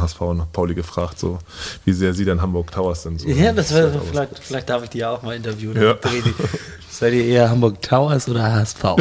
HSV 0.00 0.20
nach 0.34 0.50
Pauli 0.52 0.74
gefragt, 0.74 1.18
so 1.18 1.38
wie 1.84 1.92
sehr 1.92 2.14
sie 2.14 2.24
denn 2.24 2.40
Hamburg 2.42 2.70
Towers 2.70 3.02
sind. 3.02 3.20
So 3.20 3.28
ja, 3.28 3.52
das 3.52 3.72
wäre 3.74 4.00
vielleicht, 4.00 4.38
vielleicht 4.38 4.68
darf 4.68 4.84
ich 4.84 4.90
die 4.90 4.98
ja 4.98 5.10
auch 5.10 5.22
mal 5.22 5.36
interviewen. 5.36 5.80
Ja. 5.80 5.96
Seid 6.90 7.14
ihr 7.14 7.24
eher 7.24 7.50
Hamburg 7.50 7.80
Towers 7.82 8.28
oder 8.28 8.52
HSV? 8.52 8.82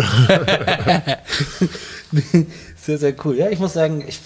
sehr, 2.78 2.98
sehr 2.98 3.16
cool. 3.26 3.38
Ja, 3.38 3.50
ich 3.50 3.60
muss 3.60 3.74
sagen, 3.74 4.04
ich 4.08 4.20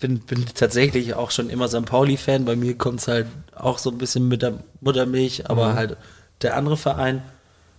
bin, 0.00 0.20
bin 0.20 0.44
tatsächlich 0.54 1.14
auch 1.14 1.30
schon 1.30 1.50
immer 1.50 1.68
St. 1.68 1.84
Pauli-Fan. 1.84 2.44
Bei 2.44 2.56
mir 2.56 2.76
kommt 2.76 3.00
es 3.00 3.08
halt 3.08 3.26
auch 3.54 3.78
so 3.78 3.90
ein 3.90 3.98
bisschen 3.98 4.28
mit 4.28 4.42
der 4.42 4.54
Muttermilch, 4.80 5.48
aber 5.50 5.70
mhm. 5.70 5.74
halt 5.74 5.96
der 6.42 6.56
andere 6.56 6.76
Verein 6.76 7.22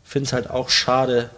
finde 0.04 0.28
es 0.28 0.34
halt 0.34 0.50
auch 0.50 0.70
schade, 0.70 1.30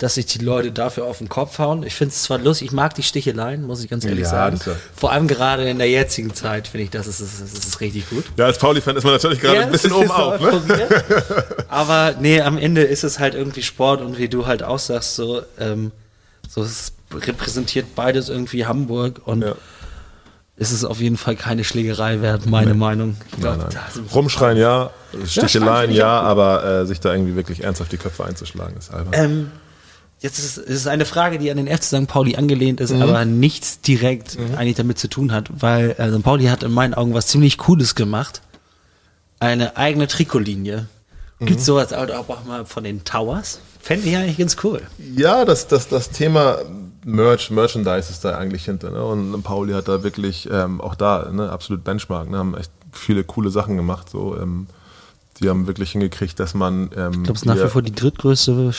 dass 0.00 0.14
sich 0.14 0.24
die 0.24 0.38
Leute 0.38 0.72
dafür 0.72 1.04
auf 1.04 1.18
den 1.18 1.28
Kopf 1.28 1.58
hauen. 1.58 1.82
Ich 1.82 1.94
finde 1.94 2.14
es 2.14 2.22
zwar 2.22 2.38
lustig, 2.38 2.68
ich 2.68 2.72
mag 2.72 2.94
die 2.94 3.02
Sticheleien, 3.02 3.66
muss 3.66 3.84
ich 3.84 3.90
ganz 3.90 4.06
ehrlich 4.06 4.24
ja, 4.24 4.30
sagen. 4.30 4.58
Ja 4.64 4.72
Vor 4.96 5.12
allem 5.12 5.28
gerade 5.28 5.68
in 5.68 5.76
der 5.76 5.90
jetzigen 5.90 6.32
Zeit 6.32 6.68
finde 6.68 6.84
ich, 6.84 6.90
das 6.90 7.06
ist, 7.06 7.20
das, 7.20 7.38
ist, 7.38 7.54
das 7.54 7.66
ist 7.66 7.80
richtig 7.82 8.08
gut. 8.08 8.24
Ja, 8.38 8.46
als 8.46 8.56
Pauli-Fan 8.56 8.96
ist 8.96 9.04
man 9.04 9.12
natürlich 9.12 9.40
gerade 9.40 9.56
ja, 9.56 9.62
ein 9.64 9.70
bisschen 9.70 9.92
oben 9.92 10.10
auf. 10.10 10.40
Ne? 10.40 10.88
Aber 11.68 12.14
nee, 12.18 12.40
am 12.40 12.56
Ende 12.56 12.80
ist 12.80 13.04
es 13.04 13.18
halt 13.18 13.34
irgendwie 13.34 13.62
Sport 13.62 14.00
und 14.00 14.16
wie 14.16 14.30
du 14.30 14.46
halt 14.46 14.62
auch 14.62 14.78
sagst, 14.78 15.16
so, 15.16 15.42
ähm, 15.58 15.92
so 16.48 16.62
es 16.62 16.94
repräsentiert 17.12 17.94
beides 17.94 18.30
irgendwie 18.30 18.64
Hamburg 18.64 19.20
und 19.26 19.44
ist 20.56 20.72
es 20.72 20.82
auf 20.82 20.98
jeden 20.98 21.18
Fall 21.18 21.36
keine 21.36 21.62
Schlägerei 21.62 22.22
wert, 22.22 22.46
meine 22.46 22.72
nee. 22.72 22.78
Meinung. 22.78 23.18
Glaub, 23.38 23.58
nein, 23.58 23.66
nein. 23.70 24.06
Rumschreien 24.14 24.56
ja, 24.56 24.90
Sticheleien 25.26 25.92
ja, 25.92 26.20
aber 26.22 26.64
äh, 26.64 26.86
sich 26.86 27.00
da 27.00 27.12
irgendwie 27.12 27.36
wirklich 27.36 27.64
ernsthaft 27.64 27.92
die 27.92 27.98
Köpfe 27.98 28.24
einzuschlagen 28.24 28.78
ist 28.78 28.94
albern. 28.94 29.12
Ähm, 29.12 29.50
Jetzt 30.20 30.38
ist 30.38 30.58
es 30.58 30.86
eine 30.86 31.06
Frage, 31.06 31.38
die 31.38 31.50
an 31.50 31.56
den 31.56 31.66
FC 31.66 31.84
St. 31.84 32.06
Pauli 32.06 32.36
angelehnt 32.36 32.80
ist, 32.80 32.92
mhm. 32.92 33.02
aber 33.02 33.24
nichts 33.24 33.80
direkt 33.80 34.38
mhm. 34.38 34.54
eigentlich 34.54 34.76
damit 34.76 34.98
zu 34.98 35.08
tun 35.08 35.32
hat, 35.32 35.48
weil 35.62 35.94
äh, 35.98 36.12
St. 36.12 36.22
Pauli 36.22 36.44
hat 36.46 36.62
in 36.62 36.72
meinen 36.72 36.92
Augen 36.92 37.14
was 37.14 37.26
ziemlich 37.26 37.56
Cooles 37.56 37.94
gemacht. 37.94 38.42
Eine 39.38 39.78
eigene 39.78 40.06
Trikotlinie. 40.06 40.88
Mhm. 41.38 41.46
Gibt 41.46 41.62
sowas 41.62 41.94
auch 41.94 42.44
mal 42.44 42.66
von 42.66 42.84
den 42.84 43.02
Towers? 43.04 43.60
Fände 43.80 44.06
ich 44.08 44.16
eigentlich 44.16 44.36
ganz 44.36 44.58
cool. 44.62 44.82
Ja, 45.16 45.46
das, 45.46 45.68
das, 45.68 45.88
das 45.88 46.10
Thema 46.10 46.58
Merch, 47.02 47.50
Merchandise 47.50 48.10
ist 48.10 48.22
da 48.22 48.36
eigentlich 48.36 48.66
hinter. 48.66 48.90
Ne? 48.90 49.02
Und 49.02 49.42
Pauli 49.42 49.72
hat 49.72 49.88
da 49.88 50.02
wirklich 50.02 50.48
ähm, 50.52 50.82
auch 50.82 50.94
da 50.94 51.30
ne, 51.32 51.50
absolut 51.50 51.82
Benchmark. 51.82 52.28
Ne? 52.28 52.36
Haben 52.36 52.54
echt 52.54 52.70
viele 52.92 53.24
coole 53.24 53.48
Sachen 53.48 53.78
gemacht. 53.78 54.10
So, 54.10 54.36
ähm, 54.38 54.66
die 55.40 55.48
haben 55.48 55.66
wirklich 55.66 55.92
hingekriegt, 55.92 56.38
dass 56.38 56.54
man. 56.54 56.90
Ähm, 56.96 57.12
ich 57.12 57.22
glaube, 57.22 57.32
es 57.32 57.38
ist 57.40 57.44
nach 57.46 57.56
wie 57.56 57.68
vor 57.68 57.82
die 57.82 57.94
drittgrößte 57.94 58.72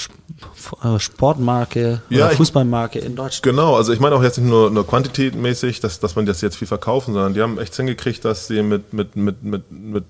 äh, 0.83 0.99
Sportmarke 0.99 2.01
ja, 2.09 2.27
oder 2.27 2.35
Fußballmarke 2.35 2.99
in 2.99 3.15
Deutschland. 3.15 3.43
Genau, 3.43 3.75
also 3.75 3.91
ich 3.93 3.99
meine 3.99 4.15
auch 4.15 4.23
jetzt 4.23 4.37
nicht 4.37 4.49
nur, 4.49 4.69
nur 4.69 4.85
quantitätmäßig, 4.85 5.79
dass, 5.79 5.99
dass 5.99 6.15
man 6.15 6.25
das 6.25 6.41
jetzt 6.41 6.57
viel 6.57 6.67
verkaufen, 6.67 7.13
sondern 7.13 7.33
die 7.33 7.41
haben 7.41 7.57
echt 7.57 7.75
hingekriegt, 7.75 8.23
dass 8.23 8.47
sie 8.47 8.61
mit, 8.61 8.93
mit, 8.93 9.15
mit, 9.15 9.43
mit, 9.43 9.71
mit 9.71 10.05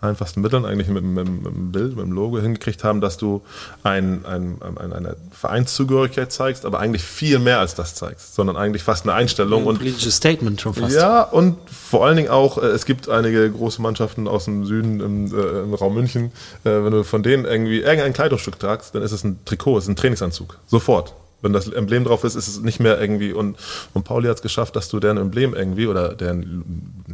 einfachsten 0.00 0.40
Mitteln, 0.40 0.64
eigentlich 0.64 0.88
mit, 0.88 1.02
mit, 1.02 1.28
mit, 1.28 1.46
dem 1.46 1.72
Bild, 1.72 1.96
mit 1.96 2.04
dem 2.04 2.12
Logo 2.12 2.38
hingekriegt 2.38 2.84
haben, 2.84 3.00
dass 3.00 3.16
du 3.16 3.42
ein, 3.82 4.24
ein, 4.24 4.58
ein, 4.60 4.92
eine 4.92 5.16
Vereinszugehörigkeit 5.32 6.32
zeigst, 6.32 6.64
aber 6.64 6.78
eigentlich 6.78 7.02
viel 7.02 7.38
mehr 7.38 7.58
als 7.58 7.74
das 7.74 7.94
zeigst, 7.94 8.34
sondern 8.34 8.56
eigentlich 8.56 8.84
fast 8.84 9.04
eine 9.04 9.14
Einstellung. 9.14 9.68
Ein 9.68 9.76
politisches 9.76 10.16
Statement 10.16 10.60
schon 10.60 10.74
fast. 10.74 10.94
Ja, 10.94 11.22
und 11.22 11.56
vor 11.68 12.06
allen 12.06 12.16
Dingen 12.16 12.30
auch, 12.30 12.58
äh, 12.58 12.66
es 12.66 12.84
gibt 12.84 13.08
einige 13.08 13.50
große 13.50 13.82
Mannschaften 13.82 14.28
aus 14.28 14.44
dem 14.44 14.66
Süden 14.66 15.00
im, 15.00 15.34
äh, 15.34 15.62
im 15.62 15.74
Raum 15.74 15.94
München, 15.94 16.26
äh, 16.64 16.70
wenn 16.70 16.92
du 16.92 17.02
von 17.02 17.22
denen 17.22 17.44
irgendwie 17.44 17.80
irgendein 17.80 18.12
Kleidungsstück 18.12 18.58
tragst, 18.58 18.94
dann 18.94 19.02
ist 19.02 19.12
es 19.12 19.24
ein 19.24 19.40
Trikot, 19.44 19.78
es 19.78 19.84
ist 19.84 19.90
ein 19.90 19.96
Trainingsanzug. 19.96 20.58
Sofort 20.66 21.14
wenn 21.40 21.52
das 21.52 21.68
Emblem 21.68 22.04
drauf 22.04 22.24
ist, 22.24 22.34
ist 22.34 22.48
es 22.48 22.60
nicht 22.60 22.80
mehr 22.80 23.00
irgendwie 23.00 23.32
und, 23.32 23.56
und 23.94 24.04
Pauli 24.04 24.26
hat 24.28 24.36
es 24.36 24.42
geschafft, 24.42 24.74
dass 24.74 24.88
du 24.88 24.98
deren 24.98 25.18
Emblem 25.18 25.54
irgendwie 25.54 25.86
oder 25.86 26.14
deren 26.14 27.04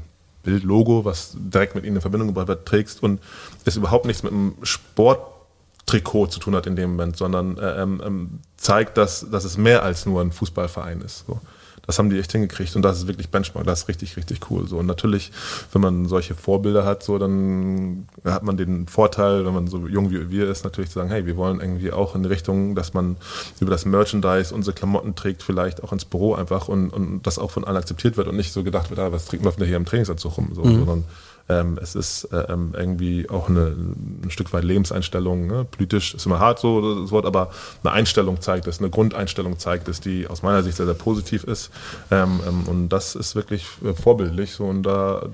Bildlogo, 0.45 1.05
was 1.05 1.33
direkt 1.35 1.75
mit 1.75 1.85
ihnen 1.85 1.97
in 1.97 2.01
Verbindung 2.01 2.29
gebracht 2.29 2.49
wird, 2.49 2.67
trägst 2.67 3.03
und 3.03 3.21
es 3.65 3.77
überhaupt 3.77 4.05
nichts 4.07 4.23
mit 4.23 4.33
einem 4.33 4.55
Sporttrikot 4.63 6.29
zu 6.29 6.39
tun 6.39 6.55
hat 6.55 6.67
in 6.67 6.77
dem 6.77 6.91
Moment, 6.91 7.17
sondern 7.17 7.59
äh, 7.59 7.83
ähm, 7.83 8.03
ähm, 8.05 8.31
zeigt, 8.57 8.97
dass, 8.97 9.29
dass 9.31 9.45
es 9.45 9.57
mehr 9.57 9.83
als 9.83 10.07
nur 10.07 10.21
ein 10.21 10.33
Fußballverein 10.33 11.01
ist. 11.01 11.25
So 11.27 11.41
das 11.87 11.99
haben 11.99 12.11
die 12.11 12.19
echt 12.19 12.33
hingekriegt 12.33 12.77
und 12.77 12.83
das 12.83 12.99
ist 12.99 13.07
wirklich 13.07 13.31
Benchmark, 13.31 13.67
das 13.67 13.83
ist 13.83 13.89
richtig, 13.89 14.17
richtig 14.17 14.51
cool. 14.51 14.67
So. 14.67 14.79
Und 14.79 14.87
natürlich, 14.87 15.33
wenn 15.73 15.83
man 15.83 16.07
solche 16.07 16.35
Vorbilder 16.35 16.85
hat, 16.85 17.03
so, 17.03 17.19
dann 17.19 18.09
hat 18.25 18.43
man 18.43 18.57
den 18.57 18.87
Vorteil, 18.87 19.45
wenn 19.45 19.55
man 19.55 19.67
so 19.67 19.87
jung 19.87 20.11
wie 20.11 20.31
wir 20.31 20.49
ist, 20.49 20.65
natürlich 20.65 20.91
zu 20.91 20.99
sagen, 20.99 21.11
hey, 21.11 21.27
wir 21.27 21.37
wollen 21.37 21.61
irgendwie 21.61 21.93
auch 21.93 22.15
in 22.15 22.23
die 22.23 22.29
Richtung, 22.29 22.75
dass 22.75 22.95
man 22.95 23.17
über 23.61 23.71
das 23.71 23.85
Merchandise 23.85 24.55
unsere 24.55 24.75
Klamotten 24.75 25.15
trägt, 25.15 25.43
vielleicht 25.43 25.83
auch 25.83 25.93
ins 25.93 26.05
Büro 26.05 26.35
einfach 26.35 26.69
und, 26.69 26.91
und 26.91 27.23
das 27.23 27.39
auch 27.39 27.51
von 27.51 27.65
allen 27.65 27.77
akzeptiert 27.77 28.17
wird 28.17 28.29
und 28.29 28.37
nicht 28.37 28.53
so 28.53 28.63
gedacht 28.63 28.91
wird, 28.91 29.01
ah, 29.01 29.13
was 29.13 29.27
trinken 29.27 29.45
wir 29.45 29.53
denn 29.53 29.67
hier 29.67 29.77
im 29.77 29.85
Trainingsanzug 29.85 30.37
rum, 30.37 30.51
so, 30.55 30.65
mhm. 30.65 30.79
sondern 30.79 31.05
ähm, 31.49 31.79
es 31.83 31.95
ist 31.95 32.25
äh, 32.33 32.53
ähm, 32.53 32.75
irgendwie 32.77 33.29
auch 33.29 33.49
eine, 33.49 33.67
ein 33.67 34.31
Stück 34.31 34.53
weit 34.53 34.65
Lebenseinstellung. 34.65 35.47
Ne? 35.47 35.67
Politisch 35.71 36.15
ist 36.15 36.25
immer 36.25 36.39
hart 36.39 36.59
so 36.59 37.03
das 37.03 37.11
Wort, 37.11 37.27
aber 37.27 37.51
eine 37.83 37.93
Einstellung 37.93 38.41
zeigt 38.41 38.67
es, 38.67 38.79
eine 38.79 38.89
Grundeinstellung 38.89 39.59
zeigt 39.59 39.89
es, 39.89 40.01
die 40.01 40.27
aus 40.27 40.43
meiner 40.43 40.63
Sicht 40.63 40.77
sehr, 40.77 40.87
sehr 40.87 40.95
positiv 40.95 41.45
ist. 41.45 41.71
Ähm, 42.11 42.41
ähm, 42.49 42.63
und 42.67 42.89
das 42.89 43.15
ist 43.15 43.35
wirklich 43.35 43.67
äh, 43.85 43.93
vorbildlich. 43.93 44.53
So, 44.53 44.65
und 44.65 44.85
da, 44.85 45.27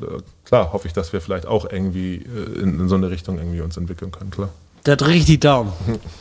klar, 0.44 0.72
hoffe 0.72 0.88
ich, 0.88 0.92
dass 0.92 1.12
wir 1.12 1.20
vielleicht 1.20 1.46
auch 1.46 1.70
irgendwie 1.70 2.16
äh, 2.16 2.60
in, 2.60 2.80
in, 2.80 2.88
so 2.88 2.96
eine 2.96 3.10
Richtung 3.10 3.38
irgendwie 3.38 3.60
uns 3.60 3.76
entwickeln 3.76 4.10
können, 4.10 4.30
klar. 4.30 4.48
Da 4.82 4.96
drücke 4.96 5.14
ich 5.14 5.26
die 5.26 5.38
Daumen. 5.38 5.72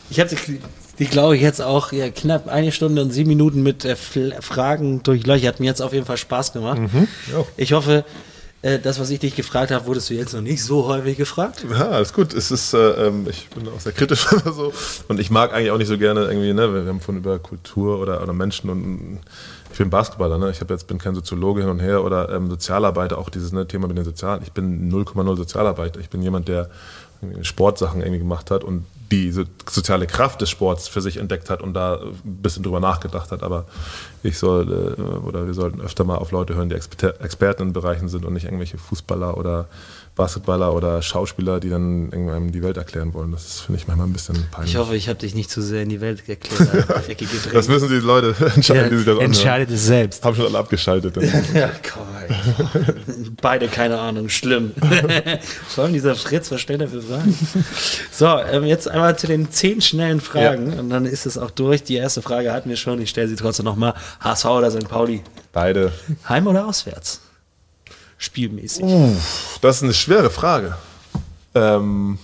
Ich 0.09 0.19
habe 0.19 0.29
die, 0.99 1.05
glaube 1.05 1.37
ich, 1.37 1.41
jetzt 1.41 1.61
auch 1.61 1.93
ja, 1.93 2.09
knapp 2.09 2.49
eine 2.49 2.73
Stunde 2.73 3.01
und 3.01 3.11
sieben 3.11 3.29
Minuten 3.29 3.63
mit 3.63 3.85
äh, 3.85 3.95
Fragen 3.95 5.01
durchlöchert. 5.01 5.53
Hat 5.53 5.59
mir 5.61 5.67
jetzt 5.67 5.81
auf 5.81 5.93
jeden 5.93 6.05
Fall 6.05 6.17
Spaß 6.17 6.51
gemacht. 6.51 6.79
Mhm, 6.79 7.07
ich 7.55 7.71
hoffe, 7.71 8.03
das, 8.61 8.99
was 8.99 9.09
ich 9.09 9.19
dich 9.19 9.35
gefragt 9.35 9.71
habe, 9.71 9.85
wurdest 9.85 10.09
du 10.09 10.13
jetzt 10.15 10.33
noch 10.33 10.41
nicht 10.41 10.63
so 10.63 10.87
häufig 10.87 11.17
gefragt? 11.17 11.65
Ja, 11.69 11.89
alles 11.89 12.11
gut. 12.11 12.33
Es 12.33 12.51
ist, 12.51 12.73
äh, 12.73 13.07
ähm, 13.07 13.25
ich 13.29 13.47
bin 13.49 13.67
auch 13.69 13.79
sehr 13.79 13.93
kritisch 13.93 14.31
oder 14.33 14.51
so. 14.51 14.73
Und 15.07 15.19
ich 15.19 15.31
mag 15.31 15.53
eigentlich 15.53 15.71
auch 15.71 15.77
nicht 15.77 15.87
so 15.87 15.97
gerne 15.97 16.25
irgendwie, 16.25 16.53
ne, 16.53 16.73
wir 16.73 16.85
haben 16.85 16.99
von 16.99 17.17
über 17.17 17.39
Kultur 17.39 17.99
oder, 17.99 18.21
oder 18.21 18.33
Menschen 18.33 18.69
und 18.69 19.19
ich 19.71 19.77
bin 19.77 19.89
Basketballer, 19.89 20.37
ne? 20.37 20.49
Ich 20.49 20.61
habe 20.61 20.73
jetzt 20.73 20.87
bin 20.87 20.97
kein 20.97 21.15
Soziologe 21.15 21.61
hin 21.61 21.69
und 21.69 21.79
her 21.79 22.03
oder 22.03 22.29
ähm, 22.29 22.49
Sozialarbeiter, 22.49 23.17
auch 23.17 23.29
dieses 23.29 23.53
ne, 23.53 23.67
Thema 23.67 23.87
mit 23.87 23.97
den 23.97 24.03
Sozialen. 24.03 24.41
Ich 24.43 24.51
bin 24.51 24.91
0,0 24.91 25.37
Sozialarbeiter. 25.37 25.99
Ich 25.99 26.09
bin 26.09 26.21
jemand, 26.21 26.47
der 26.47 26.69
Sportsachen 27.41 28.01
irgendwie 28.01 28.19
gemacht 28.19 28.51
hat 28.51 28.63
und 28.63 28.85
die 29.11 29.31
soziale 29.31 30.05
Kraft 30.07 30.41
des 30.41 30.49
Sports 30.49 30.87
für 30.87 31.01
sich 31.01 31.17
entdeckt 31.17 31.49
hat 31.49 31.61
und 31.61 31.73
da 31.73 31.99
ein 31.99 32.41
bisschen 32.41 32.63
drüber 32.63 32.79
nachgedacht 32.79 33.31
hat. 33.31 33.43
Aber 33.43 33.65
ich 34.23 34.37
soll 34.37 34.95
äh, 34.97 35.01
oder 35.25 35.47
wir 35.47 35.53
sollten 35.53 35.81
öfter 35.81 36.03
mal 36.03 36.17
auf 36.17 36.31
Leute 36.31 36.55
hören, 36.55 36.69
die 36.69 36.75
Experten 36.75 37.63
in 37.63 37.73
Bereichen 37.73 38.07
sind 38.07 38.25
und 38.25 38.33
nicht 38.33 38.45
irgendwelche 38.45 38.77
Fußballer 38.77 39.37
oder 39.37 39.67
Basketballer 40.19 40.73
oder 40.73 41.01
Schauspieler, 41.01 41.61
die 41.61 41.69
dann 41.69 42.11
irgendwann 42.11 42.51
die 42.51 42.61
Welt 42.61 42.75
erklären 42.75 43.13
wollen. 43.13 43.31
Das 43.31 43.61
finde 43.61 43.79
ich 43.79 43.87
manchmal 43.87 44.07
ein 44.07 44.11
bisschen 44.11 44.35
peinlich. 44.51 44.73
Ich 44.73 44.77
hoffe, 44.77 44.93
ich 44.97 45.07
habe 45.07 45.17
dich 45.17 45.33
nicht 45.33 45.49
zu 45.49 45.61
sehr 45.61 45.83
in 45.83 45.87
die 45.87 46.01
Welt 46.01 46.27
erklärt. 46.27 46.89
das 47.53 47.69
müssen 47.69 47.87
die 47.87 47.95
Leute 47.95 48.35
entscheiden, 48.55 48.83
ja, 48.83 48.89
die 48.89 48.97
sich 48.97 49.05
das 49.05 49.19
Entscheidet 49.19 49.71
es 49.71 49.85
selbst. 49.85 50.25
Haben 50.25 50.35
schon 50.35 50.47
alle 50.47 50.57
abgeschaltet. 50.57 51.15
ja, 51.53 51.71
komm, 51.89 52.03
Beide 53.41 53.69
keine 53.69 53.97
Ahnung, 53.97 54.27
schlimm. 54.27 54.73
Vor 55.69 55.85
allem 55.85 55.93
dieser 55.93 56.15
Fritz, 56.15 56.51
was 56.51 56.59
stellt 56.59 56.81
er 56.81 56.89
für 56.89 57.01
Fragen? 57.01 57.33
So, 58.11 58.25
ähm, 58.51 58.65
jetzt 58.65 58.89
einmal 58.89 59.17
zu 59.17 59.25
den 59.25 59.49
zehn 59.51 59.79
schnellen 59.79 60.19
Fragen 60.19 60.73
ja. 60.73 60.79
und 60.79 60.89
dann 60.89 61.05
ist 61.05 61.27
es 61.27 61.37
auch 61.37 61.51
durch. 61.51 61.83
Die 61.83 61.95
erste 61.95 62.21
Frage 62.21 62.51
hatten 62.51 62.67
wir 62.69 62.75
schon, 62.75 63.01
ich 63.01 63.09
stelle 63.09 63.29
sie 63.29 63.37
trotzdem 63.37 63.63
nochmal. 63.63 63.93
HSV 64.19 64.45
oder 64.47 64.69
St. 64.69 64.89
Pauli? 64.89 65.21
Beide. 65.53 65.93
Heim 66.27 66.47
oder 66.47 66.67
auswärts? 66.67 67.21
Spielmäßig? 68.19 68.83
Uff, 68.83 69.57
das 69.61 69.77
ist 69.77 69.83
eine 69.83 69.93
schwere 69.95 70.29
Frage. 70.29 70.75
Ähm, 71.55 72.19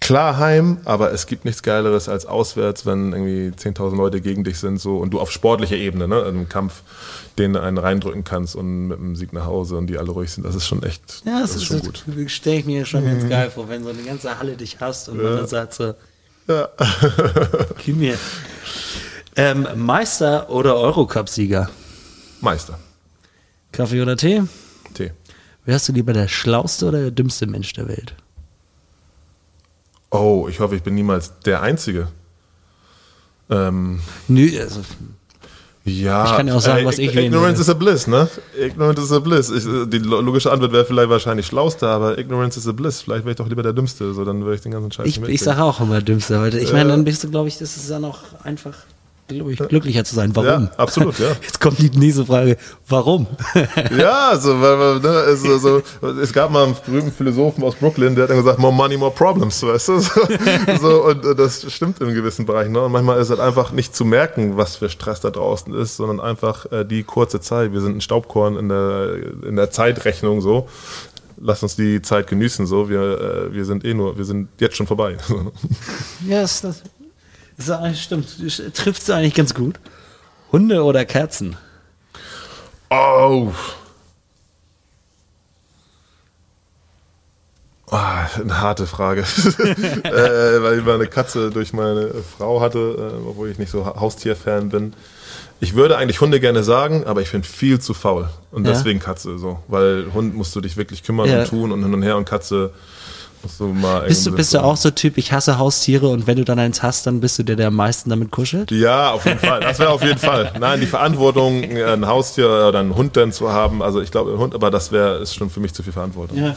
klar 0.00 0.38
heim, 0.38 0.78
aber 0.84 1.12
es 1.12 1.26
gibt 1.26 1.44
nichts 1.44 1.62
Geileres 1.62 2.08
als 2.08 2.26
auswärts, 2.26 2.84
wenn 2.84 3.12
irgendwie 3.12 3.56
10.000 3.56 3.96
Leute 3.96 4.20
gegen 4.20 4.42
dich 4.42 4.58
sind 4.58 4.80
so 4.80 4.98
und 4.98 5.12
du 5.12 5.20
auf 5.20 5.30
sportlicher 5.30 5.76
Ebene, 5.76 6.08
ne, 6.08 6.20
im 6.22 6.48
Kampf, 6.48 6.82
den 7.38 7.56
einen 7.56 7.78
reindrücken 7.78 8.24
kannst 8.24 8.56
und 8.56 8.88
mit 8.88 8.98
dem 8.98 9.14
Sieg 9.14 9.32
nach 9.32 9.46
Hause 9.46 9.76
und 9.76 9.86
die 9.86 9.98
alle 9.98 10.10
ruhig 10.10 10.30
sind. 10.30 10.44
Das 10.44 10.54
ist 10.54 10.66
schon 10.66 10.82
echt. 10.82 11.22
Ja, 11.24 11.40
das, 11.40 11.52
das 11.52 11.62
ist, 11.62 11.64
schon 11.64 11.80
gut. 11.80 12.04
Stelle 12.26 12.56
ich 12.56 12.64
mir 12.64 12.84
schon 12.84 13.04
mhm. 13.04 13.18
ganz 13.18 13.28
geil 13.28 13.50
vor, 13.50 13.68
wenn 13.68 13.84
so 13.84 13.90
eine 13.90 14.02
ganze 14.02 14.38
Halle 14.38 14.56
dich 14.56 14.78
hast 14.80 15.08
und 15.08 15.22
ja. 15.22 15.36
dann 15.36 15.46
sagt 15.46 15.74
so, 15.74 15.94
ja. 16.48 16.68
gib 17.84 17.96
mir. 17.96 18.18
Ähm, 19.36 19.66
Meister 19.76 20.48
oder 20.50 20.76
Eurocup-Sieger? 20.76 21.68
Meister. 22.40 22.78
Kaffee 23.72 24.00
oder 24.00 24.16
Tee? 24.16 24.42
Tee. 24.94 25.12
Wärst 25.64 25.88
du 25.88 25.92
lieber 25.92 26.12
der 26.12 26.28
schlauste 26.28 26.86
oder 26.86 27.00
der 27.00 27.10
dümmste 27.10 27.46
Mensch 27.46 27.72
der 27.72 27.88
Welt? 27.88 28.14
Oh, 30.10 30.46
ich 30.48 30.60
hoffe, 30.60 30.76
ich 30.76 30.82
bin 30.82 30.94
niemals 30.94 31.32
der 31.44 31.62
Einzige. 31.62 32.08
Ähm, 33.50 34.00
Nö, 34.28 34.48
also. 34.60 34.80
Ja, 35.86 36.24
ich 36.24 36.36
kann 36.36 36.48
ja 36.48 36.54
auch 36.54 36.62
sagen, 36.62 36.84
äh, 36.84 36.86
was 36.86 36.98
ich 36.98 37.14
Ignorance 37.14 37.60
is 37.60 37.68
a 37.68 37.74
bliss, 37.74 38.06
ne? 38.06 38.26
Ignorance 38.58 39.02
is 39.02 39.12
a 39.12 39.18
bliss. 39.18 39.50
Ich, 39.50 39.64
die 39.64 39.98
logische 39.98 40.50
Antwort 40.50 40.72
wäre 40.72 40.84
vielleicht 40.86 41.10
wahrscheinlich 41.10 41.46
schlauste, 41.46 41.86
aber 41.86 42.16
Ignorance 42.16 42.58
is 42.58 42.66
a 42.66 42.72
bliss. 42.72 43.02
Vielleicht 43.02 43.24
wäre 43.24 43.32
ich 43.32 43.36
doch 43.36 43.48
lieber 43.48 43.62
der 43.62 43.74
Dümmste, 43.74 44.14
so 44.14 44.24
dann 44.24 44.40
würde 44.42 44.54
ich 44.54 44.62
den 44.62 44.72
ganzen 44.72 44.92
Scheiß 44.92 45.06
Ich, 45.06 45.20
ich 45.22 45.42
sage 45.42 45.62
auch 45.62 45.80
immer 45.80 46.00
Dümmste, 46.00 46.40
weil 46.40 46.54
ich 46.54 46.72
meine, 46.72 46.88
dann 46.88 47.04
bist 47.04 47.22
du, 47.22 47.30
glaube 47.30 47.48
ich, 47.48 47.58
das 47.58 47.76
ist 47.76 47.90
dann 47.90 48.04
auch 48.06 48.20
einfach 48.44 48.74
glaube 49.28 49.52
ich, 49.52 49.58
glücklicher 49.58 50.04
zu 50.04 50.14
sein. 50.14 50.34
Warum? 50.34 50.64
Ja, 50.64 50.70
absolut, 50.76 51.18
ja. 51.18 51.28
Jetzt 51.42 51.60
kommt 51.60 51.78
die 51.78 51.90
nächste 51.90 52.26
Frage. 52.26 52.56
Warum? 52.88 53.26
ja, 53.98 54.30
also, 54.30 54.60
weil, 54.60 55.00
ne, 55.00 55.08
es, 55.32 55.44
also, 55.44 55.82
es 56.20 56.32
gab 56.32 56.50
mal 56.50 56.64
einen 56.64 56.76
berühmten 56.84 57.12
Philosophen 57.12 57.64
aus 57.64 57.74
Brooklyn, 57.76 58.14
der 58.14 58.24
hat 58.24 58.30
dann 58.30 58.38
gesagt, 58.38 58.58
more 58.58 58.72
money, 58.72 58.96
more 58.96 59.10
problems, 59.10 59.62
weißt 59.62 59.88
du? 59.88 59.94
So, 60.04 60.20
so 60.80 61.04
und 61.04 61.24
äh, 61.24 61.34
das 61.34 61.70
stimmt 61.72 62.00
in 62.00 62.14
gewissen 62.14 62.46
Bereichen. 62.46 62.72
Ne? 62.72 62.82
Und 62.82 62.92
manchmal 62.92 63.18
ist 63.18 63.24
es 63.24 63.30
halt 63.30 63.40
einfach 63.40 63.72
nicht 63.72 63.94
zu 63.94 64.04
merken, 64.04 64.56
was 64.56 64.76
für 64.76 64.88
Stress 64.88 65.20
da 65.20 65.30
draußen 65.30 65.72
ist, 65.74 65.96
sondern 65.96 66.20
einfach 66.20 66.70
äh, 66.70 66.84
die 66.84 67.02
kurze 67.02 67.40
Zeit. 67.40 67.72
Wir 67.72 67.80
sind 67.80 67.96
ein 67.96 68.00
Staubkorn 68.00 68.56
in 68.56 68.68
der, 68.68 69.16
in 69.46 69.56
der 69.56 69.70
Zeitrechnung 69.70 70.40
so. 70.40 70.68
Lass 71.40 71.62
uns 71.62 71.76
die 71.76 72.02
Zeit 72.02 72.26
genießen, 72.26 72.66
so. 72.66 72.88
Wir, 72.88 73.00
äh, 73.00 73.54
wir 73.54 73.64
sind 73.64 73.84
eh 73.84 73.94
nur, 73.94 74.16
wir 74.16 74.24
sind 74.24 74.48
jetzt 74.60 74.76
schon 74.76 74.86
vorbei. 74.86 75.16
ja, 76.26 76.40
yes, 76.40 76.60
das 76.60 76.82
das 77.56 78.00
stimmt, 78.00 78.28
trifft 78.74 79.02
es 79.02 79.10
eigentlich 79.10 79.34
ganz 79.34 79.54
gut. 79.54 79.78
Hunde 80.52 80.84
oder 80.84 81.04
Kerzen? 81.04 81.56
Oh. 82.90 83.52
Oh, 87.90 87.96
eine 87.96 88.60
harte 88.60 88.86
Frage. 88.86 89.20
äh, 89.22 90.62
weil 90.62 90.78
ich 90.78 90.84
mal 90.84 90.94
eine 90.94 91.06
Katze 91.06 91.50
durch 91.50 91.72
meine 91.72 92.10
Frau 92.36 92.60
hatte, 92.60 92.78
äh, 92.78 93.28
obwohl 93.28 93.50
ich 93.50 93.58
nicht 93.58 93.70
so 93.70 93.84
Haustierfan 93.84 94.70
bin. 94.70 94.94
Ich 95.60 95.74
würde 95.74 95.96
eigentlich 95.96 96.20
Hunde 96.20 96.40
gerne 96.40 96.62
sagen, 96.64 97.04
aber 97.04 97.20
ich 97.20 97.30
bin 97.30 97.42
viel 97.42 97.80
zu 97.80 97.94
faul. 97.94 98.28
Und 98.50 98.66
ja. 98.66 98.72
deswegen 98.72 99.00
Katze 99.00 99.38
so. 99.38 99.60
Weil 99.68 100.12
Hund 100.12 100.34
musst 100.34 100.54
du 100.56 100.60
dich 100.60 100.76
wirklich 100.76 101.02
kümmern 101.02 101.28
ja. 101.28 101.40
und 101.40 101.48
tun 101.48 101.72
und 101.72 101.82
hin 101.82 101.94
und 101.94 102.02
her 102.02 102.16
und 102.16 102.24
Katze 102.24 102.72
so 103.48 103.74
bist 104.06 104.26
du, 104.26 104.32
bist 104.32 104.54
du 104.54 104.62
auch 104.62 104.76
so 104.76 104.90
Typ, 104.90 105.18
ich 105.18 105.32
hasse 105.32 105.58
Haustiere 105.58 106.08
und 106.08 106.26
wenn 106.26 106.36
du 106.36 106.44
dann 106.44 106.58
eins 106.58 106.82
hast, 106.82 107.06
dann 107.06 107.20
bist 107.20 107.38
du 107.38 107.42
der, 107.42 107.56
der 107.56 107.68
am 107.68 107.76
meisten 107.76 108.10
damit 108.10 108.30
kuschelt? 108.30 108.70
Ja, 108.70 109.12
auf 109.12 109.24
jeden 109.26 109.38
Fall. 109.38 109.60
Das 109.60 109.78
wäre 109.78 109.90
auf 109.90 110.02
jeden 110.02 110.18
Fall. 110.18 110.52
Nein, 110.58 110.80
die 110.80 110.86
Verantwortung, 110.86 111.62
ein 111.62 112.06
Haustier 112.06 112.46
oder 112.46 112.78
einen 112.78 112.94
Hund 112.94 113.16
dann 113.16 113.32
zu 113.32 113.52
haben, 113.52 113.82
also 113.82 114.00
ich 114.00 114.10
glaube, 114.10 114.32
ein 114.32 114.38
Hund, 114.38 114.54
aber 114.54 114.70
das 114.70 114.92
wäre 114.92 115.18
ist 115.18 115.34
schon 115.34 115.50
für 115.50 115.60
mich 115.60 115.74
zu 115.74 115.82
viel 115.82 115.92
Verantwortung. 115.92 116.38
Ja, 116.38 116.54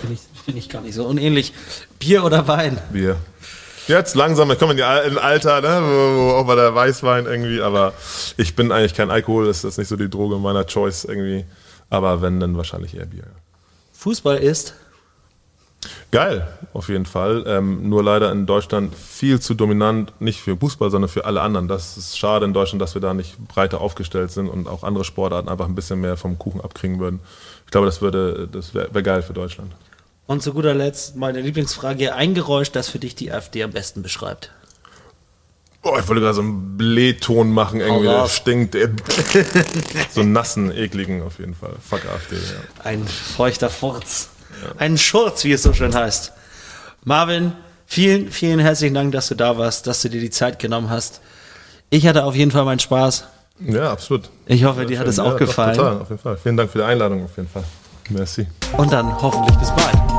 finde 0.00 0.14
ich, 0.14 0.20
find 0.44 0.58
ich 0.58 0.68
gar 0.68 0.82
nicht 0.82 0.94
so 0.94 1.04
unähnlich. 1.04 1.52
Bier 1.98 2.24
oder 2.24 2.46
Wein? 2.48 2.78
Bier. 2.92 3.16
Jetzt 3.88 4.14
langsam, 4.14 4.50
ich 4.52 4.58
komme 4.58 4.74
in 4.74 4.82
ein 4.82 5.18
Alter, 5.18 5.60
ne, 5.60 5.80
wo, 5.82 6.16
wo 6.16 6.30
auch 6.36 6.46
mal 6.46 6.54
der 6.54 6.74
Weißwein 6.74 7.26
irgendwie, 7.26 7.60
aber 7.60 7.92
ich 8.36 8.54
bin 8.54 8.70
eigentlich 8.70 8.94
kein 8.94 9.10
Alkohol, 9.10 9.46
das 9.46 9.64
ist 9.64 9.78
nicht 9.78 9.88
so 9.88 9.96
die 9.96 10.08
Droge 10.08 10.36
meiner 10.36 10.64
Choice 10.64 11.04
irgendwie. 11.04 11.44
Aber 11.88 12.22
wenn, 12.22 12.38
dann 12.38 12.56
wahrscheinlich 12.56 12.96
eher 12.96 13.06
Bier. 13.06 13.24
Fußball 13.92 14.38
ist 14.38 14.74
Geil, 16.10 16.46
auf 16.72 16.88
jeden 16.88 17.06
Fall. 17.06 17.44
Ähm, 17.46 17.88
nur 17.88 18.02
leider 18.02 18.30
in 18.32 18.44
Deutschland 18.44 18.94
viel 18.94 19.40
zu 19.40 19.54
dominant, 19.54 20.12
nicht 20.20 20.40
für 20.40 20.56
Fußball, 20.56 20.90
sondern 20.90 21.08
für 21.08 21.24
alle 21.24 21.40
anderen. 21.40 21.68
Das 21.68 21.96
ist 21.96 22.18
schade 22.18 22.44
in 22.44 22.52
Deutschland, 22.52 22.82
dass 22.82 22.94
wir 22.94 23.00
da 23.00 23.14
nicht 23.14 23.38
breiter 23.48 23.80
aufgestellt 23.80 24.30
sind 24.30 24.48
und 24.48 24.68
auch 24.68 24.82
andere 24.82 25.04
Sportarten 25.04 25.48
einfach 25.48 25.66
ein 25.66 25.74
bisschen 25.74 26.00
mehr 26.00 26.16
vom 26.16 26.38
Kuchen 26.38 26.60
abkriegen 26.60 26.98
würden. 26.98 27.20
Ich 27.64 27.70
glaube, 27.70 27.86
das 27.86 28.02
würde, 28.02 28.48
das 28.50 28.74
wäre 28.74 28.92
wär 28.92 29.02
geil 29.02 29.22
für 29.22 29.32
Deutschland. 29.32 29.72
Und 30.26 30.42
zu 30.42 30.52
guter 30.52 30.74
Letzt 30.74 31.16
meine 31.16 31.40
Lieblingsfrage: 31.40 32.14
Ein 32.14 32.34
Geräusch, 32.34 32.70
das 32.70 32.88
für 32.88 32.98
dich 32.98 33.14
die 33.14 33.32
AfD 33.32 33.62
am 33.62 33.70
besten 33.70 34.02
beschreibt? 34.02 34.52
Oh, 35.82 35.96
ich 35.98 36.06
wollte 36.08 36.20
gerade 36.20 36.34
so 36.34 36.42
einen 36.42 36.76
Blähton 36.76 37.52
machen, 37.52 37.80
irgendwie, 37.80 38.06
der 38.06 38.28
stinkt. 38.28 38.76
so 40.10 40.20
einen 40.20 40.32
nassen, 40.32 40.76
ekligen 40.76 41.22
auf 41.22 41.38
jeden 41.38 41.54
Fall. 41.54 41.72
Fuck 41.80 42.04
AfD, 42.04 42.36
ja. 42.36 42.84
Ein 42.84 43.06
feuchter 43.06 43.70
Furz. 43.70 44.28
Einen 44.78 44.98
Schurz, 44.98 45.44
wie 45.44 45.52
es 45.52 45.62
so 45.62 45.72
schön 45.72 45.94
heißt. 45.94 46.32
Marvin, 47.04 47.52
vielen, 47.86 48.30
vielen 48.30 48.58
herzlichen 48.60 48.94
Dank, 48.94 49.12
dass 49.12 49.28
du 49.28 49.34
da 49.34 49.56
warst, 49.58 49.86
dass 49.86 50.02
du 50.02 50.10
dir 50.10 50.20
die 50.20 50.30
Zeit 50.30 50.58
genommen 50.58 50.90
hast. 50.90 51.20
Ich 51.90 52.06
hatte 52.06 52.24
auf 52.24 52.36
jeden 52.36 52.50
Fall 52.50 52.64
meinen 52.64 52.78
Spaß. 52.78 53.24
Ja, 53.60 53.92
absolut. 53.92 54.30
Ich 54.46 54.64
hoffe, 54.64 54.82
ja, 54.82 54.86
dir 54.86 54.98
hat 54.98 55.06
es 55.06 55.18
auch 55.18 55.32
ja, 55.32 55.38
gefallen. 55.38 55.76
Total, 55.76 56.00
auf 56.00 56.08
jeden 56.08 56.22
Fall. 56.22 56.38
Vielen 56.38 56.56
Dank 56.56 56.70
für 56.70 56.78
die 56.78 56.84
Einladung, 56.84 57.24
auf 57.24 57.36
jeden 57.36 57.48
Fall. 57.48 57.64
Merci. 58.08 58.46
Und 58.76 58.92
dann 58.92 59.20
hoffentlich 59.20 59.56
bis 59.58 59.70
bald. 59.70 60.09